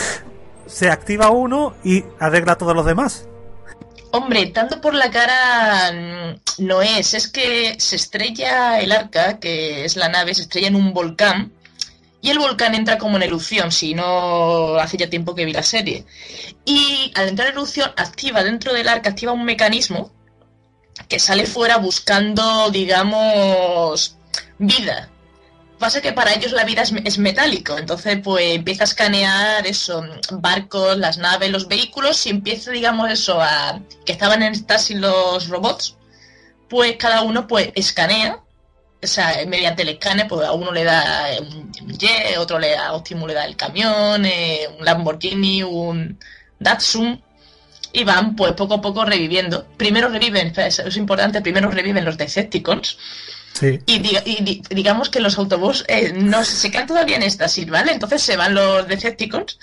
se 0.66 0.90
activa 0.90 1.30
uno 1.30 1.74
y 1.84 2.04
arregla 2.18 2.52
a 2.52 2.58
todos 2.58 2.74
los 2.76 2.84
demás. 2.84 3.26
Hombre, 4.12 4.46
tanto 4.46 4.80
por 4.80 4.94
la 4.94 5.10
cara 5.10 5.92
mm, 5.92 6.64
no 6.66 6.82
es, 6.82 7.14
es 7.14 7.28
que 7.28 7.76
se 7.78 7.96
estrella 7.96 8.80
el 8.80 8.90
arca, 8.92 9.38
que 9.38 9.84
es 9.84 9.96
la 9.96 10.08
nave, 10.08 10.34
se 10.34 10.42
estrella 10.42 10.68
en 10.68 10.74
un 10.74 10.92
volcán 10.92 11.52
y 12.22 12.30
el 12.30 12.38
volcán 12.38 12.74
entra 12.74 12.98
como 12.98 13.16
en 13.16 13.22
erupción, 13.22 13.70
si 13.72 13.94
no 13.94 14.74
hace 14.76 14.96
ya 14.98 15.08
tiempo 15.08 15.34
que 15.34 15.44
vi 15.44 15.52
la 15.52 15.62
serie. 15.62 16.04
Y 16.64 17.12
al 17.14 17.28
entrar 17.28 17.48
en 17.48 17.54
erupción 17.54 17.90
activa 17.96 18.42
dentro 18.42 18.72
del 18.74 18.88
arca, 18.88 19.10
activa 19.10 19.32
un 19.32 19.44
mecanismo 19.44 20.10
que 21.08 21.18
sale 21.18 21.46
fuera 21.46 21.78
buscando, 21.78 22.70
digamos, 22.70 24.16
vida. 24.58 25.08
Pasa 25.78 26.02
que 26.02 26.12
para 26.12 26.34
ellos 26.34 26.52
la 26.52 26.64
vida 26.64 26.82
es, 26.82 26.92
es 27.04 27.18
metálico, 27.18 27.78
entonces 27.78 28.18
pues 28.22 28.54
empieza 28.54 28.84
a 28.84 28.84
escanear 28.84 29.66
eso, 29.66 30.04
barcos, 30.32 30.98
las 30.98 31.16
naves, 31.16 31.50
los 31.50 31.68
vehículos 31.68 32.26
y 32.26 32.30
empieza, 32.30 32.70
digamos, 32.70 33.10
eso, 33.10 33.40
a 33.40 33.80
que 34.04 34.12
estaban 34.12 34.42
en 34.42 34.52
estasis 34.52 34.98
los 34.98 35.48
robots, 35.48 35.96
pues 36.68 36.96
cada 36.96 37.22
uno 37.22 37.46
pues 37.46 37.70
escanea, 37.74 38.40
o 39.02 39.06
sea, 39.06 39.44
mediante 39.46 39.82
el 39.82 39.88
escane, 39.90 40.26
pues 40.26 40.46
a 40.46 40.52
uno 40.52 40.72
le 40.72 40.84
da 40.84 41.32
eh, 41.32 41.40
un 41.40 41.98
jet, 41.98 42.36
otro 42.38 42.58
le 42.58 42.72
da, 42.72 42.92
Optimus 42.92 43.28
le 43.28 43.34
da 43.34 43.46
el 43.46 43.56
camión, 43.56 44.24
eh, 44.26 44.68
un 44.78 44.84
Lamborghini, 44.84 45.62
un 45.62 46.18
Datsun, 46.58 47.22
y 47.92 48.04
van 48.04 48.36
pues 48.36 48.52
poco 48.52 48.74
a 48.74 48.80
poco 48.80 49.04
reviviendo. 49.04 49.66
Primero 49.76 50.08
reviven, 50.08 50.52
eso 50.56 50.82
es 50.82 50.96
importante, 50.96 51.40
primero 51.40 51.70
reviven 51.70 52.04
los 52.04 52.16
Decepticons, 52.16 52.98
Sí. 53.52 53.80
y, 53.86 53.98
diga- 54.00 54.22
y 54.24 54.42
di- 54.44 54.62
digamos 54.70 55.10
que 55.10 55.18
los 55.20 55.36
autobús 55.36 55.84
eh, 55.88 56.12
no 56.14 56.44
se 56.44 56.70
quedan 56.70 56.86
todavía 56.86 57.16
en 57.16 57.22
estasis, 57.24 57.68
¿vale? 57.68 57.92
Entonces 57.92 58.22
se 58.22 58.36
van 58.36 58.54
los 58.54 58.86
Decepticons 58.86 59.58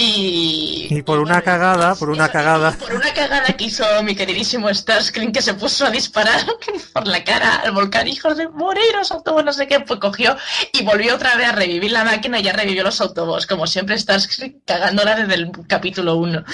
y... 0.00 0.86
Y 0.90 1.02
por 1.02 1.18
una 1.18 1.34
bueno, 1.34 1.44
cagada, 1.44 1.94
por 1.94 2.10
una 2.10 2.28
cagada. 2.30 2.72
por 2.72 2.94
una 2.94 3.12
cagada 3.12 3.52
que 3.52 3.64
hizo 3.64 3.84
mi 4.02 4.14
queridísimo 4.14 4.72
Starscream 4.72 5.30
que 5.30 5.42
se 5.42 5.54
puso 5.54 5.84
a 5.84 5.90
disparar 5.90 6.40
por 6.94 7.06
la 7.06 7.22
cara 7.22 7.56
al 7.56 7.72
volcán, 7.72 8.08
hijos 8.08 8.36
de 8.38 8.48
moriros, 8.48 9.12
autobús, 9.12 9.44
no 9.44 9.52
sé 9.52 9.68
qué, 9.68 9.80
pues 9.80 10.00
cogió 10.00 10.36
y 10.72 10.84
volvió 10.84 11.14
otra 11.14 11.36
vez 11.36 11.48
a 11.48 11.52
revivir 11.52 11.92
la 11.92 12.04
máquina 12.04 12.40
y 12.40 12.42
ya 12.42 12.52
revivió 12.52 12.82
los 12.82 13.00
autobús, 13.00 13.46
como 13.46 13.66
siempre 13.66 13.98
Starscream 13.98 14.60
cagándola 14.64 15.16
desde 15.16 15.34
el 15.34 15.52
capítulo 15.68 16.16
1. 16.16 16.44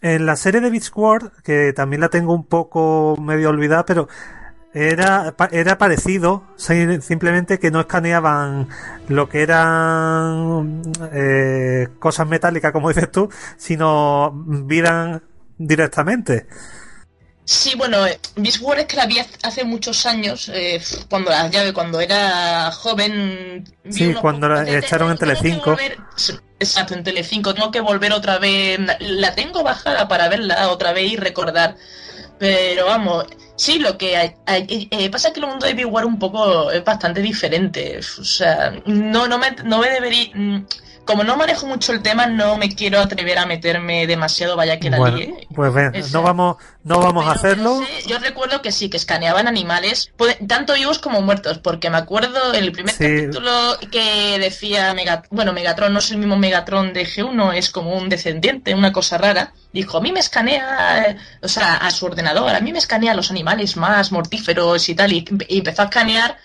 En 0.00 0.26
la 0.26 0.36
serie 0.36 0.60
de 0.60 0.70
Beach 0.70 0.90
World, 0.94 1.30
que 1.42 1.72
también 1.72 2.00
la 2.00 2.08
tengo 2.08 2.34
un 2.34 2.46
poco 2.46 3.16
medio 3.18 3.48
olvidada, 3.48 3.86
pero 3.86 4.08
era, 4.74 5.34
era 5.52 5.78
parecido, 5.78 6.44
si- 6.56 7.00
simplemente 7.00 7.58
que 7.58 7.70
no 7.70 7.80
escaneaban 7.80 8.68
lo 9.08 9.28
que 9.28 9.42
eran 9.42 10.82
eh, 11.12 11.88
cosas 11.98 12.26
metálicas, 12.26 12.72
como 12.72 12.88
dices 12.88 13.10
tú, 13.10 13.30
sino 13.56 14.32
vida 14.34 15.22
directamente. 15.58 16.46
Sí, 17.46 17.74
bueno, 17.76 18.06
eh, 18.06 18.18
Beast 18.36 18.62
Wars 18.62 18.80
es 18.80 18.86
que 18.86 18.96
la 18.96 19.04
vi 19.06 19.18
hace 19.42 19.64
muchos 19.64 20.06
años, 20.06 20.50
eh, 20.52 20.80
cuando 21.10 21.30
la 21.30 21.46
llave, 21.50 21.74
cuando 21.74 22.00
era 22.00 22.70
joven. 22.72 23.64
Sí, 23.90 24.14
cuando 24.14 24.48
la 24.48 24.62
echaron 24.68 25.10
en 25.10 25.18
Telecinco. 25.18 25.72
volver- 25.76 25.98
Exacto, 26.58 26.94
en 26.94 27.04
Telecinco. 27.04 27.52
Tengo 27.52 27.70
que 27.70 27.80
volver 27.80 28.12
otra 28.12 28.38
vez. 28.38 28.80
La 29.00 29.34
tengo 29.34 29.62
bajada 29.62 30.08
para 30.08 30.30
verla 30.30 30.70
otra 30.70 30.92
vez 30.94 31.12
y 31.12 31.16
recordar. 31.16 31.76
Pero 32.38 32.86
vamos, 32.86 33.26
sí, 33.56 33.78
lo 33.78 33.96
que 33.96 34.16
hay, 34.16 34.34
hay- 34.46 34.88
eh, 34.90 35.10
pasa 35.10 35.28
es 35.28 35.34
que 35.34 35.40
el 35.40 35.46
mundo 35.46 35.66
de 35.66 35.74
Big 35.74 35.86
War 35.86 36.04
un 36.04 36.18
poco 36.18 36.70
es 36.70 36.84
bastante 36.84 37.22
diferente. 37.22 37.98
O 37.98 38.24
sea, 38.24 38.72
no, 38.86 39.28
no 39.28 39.38
me, 39.38 39.52
no 39.64 39.78
me 39.78 39.90
debería. 39.90 40.30
mm, 40.34 40.66
Como 41.04 41.22
no 41.22 41.36
manejo 41.36 41.66
mucho 41.66 41.92
el 41.92 42.02
tema, 42.02 42.26
no 42.26 42.56
me 42.56 42.74
quiero 42.74 42.98
atrever 43.00 43.38
a 43.38 43.46
meterme 43.46 44.06
demasiado, 44.06 44.56
vaya 44.56 44.78
que 44.80 44.88
la 44.90 44.96
Bueno, 44.98 45.16
lié. 45.18 45.46
pues 45.54 45.72
ven, 45.72 45.92
no 46.12 46.22
vamos, 46.22 46.56
no 46.82 46.98
vamos 46.98 47.26
a 47.26 47.32
hacerlo. 47.32 47.80
sé, 47.84 48.08
yo 48.08 48.18
recuerdo 48.18 48.62
que 48.62 48.72
sí, 48.72 48.88
que 48.88 48.96
escaneaban 48.96 49.46
animales, 49.46 50.10
puede- 50.16 50.34
tanto 50.46 50.74
vivos 50.74 50.98
como 50.98 51.20
muertos, 51.20 51.58
porque 51.58 51.90
me 51.90 51.98
acuerdo 51.98 52.52
el 52.54 52.72
primer 52.72 52.94
Sí. 52.94 53.04
capítulo 53.04 53.78
que 53.92 54.38
decía, 54.38 54.94
Mega- 54.94 55.24
bueno, 55.30 55.52
Megatron 55.52 55.92
no 55.92 55.98
es 55.98 56.10
el 56.10 56.16
mismo 56.18 56.36
Megatron 56.36 56.92
de 56.92 57.06
G1, 57.06 57.52
es 57.54 57.70
como 57.70 57.94
un 57.94 58.08
descendiente, 58.08 58.74
una 58.74 58.92
cosa 58.92 59.18
rara. 59.18 59.52
Dijo, 59.72 59.98
a 59.98 60.00
mí 60.00 60.10
me 60.12 60.20
escanea, 60.20 61.16
o 61.42 61.48
sea, 61.48 61.74
a 61.76 61.90
su 61.90 62.06
ordenador, 62.06 62.54
a 62.54 62.60
mí 62.60 62.72
me 62.72 62.78
escanea 62.78 63.12
los 63.14 63.30
animales 63.30 63.76
más 63.76 64.10
mortíferos 64.12 64.88
y 64.88 64.94
tal, 64.94 65.12
y, 65.12 65.24
y 65.48 65.58
empezó 65.58 65.82
a 65.82 65.86
escanear 65.86 66.38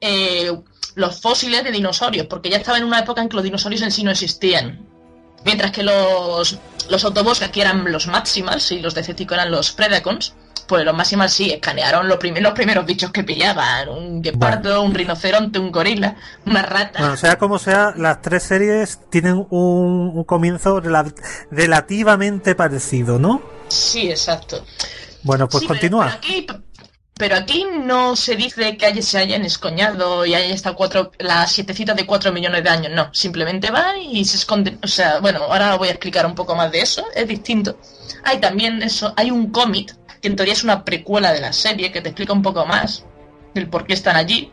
eh, 0.00 0.50
los 0.94 1.20
fósiles 1.20 1.64
de 1.64 1.70
dinosaurios, 1.70 2.26
porque 2.26 2.50
ya 2.50 2.56
estaba 2.58 2.78
en 2.78 2.84
una 2.84 2.98
época 3.00 3.20
en 3.22 3.28
que 3.28 3.36
los 3.36 3.44
dinosaurios 3.44 3.82
en 3.82 3.90
sí 3.90 4.02
no 4.04 4.10
existían. 4.10 4.86
Mientras 5.44 5.70
que 5.70 5.82
los, 5.82 6.58
los 6.90 7.04
Autobots, 7.04 7.38
que 7.38 7.44
aquí 7.46 7.60
eran 7.60 7.90
los 7.90 8.06
Maximals 8.08 8.72
y 8.72 8.80
los 8.80 8.94
Decepticons 8.94 9.40
eran 9.40 9.50
los 9.50 9.72
Predacons, 9.72 10.34
Pues 10.66 10.84
los 10.84 10.94
Maximals 10.94 11.32
sí, 11.32 11.50
escanearon 11.50 12.06
los, 12.06 12.18
prim- 12.18 12.36
los 12.40 12.52
primeros 12.52 12.84
bichos 12.86 13.10
que 13.10 13.24
pillaban. 13.24 13.88
Un 13.88 14.22
guepardo, 14.22 14.82
un 14.82 14.94
rinoceronte, 14.94 15.58
un 15.58 15.72
gorila, 15.72 16.14
una 16.46 16.62
rata. 16.62 17.00
Bueno, 17.00 17.16
sea 17.16 17.38
como 17.38 17.58
sea, 17.58 17.92
las 17.96 18.20
tres 18.22 18.42
series 18.44 19.00
tienen 19.10 19.46
un, 19.50 20.12
un 20.14 20.24
comienzo 20.24 20.80
rela- 20.80 21.12
relativamente 21.50 22.54
parecido, 22.54 23.18
¿no? 23.18 23.42
Sí, 23.68 24.10
exacto. 24.10 24.64
Bueno, 25.22 25.48
pues 25.48 25.62
Sí, 25.62 25.66
pero- 25.68 25.78
continúa. 25.80 26.04
Pero 26.06 26.16
aquí, 26.16 26.46
pero 27.20 27.36
aquí 27.36 27.66
no 27.84 28.16
se 28.16 28.34
dice 28.34 28.78
que 28.78 29.02
se 29.02 29.18
hayan 29.18 29.44
escoñado 29.44 30.24
y 30.24 30.32
haya 30.32 30.54
estado 30.54 30.74
cuatro, 30.74 31.12
las 31.18 31.52
sietecitas 31.52 31.94
de 31.94 32.06
cuatro 32.06 32.32
millones 32.32 32.64
de 32.64 32.70
años, 32.70 32.92
no. 32.94 33.10
Simplemente 33.12 33.70
van 33.70 33.98
y 34.00 34.24
se 34.24 34.38
esconden. 34.38 34.78
O 34.82 34.86
sea, 34.86 35.20
bueno, 35.20 35.40
ahora 35.42 35.76
voy 35.76 35.88
a 35.88 35.90
explicar 35.90 36.24
un 36.24 36.34
poco 36.34 36.56
más 36.56 36.72
de 36.72 36.80
eso, 36.80 37.04
es 37.14 37.28
distinto. 37.28 37.78
Hay 38.24 38.38
también 38.40 38.82
eso, 38.82 39.12
hay 39.18 39.30
un 39.30 39.50
cómic, 39.50 39.94
que 40.22 40.28
en 40.28 40.36
teoría 40.36 40.54
es 40.54 40.64
una 40.64 40.82
precuela 40.82 41.30
de 41.34 41.42
la 41.42 41.52
serie, 41.52 41.92
que 41.92 42.00
te 42.00 42.08
explica 42.08 42.32
un 42.32 42.40
poco 42.40 42.64
más 42.64 43.04
del 43.52 43.68
por 43.68 43.86
qué 43.86 43.92
están 43.92 44.16
allí, 44.16 44.50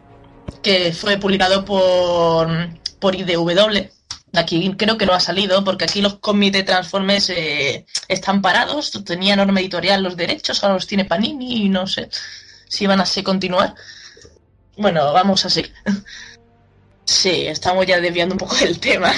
que 0.61 0.91
fue 0.91 1.15
publicado 1.17 1.63
por, 1.63 2.49
por 2.99 3.15
IDW. 3.15 3.87
Aquí 4.33 4.75
creo 4.77 4.97
que 4.97 5.05
no 5.05 5.13
ha 5.13 5.21
salido, 5.21 5.63
porque 5.63 5.85
aquí 5.85 6.01
los 6.01 6.15
cómics 6.15 6.51
de 6.51 6.63
Transformers 6.63 7.29
eh, 7.29 7.85
están 8.09 8.41
parados. 8.41 8.91
Tenía 9.05 9.37
norma 9.37 9.61
editorial 9.61 10.03
los 10.03 10.17
derechos, 10.17 10.61
ahora 10.65 10.75
los 10.75 10.85
tiene 10.85 11.05
Panini 11.05 11.63
y 11.63 11.69
no 11.69 11.87
sé 11.87 12.09
si 12.67 12.87
van 12.87 12.99
a 12.99 13.03
así 13.03 13.23
continuar. 13.23 13.73
Bueno, 14.77 15.11
vamos 15.13 15.45
así. 15.45 15.65
Sí, 17.05 17.47
estamos 17.47 17.85
ya 17.85 17.99
desviando 17.99 18.33
un 18.35 18.39
poco 18.39 18.55
del 18.57 18.79
tema. 18.79 19.11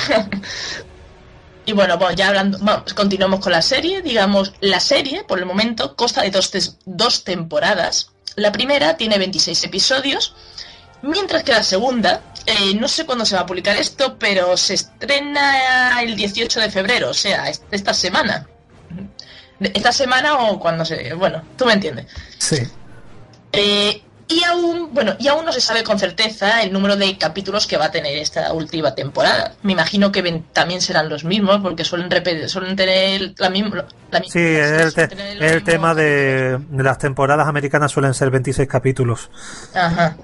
Y 1.65 1.73
bueno, 1.73 1.99
pues 1.99 2.15
ya 2.15 2.29
hablando, 2.29 2.57
vamos, 2.61 2.93
continuamos 2.93 3.39
con 3.41 3.51
la 3.51 3.61
serie. 3.61 4.01
Digamos, 4.01 4.53
la 4.61 4.79
serie, 4.79 5.23
por 5.23 5.39
el 5.39 5.45
momento, 5.45 5.95
consta 5.95 6.21
de 6.21 6.31
dos, 6.31 6.77
dos 6.85 7.23
temporadas. 7.23 8.11
La 8.35 8.51
primera 8.51 8.95
tiene 8.97 9.17
26 9.17 9.63
episodios, 9.65 10.33
mientras 11.01 11.43
que 11.43 11.51
la 11.51 11.63
segunda, 11.63 12.21
eh, 12.45 12.73
no 12.75 12.87
sé 12.87 13.05
cuándo 13.05 13.25
se 13.25 13.35
va 13.35 13.41
a 13.41 13.45
publicar 13.45 13.75
esto, 13.75 14.17
pero 14.17 14.55
se 14.55 14.75
estrena 14.75 16.01
el 16.01 16.15
18 16.15 16.59
de 16.59 16.71
febrero, 16.71 17.09
o 17.09 17.13
sea, 17.13 17.49
es- 17.49 17.61
esta 17.71 17.93
semana. 17.93 18.47
Esta 19.59 19.91
semana 19.91 20.37
o 20.39 20.59
cuando 20.59 20.85
se... 20.85 21.13
Bueno, 21.13 21.43
tú 21.57 21.65
me 21.65 21.73
entiendes. 21.73 22.05
Sí. 22.37 22.57
Eh, 23.51 24.03
y 24.31 24.43
aún, 24.43 24.93
bueno, 24.93 25.15
y 25.17 25.27
aún 25.27 25.43
no 25.43 25.51
se 25.51 25.59
sabe 25.59 25.83
con 25.83 25.97
certeza 25.97 26.61
el 26.61 26.71
número 26.71 26.95
de 26.95 27.17
capítulos 27.17 27.65
que 27.65 27.77
va 27.77 27.85
a 27.85 27.91
tener 27.91 28.15
esta 28.17 28.53
última 28.53 28.93
temporada. 28.93 29.55
Me 29.63 29.71
imagino 29.71 30.11
que 30.11 30.21
ven- 30.21 30.45
también 30.53 30.81
serán 30.81 31.09
los 31.09 31.23
mismos, 31.23 31.59
porque 31.63 31.83
suelen 31.83 32.11
repetir, 32.11 32.47
suelen 32.47 32.75
tener 32.75 33.33
la 33.37 33.49
misma. 33.49 33.85
La, 34.11 34.19
Sí, 34.21 34.37
el, 34.39 34.93
te- 34.93 35.09
el 35.39 35.63
tema 35.63 35.95
de, 35.95 36.59
de 36.59 36.83
las 36.83 36.99
temporadas 36.99 37.47
americanas 37.47 37.91
suelen 37.91 38.13
ser 38.13 38.29
26 38.29 38.67
capítulos. 38.69 39.31
Ajá. 39.73 40.15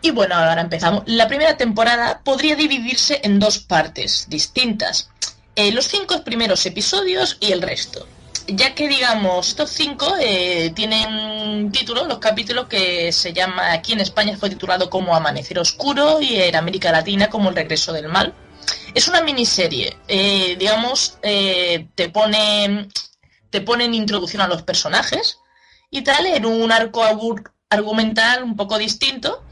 Y 0.00 0.10
bueno, 0.10 0.34
ahora 0.36 0.60
empezamos. 0.60 1.02
La 1.06 1.28
primera 1.28 1.56
temporada 1.56 2.20
podría 2.24 2.56
dividirse 2.56 3.20
en 3.24 3.38
dos 3.38 3.58
partes 3.58 4.26
distintas. 4.28 5.10
Eh, 5.54 5.70
los 5.72 5.86
cinco 5.86 6.22
primeros 6.24 6.64
episodios 6.66 7.36
y 7.40 7.52
el 7.52 7.60
resto. 7.62 8.06
Ya 8.48 8.74
que 8.74 8.88
digamos, 8.88 9.48
estos 9.48 9.70
cinco 9.70 10.16
eh, 10.20 10.72
tienen 10.74 11.70
título, 11.70 12.06
los 12.06 12.18
capítulos 12.18 12.66
que 12.66 13.12
se 13.12 13.32
llama, 13.32 13.72
aquí 13.72 13.92
en 13.92 14.00
España 14.00 14.36
fue 14.36 14.50
titulado 14.50 14.90
como 14.90 15.14
Amanecer 15.14 15.58
Oscuro 15.60 16.20
y 16.20 16.36
en 16.36 16.56
América 16.56 16.90
Latina 16.90 17.28
como 17.28 17.50
El 17.50 17.56
Regreso 17.56 17.92
del 17.92 18.08
Mal. 18.08 18.34
Es 18.94 19.06
una 19.08 19.22
miniserie, 19.22 19.96
eh, 20.08 20.56
digamos, 20.58 21.18
eh, 21.22 21.88
te 21.94 22.08
pone 22.10 22.88
te 23.50 23.60
ponen 23.60 23.94
introducción 23.94 24.42
a 24.42 24.48
los 24.48 24.62
personajes 24.62 25.38
y 25.90 26.02
tal, 26.02 26.26
en 26.26 26.46
un 26.46 26.72
arco 26.72 27.02
argumental 27.68 28.42
un 28.42 28.56
poco 28.56 28.78
distinto. 28.78 29.44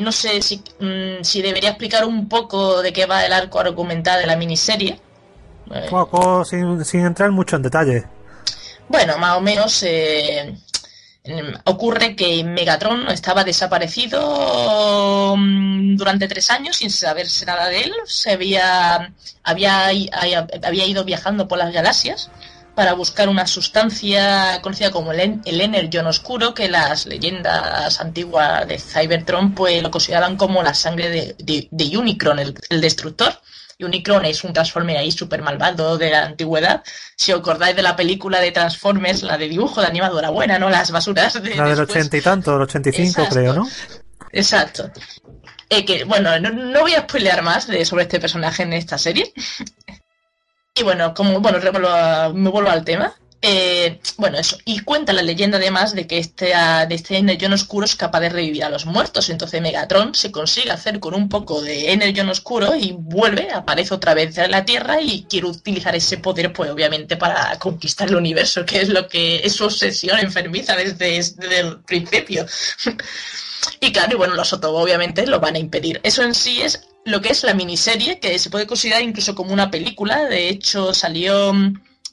No 0.00 0.12
sé 0.12 0.40
mm, 0.80 1.24
si 1.24 1.42
debería 1.42 1.70
explicar 1.70 2.04
un 2.04 2.28
poco 2.28 2.80
de 2.80 2.92
qué 2.92 3.06
va 3.06 3.26
el 3.26 3.32
arco 3.32 3.60
argumental 3.60 4.20
de 4.20 4.26
la 4.26 4.36
miniserie. 4.36 5.00
Eh, 5.74 5.86
Poco, 5.90 6.44
sin, 6.44 6.84
sin 6.84 7.04
entrar 7.06 7.30
mucho 7.30 7.56
en 7.56 7.62
detalle. 7.62 8.04
bueno, 8.88 9.18
más 9.18 9.36
o 9.36 9.40
menos 9.40 9.82
eh, 9.82 10.56
ocurre 11.64 12.16
que 12.16 12.42
Megatron 12.44 13.08
estaba 13.08 13.44
desaparecido 13.44 15.34
mm, 15.36 15.96
durante 15.96 16.28
tres 16.28 16.50
años 16.50 16.76
sin 16.76 16.90
saberse 16.90 17.44
nada 17.46 17.68
de 17.68 17.82
él. 17.82 17.92
Se 18.06 18.32
había, 18.32 19.12
había, 19.44 19.88
había 20.62 20.86
ido 20.86 21.04
viajando 21.04 21.48
por 21.48 21.58
las 21.58 21.72
galaxias 21.72 22.30
para 22.74 22.94
buscar 22.94 23.28
una 23.28 23.46
sustancia 23.46 24.60
conocida 24.62 24.92
como 24.92 25.10
el, 25.12 25.40
el 25.44 25.60
Energon 25.60 26.06
Oscuro, 26.06 26.54
que 26.54 26.68
las 26.68 27.06
leyendas 27.06 28.00
antiguas 28.00 28.68
de 28.68 28.78
Cybertron 28.78 29.52
pues, 29.52 29.82
lo 29.82 29.90
consideraban 29.90 30.36
como 30.36 30.62
la 30.62 30.74
sangre 30.74 31.10
de, 31.10 31.34
de- 31.40 31.66
de 31.70 31.98
Unicron, 31.98 32.38
el, 32.38 32.54
el 32.70 32.80
destructor. 32.80 33.32
Unicron 33.84 34.24
es 34.24 34.42
un 34.42 34.52
Transformer 34.52 34.96
ahí 34.96 35.12
súper 35.12 35.42
malvado 35.42 35.98
de 35.98 36.10
la 36.10 36.24
antigüedad. 36.24 36.82
Si 37.16 37.32
os 37.32 37.40
acordáis 37.40 37.76
de 37.76 37.82
la 37.82 37.94
película 37.94 38.40
de 38.40 38.50
Transformers, 38.50 39.22
la 39.22 39.38
de 39.38 39.48
dibujo 39.48 39.80
de 39.80 39.86
animadora 39.86 40.30
buena, 40.30 40.58
¿no? 40.58 40.68
Las 40.68 40.90
basuras 40.90 41.40
de 41.40 41.54
La 41.54 41.68
del. 41.68 41.80
80 41.80 42.16
y 42.16 42.20
tanto, 42.20 42.56
el 42.56 42.62
85 42.62 43.08
Exacto. 43.08 43.34
creo, 43.34 43.54
¿no? 43.54 43.68
Exacto. 44.32 44.90
Eh, 45.70 45.84
que, 45.84 46.04
bueno, 46.04 46.38
no, 46.40 46.50
no 46.50 46.80
voy 46.80 46.94
a 46.94 47.02
spoilear 47.02 47.42
más 47.42 47.66
de, 47.66 47.84
sobre 47.84 48.04
este 48.04 48.18
personaje 48.18 48.64
en 48.64 48.72
esta 48.72 48.98
serie. 48.98 49.32
y 50.74 50.82
bueno, 50.82 51.14
como 51.14 51.40
bueno, 51.40 51.58
me 52.34 52.50
vuelvo 52.50 52.70
al 52.70 52.84
tema. 52.84 53.14
Eh, 53.40 54.00
bueno, 54.16 54.38
eso. 54.38 54.58
Y 54.64 54.80
cuenta 54.80 55.12
la 55.12 55.22
leyenda 55.22 55.58
además 55.58 55.94
de 55.94 56.08
que 56.08 56.18
este, 56.18 56.54
ah, 56.54 56.86
de 56.86 56.96
este 56.96 57.18
Oscuro 57.52 57.84
es 57.84 57.94
capaz 57.94 58.20
de 58.20 58.30
revivir 58.30 58.64
a 58.64 58.68
los 58.68 58.84
muertos. 58.84 59.30
Entonces 59.30 59.62
Megatron 59.62 60.14
se 60.14 60.32
consigue 60.32 60.72
hacer 60.72 60.98
con 60.98 61.14
un 61.14 61.28
poco 61.28 61.62
de 61.62 61.92
Energon 61.92 62.28
Oscuro 62.28 62.74
y 62.74 62.92
vuelve, 62.98 63.50
aparece 63.52 63.94
otra 63.94 64.14
vez 64.14 64.36
en 64.38 64.50
la 64.50 64.64
Tierra 64.64 65.00
y 65.00 65.24
quiere 65.28 65.46
utilizar 65.46 65.94
ese 65.94 66.18
poder, 66.18 66.52
pues 66.52 66.70
obviamente 66.70 67.16
para 67.16 67.56
conquistar 67.58 68.08
el 68.08 68.16
universo, 68.16 68.66
que 68.66 68.80
es 68.80 68.88
lo 68.88 69.06
que 69.08 69.36
es 69.44 69.52
su 69.52 69.64
obsesión 69.64 70.18
enfermiza 70.18 70.74
desde, 70.74 71.10
desde 71.10 71.60
el 71.60 71.80
principio. 71.80 72.46
Y 73.80 73.92
claro, 73.92 74.12
y 74.12 74.16
bueno, 74.16 74.34
los 74.34 74.52
Otobo 74.52 74.78
obviamente 74.80 75.26
lo 75.26 75.40
van 75.40 75.56
a 75.56 75.58
impedir. 75.58 76.00
Eso 76.02 76.22
en 76.22 76.34
sí 76.34 76.62
es 76.62 76.88
lo 77.04 77.20
que 77.20 77.30
es 77.30 77.42
la 77.42 77.54
miniserie, 77.54 78.18
que 78.18 78.38
se 78.38 78.50
puede 78.50 78.66
considerar 78.66 79.02
incluso 79.02 79.34
como 79.34 79.52
una 79.52 79.70
película. 79.70 80.24
De 80.24 80.48
hecho, 80.48 80.94
salió 80.94 81.52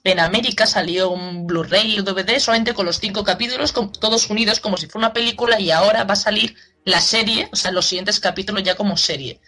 en 0.06 0.19
América, 0.19 0.65
salió 0.68 1.10
un 1.10 1.45
Blu-ray 1.48 1.99
o 1.99 2.03
DVD 2.03 2.40
solamente 2.40 2.73
con 2.73 2.86
los 2.86 2.99
cinco 2.99 3.23
capítulos, 3.23 3.73
todos 3.99 4.30
unidos 4.30 4.60
como 4.61 4.77
si 4.77 4.88
fuera 4.88 5.07
una 5.07 5.14
película, 5.14 5.60
y 5.60 5.72
ahora 5.72 6.03
va 6.06 6.14
a 6.14 6.15
salir 6.15 6.56
la 6.86 7.02
serie, 7.02 7.49
o 7.52 7.56
sea, 7.56 7.72
los 7.72 7.86
siguientes 7.88 8.19
capítulos 8.19 8.64
ya 8.64 8.76
como 8.76 8.95
serie. 8.98 9.41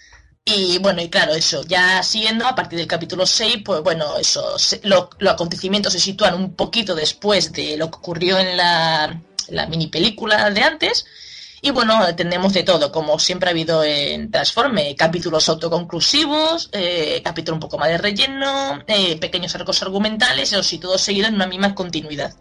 Y 0.46 0.78
bueno, 0.80 1.02
y 1.02 1.10
claro, 1.10 1.34
eso, 1.36 1.64
ya 1.68 2.02
siguiendo 2.04 2.48
a 2.48 2.56
partir 2.56 2.80
del 2.80 2.88
capítulo 2.88 3.26
6, 3.26 3.58
pues 3.66 3.82
bueno, 3.82 4.18
eso, 4.18 4.56
lo- 4.84 5.10
los 5.20 5.34
acontecimientos 5.34 5.94
se 5.94 6.00
sitúan 6.00 6.36
un 6.36 6.56
poquito 6.56 6.96
después 6.96 7.52
de 7.52 7.76
lo 7.78 7.92
que 7.92 7.98
ocurrió 7.98 8.40
en 8.40 8.56
la, 8.58 9.22
la 9.50 9.68
mini 9.68 9.88
película 9.88 10.50
de 10.50 10.64
antes. 10.64 11.06
Y 11.62 11.72
bueno, 11.72 12.16
tenemos 12.16 12.54
de 12.54 12.64
todo, 12.64 12.92
como 12.92 13.18
siempre 13.18 13.50
ha 13.50 13.52
habido 13.52 13.84
en 13.84 14.30
Transforme, 14.30 14.96
capítulos 14.96 15.50
autoconclusivos, 15.50 16.70
eh, 16.72 17.22
capítulo 17.24 17.56
un 17.56 17.62
poco 17.62 17.80
más 17.80 17.90
de 17.90 17.98
relleno, 17.98 18.80
eh, 18.86 19.20
pequeños 19.20 19.56
arcos 19.56 19.82
argumentales, 19.82 20.54
o 20.54 20.62
si 20.62 20.78
todo 20.78 20.98
seguido 20.98 21.28
en 21.28 21.36
una 21.36 21.48
misma 21.48 21.74
continuidad. 21.74 22.34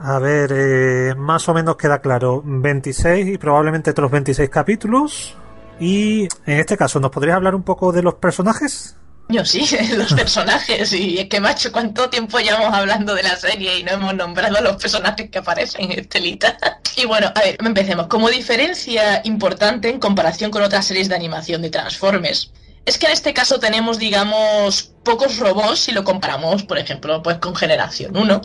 A 0.00 0.18
ver, 0.18 0.52
eh, 0.52 1.14
más 1.16 1.48
o 1.48 1.54
menos 1.54 1.76
queda 1.76 2.00
claro. 2.00 2.42
26 2.44 3.34
y 3.34 3.38
probablemente 3.38 3.90
otros 3.90 4.10
26 4.10 4.48
capítulos. 4.48 5.36
Y 5.80 6.28
en 6.46 6.58
este 6.60 6.76
caso, 6.76 7.00
¿nos 7.00 7.10
podrías 7.10 7.36
hablar 7.36 7.54
un 7.54 7.62
poco 7.64 7.90
de 7.90 8.02
los 8.02 8.14
personajes? 8.14 8.96
Yo 9.28 9.44
sí, 9.44 9.66
los 9.96 10.12
personajes, 10.14 10.92
y 10.92 11.18
es 11.18 11.28
que 11.28 11.40
macho, 11.40 11.72
¿cuánto 11.72 12.10
tiempo 12.10 12.38
llevamos 12.38 12.74
hablando 12.74 13.14
de 13.14 13.22
la 13.22 13.36
serie 13.36 13.78
y 13.78 13.82
no 13.82 13.92
hemos 13.92 14.14
nombrado 14.14 14.58
a 14.58 14.60
los 14.60 14.76
personajes 14.76 15.30
que 15.30 15.38
aparecen 15.38 15.92
en 15.92 16.00
Estelita? 16.00 16.56
Y 16.96 17.06
bueno, 17.06 17.32
a 17.34 17.40
ver, 17.40 17.56
empecemos. 17.58 18.06
Como 18.06 18.30
diferencia 18.30 19.20
importante 19.24 19.88
en 19.88 19.98
comparación 19.98 20.52
con 20.52 20.62
otras 20.62 20.86
series 20.86 21.08
de 21.08 21.16
animación 21.16 21.60
de 21.60 21.68
Transformers, 21.68 22.52
es 22.86 22.98
que 22.98 23.06
en 23.06 23.12
este 23.12 23.34
caso 23.34 23.58
tenemos, 23.58 23.98
digamos, 23.98 24.92
pocos 25.02 25.38
robots 25.38 25.80
si 25.80 25.90
lo 25.90 26.04
comparamos, 26.04 26.62
por 26.62 26.78
ejemplo, 26.78 27.20
pues 27.20 27.38
con 27.38 27.56
Generación 27.56 28.16
1, 28.16 28.40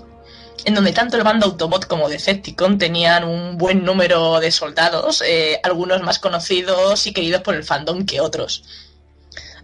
en 0.66 0.74
donde 0.74 0.94
tanto 0.94 1.16
el 1.16 1.24
bando 1.24 1.46
Autobot 1.46 1.86
como 1.86 2.10
Decepticon 2.10 2.80
tenían 2.80 3.24
un 3.24 3.60
buen 3.60 3.86
número 3.86 4.40
de 4.40 4.50
soldados, 4.50 5.22
eh, 5.22 5.60
algunos 5.62 6.02
más 6.02 6.18
conocidos 6.18 7.06
y 7.06 7.14
queridos 7.14 7.44
por 7.44 7.54
el 7.54 7.64
fandom 7.64 8.04
que 8.04 8.20
otros. 8.20 8.64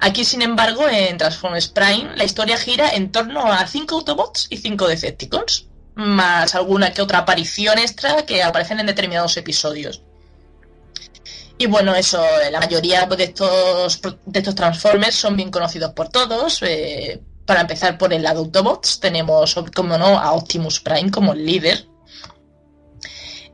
Aquí, 0.06 0.24
sin 0.24 0.44
embargo, 0.44 0.88
en 0.88 1.18
Transformers 1.18 1.68
Prime, 1.68 2.16
la 2.16 2.26
historia 2.26 2.58
gira 2.58 2.90
en 2.90 3.12
torno 3.12 3.52
a 3.52 3.66
5 3.66 3.96
Autobots 3.96 4.46
y 4.52 4.58
5 4.58 4.88
Decepticons, 4.88 5.66
más 5.96 6.54
alguna 6.54 6.94
que 6.94 7.02
otra 7.02 7.18
aparición 7.18 7.80
extra 7.80 8.24
que 8.24 8.44
aparecen 8.44 8.80
en 8.80 8.86
determinados 8.86 9.36
episodios. 9.36 10.04
Y 11.58 11.66
bueno, 11.66 11.96
eso, 11.96 12.24
la 12.52 12.60
mayoría 12.60 13.08
de 13.08 13.24
estos, 13.24 14.00
de 14.28 14.40
estos 14.40 14.54
Transformers 14.54 15.16
son 15.16 15.36
bien 15.38 15.50
conocidos 15.50 15.94
por 15.94 16.10
todos. 16.10 16.62
eh, 16.62 17.20
Para 17.48 17.62
empezar 17.62 17.98
por 17.98 18.14
el 18.14 18.22
lado 18.22 18.42
Autobots, 18.42 19.00
tenemos, 19.00 19.56
como 19.76 19.98
no, 19.98 20.20
a 20.20 20.34
Optimus 20.34 20.82
Prime 20.82 21.10
como 21.10 21.34
el 21.34 21.44
líder. 21.44 21.88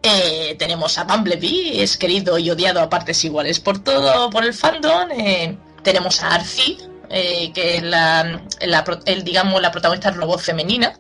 Eh, 0.03 0.57
tenemos 0.60 0.98
a 0.98 1.06
Bumblebee, 1.06 1.82
es 1.82 1.95
querido 1.95 2.38
y 2.38 2.49
odiado 2.49 2.82
a 2.82 2.90
partes 2.90 3.23
iguales 3.23 3.61
por 3.61 3.80
todo, 3.82 4.30
por 4.30 4.44
el 4.44 4.53
fandom. 4.53 5.11
Eh, 5.11 5.57
tenemos 5.84 6.22
a 6.24 6.36
Arcee, 6.36 6.78
eh, 7.10 7.52
que 7.53 7.78
es 7.78 7.84
la, 7.84 8.41
la 8.62 8.86
el, 9.06 9.24
digamos, 9.24 9.62
la 9.62 9.72
protagonista 9.72 10.12
robot 10.12 10.40
femenina 10.40 10.99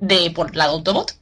de 0.00 0.30
por 0.30 0.54
lado 0.56 0.72
Autobot. 0.72 1.14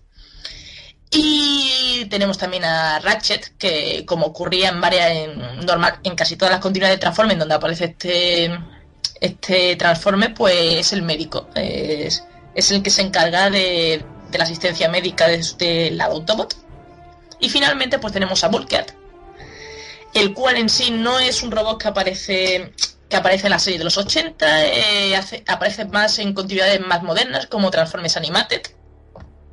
Y 1.11 2.07
tenemos 2.09 2.39
también 2.39 2.65
a 2.65 3.01
Ratchet, 3.01 3.57
que 3.59 4.05
como 4.07 4.27
ocurría 4.27 4.69
en 4.69 4.81
varias, 4.81 5.11
en, 5.11 5.67
normal, 5.67 5.99
en 6.05 6.15
casi 6.15 6.37
todas 6.37 6.53
las 6.53 6.61
continuidades 6.61 6.97
de 6.97 7.01
Transformers 7.01 7.39
donde 7.41 7.55
aparece 7.55 7.85
este, 7.87 8.51
este 9.21 9.75
Transformer, 9.77 10.33
pues 10.35 10.55
es 10.57 10.93
el 10.93 11.03
médico. 11.03 11.49
Es, 11.55 12.25
es 12.55 12.71
el 12.71 12.83
que 12.83 12.91
se 12.91 13.03
encarga 13.03 13.51
de, 13.51 14.05
de 14.31 14.39
la 14.39 14.45
asistencia 14.45 14.89
médica 14.89 15.27
desde 15.27 15.89
el 15.89 15.99
lado 15.99 16.15
Autobot. 16.15 16.55
Y 17.41 17.49
finalmente 17.49 17.99
pues 17.99 18.13
tenemos 18.13 18.45
a 18.45 18.49
Bulkhead, 18.49 18.87
el 20.15 20.35
cual 20.35 20.57
en 20.57 20.69
sí 20.69 20.91
no 20.91 21.19
es 21.19 21.43
un 21.43 21.51
robot 21.51 21.81
que 21.81 21.89
aparece 21.89 22.73
que 23.09 23.17
aparece 23.17 23.49
en 23.49 23.51
la 23.51 23.59
serie 23.59 23.79
de 23.79 23.85
los 23.85 23.99
80, 23.99 24.67
eh, 24.67 25.21
aparece 25.49 25.85
más 25.87 26.21
en 26.21 26.33
continuidades 26.33 26.81
más 26.81 27.03
modernas 27.03 27.47
como 27.47 27.69
Transformers 27.69 28.17
Animated, 28.17 28.63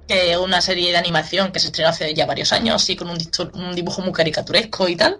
que 0.07 0.31
es 0.31 0.37
una 0.37 0.61
serie 0.61 0.91
de 0.91 0.97
animación 0.97 1.51
que 1.51 1.59
se 1.59 1.67
estrenó 1.67 1.89
hace 1.89 2.13
ya 2.13 2.27
varios 2.27 2.53
años, 2.53 2.83
así 2.83 2.95
con 2.95 3.09
un 3.09 3.75
dibujo 3.75 4.03
muy 4.03 4.13
caricaturesco 4.13 4.87
y 4.87 4.95
tal. 4.95 5.17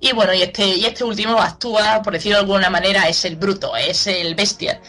Y 0.00 0.12
bueno, 0.12 0.32
y 0.32 0.42
este, 0.42 0.64
y 0.66 0.86
este 0.86 1.04
último 1.04 1.38
actúa, 1.38 2.02
por 2.02 2.12
decirlo 2.14 2.38
de 2.38 2.42
alguna 2.42 2.70
manera, 2.70 3.08
es 3.08 3.24
el 3.24 3.36
bruto, 3.36 3.76
es 3.76 4.06
el 4.06 4.34
bestia. 4.34 4.80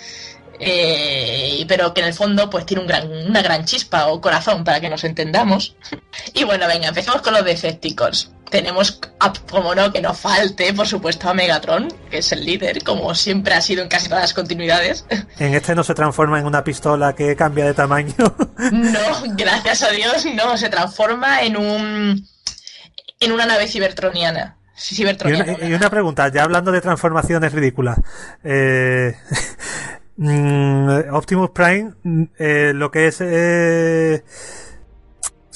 Eh, 0.61 1.63
pero 1.69 1.93
que 1.93 2.01
en 2.01 2.07
el 2.07 2.13
fondo 2.13 2.49
pues 2.49 2.65
tiene 2.65 2.81
un 2.81 2.87
gran, 2.87 3.09
una 3.09 3.41
gran 3.41 3.63
chispa 3.63 4.07
o 4.07 4.19
corazón 4.19 4.63
para 4.63 4.79
que 4.79 4.89
nos 4.89 5.03
entendamos. 5.03 5.75
Y 6.33 6.43
bueno, 6.43 6.67
venga, 6.67 6.89
empecemos 6.89 7.21
con 7.21 7.33
los 7.33 7.43
Decepticons. 7.43 8.31
Tenemos, 8.49 8.99
a- 9.19 9.33
como 9.49 9.75
no, 9.75 9.91
que 9.91 10.01
no 10.01 10.13
falte, 10.13 10.73
por 10.73 10.87
supuesto, 10.87 11.29
a 11.29 11.33
Megatron, 11.33 11.87
que 12.09 12.17
es 12.19 12.31
el 12.31 12.43
líder, 12.45 12.83
como 12.83 13.13
siempre 13.13 13.53
ha 13.53 13.61
sido 13.61 13.83
en 13.83 13.89
casi 13.89 14.07
todas 14.07 14.23
las 14.23 14.33
continuidades. 14.33 15.05
En 15.39 15.53
este 15.53 15.75
no 15.75 15.83
se 15.83 15.93
transforma 15.93 16.39
en 16.39 16.45
una 16.45 16.63
pistola 16.63 17.13
que 17.13 17.35
cambia 17.35 17.65
de 17.65 17.73
tamaño. 17.73 18.13
No, 18.71 18.99
gracias 19.37 19.83
a 19.83 19.89
Dios, 19.91 20.25
no, 20.35 20.57
se 20.57 20.69
transforma 20.69 21.41
en 21.43 21.57
un 21.57 22.27
en 23.21 23.31
una 23.31 23.45
nave 23.45 23.67
cibertroniana. 23.67 24.55
Una, 25.25 25.67
y 25.67 25.73
una 25.73 25.89
pregunta, 25.89 26.29
ya 26.29 26.43
hablando 26.43 26.71
de 26.71 26.79
transformaciones 26.79 27.51
ridículas. 27.51 27.99
Eh, 28.45 29.13
mm, 30.15 31.13
Optimus 31.13 31.49
Prime, 31.51 31.91
mm, 32.03 32.23
eh, 32.37 32.71
lo 32.73 32.89
que 32.89 33.07
es... 33.07 33.17
Eh, 33.19 34.23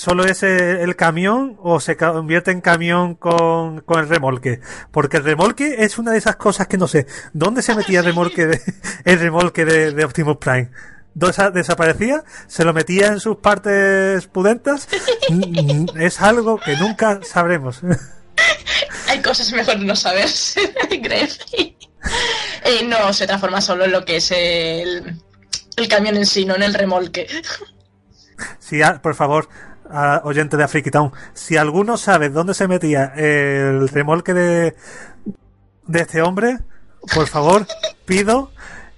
¿Solo 0.04 0.26
es 0.26 0.44
eh, 0.44 0.82
el 0.84 0.98
camión 0.98 1.56
o 1.62 1.80
se 1.80 1.96
convierte 1.96 2.52
en 2.52 2.60
camión 2.60 3.16
con, 3.16 3.80
con 3.82 4.02
el 4.02 4.10
remolque? 4.10 4.60
Porque 4.92 5.16
el 5.16 5.24
remolque 5.24 5.78
es 5.80 5.98
una 5.98 6.12
de 6.12 6.18
esas 6.18 6.36
cosas 6.36 6.68
que 6.68 6.78
no 6.78 6.90
sé. 6.90 7.08
¿Dónde 7.32 7.62
se 7.62 7.74
metía 7.74 8.00
el 8.00 8.06
remolque 8.08 8.46
de, 8.48 8.62
el 9.06 9.20
remolque 9.20 9.64
de, 9.64 9.92
de 9.94 10.04
Optimus 10.04 10.36
Prime? 10.38 10.72
¿Desa- 11.16 11.52
¿Desaparecía? 11.52 12.22
¿Se 12.48 12.66
lo 12.66 12.74
metía 12.74 13.08
en 13.08 13.22
sus 13.22 13.38
partes 13.38 14.28
pudentas? 14.28 14.90
Mm, 15.30 15.86
Es 15.98 16.20
algo 16.20 16.60
que 16.60 16.76
nunca 16.76 17.22
sabremos. 17.24 17.80
Hay 19.08 19.22
cosas 19.22 19.54
mejor 19.54 19.80
no 19.80 19.96
saberse, 19.96 20.60
Gref. 21.02 21.38
Eh, 21.54 22.84
no, 22.86 23.14
se 23.14 23.26
transforma 23.26 23.62
solo 23.62 23.86
en 23.86 23.94
lo 23.94 24.04
que 24.04 24.18
es 24.18 24.32
el, 24.32 25.18
el 25.78 25.88
camión 25.88 26.18
en 26.18 26.26
sí, 26.26 26.44
no 26.46 26.56
en 26.58 26.64
el 26.64 26.74
remolque. 26.74 27.26
Si, 28.60 28.82
a- 28.82 29.02
por 29.02 29.16
favor, 29.16 29.48
a- 29.90 30.22
oyente 30.24 30.58
de 30.58 30.64
Afriky 30.64 30.92
Town, 30.92 31.12
si 31.34 31.58
alguno 31.58 31.98
sabe 31.98 32.30
dónde 32.30 32.54
se 32.54 32.68
metía 32.68 33.14
el 33.16 33.88
remolque 33.90 34.34
de, 34.34 34.76
de 35.88 36.00
este 36.02 36.22
hombre, 36.22 36.60
por 37.14 37.28
favor, 37.28 37.66
pido 38.06 38.52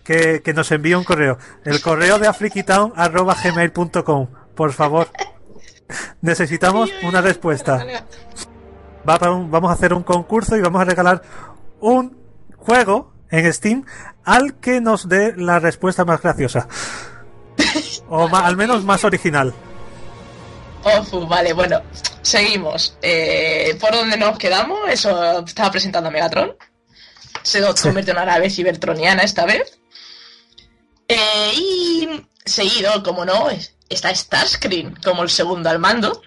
que, 0.04 0.42
que 0.44 0.54
nos 0.54 0.72
envíe 0.72 0.94
un 0.96 1.04
correo. 1.04 1.38
El 1.64 1.82
correo 1.82 2.20
de 2.20 2.28
afrikytown 2.28 2.94
arroba 2.96 3.36
gmail.com, 3.44 4.28
por 4.56 4.72
favor. 4.74 5.08
Necesitamos 6.22 6.90
una 7.04 7.22
respuesta. 7.22 7.86
Va 9.08 9.18
para 9.20 9.32
un- 9.32 9.52
vamos 9.52 9.70
a 9.70 9.74
hacer 9.74 9.94
un 9.94 10.04
concurso 10.04 10.56
y 10.58 10.62
vamos 10.62 10.82
a 10.82 10.86
regalar 10.86 11.22
un 11.80 12.18
juego 12.58 13.14
en 13.30 13.52
Steam 13.54 13.86
al 14.24 14.56
que 14.56 14.82
nos 14.82 15.08
dé 15.10 15.34
la 15.38 15.60
respuesta 15.60 16.06
más 16.06 16.22
graciosa. 16.22 16.68
O 18.08 18.28
al 18.36 18.56
menos 18.56 18.84
más 18.84 19.04
original. 19.04 19.52
Ofu, 20.86 21.26
vale, 21.28 21.54
bueno, 21.54 21.82
seguimos. 22.22 22.96
Eh, 23.02 23.76
¿Por 23.80 23.92
dónde 23.94 24.18
nos 24.18 24.38
quedamos? 24.38 24.80
Eso 24.90 25.40
estaba 25.44 25.72
presentando 25.72 26.10
a 26.10 26.12
Megatron. 26.12 26.56
Se 27.42 27.60
convierte 27.82 28.12
en 28.12 28.18
una 28.18 28.26
nave 28.26 28.50
cibertroniana 28.50 29.24
esta 29.24 29.46
vez. 29.46 29.80
Eh, 31.08 31.52
y 31.56 32.10
seguido, 32.46 33.02
como 33.04 33.26
no, 33.26 33.50
es- 33.50 33.76
está 33.90 34.14
Starscream 34.14 34.96
como 35.04 35.24
el 35.24 35.30
segundo 35.30 35.70
al 35.70 35.80
mando. 35.80 36.22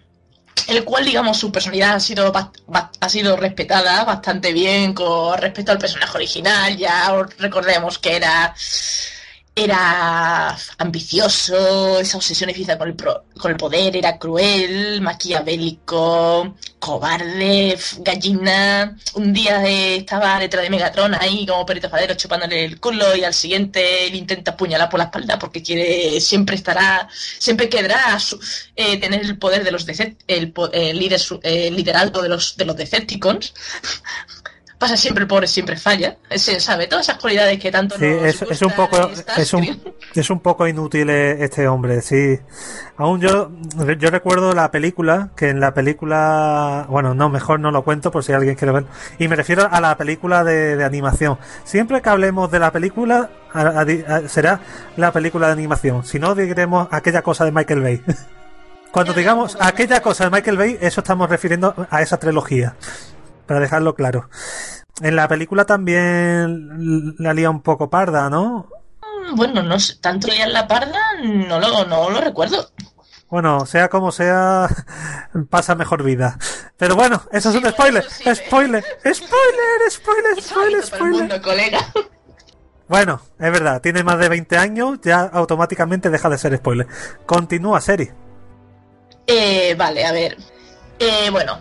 El 0.66 0.84
cual, 0.84 1.04
digamos, 1.04 1.38
su 1.38 1.50
personalidad 1.52 1.94
ha 1.94 2.00
sido, 2.00 2.32
ha 3.00 3.08
sido 3.08 3.36
respetada 3.36 4.04
bastante 4.04 4.52
bien 4.52 4.92
con 4.92 5.38
respecto 5.38 5.70
al 5.72 5.78
personaje 5.78 6.16
original. 6.16 6.76
Ya 6.76 7.12
os 7.14 7.36
recordemos 7.38 7.98
que 7.98 8.16
era 8.16 8.54
era 9.64 10.56
ambicioso, 10.78 11.98
esa 12.00 12.16
obsesión 12.16 12.50
física 12.50 12.78
con 12.78 12.88
el, 12.88 12.94
pro- 12.96 13.24
con 13.38 13.50
el 13.50 13.56
poder, 13.56 13.96
era 13.96 14.18
cruel, 14.18 15.00
maquiavélico, 15.00 16.54
cobarde, 16.78 17.78
gallina. 17.98 18.96
Un 19.14 19.32
día 19.32 19.64
estaba 19.66 20.38
detrás 20.40 20.62
de 20.64 20.70
Megatron 20.70 21.14
ahí 21.14 21.46
como 21.46 21.66
perito 21.66 21.88
fadero 21.90 22.14
chupándole 22.14 22.64
el 22.64 22.80
culo 22.80 23.14
y 23.16 23.24
al 23.24 23.34
siguiente 23.34 24.08
le 24.10 24.16
intenta 24.16 24.52
apuñalar 24.52 24.88
por 24.88 24.98
la 24.98 25.04
espalda 25.06 25.38
porque 25.38 25.62
quiere, 25.62 26.20
siempre 26.20 26.56
estará, 26.56 27.08
siempre 27.38 27.68
querrá 27.68 28.18
su- 28.20 28.40
eh, 28.76 28.98
tener 28.98 29.22
el 29.22 29.38
poder 29.38 29.64
de 29.64 29.70
los 29.72 29.86
el, 30.26 30.52
el 30.72 30.98
líder, 30.98 31.20
el 31.42 31.76
liderazgo 31.76 32.22
de 32.22 32.28
los, 32.28 32.56
de 32.56 32.64
los 32.64 32.76
Decepticons. 32.76 33.54
Pasa 34.78 34.96
siempre 34.96 35.22
el 35.22 35.28
pobre, 35.28 35.48
siempre 35.48 35.76
falla. 35.76 36.18
Se 36.36 36.60
sabe 36.60 36.86
todas 36.86 37.08
esas 37.08 37.20
cualidades 37.20 37.58
que 37.58 37.72
tanto 37.72 37.96
Sí, 37.98 38.06
nos 38.06 38.22
es, 38.22 38.42
es 38.42 38.62
un 38.62 38.70
poco 38.72 39.10
es 39.36 39.52
un, 39.52 39.82
es 40.14 40.30
un 40.30 40.38
poco 40.38 40.68
inútil 40.68 41.10
eh, 41.10 41.36
este 41.42 41.66
hombre, 41.66 42.00
sí. 42.00 42.38
Aún 42.96 43.20
yo 43.20 43.50
yo 43.98 44.10
recuerdo 44.10 44.52
la 44.52 44.70
película 44.70 45.30
que 45.36 45.48
en 45.48 45.58
la 45.58 45.74
película, 45.74 46.86
bueno, 46.88 47.12
no, 47.14 47.28
mejor 47.28 47.58
no 47.58 47.72
lo 47.72 47.82
cuento 47.82 48.12
por 48.12 48.22
si 48.22 48.32
alguien 48.32 48.54
quiere 48.54 48.70
ver. 48.72 48.84
Y 49.18 49.26
me 49.26 49.34
refiero 49.34 49.68
a 49.68 49.80
la 49.80 49.96
película 49.96 50.44
de, 50.44 50.76
de 50.76 50.84
animación. 50.84 51.38
Siempre 51.64 52.00
que 52.00 52.08
hablemos 52.10 52.48
de 52.50 52.60
la 52.60 52.70
película 52.70 53.30
a- 53.52 53.80
a 53.80 53.84
di- 53.84 54.04
a- 54.06 54.28
será 54.28 54.60
la 54.96 55.10
película 55.12 55.48
de 55.48 55.54
animación. 55.54 56.04
Si 56.04 56.20
no 56.20 56.36
diremos 56.36 56.86
aquella 56.92 57.22
cosa 57.22 57.44
de 57.44 57.50
Michael 57.50 57.80
Bay. 57.82 58.02
Cuando 58.92 59.12
digamos 59.12 59.56
aquella 59.60 60.00
cosa 60.02 60.24
de 60.24 60.30
Michael 60.30 60.56
Bay, 60.56 60.78
eso 60.80 61.00
estamos 61.00 61.28
refiriendo 61.28 61.74
a 61.90 62.00
esa 62.00 62.16
trilogía. 62.18 62.74
Para 63.48 63.58
dejarlo 63.60 63.96
claro. 63.96 64.30
En 65.02 65.16
la 65.16 65.26
película 65.26 65.64
también 65.64 67.14
la 67.18 67.34
lía 67.34 67.50
un 67.50 67.62
poco 67.62 67.90
parda, 67.90 68.30
¿no? 68.30 68.68
Mm, 69.02 69.34
Bueno, 69.36 69.62
no 69.64 69.80
sé, 69.80 69.96
tanto 69.96 70.28
liar 70.28 70.48
la 70.50 70.68
parda, 70.68 71.00
no 71.22 71.58
lo, 71.58 71.84
no 71.86 72.10
lo 72.10 72.20
recuerdo. 72.20 72.70
Bueno, 73.30 73.66
sea 73.66 73.88
como 73.88 74.10
sea, 74.12 74.68
pasa 75.50 75.74
mejor 75.74 76.02
vida. 76.02 76.38
Pero 76.76 76.94
bueno, 76.96 77.22
eso 77.32 77.50
es 77.50 77.56
Sí, 77.56 77.62
un 77.64 77.70
spoiler. 77.70 78.04
sí, 78.08 78.34
spoiler, 78.34 78.84
spoiler, 79.14 79.90
spoiler, 79.90 80.42
spoiler, 80.42 80.82
spoiler. 80.84 81.20
mundo, 81.20 81.42
colega. 81.42 81.78
Bueno, 82.88 83.20
es 83.38 83.52
verdad, 83.52 83.82
tiene 83.82 84.02
más 84.02 84.18
de 84.18 84.30
20 84.30 84.56
años, 84.56 84.98
ya 85.02 85.20
automáticamente 85.20 86.08
deja 86.10 86.30
de 86.30 86.38
ser 86.38 86.56
spoiler. 86.56 86.86
Continúa 87.26 87.80
serie. 87.82 88.14
Eh, 89.26 89.74
vale, 89.76 90.06
a 90.06 90.12
ver. 90.12 90.36
Eh, 90.98 91.28
bueno, 91.30 91.58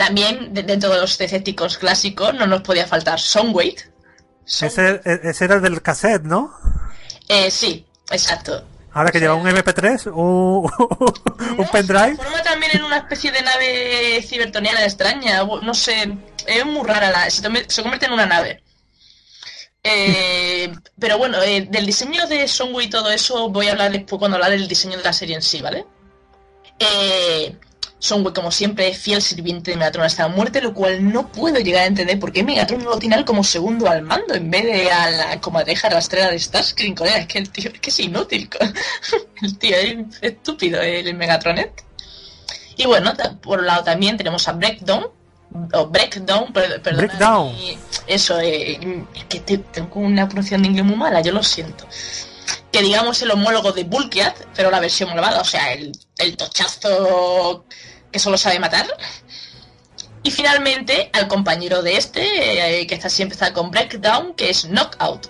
también 0.00 0.54
de- 0.54 0.62
dentro 0.62 0.88
de 0.88 0.98
los 0.98 1.18
Decepticons 1.18 1.76
clásicos 1.76 2.32
no 2.32 2.46
nos 2.46 2.62
podía 2.62 2.86
faltar 2.86 3.20
Soundwave. 3.20 3.76
Ese, 4.46 4.98
ese 5.04 5.44
era 5.44 5.56
el 5.56 5.60
del 5.62 5.82
cassette, 5.82 6.22
¿no? 6.22 6.54
Eh, 7.28 7.50
sí, 7.50 7.84
exacto. 8.10 8.64
Ahora 8.94 9.10
que 9.10 9.20
lleva 9.20 9.34
un 9.34 9.46
MP3, 9.46 10.06
un, 10.06 10.64
un 11.50 11.56
No, 11.58 11.70
pendrive. 11.70 12.12
Se 12.12 12.16
transforma 12.16 12.42
también 12.42 12.72
en 12.76 12.84
una 12.84 12.96
especie 12.96 13.30
de 13.30 13.42
nave 13.42 14.22
cibertoniana 14.22 14.82
extraña. 14.84 15.44
No 15.44 15.74
sé, 15.74 16.16
es 16.46 16.64
muy 16.64 16.82
rara 16.88 17.10
la. 17.10 17.28
Se, 17.28 17.42
convierte 17.82 18.06
en 18.06 18.12
una 18.12 18.24
nave. 18.24 18.62
Eh, 19.84 20.72
pero 20.98 21.18
bueno, 21.18 21.42
eh, 21.42 21.68
del 21.70 21.84
diseño 21.84 22.26
de 22.26 22.48
Songu 22.48 22.80
y 22.80 22.88
todo 22.88 23.10
eso 23.10 23.50
voy 23.50 23.68
a 23.68 23.72
hablar 23.72 23.92
después 23.92 24.18
cuando 24.18 24.38
hablar 24.38 24.52
del 24.52 24.66
diseño 24.66 24.96
de 24.96 25.04
la 25.04 25.12
serie 25.12 25.36
en 25.36 25.42
sí, 25.42 25.60
¿vale? 25.60 25.84
Eh, 26.78 27.54
Son 28.02 28.24
como 28.32 28.50
siempre 28.50 28.92
fiel 28.94 29.20
sirviente 29.20 29.70
de 29.70 29.76
Megatron 29.76 30.06
hasta 30.06 30.22
la 30.26 30.34
muerte, 30.34 30.60
lo 30.62 30.72
cual 30.74 31.12
no 31.12 31.28
puedo 31.30 31.58
llegar 31.60 31.82
a 31.82 31.86
entender 31.86 32.18
por 32.18 32.32
qué 32.32 32.42
Megatron 32.42 32.82
no 32.82 32.90
lo 32.90 32.98
tiene 32.98 33.22
como 33.26 33.44
segundo 33.44 33.88
al 33.88 34.00
mando 34.02 34.34
en 34.34 34.50
vez 34.50 34.64
de 34.64 34.90
a 34.90 35.10
la 35.10 35.40
comadreja 35.40 35.90
rastrera 35.90 36.30
de 36.30 36.38
Starscream. 36.38 36.94
Colega, 36.94 37.18
es 37.18 37.26
que 37.26 37.38
el 37.38 37.50
tío 37.50 37.70
es 37.70 37.78
que 37.78 37.90
es 37.90 38.00
inútil. 38.00 38.48
El 39.42 39.58
tío 39.58 39.76
es 39.76 39.96
estúpido, 40.22 40.80
el 40.82 41.14
Megatronet. 41.14 41.84
Y 42.76 42.86
bueno, 42.86 43.12
por 43.42 43.58
un 43.60 43.66
lado 43.66 43.84
también 43.84 44.16
tenemos 44.16 44.48
a 44.48 44.52
Breakdown, 44.52 45.06
o 45.74 45.86
Breakdown, 45.86 46.52
per- 46.52 46.80
perdona, 46.80 47.06
Breakdown. 47.06 47.54
Eso, 48.06 48.40
eh, 48.40 49.04
es 49.14 49.24
que 49.24 49.40
te- 49.40 49.58
tengo 49.58 50.00
una 50.00 50.26
pronunciación 50.26 50.62
de 50.62 50.68
inglés 50.68 50.84
muy 50.86 50.96
mala, 50.96 51.20
yo 51.20 51.32
lo 51.32 51.42
siento. 51.42 51.86
Que 52.72 52.82
digamos 52.82 53.20
el 53.22 53.30
homólogo 53.30 53.72
de 53.72 53.84
Bulkiat, 53.84 54.36
pero 54.54 54.70
la 54.70 54.80
versión 54.80 55.08
malvada, 55.10 55.40
o 55.40 55.44
sea, 55.44 55.72
el, 55.72 55.92
el 56.18 56.36
tochazo 56.36 57.64
que 58.12 58.18
solo 58.18 58.36
sabe 58.38 58.58
matar. 58.58 58.86
Y 60.22 60.30
finalmente 60.30 61.10
al 61.12 61.28
compañero 61.28 61.82
de 61.82 61.96
este, 61.96 62.80
eh, 62.80 62.86
que 62.86 62.94
está 62.94 63.08
siempre 63.08 63.34
está 63.34 63.52
con 63.52 63.70
Breakdown, 63.70 64.34
que 64.34 64.50
es 64.50 64.66
Knockout. 64.66 65.28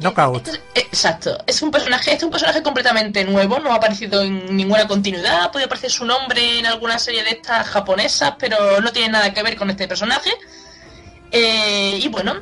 Knockout. 0.00 0.48
Este 0.48 0.50
es- 0.74 0.84
Exacto. 0.86 1.38
Es 1.46 1.62
un 1.62 1.70
personaje, 1.70 2.10
este 2.10 2.16
es 2.18 2.22
un 2.24 2.30
personaje 2.30 2.62
completamente 2.62 3.24
nuevo, 3.24 3.58
no 3.60 3.72
ha 3.72 3.76
aparecido 3.76 4.22
en 4.22 4.54
ninguna 4.56 4.86
continuidad, 4.88 5.42
ha 5.44 5.50
podido 5.52 5.66
aparecer 5.66 5.90
su 5.90 6.04
nombre 6.04 6.58
en 6.58 6.66
alguna 6.66 6.98
serie 6.98 7.22
de 7.22 7.30
estas 7.30 7.66
japonesas, 7.68 8.34
pero 8.38 8.80
no 8.80 8.92
tiene 8.92 9.10
nada 9.10 9.32
que 9.32 9.42
ver 9.42 9.56
con 9.56 9.70
este 9.70 9.86
personaje. 9.88 10.30
Eh, 11.32 11.98
y 12.02 12.08
bueno, 12.08 12.40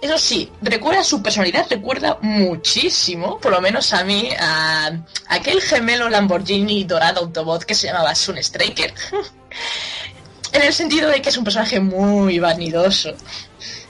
eso 0.00 0.18
sí, 0.18 0.50
recuerda 0.62 1.04
su 1.04 1.22
personalidad, 1.22 1.66
recuerda 1.68 2.18
muchísimo, 2.22 3.38
por 3.38 3.52
lo 3.52 3.60
menos 3.60 3.92
a 3.92 4.02
mí, 4.04 4.30
a 4.38 4.92
aquel 5.28 5.60
gemelo 5.60 6.08
Lamborghini 6.08 6.84
dorado 6.84 7.20
Autobot 7.20 7.64
que 7.64 7.74
se 7.74 7.88
llamaba 7.88 8.14
Sun 8.14 8.38
Striker. 8.38 8.94
en 10.52 10.62
el 10.62 10.72
sentido 10.72 11.08
de 11.08 11.20
que 11.20 11.28
es 11.28 11.36
un 11.36 11.44
personaje 11.44 11.80
muy 11.80 12.38
vanidoso 12.38 13.14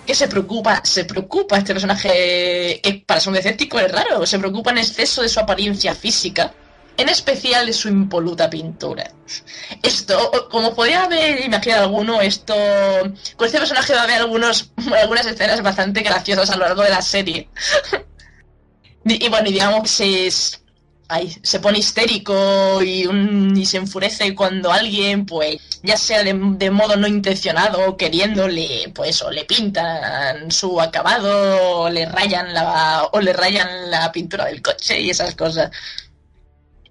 que 0.07 0.15
se 0.15 0.28
preocupa, 0.28 0.81
se 0.85 1.05
preocupa 1.05 1.59
este 1.59 1.73
personaje 1.73 2.81
que 2.82 3.05
para 3.07 3.20
ser 3.20 3.28
un 3.28 3.37
decéptico 3.37 3.78
es 3.78 3.93
raro, 3.93 4.27
se 4.27 4.39
preocupa 4.39 4.73
en 4.73 4.78
exceso 4.78 5.23
de 5.23 5.28
su 5.28 5.39
apariencia 5.39 5.95
física, 5.95 6.53
en 7.01 7.09
especial 7.09 7.72
su 7.72 7.89
impoluta 7.89 8.51
pintura. 8.51 9.10
Esto, 9.82 10.48
como 10.51 10.74
podría 10.74 11.05
haber 11.05 11.43
imaginado 11.44 11.85
alguno, 11.85 12.20
esto 12.20 12.55
con 13.36 13.47
este 13.47 13.59
personaje 13.59 13.94
va 13.94 14.01
a 14.01 14.05
haber 14.05 14.16
algunos, 14.16 14.70
algunas 15.01 15.24
escenas 15.27 15.62
bastante 15.62 16.02
graciosas 16.02 16.51
a 16.51 16.56
lo 16.56 16.66
largo 16.66 16.82
de 16.82 16.90
la 16.90 17.01
serie. 17.01 17.48
y, 19.05 19.28
bueno, 19.31 19.48
y 19.48 19.52
digamos 19.52 19.82
que 19.82 20.31
se, 20.31 20.60
se 21.43 21.60
pone 21.60 21.78
histérico 21.78 22.82
y, 22.82 23.64
se 23.64 23.78
enfurece 23.78 24.35
cuando 24.35 24.70
alguien, 24.70 25.24
pues, 25.24 25.56
ya 25.82 25.97
sea 25.97 26.22
de, 26.22 26.35
de 26.35 26.70
modo 26.70 26.97
no 26.97 27.06
intencionado 27.06 27.89
o 27.89 27.97
queriéndole, 27.97 28.93
pues, 28.94 29.22
o 29.22 29.31
le 29.31 29.47
pintan 29.47 30.51
su 30.51 30.78
acabado, 30.78 31.81
o 31.81 31.89
le 31.89 32.05
rayan 32.05 32.52
la, 32.52 33.09
o 33.12 33.20
le 33.20 33.32
rayan 33.32 33.90
la 33.90 34.12
pintura 34.12 34.44
del 34.44 34.60
coche 34.60 35.01
y 35.01 35.09
esas 35.09 35.35
cosas. 35.35 35.70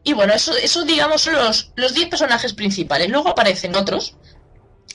Y 0.04 0.14
bueno, 0.14 0.34
eso, 0.34 0.56
eso 0.56 0.84
digamos 0.86 1.22
son 1.22 1.36
los, 1.36 1.72
los 1.76 1.94
10 1.94 2.10
personajes 2.10 2.54
principales. 2.54 3.10
Luego 3.10 3.30
aparecen 3.30 3.76
otros. 3.76 4.16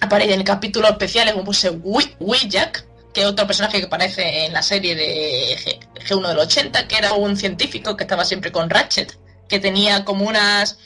Aparecen 0.01 0.43
capítulos 0.43 0.91
especiales 0.91 1.35
como 1.35 1.45
puse 1.45 1.71
Wijak, 1.71 2.87
que 3.13 3.21
es 3.21 3.27
otro 3.27 3.47
personaje 3.47 3.79
que 3.79 3.87
aparece 3.87 4.47
en 4.47 4.53
la 4.53 4.63
serie 4.63 4.95
de 4.97 5.57
G, 5.57 5.79
G1 6.09 6.29
del 6.29 6.39
80, 6.39 6.89
que 6.89 6.97
era 6.99 7.13
un 7.13 7.37
científico 7.37 7.97
que 7.97 8.05
estaba 8.05 8.25
siempre 8.25 8.51
con 8.51 8.69
Ratchet, 8.69 9.17
que 9.49 9.61
tenía 9.61 10.05
como 10.05 10.25
unas 10.27 10.79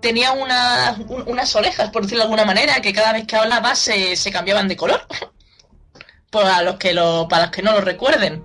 tenía 0.00 0.30
una- 0.32 0.96
un- 1.08 1.24
unas 1.26 1.56
orejas, 1.56 1.90
por 1.90 2.02
decirlo 2.02 2.20
de 2.22 2.26
alguna 2.26 2.44
manera, 2.44 2.80
que 2.80 2.92
cada 2.92 3.12
vez 3.12 3.26
que 3.26 3.34
hablaba 3.34 3.74
se, 3.74 4.14
se 4.14 4.30
cambiaban 4.30 4.68
de 4.68 4.76
color. 4.76 5.04
Para 6.30 6.60
los 6.62 6.76
que 6.76 6.92
lo, 6.92 7.26
para 7.26 7.44
los 7.46 7.50
que 7.52 7.62
no 7.62 7.72
lo 7.72 7.80
recuerden. 7.80 8.44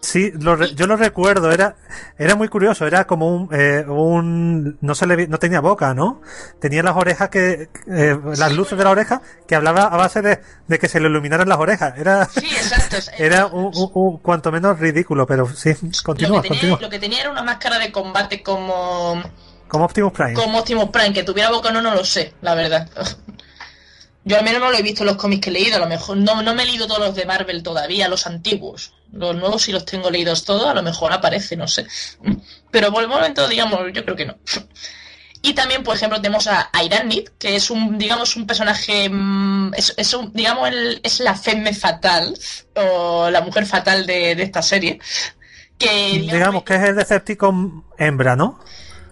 Sí, 0.00 0.30
lo 0.38 0.54
re- 0.54 0.72
yo 0.74 0.86
lo 0.86 0.96
recuerdo, 0.96 1.50
era, 1.50 1.74
era 2.16 2.36
muy 2.36 2.48
curioso, 2.48 2.86
era 2.86 3.06
como 3.08 3.34
un, 3.34 3.48
eh, 3.52 3.84
un, 3.88 4.78
no 4.80 4.94
se 4.94 5.04
le, 5.06 5.26
no 5.26 5.38
tenía 5.38 5.60
boca, 5.60 5.94
¿no? 5.94 6.20
Tenía 6.60 6.82
las 6.84 6.94
orejas 6.94 7.28
que, 7.28 7.70
eh, 7.88 8.16
las 8.36 8.52
luces 8.52 8.78
de 8.78 8.84
la 8.84 8.90
oreja 8.90 9.20
que 9.48 9.56
hablaba 9.56 9.82
a 9.84 9.96
base 9.96 10.22
de, 10.22 10.40
de 10.68 10.78
que 10.78 10.86
se 10.88 11.00
le 11.00 11.08
iluminaran 11.08 11.48
las 11.48 11.58
orejas. 11.58 11.98
Era, 11.98 12.26
Sí, 12.26 12.46
exacto. 12.46 12.98
era 13.18 13.46
un, 13.46 13.72
un- 13.74 13.90
un 13.94 14.18
cuanto 14.18 14.52
menos 14.52 14.78
ridículo, 14.78 15.26
pero 15.26 15.48
sí, 15.48 15.72
continúa, 16.04 16.36
lo, 16.36 16.42
que 16.42 16.48
tenía, 16.50 16.60
continúa. 16.60 16.78
lo 16.82 16.90
que 16.90 16.98
tenía 17.00 17.20
era 17.22 17.30
una 17.30 17.42
máscara 17.42 17.78
de 17.80 17.90
combate 17.90 18.42
como, 18.44 19.20
Como 19.66 19.86
Optimus 19.86 20.12
Prime. 20.12 20.34
como 20.34 20.58
Optimus 20.60 20.90
Prime, 20.90 21.12
que 21.14 21.24
tuviera 21.24 21.50
boca 21.50 21.70
o 21.70 21.72
no, 21.72 21.82
no 21.82 21.92
lo 21.94 22.04
sé, 22.04 22.32
la 22.42 22.54
verdad. 22.54 22.88
Yo 24.28 24.36
al 24.36 24.44
menos 24.44 24.60
no 24.60 24.70
lo 24.72 24.76
he 24.76 24.82
visto 24.82 25.02
en 25.04 25.06
los 25.06 25.16
cómics 25.16 25.40
que 25.44 25.50
he 25.50 25.52
leído, 25.52 25.76
a 25.76 25.80
lo 25.80 25.86
mejor 25.88 26.16
no, 26.16 26.42
no 26.42 26.52
me 26.52 26.64
he 26.64 26.66
leído 26.66 26.86
todos 26.88 26.98
los 27.00 27.14
de 27.14 27.24
Marvel 27.24 27.62
todavía, 27.62 28.08
los 28.08 28.26
antiguos. 28.26 28.92
Los 29.12 29.36
nuevos 29.36 29.62
sí 29.62 29.70
los 29.70 29.84
tengo 29.84 30.10
leídos 30.10 30.44
todos, 30.44 30.66
a 30.66 30.74
lo 30.74 30.82
mejor 30.82 31.12
aparece, 31.12 31.56
no 31.56 31.68
sé. 31.68 31.86
Pero 32.72 32.92
por 32.92 33.02
el 33.04 33.08
momento, 33.08 33.46
digamos, 33.48 33.80
yo 33.94 34.04
creo 34.04 34.16
que 34.16 34.26
no. 34.26 34.36
Y 35.42 35.52
también, 35.54 35.84
por 35.84 35.94
ejemplo, 35.94 36.20
tenemos 36.20 36.48
a 36.48 36.68
Iranid, 36.84 37.28
que 37.38 37.54
es 37.54 37.70
un, 37.70 37.96
digamos, 37.98 38.34
un 38.34 38.48
personaje, 38.48 39.08
mm, 39.08 39.74
es, 39.74 39.94
es 39.96 40.12
un, 40.12 40.32
digamos, 40.32 40.68
el- 40.70 41.00
es 41.04 41.20
la 41.20 41.36
femme 41.36 41.72
fatal, 41.72 42.36
o 42.74 43.30
la 43.30 43.42
mujer 43.42 43.64
fatal 43.64 44.06
de, 44.06 44.34
de 44.34 44.42
esta 44.42 44.60
serie. 44.60 44.98
Que, 45.78 46.18
Digamos 46.32 46.64
que 46.64 46.74
es 46.74 46.82
el 46.82 46.96
Decepticon 46.96 47.84
hembra, 47.96 48.34
¿no? 48.34 48.58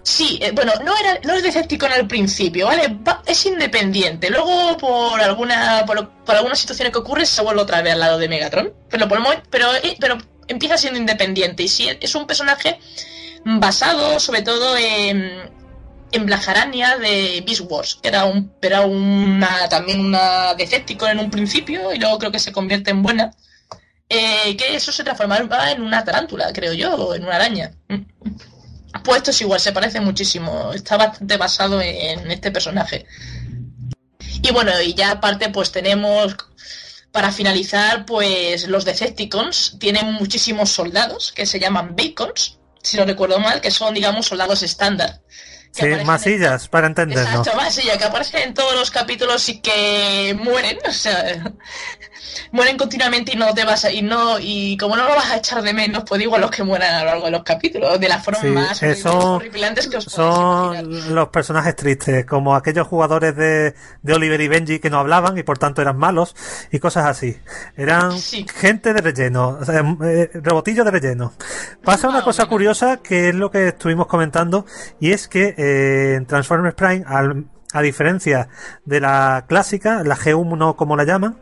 Sí, 0.04 0.38
eh, 0.42 0.52
bueno, 0.52 0.72
no 0.84 0.94
era, 0.98 1.18
no 1.24 1.32
es 1.32 1.42
Decepticon 1.42 1.90
al 1.90 2.06
principio, 2.06 2.66
¿vale? 2.66 2.88
Va- 2.88 3.22
es 3.24 3.46
independiente. 3.46 4.28
Luego, 4.28 4.76
por 4.76 5.18
alguna, 5.18 5.84
por, 5.86 6.10
por 6.24 6.36
algunas 6.36 6.64
que 6.92 6.98
ocurren, 6.98 7.26
se 7.26 7.40
vuelve 7.42 7.62
otra 7.62 7.80
vez 7.80 7.94
al 7.94 8.00
lado 8.00 8.18
de 8.18 8.28
Megatron. 8.28 8.72
Pero 8.90 9.08
por 9.08 9.18
pero, 9.50 9.74
eh, 9.76 9.96
pero 9.98 10.18
empieza 10.46 10.76
siendo 10.76 11.00
independiente. 11.00 11.62
Y 11.62 11.68
sí, 11.68 11.88
es 12.00 12.14
un 12.14 12.26
personaje 12.26 12.78
basado 13.46 14.20
sobre 14.20 14.42
todo 14.42 14.76
en, 14.76 15.50
en 16.12 16.26
Blajarania 16.26 16.98
de 16.98 17.42
Beast 17.46 17.62
Wars, 17.66 17.98
que 18.02 18.08
era 18.08 18.26
un, 18.26 18.52
era 18.60 18.82
una, 18.82 19.68
también 19.70 20.00
una 20.00 20.52
Decepticon 20.54 21.12
en 21.12 21.18
un 21.18 21.30
principio, 21.30 21.94
y 21.94 21.98
luego 21.98 22.18
creo 22.18 22.30
que 22.30 22.38
se 22.38 22.52
convierte 22.52 22.90
en 22.90 23.02
buena. 23.02 23.30
Eh, 24.10 24.54
que 24.58 24.76
eso 24.76 24.92
se 24.92 25.02
transformaba 25.02 25.70
en 25.72 25.80
una 25.80 26.04
tarántula, 26.04 26.52
creo 26.52 26.74
yo, 26.74 26.94
o 26.94 27.14
en 27.14 27.24
una 27.24 27.36
araña. 27.36 27.72
Pues 29.04 29.18
esto 29.18 29.30
es 29.30 29.40
igual, 29.42 29.60
se 29.60 29.72
parece 29.72 30.00
muchísimo. 30.00 30.72
Está 30.72 30.96
bastante 30.96 31.36
basado 31.36 31.80
en 31.80 32.30
este 32.30 32.50
personaje. 32.50 33.06
Y 34.42 34.52
bueno, 34.52 34.72
y 34.80 34.94
ya 34.94 35.12
aparte, 35.12 35.50
pues 35.50 35.70
tenemos. 35.72 36.36
Para 37.12 37.30
finalizar, 37.30 38.04
pues 38.06 38.66
los 38.66 38.84
Decepticons 38.84 39.76
tienen 39.78 40.14
muchísimos 40.14 40.70
soldados 40.70 41.30
que 41.30 41.46
se 41.46 41.60
llaman 41.60 41.94
Bacons, 41.94 42.58
si 42.82 42.96
no 42.96 43.04
recuerdo 43.04 43.38
mal, 43.38 43.60
que 43.60 43.70
son, 43.70 43.94
digamos, 43.94 44.26
soldados 44.26 44.64
estándar. 44.64 45.20
Sí, 45.74 45.80
aparecen 45.80 46.00
en- 46.00 46.06
masillas, 46.06 46.68
para 46.68 46.86
entendernos. 46.86 47.34
Exacto, 47.46 47.56
masilla, 47.56 47.98
que 47.98 48.04
aparecen 48.04 48.42
en 48.42 48.54
todos 48.54 48.74
los 48.76 48.90
capítulos 48.92 49.48
y 49.48 49.60
que 49.60 50.38
mueren, 50.40 50.78
o 50.88 50.92
sea, 50.92 51.52
mueren 52.52 52.76
continuamente 52.76 53.32
y 53.32 53.36
no 53.36 53.52
te 53.54 53.64
vas 53.64 53.84
a, 53.84 53.90
y 53.92 54.00
no, 54.02 54.38
y 54.38 54.76
como 54.76 54.96
no 54.96 55.02
lo 55.08 55.14
vas 55.16 55.30
a 55.32 55.36
echar 55.38 55.62
de 55.62 55.72
menos, 55.72 56.04
pues 56.06 56.20
igual 56.22 56.40
los 56.42 56.50
que 56.52 56.62
mueran 56.62 56.94
a 56.94 57.00
lo 57.00 57.06
largo 57.06 57.24
de 57.26 57.30
los 57.32 57.42
capítulos, 57.42 57.98
de 57.98 58.08
la 58.08 58.20
forma 58.20 58.40
Sí, 58.40 58.46
más 58.48 58.82
eh, 58.82 58.96
horripilantes 59.04 59.88
que 59.88 59.96
os 59.96 60.06
imaginar. 60.16 60.84
Son 60.84 61.14
los 61.14 61.28
personajes 61.30 61.74
tristes, 61.76 62.24
como 62.24 62.54
aquellos 62.54 62.86
jugadores 62.86 63.34
de, 63.36 63.74
de 64.02 64.14
Oliver 64.14 64.40
y 64.40 64.48
Benji 64.48 64.78
que 64.78 64.90
no 64.90 64.98
hablaban 64.98 65.36
y 65.38 65.42
por 65.42 65.58
tanto 65.58 65.82
eran 65.82 65.96
malos 65.96 66.36
y 66.70 66.78
cosas 66.78 67.06
así. 67.06 67.36
Eran 67.76 68.16
Sí. 68.18 68.46
gente 68.54 68.94
de 68.94 69.00
relleno, 69.00 69.58
o 69.60 69.64
sea, 69.64 69.80
eh, 70.04 70.30
rebotillo 70.34 70.84
de 70.84 70.90
relleno. 70.92 71.32
Pasa 71.82 72.06
una 72.08 72.18
Más 72.18 72.24
cosa 72.24 72.46
curiosa 72.46 72.98
que 73.02 73.28
es 73.30 73.34
lo 73.34 73.50
que 73.50 73.68
estuvimos 73.68 74.06
comentando 74.06 74.66
y 75.00 75.10
es 75.12 75.26
que 75.28 75.54
eh, 75.66 76.24
Transformers 76.26 76.74
Prime, 76.74 77.04
al- 77.06 77.46
a 77.72 77.80
diferencia 77.82 78.48
de 78.84 79.00
la 79.00 79.44
clásica, 79.48 80.02
la 80.04 80.16
G1 80.16 80.76
como 80.76 80.96
la 80.96 81.04
llaman, 81.04 81.36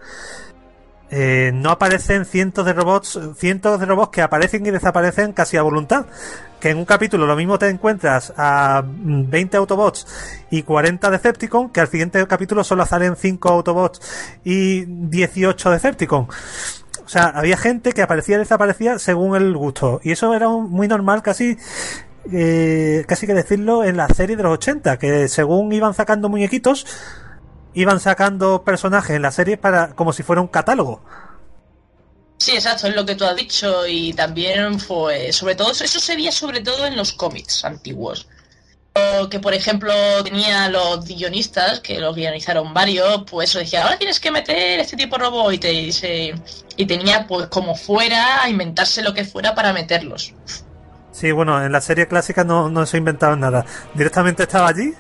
eh, 1.11 1.51
no 1.53 1.70
aparecen 1.70 2.24
cientos 2.24 2.65
de 2.65 2.73
robots, 2.73 3.20
cientos 3.36 3.78
de 3.78 3.85
robots 3.85 4.12
que 4.12 4.23
aparecen 4.23 4.65
y 4.65 4.70
desaparecen 4.70 5.32
casi 5.35 5.59
a 5.59 5.62
voluntad. 5.62 6.07
Que 6.59 6.70
en 6.70 6.78
un 6.78 6.85
capítulo 6.86 7.27
lo 7.27 7.36
mismo 7.36 7.59
te 7.59 7.69
encuentras 7.69 8.32
a 8.36 8.82
mm, 8.86 9.28
20 9.28 9.57
Autobots 9.59 10.07
y 10.51 10.62
40 10.62 11.11
Decepticon, 11.11 11.69
que 11.70 11.81
al 11.81 11.89
siguiente 11.89 12.24
capítulo 12.27 12.65
solo 12.65 12.86
salen 12.86 13.16
5 13.16 13.49
Autobots 13.51 14.01
y 14.44 14.85
18 14.86 15.70
Decepticon. 15.70 16.28
O 17.05 17.09
sea, 17.09 17.24
había 17.35 17.59
gente 17.59 17.93
que 17.93 18.01
aparecía 18.01 18.36
y 18.36 18.39
desaparecía 18.39 18.99
según 18.99 19.36
el 19.36 19.55
gusto. 19.55 20.01
Y 20.03 20.12
eso 20.12 20.32
era 20.35 20.49
muy 20.49 20.89
normal, 20.89 21.20
casi, 21.20 21.59
eh, 22.31 23.05
casi 23.09 23.27
que 23.27 23.35
decirlo, 23.35 23.85
en 23.85 23.97
la 23.97 24.09
serie 24.09 24.36
de 24.36 24.43
los 24.43 24.53
80, 24.55 24.99
que 24.99 25.28
según 25.28 25.73
iban 25.73 25.94
sacando 25.94 26.28
muñequitos, 26.28 26.86
iban 27.74 28.01
sacando 28.01 28.62
personajes 28.62 29.16
en 29.16 29.23
la 29.23 29.32
serie 29.32 29.57
para, 29.57 29.94
como 29.94 30.12
si 30.12 30.23
fuera 30.23 30.43
un 30.43 30.49
catálogo. 30.49 31.03
Sí, 32.39 32.53
exacto, 32.53 32.89
es 32.89 32.97
lo 32.97 33.07
que 33.07 33.15
tú 33.15 33.24
has 33.24 33.36
dicho 33.36 33.86
y 33.86 34.12
también 34.15 34.78
fue, 34.81 35.32
sobre 35.32 35.55
todo, 35.55 35.70
eso 35.70 36.01
se 36.01 36.16
veía 36.16 36.32
sobre 36.32 36.61
todo 36.61 36.86
en 36.86 36.97
los 36.97 37.12
cómics 37.12 37.65
antiguos. 37.65 38.27
que 39.31 39.40
por 39.40 39.55
ejemplo 39.55 39.93
tenía 40.23 40.69
los 40.69 41.05
guionistas, 41.07 41.81
que 41.81 41.99
los 41.99 42.15
guionizaron 42.15 42.74
varios, 42.74 43.24
pues 43.31 43.53
decía, 43.53 43.85
ahora 43.85 43.97
tienes 43.97 44.20
que 44.20 44.31
meter 44.31 44.81
este 44.81 44.97
tipo 44.97 45.16
de 45.16 45.24
robot 45.24 45.53
y, 45.55 45.59
te, 45.59 46.35
y 46.77 46.86
tenía 46.86 47.27
pues 47.27 47.47
como 47.47 47.74
fuera 47.74 48.43
a 48.43 48.51
inventarse 48.51 49.03
lo 49.03 49.15
que 49.15 49.24
fuera 49.24 49.55
para 49.55 49.73
meterlos. 49.73 50.35
Sí, 51.12 51.30
bueno, 51.30 51.62
en 51.62 51.70
la 51.70 51.80
serie 51.80 52.09
clásica 52.09 52.43
no, 52.43 52.70
no 52.70 52.86
se 52.86 52.97
inventaban 52.97 53.40
nada. 53.40 53.64
Directamente 53.94 54.44
estaba 54.44 54.68
allí, 54.68 54.94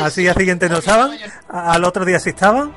al 0.00 0.12
día 0.12 0.34
siguiente 0.34 0.68
no 0.68 0.78
estaban, 0.78 1.12
al 1.48 1.84
otro 1.84 2.04
día 2.04 2.18
sí 2.18 2.30
estaban, 2.30 2.72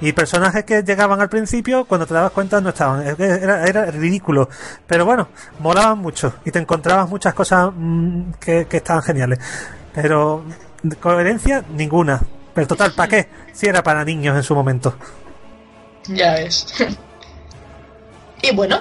y 0.00 0.12
personajes 0.12 0.64
que 0.64 0.82
llegaban 0.82 1.20
al 1.20 1.28
principio, 1.28 1.84
cuando 1.84 2.06
te 2.06 2.14
dabas 2.14 2.32
cuenta 2.32 2.60
no 2.60 2.70
estaban. 2.70 3.06
Era, 3.18 3.66
era 3.66 3.86
ridículo. 3.86 4.48
Pero 4.86 5.04
bueno, 5.04 5.28
molaban 5.60 5.98
mucho, 5.98 6.34
y 6.44 6.50
te 6.50 6.58
encontrabas 6.58 7.08
muchas 7.08 7.32
cosas 7.32 7.70
mm, 7.74 8.32
que, 8.40 8.66
que 8.66 8.78
estaban 8.78 9.02
geniales. 9.02 9.38
Pero 9.94 10.44
coherencia, 11.00 11.64
ninguna. 11.74 12.20
Pero 12.54 12.66
total, 12.66 12.92
¿para 12.92 13.08
qué? 13.08 13.28
Si 13.52 13.66
era 13.66 13.82
para 13.82 14.04
niños 14.04 14.36
en 14.36 14.42
su 14.42 14.54
momento. 14.54 14.96
Ya 16.08 16.34
ves. 16.34 16.66
y 18.42 18.54
bueno, 18.54 18.80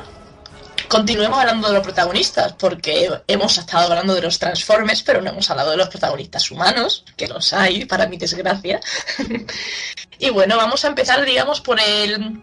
continuemos 0.88 1.40
hablando 1.40 1.68
de 1.68 1.74
los 1.76 1.84
protagonistas, 1.84 2.54
porque 2.54 3.10
hemos 3.28 3.58
estado 3.58 3.92
hablando 3.92 4.14
de 4.14 4.22
los 4.22 4.40
Transformers, 4.40 5.02
pero 5.04 5.22
no 5.22 5.30
hemos 5.32 5.50
hablado 5.50 5.72
de 5.72 5.78
los 5.78 5.90
protagonistas 5.90 6.52
humanos, 6.52 7.04
que 7.16 7.28
los 7.28 7.54
hay, 7.54 7.86
para 7.86 8.08
mi 8.08 8.18
desgracia. 8.18 8.80
y 10.20 10.30
bueno, 10.30 10.58
vamos 10.58 10.86
a 10.86 10.88
empezar, 10.88 11.24
digamos, 11.26 11.62
por 11.62 11.80
el, 11.80 12.42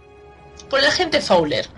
por 0.69 0.81
el 0.81 0.87
agente 0.87 1.21
Fowler, 1.21 1.69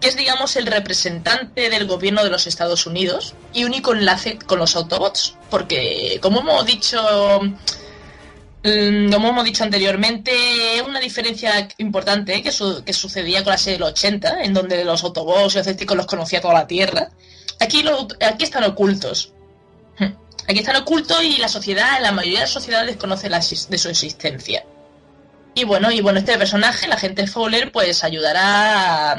que 0.00 0.08
es, 0.08 0.16
digamos, 0.16 0.56
el 0.56 0.66
representante 0.66 1.70
del 1.70 1.86
gobierno 1.86 2.24
de 2.24 2.30
los 2.30 2.46
Estados 2.46 2.86
Unidos 2.86 3.34
y 3.52 3.64
único 3.64 3.92
enlace 3.92 4.38
con 4.38 4.58
los 4.58 4.76
Autobots, 4.76 5.36
porque, 5.50 6.18
como 6.20 6.40
hemos 6.40 6.66
dicho 6.66 7.00
Como 8.64 9.28
hemos 9.28 9.44
dicho 9.44 9.62
anteriormente, 9.62 10.32
una 10.86 10.98
diferencia 10.98 11.68
importante 11.76 12.42
que, 12.42 12.50
su- 12.50 12.82
que 12.82 12.94
sucedía 12.94 13.44
con 13.44 13.50
la 13.50 13.58
serie 13.58 13.74
del 13.78 13.88
80, 13.88 14.42
en 14.42 14.54
donde 14.54 14.82
los 14.86 15.04
Autobots 15.04 15.40
y 15.40 15.42
los 15.58 15.66
Decepticons 15.66 15.98
los 15.98 16.06
conocía 16.06 16.40
toda 16.40 16.54
la 16.54 16.66
Tierra. 16.66 17.10
Aquí, 17.60 17.82
lo- 17.82 18.08
aquí 18.26 18.44
están 18.44 18.64
ocultos. 18.64 19.34
Hmm. 19.98 20.14
Aquí 20.48 20.60
están 20.60 20.76
ocultos 20.76 21.22
y 21.22 21.36
la 21.36 21.48
sociedad, 21.48 22.00
la 22.00 22.12
mayoría 22.12 22.38
de 22.38 22.44
las 22.44 22.50
sociedades 22.52 22.86
desconoce 22.86 23.28
la 23.28 23.40
de 23.40 23.78
su 23.78 23.88
existencia. 23.90 24.64
Y 25.54 25.64
bueno, 25.64 25.90
y 25.92 26.00
bueno, 26.00 26.18
este 26.18 26.38
personaje, 26.38 26.88
la 26.88 26.96
gente 26.96 27.26
Fowler, 27.26 27.70
pues 27.70 28.02
ayudará 28.02 29.12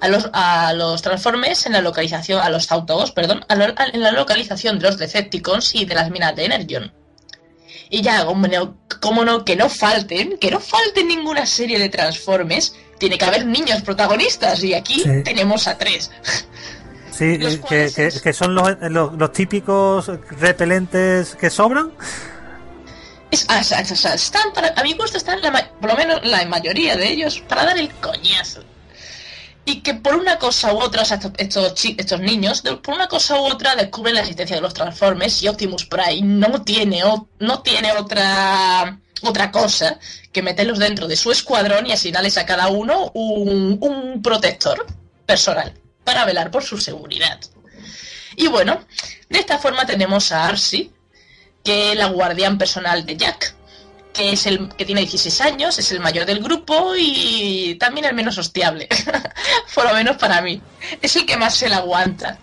a, 0.00 0.08
los, 0.08 0.30
a 0.32 0.72
los 0.72 1.02
Transformers 1.02 1.66
en 1.66 1.72
la 1.72 1.80
localización, 1.80 2.40
a 2.40 2.48
los 2.48 2.70
Autobots, 2.70 3.10
perdón, 3.10 3.44
a- 3.48 3.54
en 3.92 4.00
la 4.02 4.12
localización 4.12 4.78
de 4.78 4.86
los 4.86 4.98
Decepticons 4.98 5.74
y 5.74 5.84
de 5.84 5.96
las 5.96 6.10
minas 6.10 6.36
de 6.36 6.44
Energon. 6.44 6.92
Y 7.90 8.02
ya, 8.02 8.24
como 8.26 8.46
no, 8.46 8.76
cómo 9.00 9.24
no, 9.24 9.44
que 9.44 9.56
no 9.56 9.68
falten, 9.68 10.38
que 10.38 10.50
no 10.50 10.60
falten 10.60 11.08
ninguna 11.08 11.46
serie 11.46 11.78
de 11.78 11.88
Transformers, 11.88 12.74
tiene 12.98 13.16
que 13.16 13.24
haber 13.24 13.46
niños 13.46 13.80
protagonistas, 13.82 14.62
y 14.64 14.74
aquí 14.74 15.00
Sí. 15.02 15.22
tenemos 15.24 15.66
a 15.66 15.78
tres. 15.78 16.10
Sí, 17.10 17.24
eh, 17.40 17.60
que, 17.68 18.10
que- 18.22 18.32
son 18.32 18.54
los, 18.54 18.76
los, 18.90 19.14
los 19.14 19.32
típicos 19.32 20.10
repelentes 20.38 21.34
que 21.36 21.48
sobran. 21.50 21.92
Es- 23.30 23.46
ah, 23.48 23.60
están 23.60 24.52
para, 24.54 24.72
a 24.76 24.82
mi 24.82 24.94
gusto 24.94 25.16
están, 25.18 25.40
la 25.40 25.70
por 25.80 25.90
lo 25.90 25.96
menos 25.96 26.20
la 26.24 26.44
mayoría 26.46 26.96
de 26.96 27.08
ellos, 27.10 27.40
para 27.48 27.64
dar 27.64 27.78
el 27.78 27.90
coñazo. 27.94 28.62
Y 29.68 29.82
que 29.82 29.92
por 29.92 30.16
una 30.16 30.38
cosa 30.38 30.72
u 30.72 30.80
otra, 30.80 31.02
estos, 31.02 32.20
niños, 32.20 32.62
por 32.82 32.94
una 32.94 33.06
cosa 33.06 33.38
u 33.38 33.44
otra 33.44 33.76
descubren 33.76 34.14
la 34.14 34.20
existencia 34.22 34.56
de 34.56 34.62
los 34.62 34.72
Transformers 34.72 35.42
y 35.42 35.48
Optimus 35.48 35.84
Prime 35.84 36.22
no 36.22 36.62
tiene, 36.62 37.02
no 37.38 37.60
tiene 37.60 37.92
otra, 37.92 38.98
otra 39.20 39.50
cosa 39.50 39.98
que 40.32 40.40
meterlos 40.40 40.78
dentro 40.78 41.06
de 41.06 41.16
su 41.16 41.30
escuadrón 41.30 41.86
y 41.86 41.92
asignarles 41.92 42.38
a 42.38 42.46
cada 42.46 42.68
uno 42.68 43.10
un, 43.12 43.76
un 43.82 44.22
protector 44.22 44.86
personal 45.26 45.74
para 46.02 46.24
velar 46.24 46.50
por 46.50 46.64
su 46.64 46.78
seguridad. 46.78 47.38
Y 48.36 48.46
bueno, 48.46 48.80
de 49.28 49.38
esta 49.38 49.58
forma 49.58 49.84
tenemos 49.84 50.32
a 50.32 50.46
Arcee, 50.46 50.90
que 51.62 51.92
es 51.92 51.98
la 51.98 52.06
guardián 52.06 52.56
personal 52.56 53.04
de 53.04 53.18
Jack, 53.18 53.54
que 54.12 54.32
es 54.32 54.46
el 54.46 54.68
que 54.70 54.84
tiene 54.84 55.02
16 55.02 55.40
años, 55.40 55.78
es 55.78 55.92
el 55.92 56.00
mayor 56.00 56.26
del 56.26 56.42
grupo 56.42 56.94
y 56.96 57.76
también 57.76 58.06
el 58.06 58.14
menos 58.14 58.38
hostiable, 58.38 58.88
por 59.74 59.84
lo 59.84 59.94
menos 59.94 60.16
para 60.16 60.40
mí. 60.40 60.60
Es 61.00 61.16
el 61.16 61.26
que 61.26 61.36
más 61.36 61.54
se 61.54 61.68
la 61.68 61.78
aguanta. 61.78 62.38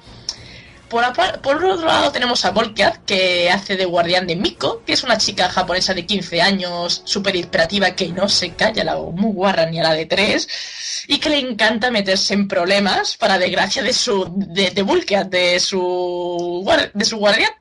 Por, 0.89 1.03
otro 1.03 1.87
lado 1.87 2.11
tenemos 2.11 2.45
a 2.45 2.51
Volkat, 2.51 3.03
que 3.05 3.49
hace 3.49 3.75
de 3.75 3.85
guardián 3.85 4.27
de 4.27 4.35
Miko, 4.35 4.83
que 4.85 4.93
es 4.93 5.03
una 5.03 5.17
chica 5.17 5.49
japonesa 5.49 5.93
de 5.93 6.05
15 6.05 6.41
años, 6.41 7.01
súper 7.05 7.35
hiperactiva, 7.35 7.95
que 7.95 8.09
no 8.09 8.29
se 8.29 8.53
calla 8.53 8.83
la 8.83 8.95
muy 8.95 9.33
guarra 9.33 9.65
ni 9.65 9.79
a 9.79 9.83
la 9.83 9.93
de 9.93 10.05
3, 10.05 11.05
y 11.07 11.17
que 11.17 11.29
le 11.29 11.39
encanta 11.39 11.91
meterse 11.91 12.35
en 12.35 12.47
problemas 12.47 13.17
para 13.17 13.39
desgracia 13.39 13.81
de 13.83 13.93
su 13.93 14.31
de, 14.37 14.71
de 14.71 14.83
de 15.29 15.59
su 15.59 16.65
de 16.93 17.05
su 17.05 17.17
guardián. 17.17 17.51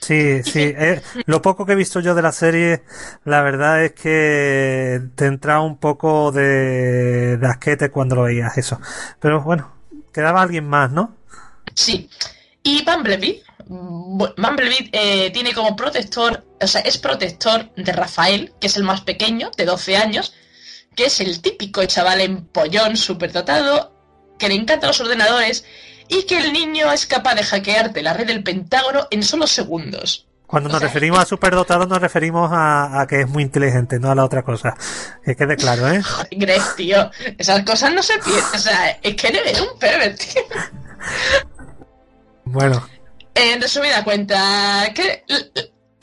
Sí, 0.00 0.42
sí. 0.42 0.60
eh, 0.76 1.00
lo 1.26 1.40
poco 1.40 1.64
que 1.64 1.72
he 1.72 1.76
visto 1.76 2.00
yo 2.00 2.14
de 2.14 2.22
la 2.22 2.32
serie, 2.32 2.82
la 3.24 3.40
verdad 3.42 3.84
es 3.84 3.92
que 3.92 5.00
te 5.14 5.26
entra 5.26 5.60
un 5.60 5.78
poco 5.78 6.30
de, 6.32 7.36
de 7.38 7.46
asquete 7.46 7.90
cuando 7.90 8.16
lo 8.16 8.22
veías 8.24 8.56
eso. 8.58 8.80
Pero 9.20 9.42
bueno, 9.42 9.72
quedaba 10.12 10.42
alguien 10.42 10.66
más, 10.68 10.90
¿no? 10.92 11.16
Sí. 11.74 12.08
Y 12.62 12.84
Bumblebee, 12.84 13.42
bu- 13.68 14.34
Bumblebee 14.36 14.90
eh, 14.92 15.30
tiene 15.32 15.52
como 15.54 15.76
protector, 15.76 16.44
o 16.60 16.66
sea, 16.66 16.80
es 16.82 16.98
protector 16.98 17.70
de 17.74 17.92
Rafael, 17.92 18.52
que 18.60 18.66
es 18.68 18.76
el 18.76 18.84
más 18.84 19.02
pequeño, 19.02 19.50
de 19.56 19.64
12 19.64 19.96
años, 19.96 20.34
que 20.96 21.06
es 21.06 21.20
el 21.20 21.40
típico 21.40 21.84
chaval 21.86 22.20
empollón, 22.20 22.96
superdotado, 22.96 23.92
que 24.38 24.48
le 24.48 24.54
encantan 24.54 24.88
los 24.88 25.00
ordenadores 25.00 25.64
y 26.08 26.24
que 26.26 26.38
el 26.38 26.52
niño 26.52 26.90
es 26.92 27.06
capaz 27.06 27.34
de 27.34 27.42
hackearte 27.44 28.02
la 28.02 28.12
red 28.12 28.26
del 28.26 28.42
Pentágono 28.42 29.06
en 29.10 29.22
solo 29.22 29.46
segundos. 29.46 30.26
Cuando 30.46 30.68
O 30.68 30.72
nos 30.72 30.80
sea, 30.80 30.88
referimos 30.88 31.18
a 31.18 31.24
superdotado 31.24 31.86
nos 31.86 32.00
referimos 32.00 32.50
a, 32.52 33.00
a 33.00 33.06
que 33.06 33.22
es 33.22 33.28
muy 33.28 33.42
inteligente, 33.42 33.98
no 33.98 34.10
a 34.10 34.14
la 34.14 34.24
otra 34.24 34.42
cosa. 34.42 34.76
Que 35.24 35.34
quede 35.34 35.56
claro, 35.56 35.88
¿eh? 35.88 36.02
Joder, 36.02 36.28
Greg, 36.32 36.62
tío, 36.76 37.10
esas 37.38 37.64
cosas 37.64 37.92
no 37.92 38.02
se 38.02 38.18
pierden. 38.18 38.44
O 38.54 38.58
sea, 38.58 38.90
es 39.02 39.16
que 39.16 39.28
eres 39.28 39.60
un 39.60 39.78
pervert, 39.78 40.18
tío. 40.18 40.42
Bueno, 42.44 42.86
En 43.34 43.60
resumida 43.60 44.04
cuenta, 44.04 44.92
que, 44.94 45.24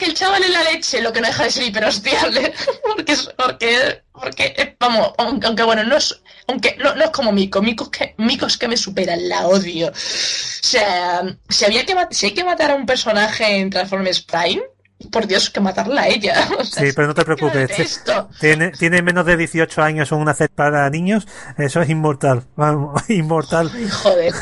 que 0.02 0.08
el 0.10 0.14
chaval 0.14 0.42
en 0.42 0.52
la 0.52 0.64
leche 0.64 1.00
lo 1.00 1.12
que 1.12 1.20
no 1.20 1.28
deja 1.28 1.44
de 1.44 1.50
ser 1.50 1.64
hiperhostiable. 1.64 2.52
Porque, 2.82 3.16
porque, 3.36 4.02
porque 4.12 4.76
vamos, 4.78 5.12
aunque, 5.18 5.46
aunque 5.46 5.62
bueno, 5.62 5.84
no 5.84 5.96
es, 5.96 6.20
aunque 6.46 6.76
no, 6.78 6.94
no 6.94 7.04
es 7.04 7.10
como 7.10 7.32
Mico, 7.32 7.62
Mico 7.62 7.84
es 7.84 7.90
que, 7.90 8.14
Mico 8.18 8.46
es 8.46 8.58
que 8.58 8.68
me 8.68 8.76
superan, 8.76 9.28
la 9.28 9.46
odio. 9.46 9.88
O 9.88 9.92
sea, 9.94 11.22
si 11.48 11.64
había 11.64 11.86
que, 11.86 11.94
si 12.10 12.26
hay 12.26 12.34
que 12.34 12.44
matar 12.44 12.72
a 12.72 12.74
un 12.74 12.86
personaje 12.86 13.58
en 13.58 13.70
Transformers 13.70 14.20
Prime, 14.22 14.62
por 15.10 15.26
Dios, 15.26 15.50
que 15.50 15.60
matarla 15.60 16.02
a 16.02 16.08
ella. 16.08 16.48
O 16.58 16.64
sea, 16.64 16.84
sí, 16.84 16.92
pero 16.94 17.08
no 17.08 17.14
te 17.14 17.24
preocupes. 17.24 18.02
Tiene, 18.40 18.70
tiene 18.72 19.02
menos 19.02 19.24
de 19.24 19.36
18 19.36 19.82
años 19.82 20.12
en 20.12 20.18
una 20.18 20.34
serie 20.34 20.54
para 20.54 20.88
niños, 20.90 21.26
eso 21.56 21.80
es 21.80 21.88
inmortal. 21.88 22.44
Vamos, 22.56 23.02
inmortal. 23.08 23.70
Ay, 23.74 23.88
Joder. 23.88 24.34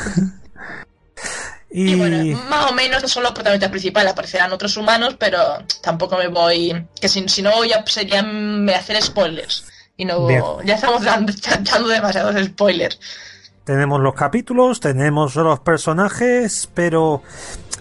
Y, 1.71 1.91
Y 1.91 1.95
bueno, 1.95 2.37
más 2.49 2.69
o 2.69 2.73
menos 2.73 3.01
no 3.01 3.07
son 3.07 3.23
los 3.23 3.31
protagonistas 3.31 3.69
principales, 3.71 4.11
aparecerán 4.11 4.51
otros 4.51 4.75
humanos, 4.75 5.15
pero 5.17 5.39
tampoco 5.81 6.17
me 6.17 6.27
voy. 6.27 6.85
Que 6.99 7.07
si, 7.07 7.27
si 7.29 7.41
no, 7.41 7.63
ya 7.63 7.83
sería 7.85 8.21
me 8.23 8.75
hacer 8.75 9.01
spoilers. 9.01 9.65
Y 9.95 10.05
no. 10.05 10.27
Bien. 10.27 10.43
Ya 10.65 10.75
estamos 10.75 11.03
dando, 11.03 11.31
dando 11.61 11.87
demasiados 11.87 12.35
spoilers. 12.45 12.99
tenemos 13.63 14.01
los 14.01 14.15
capítulos, 14.15 14.79
tenemos 14.79 15.35
los 15.35 15.59
personajes, 15.61 16.69
pero 16.73 17.23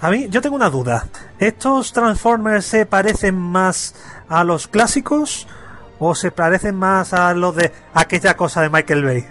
a 0.01 0.11
mí 0.11 0.29
yo 0.31 0.41
tengo 0.41 0.57
una 0.57 0.71
duda. 0.71 1.09
¿Estos 1.39 1.93
Transformers 1.93 2.65
se 2.65 2.87
parecen 2.87 3.37
más 3.37 3.95
a 4.29 4.45
los 4.45 4.69
clásicos 4.69 5.47
o 5.99 6.15
se 6.15 6.31
parecen 6.31 6.77
más 6.77 7.13
a 7.13 7.35
los 7.35 7.57
de 7.57 7.73
aquella 7.93 8.37
cosa 8.37 8.63
de 8.63 8.71
Michael 8.71 9.05
Bay? 9.05 9.27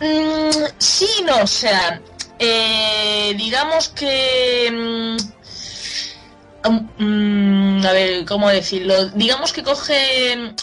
Mm, 0.00 0.64
sí, 0.78 1.08
no, 1.24 1.42
o 1.42 1.46
sea. 1.46 2.00
Eh, 2.38 3.34
digamos 3.36 3.88
que. 3.88 4.70
mm, 4.72 5.16
mm, 6.98 7.86
a 7.86 7.92
ver, 7.92 8.24
¿cómo 8.24 8.48
decirlo? 8.48 9.06
Digamos 9.10 9.52
que 9.52 9.62
coge. 9.62 10.54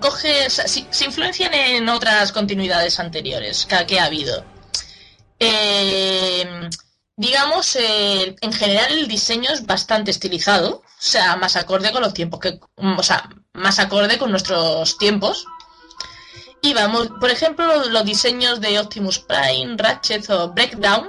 coge 0.00 0.50
sí- 0.50 0.86
se 0.90 1.04
influencian 1.04 1.54
en 1.54 1.88
otras 1.88 2.32
continuidades 2.32 2.98
anteriores 3.00 3.66
que, 3.66 3.86
que 3.86 4.00
ha 4.00 4.04
habido. 4.06 4.44
Eh, 5.40 6.68
digamos, 7.16 7.76
eh, 7.76 8.34
en 8.40 8.52
general 8.52 8.92
el 8.98 9.08
diseño 9.08 9.50
es 9.52 9.64
bastante 9.66 10.10
estilizado, 10.10 10.76
o 10.78 10.82
sea, 10.98 11.36
más 11.36 11.56
acorde 11.56 11.92
con 11.92 12.02
los 12.02 12.14
tiempos 12.14 12.40
que, 12.40 12.58
o 12.76 13.02
sea, 13.02 13.28
más 13.52 13.78
acorde 13.78 14.18
con 14.18 14.30
nuestros 14.30 14.98
tiempos. 14.98 15.44
Y 16.60 16.74
vamos, 16.74 17.08
por 17.20 17.30
ejemplo, 17.30 17.84
los, 17.86 18.04
diseños 18.04 18.60
de 18.60 18.78
Optimus 18.78 19.20
Prime, 19.20 19.76
Ratchet 19.76 20.28
o 20.30 20.48
Breakdown 20.48 21.08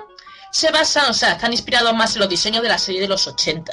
se 0.51 0.71
basan, 0.71 1.09
o 1.09 1.13
sea, 1.13 1.33
están 1.33 1.51
inspirados 1.51 1.93
más 1.93 2.15
en 2.15 2.21
los 2.21 2.29
diseños 2.29 2.61
de 2.61 2.69
la 2.69 2.77
serie 2.77 3.01
de 3.01 3.07
los 3.07 3.27
80. 3.27 3.71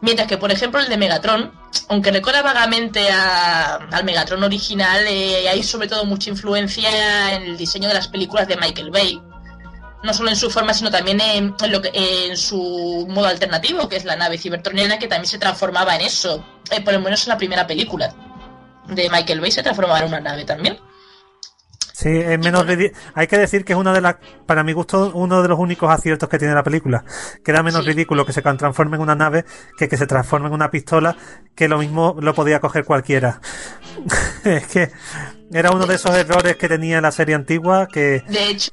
Mientras 0.00 0.28
que, 0.28 0.38
por 0.38 0.50
ejemplo, 0.50 0.80
el 0.80 0.88
de 0.88 0.96
Megatron, 0.96 1.52
aunque 1.88 2.10
recuerda 2.10 2.42
vagamente 2.42 3.10
al 3.10 4.04
Megatron 4.04 4.42
original, 4.44 5.04
eh, 5.08 5.48
hay 5.48 5.62
sobre 5.62 5.88
todo 5.88 6.04
mucha 6.04 6.30
influencia 6.30 7.34
en 7.34 7.42
el 7.42 7.56
diseño 7.56 7.88
de 7.88 7.94
las 7.94 8.08
películas 8.08 8.46
de 8.46 8.56
Michael 8.56 8.90
Bay. 8.90 9.20
No 10.04 10.14
solo 10.14 10.30
en 10.30 10.36
su 10.36 10.48
forma, 10.48 10.72
sino 10.72 10.90
también 10.90 11.20
en, 11.20 11.54
en 11.60 11.72
lo 11.72 11.82
que, 11.82 11.90
en 11.92 12.36
su 12.36 13.06
modo 13.10 13.26
alternativo, 13.26 13.88
que 13.88 13.96
es 13.96 14.04
la 14.04 14.14
nave 14.14 14.38
cibertroniana, 14.38 14.98
que 14.98 15.08
también 15.08 15.28
se 15.28 15.38
transformaba 15.38 15.96
en 15.96 16.02
eso. 16.02 16.44
Eh, 16.70 16.80
por 16.80 16.94
lo 16.94 17.00
menos 17.00 17.26
en 17.26 17.30
la 17.30 17.36
primera 17.36 17.66
película 17.66 18.14
de 18.88 19.08
Michael 19.10 19.40
Bay 19.40 19.50
se 19.50 19.62
transformaba 19.62 20.00
en 20.00 20.08
una 20.08 20.20
nave 20.20 20.44
también. 20.44 20.78
Sí, 21.92 22.10
es 22.16 22.38
menos 22.38 22.64
ridi- 22.64 22.92
Hay 23.14 23.26
que 23.26 23.36
decir 23.38 23.64
que 23.64 23.72
es 23.72 23.78
una 23.78 23.92
de 23.92 24.00
las, 24.00 24.16
para 24.46 24.62
mi 24.62 24.72
gusto, 24.72 25.10
uno 25.14 25.42
de 25.42 25.48
los 25.48 25.58
únicos 25.58 25.90
aciertos 25.90 26.28
que 26.28 26.38
tiene 26.38 26.54
la 26.54 26.62
película. 26.62 27.04
Que 27.44 27.50
era 27.50 27.64
menos 27.64 27.82
Sí. 27.84 27.88
ridículo 27.90 28.24
que 28.24 28.32
se 28.32 28.40
transforme 28.40 28.94
en 28.96 29.02
una 29.02 29.16
nave 29.16 29.44
que 29.76 29.88
que 29.88 29.96
se 29.96 30.06
transforme 30.06 30.46
en 30.46 30.52
una 30.54 30.70
pistola, 30.70 31.16
que 31.56 31.66
lo 31.66 31.76
mismo 31.78 32.14
lo 32.20 32.34
podía 32.34 32.60
coger 32.60 32.84
cualquiera. 32.84 33.40
es 34.44 34.66
que 34.68 34.92
era 35.52 35.72
uno 35.72 35.86
de 35.86 35.96
esos 35.96 36.14
errores 36.14 36.54
que 36.56 36.68
tenía 36.68 37.00
la 37.00 37.10
serie 37.10 37.34
antigua 37.34 37.88
que, 37.88 38.22
De 38.28 38.50
hecho, 38.50 38.70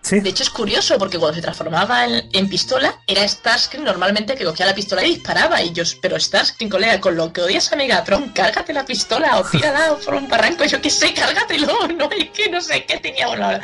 sí, 0.00 0.20
De 0.20 0.30
hecho 0.30 0.42
es 0.42 0.50
curioso 0.50 0.98
porque 0.98 1.18
cuando 1.18 1.36
se 1.36 1.42
transformaba 1.42 2.04
en, 2.04 2.28
en 2.32 2.48
pistola 2.48 3.00
era 3.06 3.26
Starscream 3.26 3.84
normalmente 3.84 4.34
que 4.34 4.44
cogía 4.44 4.66
la 4.66 4.74
pistola 4.74 5.04
y 5.04 5.14
disparaba 5.14 5.62
y 5.62 5.72
yo, 5.72 5.82
pero 6.00 6.18
Starscream 6.18 6.70
colega, 6.70 7.00
con 7.00 7.16
lo 7.16 7.32
que 7.32 7.42
odias 7.42 7.72
a 7.72 7.76
Megatron, 7.76 8.30
cárgate 8.30 8.72
la 8.72 8.84
pistola 8.84 9.38
o 9.38 9.44
tírala 9.44 9.96
por 10.04 10.14
un 10.14 10.28
barranco, 10.28 10.64
yo 10.64 10.80
qué 10.80 10.90
sé, 10.90 11.12
cárgatelo, 11.14 11.86
no 11.96 12.10
es 12.10 12.30
que 12.30 12.50
no 12.50 12.60
sé 12.60 12.84
qué 12.84 12.98
tenía 12.98 13.28
bueno, 13.28 13.60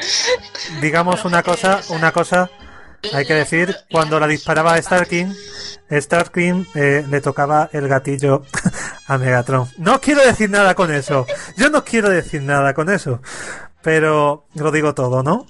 digamos 0.81 1.25
una 1.25 1.43
cosa, 1.43 1.81
una 1.89 2.13
cosa, 2.13 2.51
hay 3.13 3.27
que 3.27 3.35
decir, 3.35 3.77
cuando 3.91 4.19
la 4.19 4.27
disparaba 4.27 4.75
a 4.75 4.83
Starking, 4.83 5.35
Starking 5.91 6.67
eh, 6.75 7.05
le 7.09 7.21
tocaba 7.21 7.69
el 7.73 7.89
gatillo 7.89 8.43
a 9.07 9.19
Megatron. 9.19 9.69
No 9.79 10.01
quiero 10.01 10.25
decir 10.25 10.51
nada 10.51 10.75
con 10.75 10.93
eso. 10.93 11.27
Yo 11.57 11.71
no 11.71 11.85
quiero 11.85 12.09
decir 12.09 12.43
nada 12.43 12.75
con 12.75 12.91
eso. 12.91 13.21
Pero 13.83 14.47
lo 14.55 14.73
digo 14.73 14.95
todo, 14.95 15.23
¿no? 15.23 15.47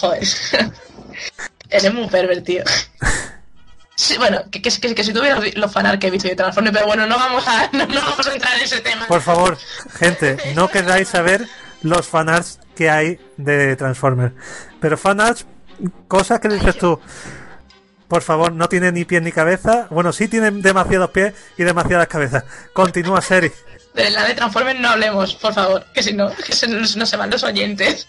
Joder. 0.00 0.22
Eres 1.70 1.94
muy 1.94 2.08
pervertido. 2.08 2.64
Sí, 3.96 4.18
bueno, 4.18 4.42
que, 4.50 4.60
que, 4.60 4.70
que, 4.70 4.94
que 4.94 5.04
si 5.04 5.12
tuviera 5.12 5.40
los 5.54 5.72
fanart 5.72 5.98
que 5.98 6.08
he 6.08 6.10
visto 6.10 6.28
de 6.28 6.36
Transformers, 6.36 6.74
pero 6.76 6.86
bueno, 6.86 7.06
no 7.06 7.16
vamos 7.16 7.48
a, 7.48 7.70
no, 7.72 7.86
no 7.86 8.00
vamos 8.00 8.26
a 8.26 8.34
entrar 8.34 8.54
en 8.56 8.62
ese 8.62 8.80
tema. 8.80 9.06
Por 9.06 9.22
favor, 9.22 9.56
gente, 9.98 10.36
no 10.54 10.68
queráis 10.68 11.08
saber 11.08 11.48
los 11.82 12.06
fanarts 12.06 12.60
que 12.74 12.90
hay 12.90 13.18
de 13.38 13.74
Transformers. 13.76 14.34
Pero 14.80 14.98
fanarts, 14.98 15.46
cosas 16.08 16.40
que 16.40 16.48
dices 16.48 16.76
tú. 16.76 17.00
Por 18.06 18.22
favor, 18.22 18.52
no 18.52 18.68
tiene 18.68 18.92
ni 18.92 19.04
pies 19.04 19.22
ni 19.22 19.32
cabeza. 19.32 19.88
Bueno, 19.90 20.12
sí 20.12 20.28
tienen 20.28 20.62
demasiados 20.62 21.10
pies 21.10 21.34
y 21.56 21.64
demasiadas 21.64 22.06
cabezas. 22.06 22.44
Continúa, 22.72 23.20
Seri. 23.20 23.50
De 23.94 24.10
la 24.10 24.24
de 24.24 24.34
Transformers 24.34 24.78
no 24.78 24.90
hablemos, 24.90 25.34
por 25.34 25.54
favor, 25.54 25.86
que 25.92 26.02
si 26.02 26.12
no, 26.12 26.30
que 26.36 26.52
se 26.52 26.68
nos 26.68 26.90
se 26.90 27.16
van 27.16 27.30
los 27.30 27.42
oyentes. 27.42 28.06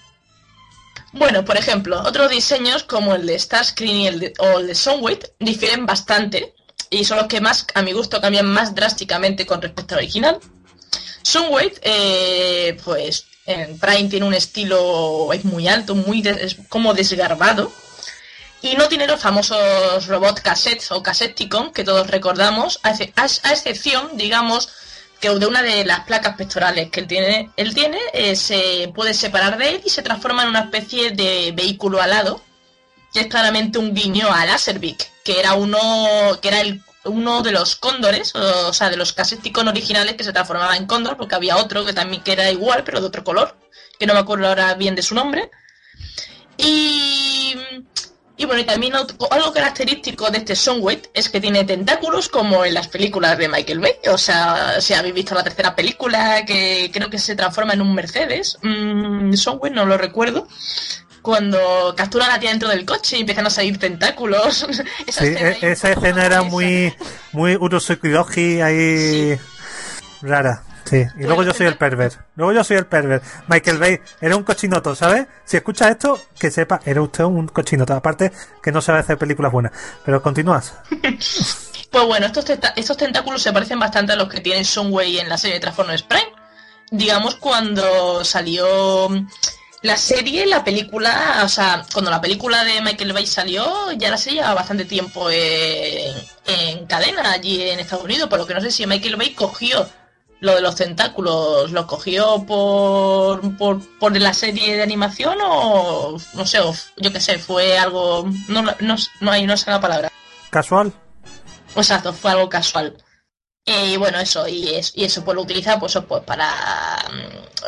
Bueno, 1.13 1.45
por 1.45 1.57
ejemplo, 1.57 2.01
otros 2.05 2.29
diseños 2.29 2.83
como 2.83 3.15
el 3.15 3.25
de 3.25 3.39
Starscream 3.39 3.95
y 3.95 4.07
el 4.07 4.19
de, 4.19 4.33
o 4.39 4.59
el 4.59 4.67
de 4.67 4.75
Soundwave 4.75 5.33
difieren 5.39 5.85
bastante 5.85 6.53
y 6.89 7.03
son 7.05 7.17
los 7.17 7.27
que 7.27 7.41
más, 7.41 7.65
a 7.73 7.81
mi 7.81 7.91
gusto, 7.93 8.21
cambian 8.21 8.45
más 8.45 8.75
drásticamente 8.75 9.45
con 9.45 9.61
respecto 9.61 9.95
al 9.95 9.99
original. 9.99 10.39
Soundwave, 11.21 11.73
eh, 11.81 12.77
pues 12.83 13.25
en 13.45 13.77
Prime 13.79 14.09
tiene 14.09 14.25
un 14.25 14.33
estilo 14.33 15.31
es 15.33 15.45
muy 15.45 15.67
alto, 15.67 15.95
muy 15.95 16.23
como 16.69 16.93
desgarbado 16.93 17.71
y 18.61 18.75
no 18.75 18.87
tiene 18.87 19.07
los 19.07 19.21
famosos 19.21 20.07
robots 20.07 20.41
cassettes 20.41 20.91
o 20.91 21.03
Cassetticon 21.03 21.71
que 21.71 21.83
todos 21.83 22.07
recordamos, 22.07 22.79
a 22.83 22.91
excepción, 22.91 24.11
digamos, 24.15 24.69
que 25.19 25.29
de 25.29 25.45
una 25.45 25.61
de 25.61 25.85
las 25.85 26.01
placas 26.01 26.35
pectorales 26.35 26.91
que 26.91 26.99
él 27.01 27.07
tiene, 27.07 27.51
él 27.57 27.73
tiene 27.73 27.99
eh, 28.13 28.35
se 28.35 28.91
puede 28.93 29.13
separar 29.13 29.57
de 29.57 29.69
él 29.69 29.81
y 29.85 29.89
se 29.89 30.01
transforma 30.01 30.43
en 30.43 30.49
una 30.49 30.61
especie 30.61 31.11
de 31.11 31.53
vehículo 31.55 32.01
alado, 32.01 32.41
que 33.13 33.21
es 33.21 33.27
claramente 33.27 33.79
un 33.79 33.93
guiño 33.93 34.31
a 34.31 34.45
Laserbeak, 34.45 35.23
que 35.23 35.39
era 35.39 35.53
uno, 35.55 35.79
que 36.41 36.47
era 36.49 36.61
uno 37.05 37.41
de 37.41 37.51
los 37.51 37.75
cóndores, 37.75 38.35
o, 38.35 38.73
sea, 38.73 38.89
de 38.89 38.97
los 38.97 39.13
Cassetticon 39.13 39.67
originales 39.67 40.15
que 40.15 40.23
se 40.23 40.33
transformaba 40.33 40.75
en 40.77 40.85
cóndor, 40.85 41.17
porque 41.17 41.35
había 41.35 41.57
otro 41.57 41.85
que 41.85 41.93
también 41.93 42.21
que 42.23 42.33
era 42.33 42.51
igual, 42.51 42.83
pero 42.83 43.01
de 43.01 43.07
otro 43.07 43.23
color, 43.23 43.57
que 43.99 44.05
no 44.05 44.13
me 44.13 44.19
acuerdo 44.19 44.47
ahora 44.47 44.73
bien 44.75 44.95
de 44.95 45.01
su 45.01 45.15
nombre. 45.15 45.49
Y, 46.57 47.55
y 48.37 48.45
bueno, 48.45 48.61
y 48.61 48.65
también 48.65 48.93
algo 48.95 49.51
característico 49.53 50.29
de 50.29 50.37
este 50.37 50.55
Soundwave 50.55 51.01
es 51.13 51.27
que 51.29 51.41
tiene 51.41 51.63
tentáculos 51.63 52.29
como 52.29 52.63
en 52.65 52.73
las 52.75 52.87
películas 52.87 53.37
de 53.37 53.49
Michael 53.49 53.79
Bay. 53.79 53.93
O 54.11 54.17
sea, 54.17 54.79
si 54.79 54.93
habéis 54.93 55.15
visto 55.15 55.33
la 55.35 55.43
tercera 55.43 55.75
película, 55.75 56.45
que 56.45 56.89
creo 56.93 57.09
que 57.09 57.17
se 57.19 57.35
transforma 57.35 57.73
en 57.73 57.81
un 57.81 57.93
Mercedes, 57.95 58.57
mm, 58.61 59.33
Soundwave 59.33 59.73
no 59.75 59.85
lo 59.85 59.97
recuerdo. 59.97 60.47
Cuando 61.23 61.93
capturan 61.97 62.29
a 62.29 62.33
la 62.35 62.39
tía 62.39 62.51
dentro 62.51 62.69
del 62.69 62.85
coche 62.85 63.17
y 63.17 63.21
empiezan 63.21 63.47
a 63.47 63.49
salir 63.49 63.77
tentáculos. 63.79 64.65
Esa 65.07 65.21
Sí, 65.21 65.27
escena 65.27 65.49
e- 65.61 65.71
esa 65.71 65.91
escena 65.91 66.25
era 66.25 66.41
muy, 66.43 66.93
muy 67.33 67.55
Urosukidoji 67.57 68.61
ahí 68.61 69.37
rara. 70.21 70.63
Sí, 70.87 71.05
y 71.17 71.23
luego 71.23 71.43
yo 71.43 71.53
soy 71.53 71.67
el 71.67 71.77
pervert. 71.77 72.15
Luego 72.35 72.53
yo 72.53 72.63
soy 72.63 72.77
el 72.77 72.85
pervert. 72.85 73.23
Michael 73.47 73.77
Bay 73.77 73.99
era 74.21 74.37
un 74.37 74.43
cochinoto, 74.43 74.95
¿sabes? 74.95 75.27
Si 75.43 75.57
escuchas 75.57 75.91
esto, 75.91 76.19
que 76.39 76.49
sepa, 76.49 76.79
era 76.85 77.01
usted 77.01 77.25
un 77.25 77.47
cochinoto. 77.47 77.93
Aparte, 77.93 78.31
que 78.63 78.71
no 78.71 78.81
sabe 78.81 78.99
hacer 78.99 79.17
películas 79.17 79.51
buenas. 79.51 79.73
Pero 80.05 80.21
continúas. 80.21 80.73
Pues 81.89 82.05
bueno, 82.05 82.25
estos, 82.25 82.45
estos 82.75 82.97
tentáculos 82.97 83.41
se 83.41 83.53
parecen 83.53 83.79
bastante 83.79 84.11
a 84.11 84.17
los 84.17 84.27
que 84.27 84.41
tiene 84.41 84.65
Soundwave 84.65 85.21
en 85.21 85.29
la 85.29 85.37
serie 85.37 85.53
de 85.55 85.61
Transformers 85.61 86.03
Prime. 86.03 86.33
Digamos, 86.91 87.35
cuando 87.35 88.25
salió 88.25 89.07
la 89.83 89.95
serie, 89.95 90.45
la 90.45 90.65
película, 90.65 91.41
o 91.45 91.47
sea, 91.47 91.85
cuando 91.93 92.11
la 92.11 92.19
película 92.19 92.65
de 92.65 92.81
Michael 92.81 93.13
Bay 93.13 93.25
salió, 93.25 93.93
ya 93.93 94.09
la 94.09 94.17
serie 94.17 94.39
llevaba 94.39 94.55
bastante 94.55 94.83
tiempo 94.83 95.29
en, 95.31 96.13
en 96.45 96.85
cadena 96.87 97.31
allí 97.31 97.61
en 97.61 97.79
Estados 97.79 98.03
Unidos, 98.03 98.27
por 98.27 98.39
lo 98.39 98.45
que 98.45 98.53
no 98.53 98.61
sé 98.61 98.69
si 98.69 98.85
Michael 98.85 99.15
Bay 99.15 99.33
cogió 99.33 99.87
lo 100.39 100.55
de 100.55 100.61
los 100.61 100.75
tentáculos, 100.75 101.71
lo 101.71 101.87
cogió 101.87 102.43
por, 102.45 103.57
por, 103.57 103.79
por 103.97 104.15
la 104.19 104.33
serie 104.33 104.75
de 104.77 104.83
animación 104.83 105.37
o, 105.43 106.17
no 106.33 106.45
sé, 106.45 106.59
o 106.59 106.73
yo 106.97 107.11
qué 107.11 107.19
sé, 107.19 107.39
fue 107.39 107.77
algo, 107.77 108.29
no, 108.47 108.61
no, 108.79 108.95
no 109.21 109.31
hay, 109.31 109.45
no 109.45 109.57
sé 109.57 109.71
la 109.71 109.81
palabra. 109.81 110.11
Casual. 110.49 110.93
Exacto, 111.75 112.13
fue 112.13 112.31
algo 112.31 112.49
casual. 112.49 112.95
Y 113.65 113.97
bueno, 113.97 114.19
eso, 114.19 114.47
y, 114.47 114.75
es- 114.75 114.93
y 114.95 115.03
eso 115.03 115.25
pues 115.25 115.35
lo 115.35 115.41
utiliza 115.41 115.77
pues, 115.79 115.97
pues 116.07 116.23
para 116.23 116.53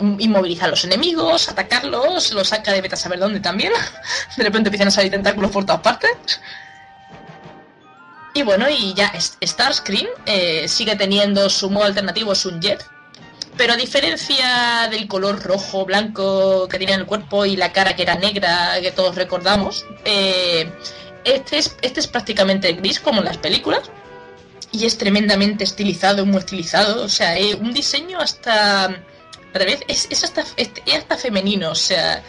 mm, 0.02 0.20
inmovilizar 0.22 0.68
a 0.68 0.72
los 0.72 0.84
enemigos, 0.86 1.50
atacarlos, 1.50 2.32
los 2.32 2.48
saca 2.48 2.72
de 2.72 2.82
vete 2.82 2.96
a 2.96 2.98
saber 2.98 3.20
dónde 3.20 3.40
también. 3.42 3.74
De 4.38 4.44
repente 4.46 4.70
empiezan 4.70 4.88
a 4.88 4.92
salir 4.92 5.12
tentáculos 5.12 5.52
por 5.52 5.66
todas 5.66 5.82
partes. 5.82 6.12
Y 8.34 8.44
bueno, 8.44 8.70
y 8.70 8.94
ya 8.94 9.12
Starscream 9.20 10.08
eh, 10.26 10.68
sigue 10.68 10.96
teniendo 10.96 11.50
su 11.50 11.70
modo 11.70 11.86
alternativo, 11.86 12.34
es 12.34 12.46
un 12.46 12.62
jet. 12.62 12.86
Pero 13.58 13.74
a 13.74 13.76
diferencia 13.76 14.88
del 14.90 15.08
color 15.08 15.44
rojo, 15.44 15.86
blanco 15.86 16.68
que 16.70 16.80
tenía 16.80 16.96
en 16.96 17.02
el 17.02 17.06
cuerpo 17.08 17.46
y 17.46 17.58
la 17.58 17.74
cara 17.74 17.96
que 17.96 18.04
era 18.04 18.16
negra, 18.16 18.80
que 18.82 18.92
todos 18.92 19.16
recordamos, 19.16 19.86
eh, 20.06 20.72
este, 21.26 21.58
es, 21.58 21.76
este 21.82 22.00
es 22.00 22.08
prácticamente 22.08 22.72
gris 22.74 23.00
como 23.00 23.20
en 23.20 23.26
las 23.26 23.38
películas. 23.38 23.90
Y 24.72 24.86
es 24.86 24.98
tremendamente 24.98 25.64
estilizado, 25.64 26.26
muy 26.26 26.38
estilizado. 26.38 27.04
O 27.04 27.10
sea, 27.10 27.38
eh, 27.38 27.56
un 27.56 27.74
diseño 27.74 28.20
hasta. 28.20 28.86
Al 28.86 29.02
revés, 29.54 29.80
es, 29.88 30.08
es 30.12 30.24
hasta, 30.24 30.46
es, 30.56 30.70
hasta 30.96 31.18
femenino. 31.18 31.72
O 31.72 31.76
sea, 31.76 32.24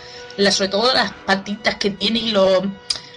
sobre 0.51 0.69
todo 0.69 0.93
las 0.95 1.13
patitas 1.27 1.77
que 1.77 1.91
tiene 1.91 2.19
y 2.19 2.31
los, 2.31 2.63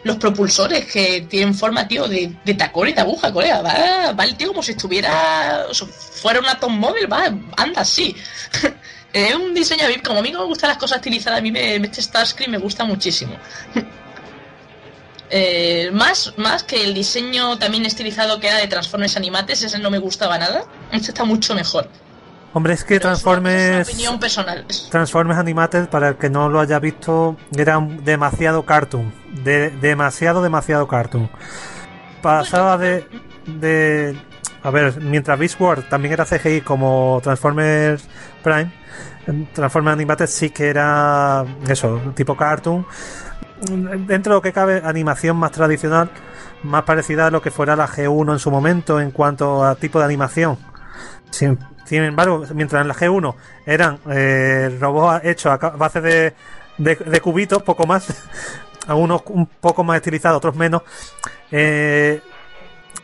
los 0.03 0.17
propulsores 0.17 0.85
que 0.85 1.21
tienen 1.29 1.55
forma, 1.55 1.87
tío, 1.87 2.07
de, 2.07 2.33
de 2.43 2.53
tacón 2.53 2.89
y 2.89 2.93
de 2.93 3.01
aguja, 3.01 3.31
colega. 3.31 3.61
Va, 3.61 4.11
va 4.11 4.23
el 4.23 4.35
tío 4.35 4.49
como 4.49 4.61
si 4.61 4.71
estuviera. 4.71 5.65
fuera 6.21 6.39
un 6.39 6.47
Atom 6.47 6.77
Model, 6.77 7.11
va, 7.11 7.25
anda 7.57 7.81
así. 7.81 8.15
Es 9.13 9.35
un 9.35 9.53
diseño 9.53 9.83
como 10.03 10.19
a 10.19 10.23
mí 10.23 10.31
me 10.31 10.43
gustan 10.43 10.69
las 10.69 10.77
cosas 10.79 10.95
estilizadas, 10.95 11.37
a 11.37 11.41
mí 11.43 11.51
me, 11.51 11.75
este 11.75 12.01
Starscream 12.01 12.49
me 12.49 12.57
gusta 12.57 12.83
muchísimo. 12.83 13.35
Eh, 15.35 15.89
más, 15.91 16.31
más 16.37 16.61
que 16.61 16.83
el 16.83 16.93
diseño 16.93 17.57
también 17.57 17.87
estilizado 17.87 18.39
que 18.39 18.49
era 18.49 18.57
de 18.57 18.67
Transformers 18.67 19.17
Animates, 19.17 19.63
ese 19.63 19.79
no 19.79 19.89
me 19.89 19.97
gustaba 19.97 20.37
nada. 20.37 20.65
Este 20.91 21.07
está 21.09 21.23
mucho 21.23 21.55
mejor. 21.55 21.89
Hombre, 22.53 22.73
es 22.73 22.83
que 22.83 22.99
Pero 22.99 23.11
Es 23.11 23.21
Transformers... 23.21 23.87
una 23.87 23.93
opinión 23.93 24.19
personal. 24.19 24.65
Transformers 24.91 25.39
Animated, 25.39 25.89
para 25.89 26.09
el 26.09 26.15
que 26.15 26.29
no 26.29 26.49
lo 26.49 26.59
haya 26.59 26.79
visto, 26.79 27.35
era 27.55 27.79
demasiado 27.79 28.63
cartoon. 28.63 29.11
De, 29.43 29.71
demasiado, 29.71 30.43
demasiado 30.43 30.87
cartoon. 30.87 31.29
Pasaba 32.21 32.77
de, 32.77 33.07
de. 33.47 34.15
A 34.61 34.69
ver, 34.69 35.01
mientras 35.01 35.37
Beast 35.37 35.59
Wars 35.59 35.89
también 35.89 36.13
era 36.13 36.25
CGI 36.25 36.61
como 36.61 37.19
Transformers 37.21 38.07
Prime, 38.43 38.71
Transformers 39.53 39.93
Animated 39.93 40.27
sí 40.27 40.49
que 40.51 40.69
era 40.69 41.43
eso, 41.67 41.99
tipo 42.15 42.37
cartoon. 42.37 42.85
dentro 43.61 44.33
de 44.33 44.37
lo 44.37 44.41
que 44.41 44.53
cabe, 44.53 44.81
animación 44.85 45.35
más 45.37 45.51
tradicional, 45.51 46.09
más 46.63 46.83
parecida 46.83 47.27
a 47.27 47.31
lo 47.31 47.41
que 47.41 47.51
fuera 47.51 47.75
la 47.75 47.87
G1 47.87 48.33
en 48.33 48.39
su 48.39 48.51
momento 48.51 49.01
en 49.01 49.11
cuanto 49.11 49.65
a 49.65 49.75
tipo 49.75 49.99
de 49.99 50.05
animación. 50.05 50.57
Sin, 51.29 51.57
sin 51.85 52.03
embargo, 52.03 52.45
mientras 52.53 52.81
en 52.81 52.87
la 52.87 52.95
G1 52.95 53.35
eran 53.65 53.99
eh, 54.09 54.75
robots 54.79 55.25
hechos 55.25 55.51
a 55.51 55.57
base 55.69 56.01
de, 56.01 56.33
de, 56.77 56.95
de 56.95 57.21
cubitos, 57.21 57.61
poco 57.63 57.85
más, 57.85 58.07
algunos 58.87 59.21
un 59.27 59.45
poco 59.45 59.83
más 59.83 59.97
estilizados, 59.97 60.37
otros 60.37 60.55
menos. 60.55 60.81
eh, 61.51 62.21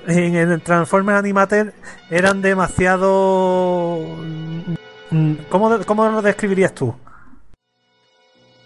en 0.08 0.36
el 0.36 0.62
Transformers 0.62 1.20
Animated 1.20 1.74
eran 2.10 2.42
demasiado. 2.42 3.98
mm, 5.12 5.34
¿Cómo, 5.50 5.78
cómo 5.86 6.08
lo 6.10 6.22
describirías 6.22 6.74
tú? 6.74 6.96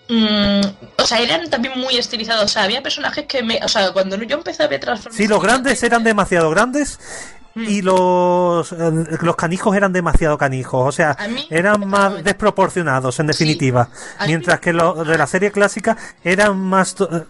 Mm, 0.09 0.61
o 0.97 1.05
sea, 1.05 1.19
eran 1.19 1.49
también 1.49 1.79
muy 1.79 1.97
estilizados. 1.97 2.45
O 2.45 2.47
sea, 2.47 2.63
había 2.63 2.83
personajes 2.83 3.25
que 3.25 3.41
me. 3.41 3.59
O 3.63 3.67
sea, 3.67 3.91
cuando 3.91 4.15
yo 4.17 4.37
empecé 4.37 4.63
a 4.63 4.67
ver 4.67 4.79
Transformers. 4.79 5.17
Sí, 5.17 5.27
los 5.27 5.41
grandes 5.41 5.81
eran 5.81 6.03
demasiado 6.03 6.49
grandes 6.51 6.99
y 7.55 7.81
los, 7.81 8.71
eh, 8.71 8.91
los 9.21 9.35
canijos 9.35 9.75
eran 9.75 9.93
demasiado 9.93 10.37
canijos. 10.37 10.87
O 10.87 10.91
sea, 10.91 11.17
eran 11.49 11.87
más 11.87 12.23
desproporcionados 12.23 13.19
en 13.19 13.27
definitiva. 13.27 13.89
Mientras 14.25 14.59
que 14.59 14.73
los 14.73 15.07
de 15.07 15.17
la 15.17 15.27
serie 15.27 15.51
clásica 15.51 15.97
eran 16.23 16.57
más. 16.57 16.95
eh, 16.99 17.25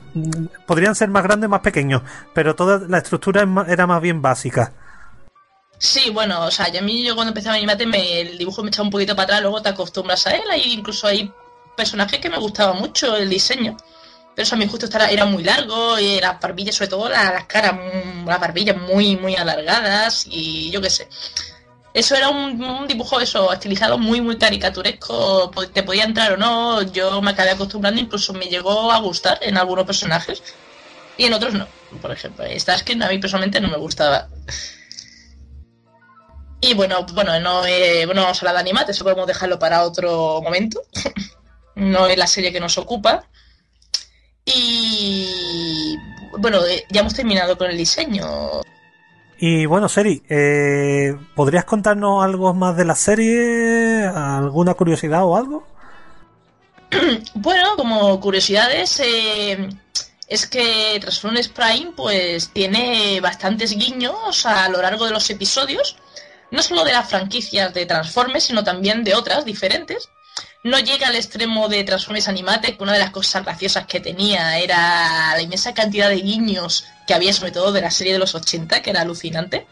podrían 0.65 0.95
ser 0.95 1.09
más 1.09 1.23
grandes, 1.23 1.49
más 1.49 1.61
pequeños. 1.61 2.01
Pero 2.33 2.55
toda 2.55 2.79
la 2.87 2.99
estructura 2.99 3.47
era 3.67 3.87
más 3.87 4.01
bien 4.01 4.21
básica. 4.21 4.73
Sí, 5.77 6.11
bueno, 6.11 6.45
o 6.45 6.51
sea, 6.51 6.69
y 6.69 6.77
a 6.77 6.81
mí 6.81 7.03
yo 7.03 7.13
cuando 7.13 7.31
empecé 7.31 7.49
a 7.49 7.53
animarte 7.53 7.85
me, 7.85 8.21
el 8.21 8.37
dibujo 8.37 8.63
me 8.63 8.69
echaba 8.69 8.85
un 8.85 8.91
poquito 8.91 9.17
para 9.17 9.25
atrás, 9.25 9.41
luego 9.41 9.61
te 9.61 9.67
acostumbras 9.67 10.25
a 10.27 10.31
él, 10.35 10.43
ahí 10.49 10.71
incluso 10.71 11.07
hay 11.07 11.29
personajes 11.75 12.19
que 12.19 12.29
me 12.29 12.37
gustaba 12.37 12.71
mucho 12.71 13.17
el 13.17 13.29
diseño. 13.29 13.75
Pero 14.35 14.57
mí 14.57 14.67
justo 14.67 14.87
era 15.09 15.25
muy 15.25 15.43
largo, 15.43 15.99
y 15.99 16.19
las 16.19 16.39
barbillas, 16.39 16.75
sobre 16.75 16.89
todo 16.89 17.07
la- 17.09 17.31
las 17.33 17.45
caras, 17.45 17.73
mm, 17.73 18.27
las 18.27 18.39
barbillas 18.39 18.77
muy, 18.77 19.15
muy 19.15 19.35
alargadas, 19.35 20.25
y 20.27 20.71
yo 20.71 20.81
qué 20.81 20.89
sé. 20.89 21.07
Eso 21.93 22.15
era 22.15 22.29
un, 22.29 22.87
dibujo 22.87 23.19
eso, 23.19 23.53
estilizado 23.53 23.99
muy, 23.99 24.19
muy 24.21 24.37
caricaturesco, 24.37 25.51
te 25.71 25.83
podía 25.83 26.05
entrar 26.05 26.33
o 26.33 26.37
no, 26.37 26.81
yo 26.81 27.21
me 27.21 27.31
acabé 27.31 27.51
acostumbrando, 27.51 28.01
incluso 28.01 28.33
me 28.33 28.47
llegó 28.47 28.91
a 28.91 28.97
gustar 28.99 29.37
en 29.41 29.57
algunos 29.57 29.85
personajes, 29.85 30.41
y 31.17 31.25
en 31.25 31.33
otros 31.33 31.53
no. 31.53 31.67
Por 32.01 32.11
ejemplo, 32.11 32.45
Starsky 32.57 32.93
a 33.03 33.09
mí 33.09 33.19
personalmente 33.19 33.61
no 33.61 33.69
me 33.69 33.77
gustaba. 33.77 34.27
Y 36.59 36.73
bueno, 36.73 37.05
bueno, 37.13 37.39
no, 37.39 37.65
eh, 37.65 38.05
bueno, 38.05 38.21
vamos 38.21 38.37
a 38.37 38.41
hablar 38.41 38.55
de 38.55 38.61
Animate, 38.61 38.93
eso 38.93 39.03
podemos 39.03 39.27
dejarlo 39.27 39.59
para 39.59 39.83
otro 39.83 40.41
momento. 40.41 40.81
no 41.75 42.07
es 42.07 42.17
la 42.17 42.25
serie 42.25 42.51
que 42.51 42.59
nos 42.59 42.77
ocupa. 42.77 43.27
Y 44.55 45.97
bueno, 46.37 46.63
eh, 46.65 46.85
ya 46.89 47.01
hemos 47.01 47.13
terminado 47.13 47.57
con 47.57 47.69
el 47.69 47.77
diseño. 47.77 48.61
Y 49.37 49.65
bueno, 49.65 49.89
Seri, 49.89 50.23
eh, 50.29 51.15
¿podrías 51.35 51.65
contarnos 51.65 52.23
algo 52.23 52.53
más 52.53 52.77
de 52.77 52.85
la 52.85 52.95
serie? 52.95 54.05
¿Alguna 54.05 54.73
curiosidad 54.73 55.23
o 55.25 55.35
algo? 55.35 55.67
Bueno, 57.35 57.75
como 57.75 58.19
curiosidades, 58.19 58.99
eh, 58.99 59.69
es 60.27 60.47
que 60.47 60.97
Transformers 61.01 61.49
Prime 61.49 61.91
pues 61.95 62.49
tiene 62.49 63.19
bastantes 63.19 63.75
guiños 63.75 64.45
a 64.45 64.69
lo 64.69 64.81
largo 64.81 65.05
de 65.05 65.11
los 65.11 65.29
episodios, 65.29 65.97
no 66.51 66.61
solo 66.61 66.83
de 66.83 66.93
las 66.93 67.09
franquicias 67.09 67.73
de 67.73 67.85
Transformers, 67.85 68.45
sino 68.45 68.63
también 68.63 69.03
de 69.03 69.15
otras 69.15 69.43
diferentes. 69.43 70.09
No 70.63 70.79
llega 70.79 71.09
al 71.09 71.15
extremo 71.17 71.67
de 71.67 71.83
Transformers 71.83 72.29
Animate, 72.29 72.77
que 72.77 72.83
una 72.83 72.93
de 72.93 72.99
las 72.99 73.11
cosas 73.11 73.43
graciosas 73.43 73.85
que 73.85 73.99
tenía 73.99 74.59
era 74.59 75.33
la 75.35 75.41
inmensa 75.41 75.73
cantidad 75.73 76.07
de 76.07 76.21
guiños 76.21 76.85
que 77.05 77.13
había, 77.13 77.33
sobre 77.33 77.51
todo 77.51 77.73
de 77.73 77.81
la 77.81 77.91
serie 77.91 78.13
de 78.13 78.19
los 78.19 78.33
80, 78.33 78.81
que 78.81 78.89
era 78.91 79.01
alucinante. 79.01 79.67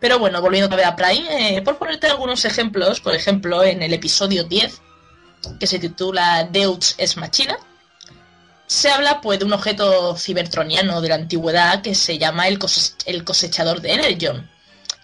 Pero 0.00 0.18
bueno, 0.18 0.40
volviendo 0.40 0.72
a 0.72 0.76
ver 0.76 0.84
a 0.84 0.96
Prime, 0.96 1.58
eh, 1.58 1.62
por 1.62 1.78
ponerte 1.78 2.08
algunos 2.08 2.44
ejemplos, 2.44 3.00
por 3.00 3.14
ejemplo, 3.14 3.62
en 3.62 3.80
el 3.80 3.94
episodio 3.94 4.42
10, 4.42 4.80
que 5.60 5.66
se 5.68 5.78
titula 5.78 6.48
Deus 6.50 6.96
es 6.98 7.16
Machina, 7.16 7.56
se 8.66 8.90
habla 8.90 9.20
pues 9.20 9.38
de 9.38 9.44
un 9.44 9.52
objeto 9.52 10.16
cibertroniano 10.16 11.00
de 11.00 11.08
la 11.08 11.14
antigüedad 11.14 11.82
que 11.82 11.94
se 11.94 12.18
llama 12.18 12.48
el 12.48 12.58
cosechador 12.58 13.80
de 13.80 13.92
Energon, 13.92 14.50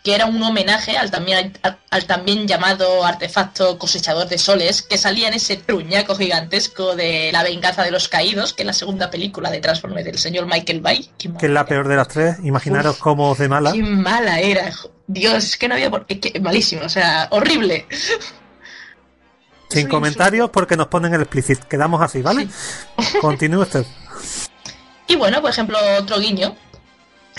que 0.04 0.14
era 0.14 0.26
un 0.26 0.40
homenaje 0.42 0.98
al 0.98 1.10
también, 1.10 1.54
al, 1.62 1.78
al 1.90 2.04
también 2.04 2.46
llamado 2.46 3.06
artefacto 3.06 3.78
cosechador 3.78 4.28
de 4.28 4.36
soles 4.36 4.82
que 4.82 4.98
salía 4.98 5.28
en 5.28 5.34
ese 5.34 5.56
truñaco 5.56 6.14
gigantesco 6.14 6.94
de 6.94 7.30
La 7.32 7.42
venganza 7.42 7.82
de 7.82 7.90
los 7.90 8.08
caídos, 8.08 8.52
que 8.52 8.62
es 8.62 8.66
la 8.66 8.74
segunda 8.74 9.10
película 9.10 9.50
de 9.50 9.60
Transformers 9.60 10.04
del 10.04 10.18
señor 10.18 10.46
Michael 10.46 10.82
Bay. 10.82 11.10
Qué 11.16 11.32
Que 11.32 11.46
es 11.46 11.52
la 11.52 11.64
peor 11.64 11.88
de 11.88 11.96
las 11.96 12.08
tres. 12.08 12.36
Imaginaros 12.44 12.98
cómo 12.98 13.34
de 13.34 13.48
mala. 13.48 13.72
Qué 13.72 13.82
mala 13.82 14.40
era. 14.40 14.70
Dios, 15.06 15.42
es 15.42 15.56
que 15.56 15.68
no 15.68 15.74
había 15.74 15.90
por... 15.90 16.04
que 16.04 16.38
malísimo, 16.38 16.82
o 16.84 16.90
sea, 16.90 17.28
horrible. 17.30 17.86
Sin 19.70 19.88
comentarios 19.88 20.50
porque 20.50 20.76
nos 20.76 20.88
ponen 20.88 21.14
el 21.14 21.22
explicit. 21.22 21.60
Quedamos 21.60 22.02
así, 22.02 22.20
¿vale? 22.20 22.46
Continúe 23.22 23.62
usted. 23.62 23.86
Y 25.06 25.16
bueno, 25.16 25.42
por 25.42 25.50
ejemplo, 25.50 25.76
otro 25.98 26.18
guiño, 26.18 26.56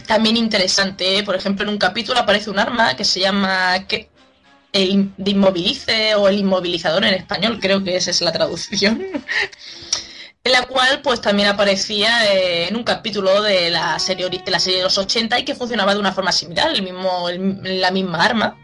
también 0.08 0.38
interesante, 0.38 1.24
por 1.24 1.36
ejemplo, 1.36 1.64
en 1.64 1.70
un 1.70 1.78
capítulo 1.78 2.20
aparece 2.20 2.50
un 2.50 2.60
arma 2.60 2.96
que 2.96 3.06
se 3.06 3.20
llama 3.20 3.86
el 4.74 5.12
de 5.18 5.32
inmovilice 5.32 6.16
o 6.16 6.28
el 6.28 6.40
inmovilizador 6.40 7.06
en 7.06 7.14
español, 7.14 7.60
creo 7.62 7.84
que 7.84 7.96
esa 7.96 8.12
es 8.12 8.22
la 8.22 8.32
traducción, 8.34 9.02
en 10.44 10.52
la 10.52 10.64
cual 10.64 11.02
pues 11.02 11.22
también 11.22 11.48
aparecía 11.50 12.32
eh, 12.34 12.68
en 12.68 12.76
un 12.76 12.84
capítulo 12.84 13.42
de 13.42 13.72
la 13.72 13.98
serie 14.00 14.30
de 14.30 14.52
la 14.52 14.60
serie 14.60 14.80
de 14.80 14.84
los 14.84 14.98
80 14.98 15.40
y 15.40 15.46
que 15.46 15.56
funcionaba 15.56 15.94
de 15.94 16.00
una 16.00 16.12
forma 16.14 16.32
similar, 16.32 16.72
el 16.74 16.84
mismo 16.84 17.30
el- 17.30 17.82
la 17.82 17.92
misma 17.92 18.24
arma. 18.24 18.58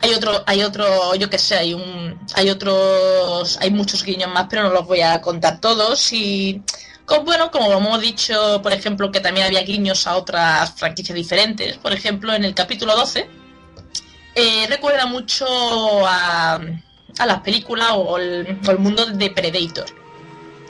Hay 0.00 0.14
otro, 0.14 0.44
hay 0.46 0.62
otro, 0.62 1.14
yo 1.16 1.28
que 1.28 1.38
sé, 1.38 1.56
hay 1.56 1.74
un, 1.74 2.18
hay 2.34 2.48
otros, 2.50 3.58
hay 3.60 3.70
muchos 3.70 4.04
guiños 4.04 4.30
más, 4.30 4.46
pero 4.48 4.62
no 4.62 4.70
los 4.70 4.86
voy 4.86 5.00
a 5.00 5.20
contar 5.20 5.60
todos 5.60 6.12
y 6.12 6.62
como, 7.10 7.24
bueno, 7.24 7.50
como 7.50 7.72
hemos 7.72 8.00
dicho, 8.00 8.60
por 8.62 8.72
ejemplo, 8.72 9.10
que 9.10 9.20
también 9.20 9.46
había 9.46 9.62
guiños 9.62 10.06
a 10.06 10.16
otras 10.16 10.72
franquicias 10.76 11.16
diferentes. 11.16 11.76
Por 11.78 11.92
ejemplo, 11.92 12.32
en 12.32 12.44
el 12.44 12.54
capítulo 12.54 12.94
12 12.94 13.28
eh, 14.36 14.66
recuerda 14.68 15.06
mucho 15.06 15.44
a, 16.06 16.60
a 17.18 17.26
las 17.26 17.40
películas 17.40 17.88
o 17.94 18.16
el, 18.16 18.60
o 18.64 18.70
el 18.70 18.78
mundo 18.78 19.06
de 19.06 19.28
Predator. 19.28 19.86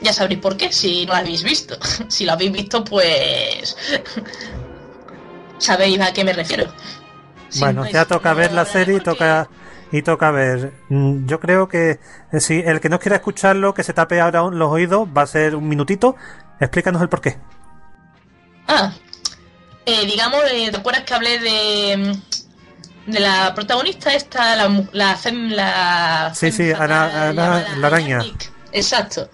Ya 0.01 0.13
sabréis 0.13 0.41
por 0.41 0.57
qué, 0.57 0.73
si 0.73 1.05
no 1.05 1.13
lo 1.13 1.19
habéis 1.19 1.43
visto. 1.43 1.77
si 2.07 2.25
lo 2.25 2.31
habéis 2.31 2.51
visto, 2.51 2.83
pues 2.83 3.77
sabéis 5.59 6.01
a 6.01 6.11
qué 6.11 6.23
me 6.23 6.33
refiero. 6.33 6.73
Bueno, 7.59 7.83
no 7.83 7.89
ya 7.89 8.05
toca 8.05 8.33
ver 8.33 8.51
la 8.51 8.65
serie 8.65 8.99
toca 8.99 9.47
y 9.91 10.01
toca 10.01 10.31
ver. 10.31 10.73
Mm, 10.89 11.25
Yo 11.27 11.39
creo 11.39 11.67
que 11.67 11.99
eh, 12.31 12.39
si 12.39 12.59
el 12.59 12.79
que 12.79 12.89
no 12.89 12.99
quiera 12.99 13.17
escucharlo, 13.17 13.73
que 13.73 13.83
se 13.83 13.93
tape 13.93 14.19
ahora 14.21 14.43
los 14.43 14.69
oídos, 14.71 15.07
va 15.15 15.23
a 15.23 15.27
ser 15.27 15.55
un 15.55 15.67
minutito. 15.67 16.15
Explícanos 16.59 17.01
el 17.01 17.09
porqué. 17.09 17.37
Ah, 18.67 18.93
eh, 19.85 20.05
digamos, 20.05 20.39
eh, 20.51 20.69
¿te 20.71 20.77
acuerdas 20.77 21.03
que 21.03 21.13
hablé 21.13 21.39
de, 21.39 22.17
de 23.07 23.19
la 23.19 23.53
protagonista 23.53 24.13
esta, 24.13 24.55
la, 24.55 24.85
la, 24.93 25.17
fem- 25.17 25.49
la 25.49 26.31
Sí, 26.33 26.51
sí, 26.51 26.71
Ana- 26.71 27.05
Ana- 27.29 27.31
llamada 27.33 27.75
la 27.77 27.87
araña. 27.87 28.19
Exacto. 28.71 29.29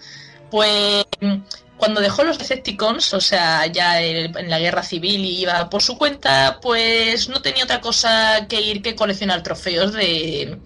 Pues 0.50 1.06
mm, 1.22 1.36
cuando 1.78 2.02
dejó 2.02 2.24
los 2.24 2.38
Decepticons, 2.38 3.14
o 3.14 3.22
sea, 3.22 3.66
ya 3.68 4.02
en 4.02 4.50
la 4.50 4.60
guerra 4.60 4.84
civil 4.84 5.24
y 5.24 5.42
iba 5.42 5.70
por 5.70 5.82
su 5.82 5.98
cuenta, 5.98 6.60
pues 6.62 7.30
no 7.30 7.42
tenía 7.42 7.64
otra 7.64 7.82
cosa 7.82 8.48
que 8.50 8.62
ir 8.62 8.82
que 8.82 8.96
coleccionar 8.96 9.44
trofeos 9.44 9.94
de, 9.94 10.58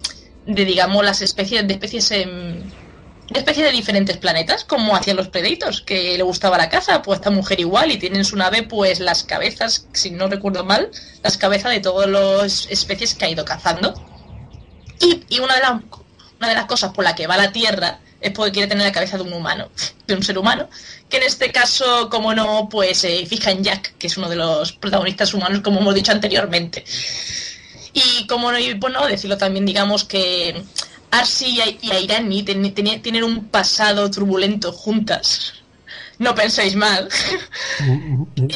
de 0.46 0.64
digamos, 0.64 1.04
las 1.04 1.20
especies, 1.20 1.66
de 1.66 1.74
especies 1.74 2.10
en, 2.12 2.72
de 3.28 3.38
especies 3.38 3.66
de 3.66 3.72
diferentes 3.72 4.16
planetas, 4.16 4.64
como 4.64 4.96
hacían 4.96 5.16
los 5.16 5.28
Predators, 5.28 5.82
que 5.82 6.16
le 6.16 6.22
gustaba 6.22 6.58
la 6.58 6.68
caza, 6.68 7.02
pues 7.02 7.18
esta 7.18 7.30
mujer 7.30 7.60
igual, 7.60 7.90
y 7.90 7.98
tiene 7.98 8.18
en 8.18 8.24
su 8.24 8.36
nave 8.36 8.62
pues 8.62 9.00
las 9.00 9.22
cabezas, 9.22 9.86
si 9.92 10.10
no 10.10 10.28
recuerdo 10.28 10.64
mal, 10.64 10.90
las 11.22 11.36
cabezas 11.36 11.72
de 11.72 11.80
todas 11.80 12.08
las 12.08 12.66
especies 12.70 13.14
que 13.14 13.26
ha 13.26 13.30
ido 13.30 13.44
cazando. 13.44 13.94
Y, 15.00 15.24
y 15.28 15.40
una, 15.40 15.56
de 15.56 15.60
las, 15.60 15.72
una 16.38 16.48
de 16.48 16.54
las 16.54 16.66
cosas 16.66 16.92
por 16.92 17.04
la 17.04 17.14
que 17.14 17.26
va 17.26 17.34
a 17.34 17.38
la 17.38 17.52
Tierra 17.52 18.00
es 18.22 18.30
porque 18.32 18.52
quiere 18.52 18.68
tener 18.68 18.86
la 18.86 18.92
cabeza 18.92 19.16
de 19.16 19.24
un 19.24 19.32
humano, 19.32 19.68
de 20.06 20.14
un 20.14 20.22
ser 20.22 20.38
humano, 20.38 20.68
que 21.08 21.18
en 21.18 21.24
este 21.24 21.50
caso, 21.52 22.08
como 22.08 22.34
no, 22.34 22.68
pues 22.70 22.98
se 22.98 23.26
fija 23.26 23.50
en 23.50 23.62
Jack, 23.64 23.94
que 23.98 24.06
es 24.06 24.16
uno 24.16 24.28
de 24.28 24.36
los 24.36 24.72
protagonistas 24.72 25.34
humanos, 25.34 25.60
como 25.62 25.80
hemos 25.80 25.94
dicho 25.94 26.12
anteriormente. 26.12 26.84
Y 27.92 28.26
como 28.26 28.50
no, 28.50 28.58
y 28.58 28.72
bueno, 28.74 29.06
decirlo 29.06 29.36
también, 29.36 29.66
digamos 29.66 30.04
que 30.04 30.62
Arsi 31.10 31.60
y 31.82 31.90
Airani 31.90 32.42
ten- 32.42 32.72
ten- 32.72 33.02
tienen 33.02 33.24
un 33.24 33.48
pasado 33.48 34.10
turbulento 34.10 34.72
juntas. 34.72 35.54
No 36.18 36.34
penséis 36.34 36.76
mal. 36.76 37.08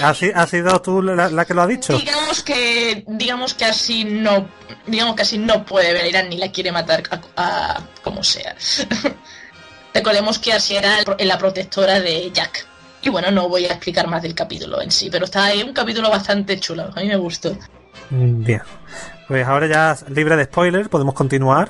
¿Has, 0.02 0.18
si- 0.18 0.30
has 0.34 0.48
sido 0.50 0.80
tú 0.80 1.02
la, 1.02 1.28
la 1.28 1.44
que 1.44 1.52
lo 1.54 1.62
ha 1.62 1.66
dicho? 1.66 1.98
digamos 1.98 2.42
que 2.42 3.04
digamos 3.08 3.54
que 3.54 3.64
así 3.64 4.04
no 4.04 4.48
digamos 4.86 5.16
que 5.16 5.22
así 5.22 5.36
no 5.38 5.64
puede 5.66 5.92
ver 5.92 6.04
a 6.04 6.08
Irán 6.08 6.28
ni 6.30 6.38
la 6.38 6.52
quiere 6.52 6.70
matar 6.70 7.02
a, 7.10 7.20
a- 7.76 7.88
como 8.02 8.22
sea. 8.22 8.54
Recordemos 9.96 10.38
que 10.38 10.52
así 10.52 10.76
era 10.76 10.98
la 11.18 11.38
protectora 11.38 12.00
de 12.00 12.30
Jack. 12.32 12.66
Y 13.02 13.08
bueno, 13.08 13.30
no 13.30 13.48
voy 13.48 13.64
a 13.64 13.68
explicar 13.68 14.06
más 14.08 14.22
del 14.22 14.34
capítulo 14.34 14.82
en 14.82 14.90
sí, 14.90 15.08
pero 15.10 15.24
está 15.24 15.44
ahí 15.44 15.62
un 15.62 15.72
capítulo 15.72 16.10
bastante 16.10 16.58
chulo. 16.58 16.90
A 16.94 17.00
mí 17.00 17.06
me 17.08 17.16
gustó. 17.16 17.56
Bien. 18.10 18.60
Pues 19.28 19.46
ahora 19.46 19.66
ya 19.66 19.96
libre 20.08 20.36
de 20.36 20.44
spoilers, 20.44 20.88
podemos 20.88 21.14
continuar. 21.14 21.68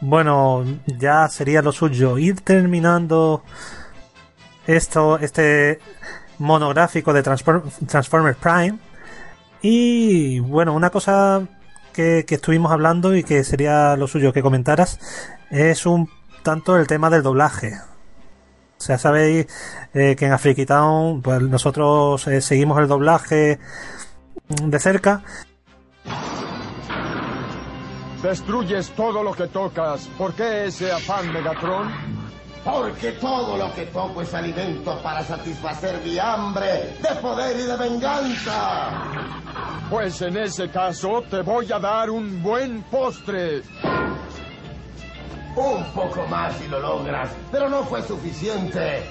Bueno, 0.00 0.64
ya 0.86 1.28
sería 1.28 1.62
lo 1.62 1.72
suyo 1.72 2.18
ir 2.18 2.40
terminando 2.40 3.42
esto, 4.66 5.18
este 5.18 5.78
monográfico 6.38 7.12
de 7.12 7.22
Transform- 7.22 7.86
Transformers 7.86 8.36
Prime. 8.38 8.78
Y 9.62 10.40
bueno, 10.40 10.74
una 10.74 10.90
cosa 10.90 11.42
que 11.92 12.24
estuvimos 12.28 12.72
hablando 12.72 13.14
y 13.14 13.22
que 13.22 13.44
sería 13.44 13.94
lo 13.96 14.08
suyo 14.08 14.32
que 14.32 14.42
comentaras 14.42 14.98
es 15.50 15.86
un 15.86 16.10
tanto 16.44 16.76
el 16.76 16.86
tema 16.86 17.10
del 17.10 17.24
doblaje. 17.24 17.80
O 18.78 18.80
sea, 18.80 18.98
sabéis 18.98 19.46
eh, 19.94 20.14
que 20.16 20.26
en 20.26 20.32
Afriki 20.32 20.66
Town 20.66 21.22
pues 21.22 21.42
nosotros 21.42 22.26
eh, 22.28 22.40
seguimos 22.40 22.78
el 22.78 22.86
doblaje 22.86 23.58
de 24.62 24.78
cerca 24.78 25.22
Destruyes 28.24 28.88
todo 28.92 29.22
lo 29.22 29.32
que 29.32 29.48
tocas. 29.48 30.08
¿Por 30.16 30.32
qué 30.32 30.64
ese 30.64 30.90
afán, 30.90 31.30
Megatron? 31.30 31.92
Porque 32.64 33.12
todo 33.12 33.58
lo 33.58 33.70
que 33.74 33.84
toco 33.84 34.22
es 34.22 34.32
alimento 34.32 34.98
para 35.02 35.22
satisfacer 35.22 36.00
mi 36.02 36.18
hambre 36.18 36.96
de 37.02 37.14
poder 37.20 37.54
y 37.60 37.64
de 37.64 37.76
venganza. 37.76 38.90
Pues 39.90 40.22
en 40.22 40.38
ese 40.38 40.70
caso 40.70 41.22
te 41.28 41.42
voy 41.42 41.70
a 41.70 41.78
dar 41.78 42.08
un 42.08 42.42
buen 42.42 42.82
postre. 42.84 43.60
Un 45.56 45.84
poco 45.92 46.26
más 46.26 46.56
si 46.56 46.66
lo 46.66 46.80
logras, 46.80 47.30
pero 47.52 47.68
no 47.68 47.84
fue 47.84 48.02
suficiente. 48.02 49.04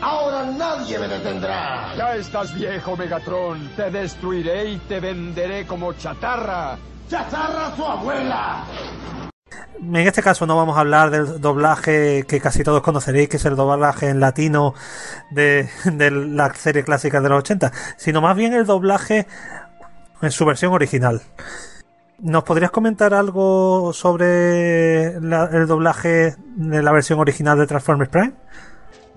Ahora 0.00 0.44
nadie 0.44 0.98
me 0.98 1.08
detendrá. 1.08 1.94
Ya 1.96 2.16
estás 2.16 2.54
viejo, 2.54 2.96
Megatron. 2.96 3.68
Te 3.76 3.90
destruiré 3.90 4.70
y 4.70 4.78
te 4.78 5.00
venderé 5.00 5.66
como 5.66 5.92
chatarra. 5.92 6.78
¡Chatarra 7.08 7.74
tu 7.74 7.84
abuela! 7.84 8.64
En 9.80 9.96
este 9.96 10.22
caso 10.22 10.46
no 10.46 10.56
vamos 10.56 10.76
a 10.76 10.80
hablar 10.80 11.10
del 11.10 11.40
doblaje 11.40 12.24
que 12.26 12.40
casi 12.40 12.64
todos 12.64 12.82
conoceréis, 12.82 13.28
que 13.28 13.36
es 13.36 13.44
el 13.44 13.56
doblaje 13.56 14.08
en 14.08 14.20
latino 14.20 14.74
de, 15.30 15.68
de 15.84 16.10
la 16.10 16.52
serie 16.54 16.84
clásica 16.84 17.20
de 17.20 17.28
los 17.28 17.38
80, 17.38 17.72
sino 17.96 18.20
más 18.20 18.36
bien 18.36 18.52
el 18.52 18.66
doblaje 18.66 19.26
en 20.20 20.30
su 20.32 20.44
versión 20.44 20.72
original. 20.72 21.22
¿Nos 22.20 22.42
podrías 22.42 22.70
comentar 22.72 23.14
algo 23.14 23.92
sobre 23.92 25.20
la- 25.20 25.48
el 25.52 25.66
doblaje 25.66 26.34
de 26.56 26.82
la 26.82 26.90
versión 26.92 27.20
original 27.20 27.56
de 27.58 27.66
Transformers 27.66 28.10
Prime? 28.10 28.32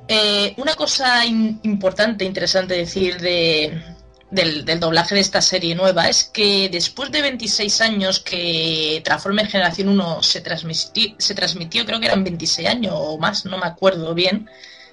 Eh, 0.08 0.54
una 0.58 0.76
cosa 0.76 1.26
in- 1.26 1.60
importante, 1.64 2.26
interesante 2.26 2.76
decir 2.76 3.20
de, 3.20 3.82
del, 4.30 4.66
del 4.66 4.80
doblaje 4.80 5.16
de 5.16 5.22
esta 5.22 5.42
serie 5.42 5.74
nueva 5.74 6.10
es 6.10 6.26
que 6.26 6.70
después 6.72 7.12
de 7.12 7.22
26 7.24 7.82
años 7.82 8.20
que 8.20 9.02
Transformers 9.04 9.50
Generación 9.52 9.90
1 9.90 10.22
se 10.22 10.42
transmitió, 10.42 11.16
se 11.18 11.34
transmitió, 11.34 11.86
creo 11.86 12.00
que 12.00 12.06
eran 12.08 12.24
26 12.24 12.68
años 12.68 12.94
o 12.96 13.18
más, 13.18 13.46
no 13.46 13.58
me 13.58 13.66
acuerdo 13.66 14.14
bien, 14.14 14.48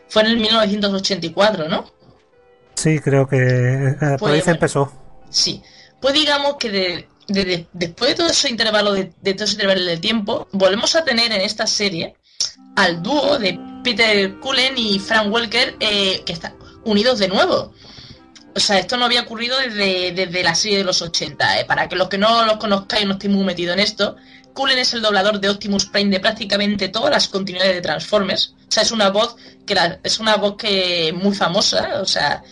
fue 0.09 0.23
en 0.23 0.29
el 0.29 0.37
1984, 0.39 1.69
¿no? 1.69 1.85
Sí, 2.75 3.01
creo 3.01 3.29
que 3.29 3.37
eh, 3.37 3.97
por 3.99 4.03
ahí 4.11 4.17
Pues, 4.19 4.33
se 4.39 4.45
bueno. 4.45 4.53
empezó. 4.53 4.93
Sí. 5.29 5.63
Pues 6.01 6.15
digamos 6.15 6.57
que 6.57 6.71
de- 6.71 7.09
de- 7.29 7.45
de- 7.45 7.67
después 7.73 8.11
de 8.11 8.17
todo 8.17 8.29
ese 8.29 8.49
intervalo 8.51 8.93
de, 8.93 9.13
de 9.23 9.35
todo 9.35 9.45
ese 9.45 9.55
intervalo 9.55 9.85
de 9.85 9.97
tiempo, 9.99 10.49
volvemos 10.53 10.95
a 10.97 11.05
tener 11.05 11.31
en 11.33 11.41
esta 11.43 11.67
serie 11.67 12.15
al 12.77 13.03
dúo 13.03 13.39
de 13.39 13.59
Peter 13.85 14.39
Cullen 14.41 14.77
y 14.77 14.99
Frank 14.99 15.33
Welker 15.33 15.77
eh, 15.81 16.23
que 16.25 16.33
están 16.33 16.55
unidos 16.85 17.19
de 17.19 17.29
nuevo. 17.29 17.73
O 18.55 18.61
sea, 18.61 18.79
esto 18.79 18.97
no 18.97 19.05
había 19.05 19.21
ocurrido 19.23 19.57
desde, 19.59 20.13
desde 20.13 20.43
la 20.43 20.55
serie 20.55 20.79
de 20.79 20.85
los 20.85 21.01
80. 21.03 21.61
eh. 21.61 21.65
Para 21.65 21.89
que 21.89 21.97
los 21.97 22.09
que 22.09 22.19
no 22.19 22.45
los 22.45 22.57
conozcáis, 22.57 23.07
no 23.07 23.13
estéis 23.13 23.33
muy 23.33 23.45
metidos 23.45 23.75
en 23.75 23.81
esto, 23.81 24.17
Cullen 24.55 24.79
es 24.79 24.93
el 24.95 25.03
doblador 25.03 25.39
de 25.39 25.49
Optimus 25.51 25.87
Prime 25.87 26.11
de 26.11 26.19
prácticamente 26.19 26.89
todas 26.89 27.11
las 27.11 27.29
continuidades 27.29 27.75
de 27.77 27.81
Transformers. 27.83 28.55
O 28.69 28.73
sea, 28.73 28.83
es 28.83 28.91
una 28.91 29.11
voz 29.11 29.37
que 29.67 29.75
la- 29.75 30.01
es 30.03 30.19
una 30.19 30.37
voz 30.37 30.57
que 30.57 31.13
muy 31.15 31.35
famosa. 31.37 32.01
O 32.01 32.07
sea, 32.07 32.43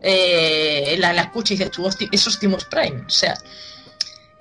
eh, 0.00 0.96
la, 0.98 1.12
la 1.12 1.22
escucha 1.22 1.54
y 1.54 1.56
dices 1.58 1.70
tú, 1.72 1.84
"Hosti- 1.84 2.08
es 2.10 2.26
Optimus 2.26 2.64
Prime. 2.64 3.02
O 3.06 3.10
sea, 3.10 3.34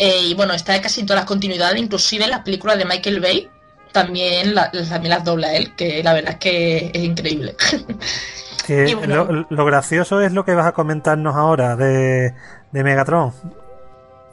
eh, 0.04 0.22
y 0.30 0.34
bueno, 0.34 0.54
está 0.56 0.82
casi 0.82 1.02
en 1.02 1.06
todas 1.06 1.22
las 1.22 1.28
continuidades, 1.28 1.80
inclusive 1.80 2.24
en 2.26 2.32
las 2.32 2.40
películas 2.42 2.78
de 2.80 2.86
Michael 2.86 3.20
Bay, 3.20 3.50
también, 3.92 4.56
la- 4.56 4.72
también 4.72 5.10
las 5.10 5.24
dobla 5.24 5.54
él, 5.54 5.76
que 5.76 6.02
la 6.04 6.14
verdad 6.14 6.32
es 6.34 6.38
que 6.40 6.92
es 6.94 7.04
increíble. 7.04 7.56
Que 8.66 8.90
Y 8.90 8.94
bueno. 8.94 9.26
lo, 9.26 9.46
lo 9.50 9.66
gracioso 9.66 10.22
es 10.22 10.34
lo 10.34 10.46
que 10.46 10.54
vas 10.54 10.68
a 10.68 10.72
comentarnos 10.72 11.36
ahora 11.36 11.76
de, 11.76 12.34
de 12.72 12.84
Megatron 12.84 13.34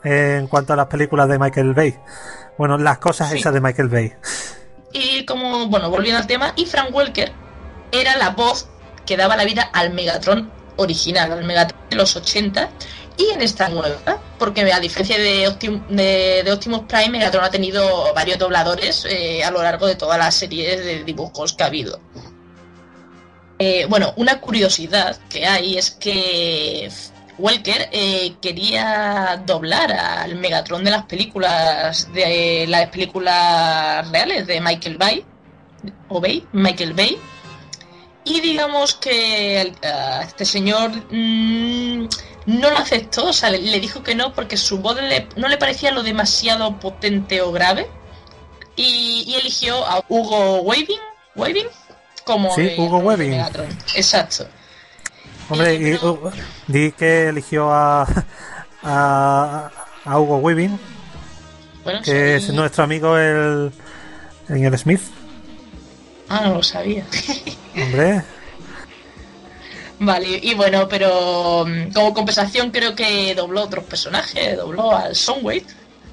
en 0.04 0.46
cuanto 0.48 0.74
a 0.74 0.76
las 0.76 0.86
películas 0.86 1.28
de 1.30 1.38
Michael 1.38 1.72
Bay. 1.74 1.94
Bueno, 2.58 2.76
las 2.76 2.98
cosas 2.98 3.30
Sí. 3.30 3.38
esas 3.38 3.54
de 3.54 3.60
Michael 3.62 3.88
Bay. 3.88 4.12
Y 4.92 5.24
como, 5.24 5.66
bueno, 5.68 5.88
volviendo 5.90 6.18
al 6.20 6.26
tema, 6.26 6.52
y 6.56 6.66
Frank 6.66 6.94
Welker 6.94 7.32
era 7.90 8.16
la 8.18 8.30
voz 8.30 8.68
que 9.06 9.16
daba 9.16 9.34
la 9.36 9.44
vida 9.44 9.70
al 9.72 9.94
Megatron 9.94 10.50
original, 10.76 11.32
al 11.32 11.44
Megatron 11.44 11.80
de 11.88 11.96
los 11.96 12.14
80, 12.14 12.68
y 13.18 13.30
en 13.30 13.42
esta 13.42 13.68
nueva, 13.68 14.20
porque 14.38 14.72
a 14.72 14.78
diferencia 14.78 15.18
de, 15.18 15.52
de, 15.90 16.52
Optimus 16.52 16.82
Prime, 16.88 17.10
Megatron 17.10 17.44
ha 17.44 17.50
tenido 17.50 18.14
varios 18.14 18.38
dobladores 18.38 19.04
eh, 19.10 19.42
a 19.42 19.50
lo 19.50 19.60
largo 19.60 19.88
de 19.88 19.96
todas 19.96 20.16
las 20.18 20.36
series 20.36 20.84
de 20.84 21.02
dibujos 21.02 21.52
que 21.52 21.64
ha 21.64 21.66
habido. 21.66 22.00
Eh, 23.58 23.86
bueno, 23.88 24.14
una 24.16 24.40
curiosidad 24.40 25.18
que 25.28 25.44
hay 25.44 25.76
es 25.76 25.90
que 25.90 26.88
Welker 27.38 27.88
eh, 27.90 28.36
quería 28.40 29.42
doblar 29.44 29.92
al 29.92 30.36
Megatron 30.36 30.84
de 30.84 30.92
las 30.92 31.04
películas 31.06 32.12
de 32.12 32.66
las 32.68 32.88
películas 32.90 34.08
reales 34.12 34.46
de 34.46 34.60
Michael 34.60 34.96
Bay 34.96 35.24
o 36.08 36.20
Bay, 36.20 36.46
Michael 36.52 36.92
Bay. 36.94 37.18
Y 38.24 38.40
digamos 38.40 38.94
que 38.94 39.72
este 40.22 40.44
señor 40.44 40.90
mm, 41.10 42.06
no 42.48 42.70
lo 42.70 42.78
aceptó, 42.78 43.26
o 43.26 43.32
sea, 43.32 43.50
le, 43.50 43.58
le 43.60 43.78
dijo 43.78 44.02
que 44.02 44.14
no 44.14 44.32
porque 44.32 44.56
su 44.56 44.78
voz 44.78 44.96
le- 45.00 45.28
no 45.36 45.48
le 45.48 45.58
parecía 45.58 45.90
lo 45.92 46.02
demasiado 46.02 46.78
potente 46.80 47.40
o 47.42 47.52
grave. 47.52 47.86
Y, 48.74 49.24
y 49.26 49.34
eligió 49.34 49.84
a 49.86 50.02
Hugo 50.08 50.60
Weaving, 50.62 51.00
Weaving 51.36 51.66
como 52.24 52.54
Sí, 52.54 52.68
el 52.68 52.78
Hugo 52.80 52.98
Weaving. 52.98 53.34
Exacto. 53.94 54.46
Hombre, 55.50 55.74
y, 55.74 55.94
uh, 55.94 56.30
di 56.68 56.92
que 56.92 57.28
eligió 57.28 57.72
a, 57.72 58.06
a, 58.82 59.70
a 60.04 60.18
Hugo 60.20 60.36
Weaving, 60.38 60.78
Bueno, 61.84 62.00
que 62.02 62.36
es 62.36 62.50
nuestro 62.52 62.84
amigo 62.84 63.16
el, 63.18 63.72
el 64.48 64.78
Smith. 64.78 65.00
Ah, 66.28 66.42
no 66.44 66.54
lo 66.54 66.62
sabía. 66.62 67.04
Hombre, 67.74 68.22
Vale, 70.00 70.40
y 70.42 70.54
bueno, 70.54 70.88
pero 70.88 71.64
mm, 71.66 71.92
como 71.92 72.14
compensación 72.14 72.70
creo 72.70 72.94
que 72.94 73.34
dobló 73.34 73.62
otros 73.64 73.84
personajes, 73.84 74.56
dobló 74.56 74.96
al 74.96 75.16
Soundwave, 75.16 75.64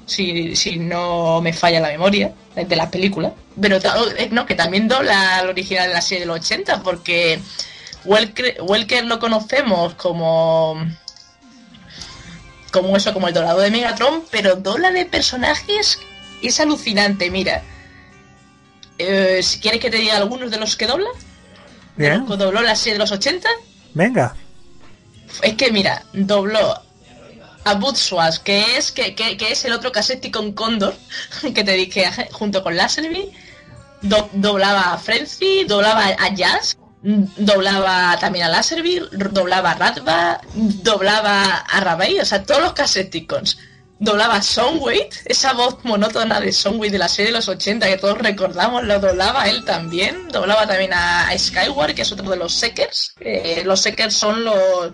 si, 0.06 0.56
si 0.56 0.78
no 0.78 1.40
me 1.40 1.52
falla 1.52 1.80
la 1.80 1.88
memoria, 1.88 2.32
de 2.54 2.76
las 2.76 2.88
películas. 2.88 3.32
Pero 3.60 3.76
eh, 3.76 4.28
no, 4.32 4.46
que 4.46 4.54
también 4.54 4.88
dobla 4.88 5.38
al 5.38 5.48
original 5.48 5.88
de 5.88 5.94
la 5.94 6.00
serie 6.00 6.20
de 6.20 6.26
los 6.26 6.38
80, 6.38 6.82
porque 6.82 7.38
Welker, 8.04 8.58
Welker 8.62 9.04
lo 9.04 9.18
conocemos 9.18 9.94
como 9.94 10.76
como 12.72 12.96
eso, 12.96 13.14
como 13.14 13.28
el 13.28 13.34
doblador 13.34 13.62
de 13.62 13.70
Megatron, 13.70 14.24
pero 14.30 14.56
dobla 14.56 14.90
de 14.90 15.06
personajes 15.06 15.98
es 16.42 16.60
alucinante, 16.60 17.30
mira. 17.30 17.62
Eh, 18.98 19.40
si 19.42 19.60
quieres 19.60 19.80
que 19.80 19.90
te 19.90 19.96
diga 19.96 20.16
algunos 20.16 20.50
de 20.50 20.58
los 20.58 20.76
que 20.76 20.86
dobla, 20.86 21.08
de 21.96 22.08
bien, 22.08 22.20
los 22.20 22.30
que 22.30 22.36
dobló 22.36 22.62
la 22.62 22.76
serie 22.76 22.94
de 22.94 22.98
los 22.98 23.12
80, 23.12 23.48
venga. 23.96 24.34
es 25.42 25.54
que 25.54 25.70
mira, 25.72 26.04
dobló 26.12 26.82
a 27.64 27.74
Bootswas, 27.74 28.38
que 28.38 28.76
es 28.78 28.92
que, 28.92 29.14
que- 29.14 29.36
que 29.36 29.50
es 29.52 29.64
el 29.64 29.72
otro 29.72 29.90
Cassetticon 29.90 30.52
Condor 30.52 30.94
que 31.54 31.64
te 31.64 31.72
dije 31.72 32.08
junto 32.32 32.62
con 32.62 32.76
Laserby. 32.76 33.30
Do- 34.02 34.28
doblaba 34.34 34.92
a 34.92 34.98
Frenzy, 34.98 35.64
doblaba 35.64 36.04
a 36.18 36.28
Jazz, 36.34 36.76
doblaba 37.02 38.16
también 38.20 38.44
a 38.44 38.48
Laserby, 38.50 39.00
doblaba 39.12 39.70
a 39.72 39.74
Ratba, 39.74 40.40
doblaba 40.54 41.56
a 41.58 41.80
Rabey, 41.80 42.20
o 42.20 42.24
sea, 42.24 42.44
todos 42.44 42.62
los 42.62 42.72
Cassetticons. 42.74 43.58
Doblaba 43.98 44.42
Soundwave, 44.42 45.08
esa 45.24 45.54
voz 45.54 45.78
monótona 45.84 46.38
de 46.38 46.52
Soundwave 46.52 46.90
de 46.90 46.98
la 46.98 47.08
serie 47.08 47.32
de 47.32 47.38
los 47.38 47.48
80 47.48 47.86
que 47.86 47.96
todos 47.96 48.18
recordamos, 48.18 48.84
lo 48.84 49.00
doblaba 49.00 49.48
él 49.48 49.64
también. 49.64 50.28
Doblaba 50.28 50.66
también 50.66 50.92
a, 50.92 51.30
Skyward, 51.36 51.94
que 51.94 52.02
es 52.02 52.12
otro 52.12 52.28
de 52.28 52.36
los 52.36 52.52
Seekers. 52.52 53.14
Eh, 53.20 53.62
los 53.64 53.80
Seekers 53.80 54.14
son 54.14 54.44
los, 54.44 54.92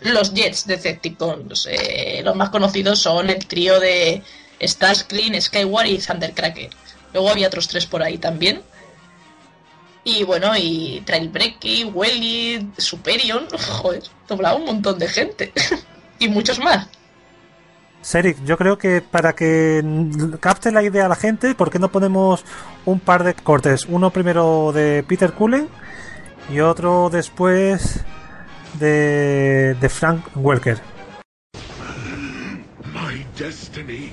los 0.00 0.34
Jets 0.34 0.66
Decepticons. 0.66 1.66
Eh, 1.70 2.20
los 2.22 2.36
más 2.36 2.50
conocidos 2.50 2.98
son 2.98 3.30
el 3.30 3.46
trío 3.46 3.80
de 3.80 4.22
Starscream, 4.60 5.40
Skyward 5.40 5.86
y 5.86 5.98
Thundercracker. 5.98 6.70
Luego 7.14 7.30
había 7.30 7.46
otros 7.46 7.68
tres 7.68 7.86
por 7.86 8.02
ahí 8.02 8.18
también. 8.18 8.62
Y 10.04 10.24
bueno, 10.24 10.52
y 10.56 11.02
Trailbreaking, 11.06 11.92
Welly, 11.94 12.70
Superior, 12.76 13.46
joder, 13.80 14.02
doblado 14.28 14.56
un 14.56 14.64
montón 14.66 14.98
de 14.98 15.08
gente. 15.08 15.52
y 16.18 16.28
muchos 16.28 16.58
más. 16.58 16.86
Seric, 18.02 18.42
yo 18.44 18.58
creo 18.58 18.78
que 18.78 19.00
para 19.00 19.32
que 19.32 19.82
capte 20.40 20.72
la 20.72 20.82
idea 20.82 21.06
a 21.06 21.08
la 21.08 21.14
gente, 21.14 21.54
¿por 21.54 21.70
qué 21.70 21.78
no 21.78 21.90
ponemos 21.90 22.44
un 22.84 22.98
par 22.98 23.22
de 23.22 23.34
cortes? 23.34 23.86
Uno 23.86 24.10
primero 24.10 24.72
de 24.72 25.04
Peter 25.06 25.32
Cullen 25.32 25.68
y 26.50 26.58
otro 26.58 27.10
después 27.10 28.04
de, 28.80 29.76
de 29.80 29.88
Frank 29.88 30.26
Welker. 30.34 30.80
My 32.92 33.24
destiny. 33.38 34.10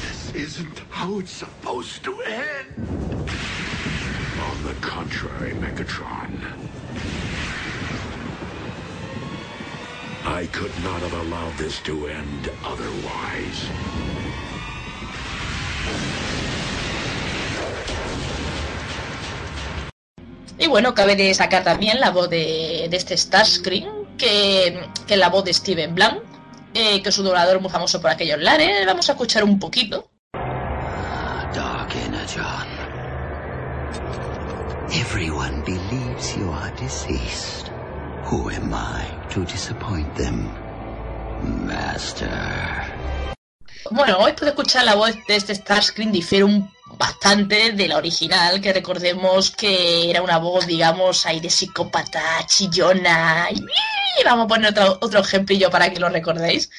This 0.00 0.32
isn't 0.34 0.80
how 0.90 1.18
it's 1.18 1.32
supposed 1.32 2.04
to 2.04 2.12
end. 2.22 2.88
On 4.40 4.64
the 4.64 4.74
contrary, 4.80 5.54
Megatron. 5.54 6.59
I 10.24 10.46
could 10.52 10.72
not 10.84 11.00
have 11.00 11.14
allowed 11.14 11.56
this 11.56 11.80
to 11.84 12.06
end 12.08 12.50
otherwise. 12.64 13.68
Y 20.58 20.66
bueno, 20.66 20.94
cabe 20.94 21.16
destacar 21.16 21.64
también 21.64 22.00
la 22.00 22.10
voz 22.10 22.28
de, 22.28 22.86
de 22.90 22.96
este 22.96 23.16
Starscream, 23.16 24.16
que, 24.18 24.78
que 25.06 25.14
es 25.14 25.18
la 25.18 25.30
voz 25.30 25.44
de 25.44 25.54
Steven 25.54 25.94
Blanc, 25.94 26.22
eh, 26.74 27.02
que 27.02 27.08
es 27.08 27.18
un 27.18 27.24
doblador 27.24 27.60
muy 27.62 27.70
famoso 27.70 28.00
por 28.02 28.10
aquellos 28.10 28.38
lares. 28.38 28.84
Vamos 28.84 29.08
a 29.08 29.12
escuchar 29.12 29.42
un 29.42 29.58
poquito. 29.58 30.10
Dark 31.54 31.94
Energon. 31.96 32.68
Everyone 34.92 35.62
believes 35.64 36.36
you 36.36 36.50
are 36.52 36.70
deceased. 36.76 37.69
Who 38.24 38.50
am 38.50 38.74
I 38.74 39.06
to 39.30 39.44
disappoint 39.44 40.14
them? 40.16 40.50
Master. 41.66 42.30
Bueno, 43.90 44.26
esto 44.28 44.44
de 44.44 44.50
escuchar 44.50 44.84
la 44.84 44.94
voz 44.94 45.16
de 45.26 45.36
este 45.36 45.54
Starscream 45.54 46.12
difiere 46.12 46.44
un 46.44 46.70
bastante 46.98 47.72
de 47.72 47.88
la 47.88 47.96
original, 47.96 48.60
que 48.60 48.72
recordemos 48.72 49.50
que 49.50 50.10
era 50.10 50.22
una 50.22 50.38
voz, 50.38 50.66
digamos, 50.66 51.26
ahí 51.26 51.40
de 51.40 51.50
psicópata, 51.50 52.22
chillona. 52.46 53.48
Y 53.50 53.64
vamos 54.24 54.44
a 54.44 54.48
poner 54.48 54.70
otro, 54.70 54.98
otro 55.00 55.20
ejemplillo 55.20 55.70
para 55.70 55.90
que 55.90 55.98
lo 55.98 56.08
recordéis. 56.08 56.70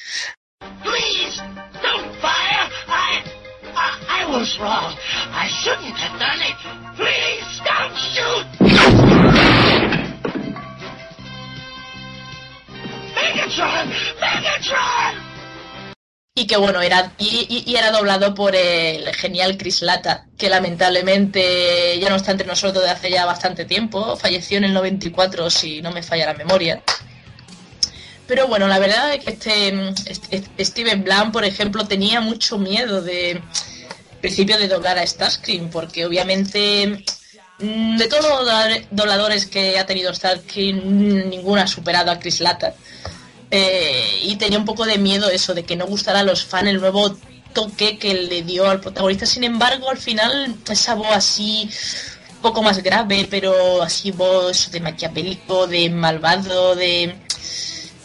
Please, 0.82 1.42
don't 1.82 2.14
fire. 2.20 2.70
I, 2.88 3.22
I, 3.74 4.22
I 4.22 4.24
was 4.30 4.58
wrong. 4.58 4.96
I 5.32 5.48
shouldn't 5.48 5.96
have 5.96 6.18
done 6.18 6.40
it. 6.40 6.56
Please, 6.96 7.60
don't 7.64 7.96
shoot. 7.96 8.46
Y 16.34 16.46
que 16.46 16.56
bueno, 16.56 16.80
era, 16.80 17.12
y, 17.18 17.74
era 17.76 17.90
doblado 17.90 18.34
por 18.34 18.56
el 18.56 19.14
genial 19.14 19.58
Chris 19.58 19.82
Lata, 19.82 20.26
que 20.38 20.48
lamentablemente 20.48 21.98
ya 22.00 22.08
no 22.08 22.16
está 22.16 22.30
entre 22.32 22.46
nosotros 22.46 22.82
desde 22.82 22.90
hace 22.96 23.10
ya 23.10 23.26
bastante 23.26 23.66
tiempo. 23.66 24.16
Falleció 24.16 24.56
en 24.56 24.64
el 24.64 24.72
94, 24.72 25.50
si 25.50 25.82
no 25.82 25.92
me 25.92 26.02
falla 26.02 26.26
la 26.26 26.34
memoria. 26.34 26.82
Pero 28.26 28.46
bueno, 28.46 28.66
la 28.66 28.78
verdad 28.78 29.12
es 29.12 29.22
que 29.24 29.30
este, 29.32 29.92
este- 30.30 30.64
Steven 30.64 31.04
Blanc, 31.04 31.32
por 31.32 31.44
ejemplo, 31.44 31.86
tenía 31.86 32.20
mucho 32.22 32.56
miedo 32.56 33.02
de 33.02 33.42
principio 34.22 34.56
de 34.56 34.68
doblar 34.68 34.98
a 34.98 35.06
Starscream, 35.06 35.68
porque 35.68 36.06
obviamente 36.06 37.04
mm, 37.58 37.96
de 37.98 38.08
todos 38.08 38.24
los 38.24 38.48
dobladores- 38.90 39.50
que 39.50 39.78
ha 39.78 39.84
tenido 39.84 40.14
Starscream, 40.14 41.28
ninguno 41.28 41.60
ha 41.60 41.66
superado 41.66 42.10
a 42.10 42.18
Chris 42.18 42.40
Lata. 42.40 42.72
Eh, 43.54 44.20
y 44.22 44.36
tenía 44.36 44.58
un 44.58 44.64
poco 44.64 44.86
de 44.86 44.96
miedo 44.96 45.28
eso, 45.28 45.52
de 45.52 45.64
que 45.64 45.76
no 45.76 45.86
gustara 45.86 46.20
a 46.20 46.22
los 46.22 46.42
fans 46.42 46.68
el 46.68 46.80
nuevo 46.80 47.14
toque 47.52 47.98
que 47.98 48.14
le 48.14 48.42
dio 48.42 48.68
al 48.68 48.80
protagonista. 48.80 49.26
Sin 49.26 49.44
embargo, 49.44 49.90
al 49.90 49.98
final, 49.98 50.56
esa 50.70 50.94
voz 50.94 51.08
así, 51.10 51.68
un 52.36 52.40
poco 52.40 52.62
más 52.62 52.82
grave, 52.82 53.26
pero 53.30 53.82
así 53.82 54.10
voz 54.10 54.70
de 54.70 54.80
maquiavélico, 54.80 55.66
de 55.66 55.90
malvado, 55.90 56.74
de... 56.74 57.14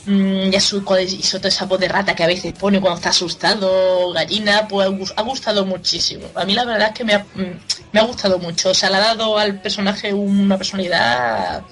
mm, 0.05 0.49
ya 0.49 0.59
su, 0.59 0.83
y 0.99 1.23
sobre 1.23 1.47
esa 1.47 1.65
voz 1.65 1.79
de 1.79 1.87
rata 1.87 2.13
que 2.13 2.23
a 2.23 2.27
veces 2.27 2.51
pone 2.51 2.81
cuando 2.81 2.97
está 2.97 3.09
asustado, 3.11 4.11
gallina, 4.11 4.67
pues 4.67 5.13
ha 5.15 5.21
gustado 5.21 5.65
muchísimo. 5.65 6.27
A 6.35 6.43
mí 6.43 6.53
la 6.55 6.65
verdad 6.65 6.89
es 6.89 6.93
que 6.93 7.05
me 7.05 7.13
ha, 7.13 7.19
mm, 7.19 7.59
me 7.93 7.99
ha 8.01 8.03
gustado 8.03 8.37
mucho. 8.39 8.71
O 8.71 8.73
sea, 8.73 8.89
le 8.89 8.97
ha 8.97 8.99
dado 8.99 9.37
al 9.37 9.61
personaje 9.61 10.13
una 10.13 10.57
personalidad 10.57 11.63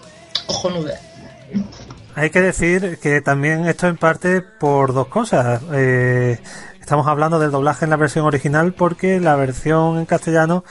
cojonuda. 0.47 0.97
Hay 2.15 2.29
que 2.29 2.39
decir 2.39 2.97
que 3.01 3.19
también 3.21 3.65
esto 3.65 3.87
en 3.87 3.97
parte 3.97 4.41
por 4.41 4.93
dos 4.93 5.07
cosas. 5.07 5.61
Eh, 5.73 6.39
estamos 6.79 7.07
hablando 7.07 7.39
del 7.39 7.51
doblaje 7.51 7.83
en 7.83 7.91
la 7.91 7.97
versión 7.97 8.25
original 8.25 8.73
porque 8.73 9.19
la 9.19 9.35
versión 9.35 9.97
en 9.97 10.05
castellano 10.05 10.63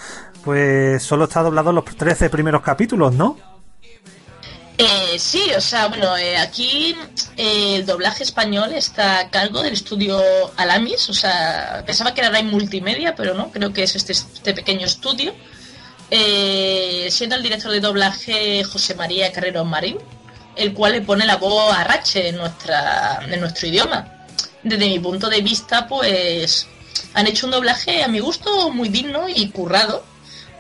pues 0.42 1.02
solo 1.02 1.24
está 1.24 1.42
doblado 1.42 1.72
los 1.72 1.84
13 1.84 2.30
primeros 2.30 2.62
capítulos, 2.62 3.12
¿no? 3.14 3.36
Eh, 4.76 5.18
sí, 5.18 5.50
o 5.56 5.60
sea, 5.60 5.86
bueno, 5.88 6.16
eh, 6.16 6.36
aquí 6.36 6.96
eh, 7.36 7.76
el 7.76 7.86
doblaje 7.86 8.24
español 8.24 8.72
está 8.72 9.20
a 9.20 9.30
cargo 9.30 9.62
del 9.62 9.74
estudio 9.74 10.18
Alamis, 10.56 11.08
o 11.10 11.14
sea, 11.14 11.84
pensaba 11.86 12.12
que 12.12 12.22
era 12.22 12.30
Rai 12.30 12.42
Multimedia, 12.42 13.14
pero 13.14 13.34
no, 13.34 13.52
creo 13.52 13.72
que 13.72 13.84
es 13.84 13.94
este, 13.94 14.12
este 14.12 14.52
pequeño 14.52 14.84
estudio, 14.84 15.32
siendo 16.10 17.36
el 17.36 17.42
director 17.42 17.70
de 17.70 17.80
doblaje 17.80 18.64
José 18.64 18.94
María 18.94 19.32
Carrero 19.32 19.64
Marín, 19.64 19.98
el 20.56 20.72
cual 20.74 20.92
le 20.92 21.00
pone 21.02 21.24
la 21.26 21.36
voz 21.36 21.72
a 21.74 21.84
Rache 21.84 22.28
en, 22.28 22.36
nuestra, 22.36 23.20
en 23.28 23.40
nuestro 23.40 23.66
idioma. 23.68 24.26
Desde 24.62 24.86
mi 24.88 24.98
punto 24.98 25.28
de 25.28 25.40
vista, 25.42 25.86
pues 25.86 26.66
han 27.14 27.26
hecho 27.26 27.46
un 27.46 27.52
doblaje 27.52 28.02
a 28.02 28.08
mi 28.08 28.20
gusto 28.20 28.70
muy 28.70 28.88
digno 28.88 29.28
y 29.28 29.50
currado, 29.50 30.04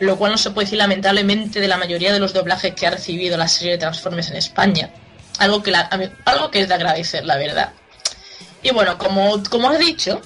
lo 0.00 0.16
cual 0.16 0.32
no 0.32 0.38
se 0.38 0.50
puede 0.50 0.66
decir 0.66 0.78
lamentablemente 0.78 1.60
de 1.60 1.68
la 1.68 1.76
mayoría 1.76 2.12
de 2.12 2.18
los 2.20 2.32
doblajes 2.32 2.74
que 2.74 2.86
ha 2.86 2.90
recibido 2.90 3.36
la 3.36 3.48
serie 3.48 3.72
de 3.72 3.78
Transformers 3.78 4.30
en 4.30 4.36
España. 4.36 4.90
Algo 5.38 5.62
que, 5.62 5.70
la- 5.70 5.88
algo 6.26 6.50
que 6.50 6.60
es 6.60 6.68
de 6.68 6.74
agradecer, 6.74 7.24
la 7.24 7.36
verdad. 7.36 7.72
Y 8.62 8.70
bueno, 8.70 8.96
como, 8.98 9.42
como 9.50 9.68
os 9.68 9.74
he 9.76 9.78
dicho, 9.78 10.20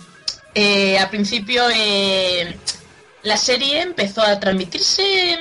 eh, 0.55 0.99
al 0.99 1.09
principio 1.11 1.65
eh, 1.75 2.57
la 3.23 3.37
serie 3.37 3.81
empezó 3.83 4.23
a 4.23 4.39
transmitirse 4.41 5.33
en, 5.33 5.41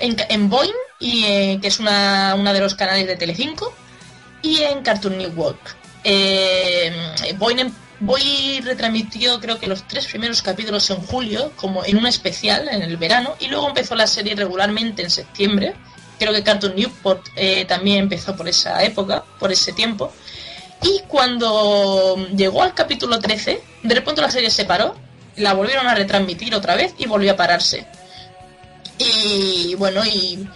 en, 0.00 0.16
en 0.28 0.48
Boing, 0.50 0.72
y, 1.00 1.24
eh, 1.24 1.58
que 1.60 1.68
es 1.68 1.80
una, 1.80 2.36
una 2.38 2.52
de 2.52 2.60
los 2.60 2.74
canales 2.74 3.06
de 3.06 3.16
Telecinco, 3.16 3.74
y 4.42 4.58
en 4.62 4.82
Cartoon 4.82 5.18
Network. 5.18 5.76
Eh, 6.04 6.92
Boing, 7.36 7.58
em- 7.58 7.72
Boing 8.00 8.62
retransmitió 8.64 9.38
creo 9.40 9.58
que 9.58 9.66
los 9.66 9.86
tres 9.86 10.06
primeros 10.06 10.40
capítulos 10.40 10.88
en 10.90 10.96
julio, 10.98 11.52
como 11.56 11.84
en 11.84 11.98
un 11.98 12.06
especial 12.06 12.68
en 12.68 12.82
el 12.82 12.96
verano, 12.96 13.34
y 13.40 13.48
luego 13.48 13.68
empezó 13.68 13.94
la 13.94 14.06
serie 14.06 14.34
regularmente 14.34 15.02
en 15.02 15.10
septiembre. 15.10 15.74
Creo 16.18 16.32
que 16.32 16.42
Cartoon 16.42 16.76
Newport 16.76 17.26
eh, 17.36 17.64
también 17.64 17.98
empezó 17.98 18.36
por 18.36 18.48
esa 18.48 18.82
época, 18.84 19.24
por 19.38 19.50
ese 19.52 19.72
tiempo. 19.72 20.12
Y 20.82 21.02
cuando 21.08 22.16
llegó 22.34 22.62
al 22.62 22.74
capítulo 22.74 23.18
13, 23.18 23.62
de 23.82 23.94
repente 23.94 24.22
la 24.22 24.30
serie 24.30 24.50
se 24.50 24.64
paró, 24.64 24.96
la 25.36 25.52
volvieron 25.52 25.86
a 25.86 25.94
retransmitir 25.94 26.54
otra 26.54 26.74
vez 26.76 26.94
y 26.98 27.06
volvió 27.06 27.32
a 27.32 27.36
pararse. 27.36 27.86
Y 28.98 29.74
bueno, 29.76 30.04
y 30.04 30.46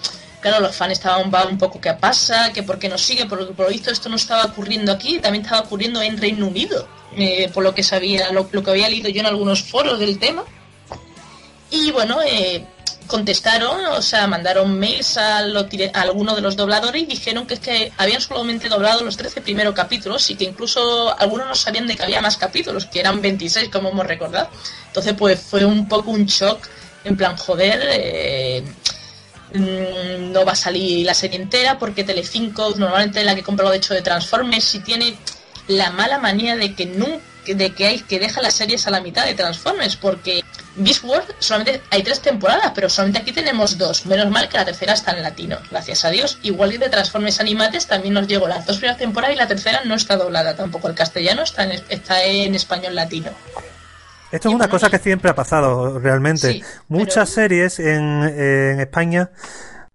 claro, 0.44 0.60
los 0.60 0.76
fans 0.76 0.92
estaban 0.92 1.30
va, 1.32 1.46
un 1.46 1.56
poco 1.56 1.80
qué 1.80 1.94
pasa, 1.94 2.52
que 2.52 2.62
por 2.62 2.78
qué 2.78 2.90
no 2.90 2.98
sigue, 2.98 3.24
porque 3.24 3.46
por 3.54 3.64
lo 3.64 3.72
visto 3.72 3.90
esto 3.90 4.10
no 4.10 4.16
estaba 4.16 4.44
ocurriendo 4.44 4.92
aquí, 4.92 5.18
también 5.18 5.42
estaba 5.42 5.62
ocurriendo 5.62 6.02
en 6.02 6.18
Reino 6.18 6.46
Unido, 6.46 6.86
eh, 7.16 7.50
por 7.54 7.64
lo 7.64 7.74
que 7.74 7.82
sabía, 7.82 8.30
lo, 8.30 8.46
que 8.50 8.70
había 8.70 8.90
leído 8.90 9.08
yo 9.08 9.20
en 9.20 9.26
algunos 9.26 9.62
foros 9.62 9.98
del 9.98 10.18
tema. 10.18 10.44
Y 11.70 11.92
bueno, 11.92 12.18
eh, 12.22 12.62
contestaron, 13.06 13.86
o 13.86 14.02
sea, 14.02 14.26
mandaron 14.26 14.78
mails 14.78 15.16
a 15.16 15.38
algunos 15.38 16.36
de 16.36 16.42
los 16.42 16.56
dobladores 16.56 17.02
y 17.02 17.06
dijeron 17.06 17.46
que 17.46 17.54
es 17.54 17.60
que 17.60 17.90
habían 17.96 18.20
solamente 18.20 18.68
doblado 18.68 19.02
los 19.02 19.16
13 19.16 19.40
primeros 19.40 19.74
capítulos 19.74 20.28
y 20.28 20.34
que 20.34 20.44
incluso 20.44 21.18
algunos 21.18 21.46
no 21.46 21.54
sabían 21.54 21.86
de 21.86 21.96
que 21.96 22.02
había 22.02 22.20
más 22.20 22.36
capítulos, 22.36 22.84
que 22.84 23.00
eran 23.00 23.22
26 23.22 23.70
como 23.70 23.88
hemos 23.88 24.06
recordado. 24.06 24.50
Entonces 24.88 25.14
pues 25.14 25.40
fue 25.40 25.64
un 25.64 25.88
poco 25.88 26.10
un 26.10 26.26
shock, 26.26 26.68
en 27.02 27.16
plan, 27.16 27.34
joder, 27.38 27.80
eh, 27.92 28.62
mm, 29.54 30.32
no 30.32 30.44
va 30.44 30.52
a 30.52 30.56
salir 30.56 31.06
la 31.06 31.14
serie 31.14 31.40
entera 31.40 31.78
porque 31.78 32.04
Telecinco, 32.04 32.74
normalmente 32.76 33.24
la 33.24 33.34
que 33.34 33.42
compra 33.42 33.64
lo 33.64 33.70
de 33.70 33.78
hecho 33.78 33.94
de 33.94 34.02
Transformers, 34.02 34.64
si 34.64 34.80
tiene 34.80 35.16
la 35.68 35.90
mala 35.90 36.18
manía 36.18 36.56
de 36.56 36.74
que 36.74 36.86
nunca 36.86 37.22
de 37.46 37.74
que 37.74 37.86
hay 37.86 38.00
que 38.00 38.18
deja 38.18 38.40
las 38.40 38.54
series 38.54 38.86
a 38.86 38.90
la 38.90 39.00
mitad 39.00 39.26
de 39.26 39.34
Transformers 39.34 39.96
porque 39.96 40.42
Beast 40.76 41.04
Wars 41.04 41.26
solamente 41.38 41.82
hay 41.90 42.02
tres 42.02 42.20
temporadas 42.20 42.72
pero 42.74 42.88
solamente 42.88 43.20
aquí 43.20 43.32
tenemos 43.32 43.76
dos. 43.76 44.06
Menos 44.06 44.30
mal 44.30 44.48
que 44.48 44.56
la 44.56 44.64
tercera 44.64 44.94
está 44.94 45.12
en 45.12 45.22
latino 45.22 45.58
gracias 45.70 46.04
a 46.04 46.10
Dios. 46.10 46.38
Igual 46.42 46.70
que 46.70 46.78
de 46.78 46.88
Transformers 46.88 47.40
Animates 47.40 47.86
también 47.86 48.14
nos 48.14 48.26
llegó 48.26 48.48
las 48.48 48.64
dos 48.64 48.78
primeras 48.78 48.98
temporadas 48.98 49.36
y 49.36 49.38
la 49.38 49.46
tercera 49.46 49.82
no 49.84 49.94
está 49.94 50.16
doblada 50.16 50.56
tampoco 50.56 50.88
el 50.88 50.94
castellano 50.94 51.42
está 51.42 51.64
en, 51.64 51.82
está 51.88 52.24
en 52.24 52.54
español 52.54 52.94
latino 52.94 53.30
Esto 54.34 54.48
es 54.48 54.54
una 54.54 54.68
cosa 54.68 54.90
que 54.90 54.98
siempre 54.98 55.30
ha 55.30 55.34
pasado 55.34 55.98
realmente. 56.00 56.52
Sí, 56.52 56.62
Muchas 56.88 57.28
series 57.30 57.78
en, 57.78 58.22
en 58.24 58.80
España 58.80 59.30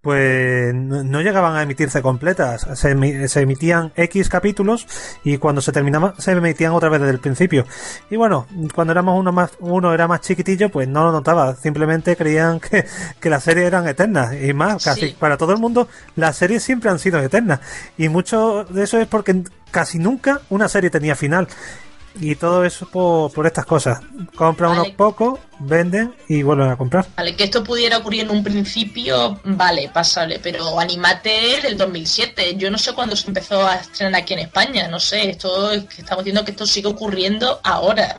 pues 0.01 0.73
no, 0.73 1.21
llegaban 1.21 1.57
a 1.57 1.61
emitirse 1.63 2.01
completas. 2.01 2.65
Se, 2.75 2.95
emi- 2.95 3.27
se 3.27 3.41
emitían 3.41 3.91
X 3.97 4.29
capítulos 4.29 4.87
y 5.25 5.37
cuando 5.37 5.59
se 5.61 5.73
terminaban 5.73 6.13
se 6.17 6.31
emitían 6.31 6.71
otra 6.71 6.87
vez 6.87 7.01
desde 7.01 7.11
el 7.13 7.19
principio. 7.19 7.65
Y 8.09 8.15
bueno, 8.15 8.47
cuando 8.73 8.91
éramos 8.93 9.19
uno 9.19 9.33
más, 9.33 9.51
uno 9.59 9.93
era 9.93 10.07
más 10.07 10.21
chiquitillo, 10.21 10.69
pues 10.69 10.87
no 10.87 11.03
lo 11.03 11.11
notaba. 11.11 11.53
Simplemente 11.57 12.15
creían 12.15 12.61
que, 12.61 12.85
que 13.19 13.29
las 13.29 13.43
series 13.43 13.67
eran 13.67 13.89
eternas. 13.89 14.33
Y 14.41 14.53
más, 14.53 14.81
casi 14.85 15.09
Sí. 15.09 15.15
para 15.19 15.35
todo 15.35 15.51
el 15.51 15.59
mundo, 15.59 15.89
las 16.15 16.37
series 16.37 16.63
siempre 16.63 16.89
han 16.89 16.99
sido 16.99 17.19
eternas. 17.19 17.59
Y 17.97 18.07
mucho 18.07 18.63
de 18.69 18.83
eso 18.85 18.99
es 19.01 19.07
porque 19.07 19.43
casi 19.69 19.99
nunca 19.99 20.39
una 20.49 20.69
serie 20.69 20.89
tenía 20.89 21.15
final. 21.17 21.49
Y 22.19 22.36
todo 22.36 22.65
eso 22.65 22.88
por, 22.90 23.31
por 23.31 23.45
estas 23.45 23.65
cosas. 23.65 23.99
Compran 24.36 24.72
Vale. 24.72 24.81
unos 24.81 24.95
pocos, 24.95 25.40
venden 25.60 26.15
y 26.27 26.44
vuelven 26.44 26.69
a 26.69 26.77
comprar. 26.77 27.06
Vale, 27.15 27.36
que 27.36 27.45
esto 27.45 27.64
pudiera 27.64 27.98
ocurrir 27.98 28.22
en 28.22 28.31
un 28.31 28.44
principio, 28.44 29.40
vale, 29.44 29.90
pasable, 29.90 30.40
pero 30.41 30.80
Animate 30.80 31.61
del 31.61 31.77
2007, 31.77 32.56
yo 32.56 32.69
no 32.72 32.77
sé 32.77 32.94
cuándo 32.94 33.15
se 33.15 33.27
empezó 33.27 33.65
a 33.65 33.76
estrenar 33.76 34.22
aquí 34.22 34.34
en 34.34 34.40
España, 34.40 34.88
no 34.88 34.99
sé, 34.99 35.30
esto 35.30 35.72
estamos 35.72 36.23
diciendo 36.23 36.44
que 36.44 36.52
esto 36.52 36.65
sigue 36.65 36.88
ocurriendo 36.88 37.60
ahora. 37.64 38.18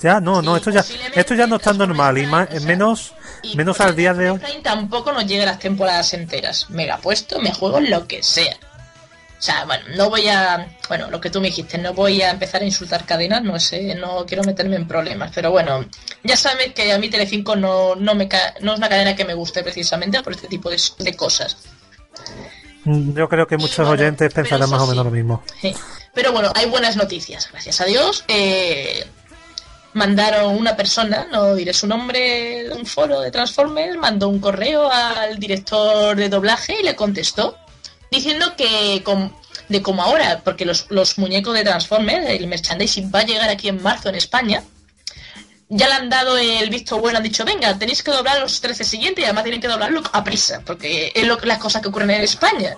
Ya, 0.00 0.20
no, 0.20 0.42
no, 0.42 0.56
esto 0.56 0.70
ya, 0.70 0.84
esto 1.14 1.34
ya 1.34 1.46
no 1.46 1.56
está 1.56 1.72
normal 1.72 2.18
y 2.18 2.26
más, 2.26 2.48
o 2.48 2.58
sea, 2.58 2.60
menos, 2.66 3.12
Y 3.42 3.56
menos 3.56 3.80
al 3.80 3.94
día 3.94 4.12
de 4.12 4.30
hoy. 4.30 4.40
Tampoco 4.62 5.12
nos 5.12 5.26
llega 5.26 5.46
las 5.46 5.60
temporadas 5.60 6.12
enteras. 6.14 6.68
Me 6.70 6.86
la 6.86 6.98
puesto, 6.98 7.38
me 7.40 7.52
juego 7.52 7.80
lo 7.80 8.08
que 8.08 8.22
sea. 8.22 8.56
O 9.42 9.44
sea, 9.44 9.64
bueno, 9.64 9.82
no 9.96 10.08
voy 10.08 10.28
a. 10.28 10.68
Bueno, 10.88 11.10
lo 11.10 11.20
que 11.20 11.28
tú 11.28 11.40
me 11.40 11.48
dijiste, 11.48 11.76
no 11.76 11.92
voy 11.94 12.22
a 12.22 12.30
empezar 12.30 12.62
a 12.62 12.64
insultar 12.64 13.04
cadenas, 13.04 13.42
no 13.42 13.58
sé, 13.58 13.96
no 13.96 14.24
quiero 14.24 14.44
meterme 14.44 14.76
en 14.76 14.86
problemas. 14.86 15.32
Pero 15.34 15.50
bueno, 15.50 15.84
ya 16.22 16.36
sabes 16.36 16.72
que 16.74 16.92
a 16.92 16.98
mí 16.98 17.10
Telecinco 17.10 17.56
no, 17.56 17.96
no, 17.96 18.14
me 18.14 18.28
ca- 18.28 18.54
no 18.60 18.72
es 18.74 18.78
una 18.78 18.88
cadena 18.88 19.16
que 19.16 19.24
me 19.24 19.34
guste 19.34 19.64
precisamente 19.64 20.22
por 20.22 20.32
este 20.34 20.46
tipo 20.46 20.70
de, 20.70 20.80
de 21.00 21.16
cosas. 21.16 21.56
Mm, 22.84 23.14
Yo 23.16 23.28
creo 23.28 23.48
que 23.48 23.56
muchos 23.56 23.78
bueno, 23.78 23.90
oyentes 24.00 24.32
pensarán 24.32 24.70
más 24.70 24.80
o 24.80 24.86
menos 24.86 25.02
sí. 25.02 25.10
lo 25.10 25.10
mismo. 25.10 25.42
Sí. 25.60 25.74
Pero 26.14 26.30
bueno, 26.30 26.52
hay 26.54 26.66
buenas 26.66 26.94
noticias, 26.94 27.48
gracias 27.50 27.80
a 27.80 27.84
Dios. 27.86 28.24
Eh, 28.28 29.04
mandaron 29.94 30.56
una 30.56 30.76
persona, 30.76 31.26
no 31.32 31.56
diré 31.56 31.72
su 31.72 31.88
nombre, 31.88 32.64
de 32.68 32.72
un 32.74 32.86
foro 32.86 33.20
de 33.20 33.32
Transformers, 33.32 33.96
mandó 33.96 34.28
un 34.28 34.38
correo 34.38 34.88
al 34.90 35.38
director 35.40 36.14
de 36.16 36.28
doblaje 36.28 36.76
y 36.80 36.84
le 36.84 36.94
contestó 36.94 37.58
diciendo 38.12 38.54
que 38.56 39.02
de 39.68 39.82
como 39.82 40.02
ahora, 40.02 40.40
porque 40.44 40.64
los, 40.64 40.86
los 40.90 41.18
muñecos 41.18 41.54
de 41.54 41.64
Transformers, 41.64 42.28
el 42.28 42.46
merchandising 42.46 43.10
va 43.12 43.20
a 43.20 43.24
llegar 43.24 43.48
aquí 43.48 43.68
en 43.68 43.82
marzo 43.82 44.08
en 44.08 44.14
España, 44.14 44.62
ya 45.68 45.88
le 45.88 45.94
han 45.94 46.10
dado 46.10 46.36
el 46.36 46.68
visto 46.68 46.98
bueno, 46.98 47.18
han 47.18 47.24
dicho, 47.24 47.44
venga, 47.44 47.76
tenéis 47.78 48.02
que 48.02 48.10
doblar 48.10 48.38
los 48.40 48.60
13 48.60 48.84
siguientes 48.84 49.22
y 49.22 49.24
además 49.24 49.44
tienen 49.44 49.60
que 49.60 49.68
doblarlo 49.68 50.02
a 50.12 50.22
prisa, 50.22 50.60
porque 50.64 51.10
es 51.14 51.26
lo, 51.26 51.38
las 51.42 51.58
cosas 51.58 51.80
que 51.80 51.88
ocurren 51.88 52.10
en 52.10 52.22
España 52.22 52.76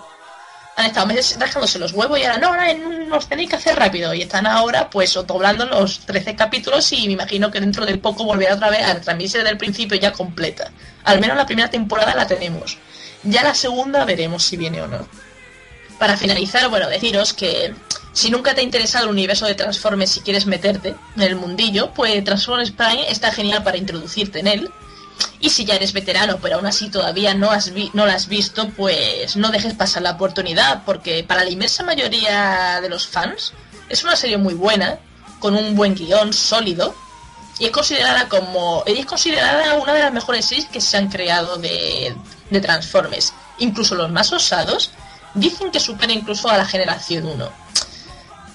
han 0.75 0.87
estado 0.87 1.07
meses 1.07 1.37
rascándose 1.39 1.79
los 1.79 1.93
huevos 1.93 2.19
y 2.19 2.23
ahora 2.23 2.37
no, 2.37 2.47
ahora 2.47 2.73
los 2.73 3.29
tenéis 3.29 3.49
que 3.49 3.55
hacer 3.55 3.77
rápido. 3.77 4.13
Y 4.13 4.23
están 4.23 4.45
ahora, 4.45 4.89
pues, 4.89 5.13
doblando 5.25 5.65
los 5.65 5.99
13 5.99 6.35
capítulos 6.35 6.91
y 6.91 7.07
me 7.07 7.13
imagino 7.13 7.49
que 7.49 7.61
dentro 7.61 7.85
de 7.85 7.97
poco 7.97 8.25
volverá 8.25 8.55
otra 8.55 8.69
vez 8.69 8.83
a 8.85 8.99
transmitirse 8.99 9.37
desde 9.37 9.51
el 9.51 9.57
principio 9.57 9.97
ya 9.97 10.11
completa. 10.11 10.71
Al 11.05 11.21
menos 11.21 11.37
la 11.37 11.45
primera 11.45 11.69
temporada 11.69 12.13
la 12.13 12.27
tenemos. 12.27 12.77
Ya 13.23 13.43
la 13.43 13.55
segunda 13.55 14.03
veremos 14.03 14.43
si 14.43 14.57
viene 14.57 14.81
o 14.81 14.87
no. 14.87 15.07
Para 15.99 16.17
finalizar, 16.17 16.69
bueno, 16.69 16.89
deciros 16.89 17.33
que 17.33 17.73
si 18.11 18.29
nunca 18.29 18.53
te 18.53 18.61
ha 18.61 18.63
interesado 18.63 19.05
el 19.05 19.11
universo 19.11 19.45
de 19.45 19.55
Transformers 19.55 20.17
y 20.17 20.21
quieres 20.21 20.45
meterte 20.45 20.95
en 21.15 21.21
el 21.21 21.35
mundillo, 21.35 21.91
pues 21.93 22.23
Transformers 22.23 22.71
Prime 22.71 23.09
está 23.09 23.31
genial 23.31 23.63
para 23.63 23.77
introducirte 23.77 24.39
en 24.39 24.47
él. 24.47 24.71
Y 25.39 25.49
si 25.49 25.63
ya 25.63 25.75
eres 25.75 25.93
veterano, 25.93 26.39
pero 26.41 26.57
aún 26.57 26.65
así 26.65 26.89
todavía 26.89 27.33
no, 27.33 27.49
has 27.49 27.73
vi- 27.73 27.91
no 27.93 28.05
lo 28.05 28.11
has 28.11 28.27
visto, 28.27 28.67
pues 28.69 29.37
no 29.37 29.49
dejes 29.49 29.73
pasar 29.73 30.01
la 30.03 30.11
oportunidad, 30.11 30.83
porque 30.85 31.23
para 31.23 31.45
la 31.45 31.49
inmensa 31.49 31.83
mayoría 31.83 32.81
de 32.81 32.89
los 32.89 33.07
fans 33.07 33.53
es 33.87 34.03
una 34.03 34.17
serie 34.17 34.37
muy 34.37 34.53
buena, 34.53 34.99
con 35.39 35.55
un 35.55 35.75
buen 35.75 35.95
guion 35.95 36.33
sólido, 36.33 36.93
y 37.59 37.65
es 37.65 37.71
considerada 37.71 38.27
como 38.27 38.83
y 38.85 38.99
es 38.99 39.05
considerada 39.05 39.75
una 39.75 39.93
de 39.93 40.01
las 40.01 40.11
mejores 40.11 40.45
series 40.45 40.67
que 40.67 40.81
se 40.81 40.97
han 40.97 41.07
creado 41.09 41.55
de, 41.57 42.13
de 42.49 42.59
Transformers. 42.59 43.31
Incluso 43.59 43.95
los 43.95 44.11
más 44.11 44.33
osados 44.33 44.91
dicen 45.35 45.71
que 45.71 45.79
supera 45.79 46.13
incluso 46.13 46.49
a 46.49 46.57
la 46.57 46.65
generación 46.65 47.25
1. 47.25 47.51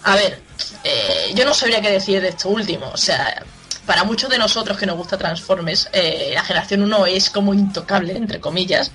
A 0.02 0.16
ver, 0.16 0.42
eh, 0.82 1.32
yo 1.34 1.44
no 1.44 1.54
sabría 1.54 1.80
qué 1.80 1.90
decir 1.90 2.20
de 2.20 2.28
esto 2.28 2.48
último. 2.48 2.90
O 2.92 2.96
sea, 2.96 3.44
para 3.86 4.04
muchos 4.04 4.30
de 4.30 4.38
nosotros 4.38 4.78
que 4.78 4.86
nos 4.86 4.96
gusta 4.96 5.18
Transformers, 5.18 5.88
eh, 5.92 6.30
la 6.34 6.42
generación 6.42 6.82
1 6.82 7.06
es 7.06 7.30
como 7.30 7.54
intocable, 7.54 8.16
entre 8.16 8.40
comillas, 8.40 8.92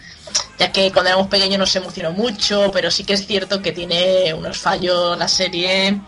ya 0.57 0.71
que 0.71 0.91
cuando 0.91 1.09
éramos 1.09 1.27
pequeños 1.27 1.59
nos 1.59 1.75
emocionó 1.75 2.11
mucho, 2.11 2.71
pero 2.73 2.89
sí 2.89 3.03
que 3.03 3.13
es 3.13 3.25
cierto 3.27 3.61
que 3.61 3.71
tiene 3.71 4.33
unos 4.33 4.57
fallos 4.57 5.17
la 5.17 5.27
serie. 5.27 6.01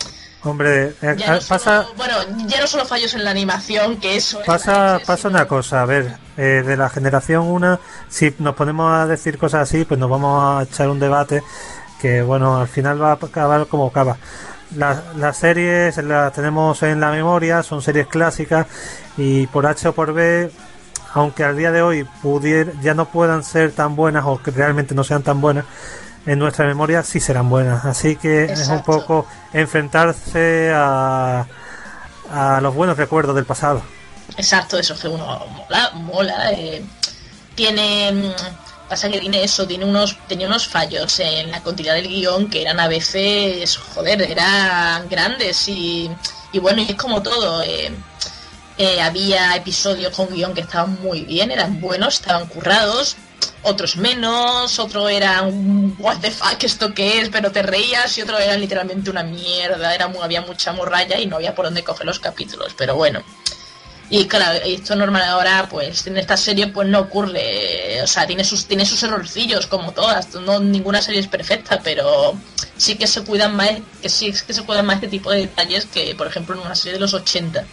Hombre, 0.44 0.94
eh, 1.02 1.16
Ya 1.18 1.32
no 1.32 1.36
eh, 1.38 1.42
pasa, 1.48 1.84
solo- 1.84 1.96
bueno, 1.98 2.14
ya 2.48 2.62
no 2.62 2.68
solo 2.68 2.86
fallos 2.86 3.14
en 3.16 3.24
la 3.24 3.32
animación, 3.32 3.98
que 3.98 4.16
eso 4.16 4.40
es 4.40 4.46
pasa, 4.46 4.94
leche, 4.96 5.06
pasa 5.06 5.28
una 5.28 5.48
cosa. 5.48 5.82
A 5.82 5.86
ver, 5.86 6.18
eh, 6.38 6.64
de 6.66 6.78
la 6.78 6.90
generación 6.90 7.44
una, 7.44 7.80
si 8.08 8.34
nos 8.40 8.56
ponemos 8.56 8.92
a 8.94 9.08
decir 9.08 9.38
cosas 9.38 9.64
así, 9.70 9.84
pues 9.84 10.00
nos 10.00 10.10
vamos 10.10 10.62
a 10.62 10.64
echar 10.64 10.90
un 10.90 11.00
debate 11.00 11.44
que, 12.00 12.22
bueno, 12.22 12.58
al 12.58 12.68
final 12.68 13.02
va 13.02 13.12
a 13.12 13.16
acabar 13.16 13.66
como 13.68 13.88
acaba. 13.88 14.18
Las, 14.76 15.16
las 15.16 15.38
series 15.38 15.98
las 15.98 16.34
tenemos 16.34 16.84
en 16.84 17.00
la 17.00 17.10
memoria, 17.12 17.64
son 17.64 17.82
series 17.82 18.08
clásicas 18.08 18.68
y 19.18 19.48
por 19.48 19.66
H 19.66 19.88
o 19.88 19.94
por 19.94 20.14
B, 20.14 20.52
aunque 21.14 21.44
al 21.46 21.58
día 21.58 21.72
de 21.72 21.82
hoy 21.82 22.04
pudier, 22.22 22.74
ya 22.82 22.94
no 22.94 23.06
puedan 23.06 23.44
ser 23.44 23.72
tan 23.72 23.96
buenas 23.96 24.26
o 24.28 24.42
que 24.42 24.52
realmente 24.52 24.94
no 24.94 25.04
sean 25.06 25.24
tan 25.24 25.40
buenas, 25.42 25.66
en 26.28 26.38
nuestra 26.40 26.66
memoria 26.68 27.02
sí 27.04 27.20
serán 27.20 27.50
buenas. 27.50 27.86
Así 27.86 28.16
que 28.16 28.44
es 28.46 28.68
un 28.68 28.84
poco 28.84 29.26
enfrentarse 29.54 30.72
a, 30.74 31.46
a 32.32 32.62
los 32.62 32.76
buenos 32.76 32.98
recuerdos 32.98 33.36
del 33.36 33.46
pasado. 33.46 33.82
Exacto, 34.38 34.78
eso 34.78 34.98
que 35.00 35.08
uno 35.08 35.26
mola, 35.48 35.92
mola. 35.96 36.52
eh, 36.52 36.84
tiene. 37.56 38.12
mm, 38.12 38.32
Pasa 38.90 39.10
que 39.10 39.20
tiene 39.20 39.44
eso, 39.44 39.68
tiene 39.68 39.84
unos, 39.84 40.18
tenía 40.30 40.48
unos 40.48 40.66
fallos 40.66 41.20
en 41.20 41.52
la 41.52 41.62
continuidad 41.62 41.96
del 41.96 42.08
guion 42.08 42.50
que 42.50 42.62
eran 42.62 42.80
a 42.80 42.88
veces, 42.88 43.76
joder, 43.76 44.22
eran 44.22 45.10
grandes 45.10 45.68
y, 45.68 46.10
y 46.54 46.60
bueno, 46.60 46.82
y 46.82 46.92
es 46.92 46.96
como 46.96 47.22
todo. 47.22 47.62
eh, 47.64 47.92
eh, 48.78 49.02
había 49.02 49.56
episodios 49.58 50.16
con 50.16 50.30
guion 50.30 50.54
que 50.54 50.62
estaban 50.62 50.98
muy 51.02 51.24
bien, 51.26 51.52
eran 51.52 51.82
buenos, 51.82 52.14
estaban 52.22 52.46
currados, 52.48 53.18
otros 53.68 53.98
menos, 53.98 54.80
otro 54.80 55.08
era 55.10 55.42
un 55.44 55.96
what 56.00 56.18
the 56.18 56.32
fuck 56.32 56.64
esto 56.64 56.94
que 56.94 57.20
es, 57.20 57.30
pero 57.30 57.52
te 57.52 57.62
reías 57.62 58.18
y 58.18 58.22
otro 58.22 58.38
era 58.40 58.56
literalmente 58.58 59.10
una 59.10 59.24
mierda, 59.24 59.94
era 59.94 60.08
mu- 60.08 60.22
había 60.24 60.42
mucha 60.42 60.74
morralla 60.74 61.20
y 61.20 61.26
no 61.28 61.36
había 61.38 61.54
por 61.56 61.66
dónde 61.66 61.84
coger 61.84 62.06
los 62.06 62.20
capítulos, 62.20 62.74
pero 62.78 62.96
bueno. 62.96 63.22
Y 64.10 64.26
claro, 64.26 64.58
esto 64.64 64.96
normal 64.96 65.24
ahora, 65.24 65.68
pues 65.70 66.08
en 66.08 66.16
esta 66.18 66.38
serie 66.38 66.68
pues 66.68 66.88
no 66.88 67.00
ocurre, 67.00 68.02
o 68.02 68.08
sea, 68.08 68.26
tiene 68.26 68.46
sus 68.46 68.66
tiene 68.66 68.86
sus 68.86 69.04
errorcillos 69.04 69.68
como 69.68 69.92
todas, 69.92 70.34
no 70.36 70.60
ninguna 70.62 71.02
serie 71.02 71.20
es 71.20 71.28
perfecta, 71.28 71.82
pero 71.84 72.34
sí 72.78 72.96
que 72.96 73.06
se 73.06 73.24
cuidan 73.26 73.56
más, 73.58 73.72
que 74.02 74.08
sí 74.08 74.32
que 74.32 74.54
se 74.54 74.64
cuidan 74.64 74.86
más 74.86 74.96
este 74.96 75.10
tipo 75.10 75.30
de 75.30 75.40
detalles 75.42 75.86
que 75.88 76.16
por 76.16 76.28
ejemplo 76.28 76.56
en 76.56 76.62
una 76.62 76.74
serie 76.76 76.94
de 76.94 77.00
los 77.02 77.14
80. 77.14 77.66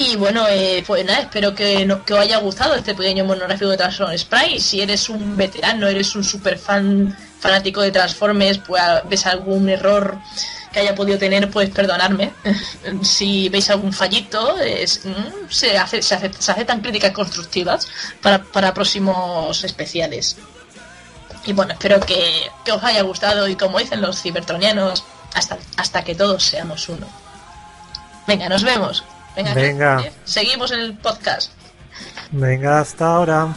Y 0.00 0.14
bueno, 0.16 0.46
eh, 0.48 0.84
pues 0.86 1.04
nada, 1.04 1.22
espero 1.22 1.54
que, 1.54 1.86
que 2.06 2.14
os 2.14 2.20
haya 2.20 2.38
gustado 2.38 2.74
este 2.76 2.94
pequeño 2.94 3.24
monográfico 3.24 3.70
de 3.70 3.76
Transformers 3.76 4.24
Prime. 4.24 4.60
Si 4.60 4.80
eres 4.80 5.08
un 5.08 5.36
veterano, 5.36 5.88
eres 5.88 6.14
un 6.14 6.22
super 6.22 6.56
fan 6.56 7.16
fanático 7.40 7.80
de 7.82 7.90
Transformers, 7.90 8.58
pues 8.58 8.80
ves 9.08 9.26
algún 9.26 9.68
error 9.68 10.16
que 10.72 10.80
haya 10.80 10.94
podido 10.94 11.18
tener, 11.18 11.50
pues 11.50 11.70
perdonarme. 11.70 12.32
si 13.02 13.48
veis 13.48 13.68
algún 13.70 13.92
fallito, 13.92 14.54
mm, 14.56 15.50
se, 15.50 15.76
hace- 15.76 16.00
se 16.02 16.14
aceptan 16.14 16.80
críticas 16.80 17.10
constructivas 17.10 17.88
para, 18.22 18.40
para 18.44 18.72
próximos 18.72 19.64
especiales. 19.64 20.36
Y 21.44 21.52
bueno, 21.54 21.72
espero 21.72 21.98
que, 21.98 22.48
que 22.64 22.70
os 22.70 22.82
haya 22.84 23.02
gustado 23.02 23.48
y 23.48 23.56
como 23.56 23.78
dicen 23.80 24.00
los 24.00 24.22
cibertronianos, 24.22 25.02
hasta, 25.34 25.58
hasta 25.76 26.04
que 26.04 26.14
todos 26.14 26.44
seamos 26.44 26.88
uno. 26.88 27.06
Venga, 28.28 28.48
nos 28.48 28.62
vemos. 28.62 29.02
Venga, 29.54 30.04
seguimos 30.24 30.72
en 30.72 30.80
el 30.80 30.96
podcast. 30.96 31.52
Venga, 32.32 32.80
hasta 32.80 33.06
ahora. 33.06 33.54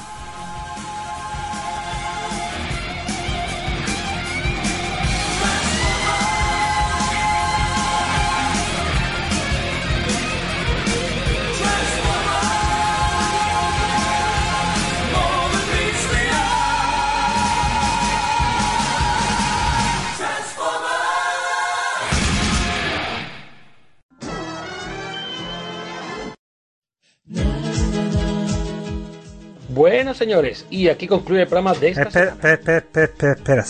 Buenas 29.91 30.15
señores, 30.15 30.65
y 30.69 30.87
aquí 30.87 31.05
concluye 31.05 31.41
el 31.41 31.47
programa 31.49 31.73
de 31.73 31.89
esta 31.89 32.03
Espera, 32.03 32.29
espera, 32.31 32.53
espera, 32.53 32.77
espera, 32.77 33.31
espera, 33.33 33.61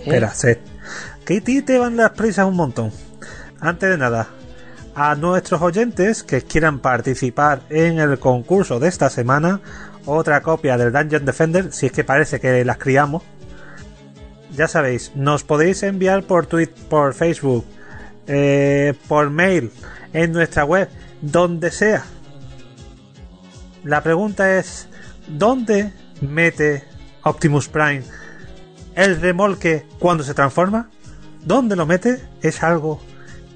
espera, 0.00 0.34
Seth. 0.34 0.58
Que 1.24 1.40
ti 1.40 1.62
te 1.62 1.78
van 1.78 1.96
las 1.96 2.10
prisas 2.10 2.46
un 2.46 2.56
montón. 2.56 2.90
Antes 3.60 3.88
de 3.88 3.96
nada, 3.96 4.30
a 4.96 5.14
nuestros 5.14 5.62
oyentes 5.62 6.24
que 6.24 6.42
quieran 6.42 6.80
participar 6.80 7.60
en 7.70 8.00
el 8.00 8.18
concurso 8.18 8.80
de 8.80 8.88
esta 8.88 9.10
semana, 9.10 9.60
otra 10.06 10.42
copia 10.42 10.76
del 10.76 10.92
Dungeon 10.92 11.24
Defender, 11.24 11.72
si 11.72 11.86
es 11.86 11.92
que 11.92 12.02
parece 12.02 12.40
que 12.40 12.64
las 12.64 12.78
criamos. 12.78 13.22
Ya 14.56 14.66
sabéis, 14.66 15.12
nos 15.14 15.44
podéis 15.44 15.84
enviar 15.84 16.24
por 16.24 16.46
Twitter, 16.46 16.74
por 16.88 17.14
Facebook, 17.14 17.64
eh, 18.26 18.94
por 19.06 19.30
mail, 19.30 19.70
en 20.12 20.32
nuestra 20.32 20.64
web, 20.64 20.88
donde 21.20 21.70
sea. 21.70 22.04
La 23.84 24.02
pregunta 24.02 24.58
es, 24.58 24.89
¿dónde 25.38 25.92
mete 26.20 26.84
Optimus 27.22 27.68
Prime 27.68 28.02
el 28.94 29.20
remolque 29.20 29.86
cuando 29.98 30.24
se 30.24 30.34
transforma? 30.34 30.90
¿Dónde 31.44 31.76
lo 31.76 31.86
mete? 31.86 32.20
Es 32.42 32.62
algo 32.62 33.00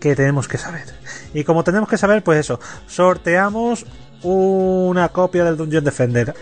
que 0.00 0.14
tenemos 0.16 0.48
que 0.48 0.58
saber. 0.58 0.84
Y 1.32 1.44
como 1.44 1.64
tenemos 1.64 1.88
que 1.88 1.98
saber, 1.98 2.22
pues 2.22 2.40
eso, 2.40 2.60
sorteamos 2.86 3.86
una 4.22 5.08
copia 5.10 5.44
del 5.44 5.56
Dungeon 5.56 5.84
Defender 5.84 6.34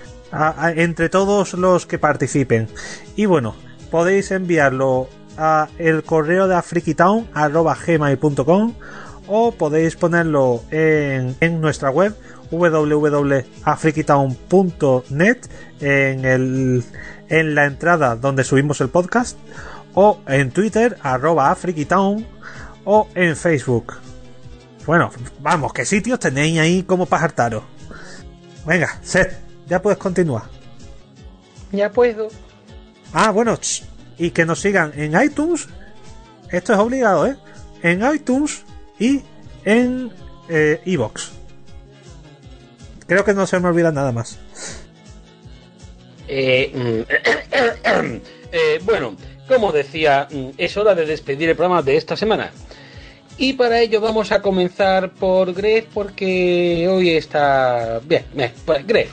entre 0.77 1.09
todos 1.09 1.55
los 1.55 1.87
que 1.87 1.99
participen. 1.99 2.69
Y 3.17 3.27
bueno, 3.27 3.55
podéis 3.91 4.31
enviarlo 4.31 5.09
a 5.37 5.69
el 5.79 6.05
correo 6.05 6.49
de 6.49 6.55
afrikitown 6.55 7.29
arroba 7.35 7.77
gmail.com 7.77 8.75
o 9.27 9.53
podéis 9.53 9.97
ponerlo 9.97 10.63
en 10.71 11.61
nuestra 11.61 11.91
web 11.91 12.17
www.afrikitown.net 12.53 15.49
en, 15.81 16.25
el, 16.25 16.85
en 17.29 17.55
la 17.55 17.65
entrada 17.65 18.15
donde 18.15 18.45
subimos 18.45 18.81
el 18.83 18.91
podcast 18.91 19.39
o 19.95 20.21
en 20.27 20.51
Twitter 20.51 20.99
arroba 21.03 21.51
afrikitown 21.51 22.27
o 22.85 23.09
en 23.15 23.37
Facebook. 23.37 23.95
Bueno, 24.87 25.11
vamos, 25.41 25.73
¿qué 25.73 25.87
sitios 25.87 26.21
tenéis 26.21 26.59
ahí 26.59 26.83
como 26.83 27.07
para 27.07 27.25
hartaros? 27.25 27.63
Venga, 28.67 28.99
Seth, 29.03 29.33
ya 29.67 29.81
puedes 29.81 29.99
continuar. 29.99 30.43
Ya 31.71 31.91
puedo. 31.91 32.29
Ah, 33.13 33.31
bueno, 33.31 33.57
ch, 33.57 33.85
y 34.19 34.31
que 34.31 34.45
nos 34.45 34.61
sigan 34.61 34.93
en 34.97 35.19
iTunes. 35.21 35.69
Esto 36.51 36.75
es 36.75 36.79
obligado, 36.79 37.27
¿eh? 37.27 37.37
En 37.83 38.03
iTunes 38.15 38.63
y 38.99 39.23
en 39.65 40.13
eh, 40.49 40.81
Evox. 40.85 41.42
Creo 43.13 43.27
que 43.27 43.35
no 43.35 43.47
se 43.47 43.61
me 43.61 43.69
olvida 43.69 43.93
nada 43.93 44.11
más. 44.11 44.39
Eh, 46.27 46.73
mm, 46.75 48.11
eh, 48.53 48.81
bueno, 48.85 49.15
como 49.47 49.71
decía, 49.71 50.29
mm, 50.31 50.53
es 50.57 50.75
hora 50.79 50.95
de 50.95 51.05
despedir 51.05 51.51
el 51.51 51.55
programa 51.55 51.83
de 51.83 51.99
esta 51.99 52.17
semana. 52.17 52.53
Y 53.37 53.53
para 53.53 53.81
ello 53.81 54.01
vamos 54.01 54.33
a 54.33 54.41
comenzar 54.41 55.11
por 55.11 55.53
Greg 55.53 55.89
porque 55.93 56.89
hoy 56.91 57.11
está... 57.11 58.01
Bien, 58.03 58.25
bien, 58.33 58.51
pues 58.65 58.87
Greg. 58.87 59.11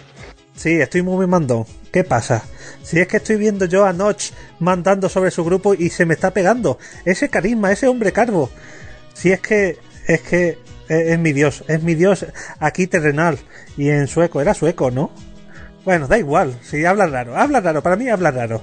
Sí, 0.55 0.79
estoy 0.79 1.01
muy 1.01 1.27
mandón. 1.27 1.65
¿Qué 1.91 2.05
pasa? 2.05 2.45
Si 2.81 3.01
es 3.01 3.07
que 3.09 3.17
estoy 3.17 3.35
viendo 3.35 3.65
yo 3.65 3.85
a 3.85 3.91
Notch 3.91 4.31
mandando 4.59 5.09
sobre 5.09 5.31
su 5.31 5.43
grupo 5.43 5.73
y 5.73 5.89
se 5.89 6.05
me 6.05 6.13
está 6.13 6.31
pegando. 6.31 6.79
Ese 7.03 7.27
carisma, 7.27 7.73
ese 7.73 7.89
hombre 7.89 8.13
calvo. 8.13 8.49
Si 9.13 9.29
es 9.29 9.41
que... 9.41 9.77
Es 10.07 10.21
que... 10.21 10.68
Es, 10.89 11.07
es 11.11 11.19
mi 11.19 11.31
dios. 11.31 11.63
Es 11.67 11.81
mi 11.83 11.95
dios 11.95 12.25
aquí 12.59 12.87
terrenal. 12.87 13.39
Y 13.77 13.89
en 13.89 14.07
sueco. 14.07 14.41
Era 14.41 14.53
sueco, 14.53 14.91
¿no? 14.91 15.11
Bueno, 15.85 16.07
da 16.07 16.17
igual. 16.17 16.59
Si 16.61 16.83
habla 16.85 17.07
raro. 17.07 17.37
Habla 17.37 17.61
raro. 17.61 17.81
Para 17.81 17.95
mí 17.95 18.09
habla 18.09 18.31
raro. 18.31 18.61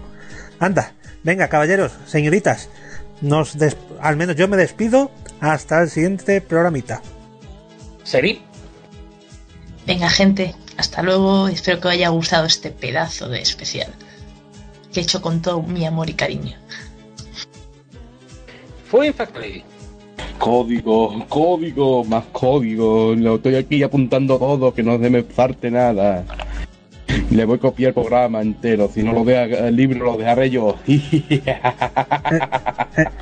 Anda. 0.59 0.93
Venga, 1.23 1.49
caballeros, 1.49 1.93
señoritas. 2.07 2.69
Nos 3.23 3.59
des- 3.59 3.77
Al 4.01 4.17
menos 4.17 4.37
yo 4.37 4.47
me 4.49 4.57
despido 4.59 5.11
hasta 5.41 5.83
el 5.83 5.89
siguiente 5.91 6.41
programita. 6.41 7.01
Seri. 8.05 8.43
Venga, 9.87 10.09
gente, 10.11 10.55
hasta 10.77 11.03
luego. 11.03 11.49
Espero 11.49 11.81
que 11.81 11.89
os 11.89 11.95
haya 11.95 12.09
gustado 12.11 12.47
este 12.47 12.71
pedazo 12.71 13.29
de 13.29 13.41
especial 13.41 13.93
que 14.93 15.01
he 15.01 15.03
hecho 15.03 15.21
con 15.21 15.43
todo 15.43 15.63
mi 15.63 15.85
amor 15.85 16.09
y 16.09 16.15
cariño. 16.15 16.57
Fue 18.91 19.13
Factory. 19.13 19.65
Código, 20.39 21.25
código, 21.29 22.05
más 22.05 22.25
código. 22.33 23.15
Lo 23.17 23.37
estoy 23.37 23.57
aquí 23.57 23.83
apuntando 23.83 24.39
todo, 24.39 24.73
que 24.75 24.83
no 24.83 24.99
se 24.99 25.11
me 25.11 25.23
falte 25.23 25.71
nada. 25.71 26.25
Le 27.31 27.45
voy 27.45 27.57
a 27.57 27.61
copiar 27.61 27.89
el 27.89 27.95
programa 27.95 28.43
entero. 28.43 28.91
Si 28.93 29.03
no 29.03 29.13
lo 29.13 29.25
deja 29.25 29.45
el 29.69 29.75
libro, 29.77 30.05
lo 30.05 30.17
dejaré 30.17 30.51
yo. 30.51 30.77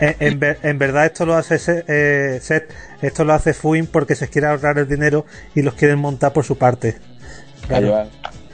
Eh, 0.01 0.17
en, 0.21 0.39
ver- 0.39 0.59
en 0.63 0.79
verdad 0.79 1.07
esto 1.07 1.27
lo 1.27 1.35
hace 1.35 1.59
Se- 1.59 1.85
eh, 1.89 2.39
Seth, 2.41 2.71
esto 3.03 3.25
lo 3.25 3.33
hace 3.33 3.53
Fuin 3.55 3.87
porque 3.89 4.15
se 4.15 4.29
quiere 4.29 4.47
ahorrar 4.47 4.79
el 4.79 4.89
dinero 4.89 5.27
y 5.57 5.63
los 5.63 5.75
quieren 5.75 5.99
montar 5.99 6.33
por 6.33 6.45
su 6.45 6.57
parte. 6.57 6.97
Va. 7.73 8.07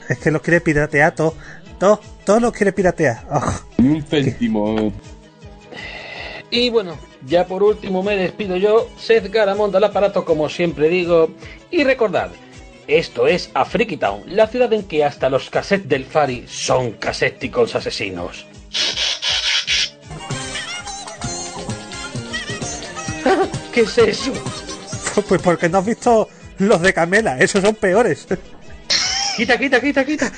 Es 0.08 0.18
que 0.18 0.30
los 0.30 0.40
quiere 0.40 0.62
piratear 0.62 1.14
todo, 1.14 1.34
todo, 1.78 2.00
todo 2.24 2.40
lo 2.40 2.52
quiere 2.52 2.72
piratear. 2.72 3.18
Oh, 3.30 3.52
Ni 3.78 3.88
un 3.88 4.02
céntimo. 4.02 4.92
Y 6.50 6.70
bueno, 6.70 6.96
ya 7.26 7.46
por 7.46 7.62
último 7.62 8.02
me 8.02 8.16
despido 8.16 8.56
yo, 8.56 8.88
Seth 8.98 9.30
Garamond 9.30 9.76
al 9.76 9.84
aparato 9.84 10.24
como 10.24 10.48
siempre 10.48 10.88
digo. 10.88 11.30
Y 11.70 11.84
recordad, 11.84 12.30
esto 12.86 13.26
es 13.26 13.50
Afriki 13.54 13.96
Town, 13.96 14.22
la 14.26 14.46
ciudad 14.46 14.72
en 14.72 14.84
que 14.84 15.04
hasta 15.04 15.28
los 15.28 15.50
cassettes 15.50 15.88
del 15.88 16.04
Fari 16.04 16.46
son 16.48 16.92
casséticos 16.92 17.74
asesinos. 17.74 18.46
¿Qué 23.72 23.82
es 23.82 23.98
eso? 23.98 24.32
Pues 25.28 25.42
porque 25.42 25.68
no 25.68 25.78
has 25.78 25.86
visto 25.86 26.28
los 26.58 26.80
de 26.82 26.92
Camela, 26.92 27.38
esos 27.38 27.62
son 27.62 27.74
peores. 27.74 28.26
Quita, 29.36 29.58
quita, 29.58 29.80
quita, 29.80 30.04
quita. 30.04 30.32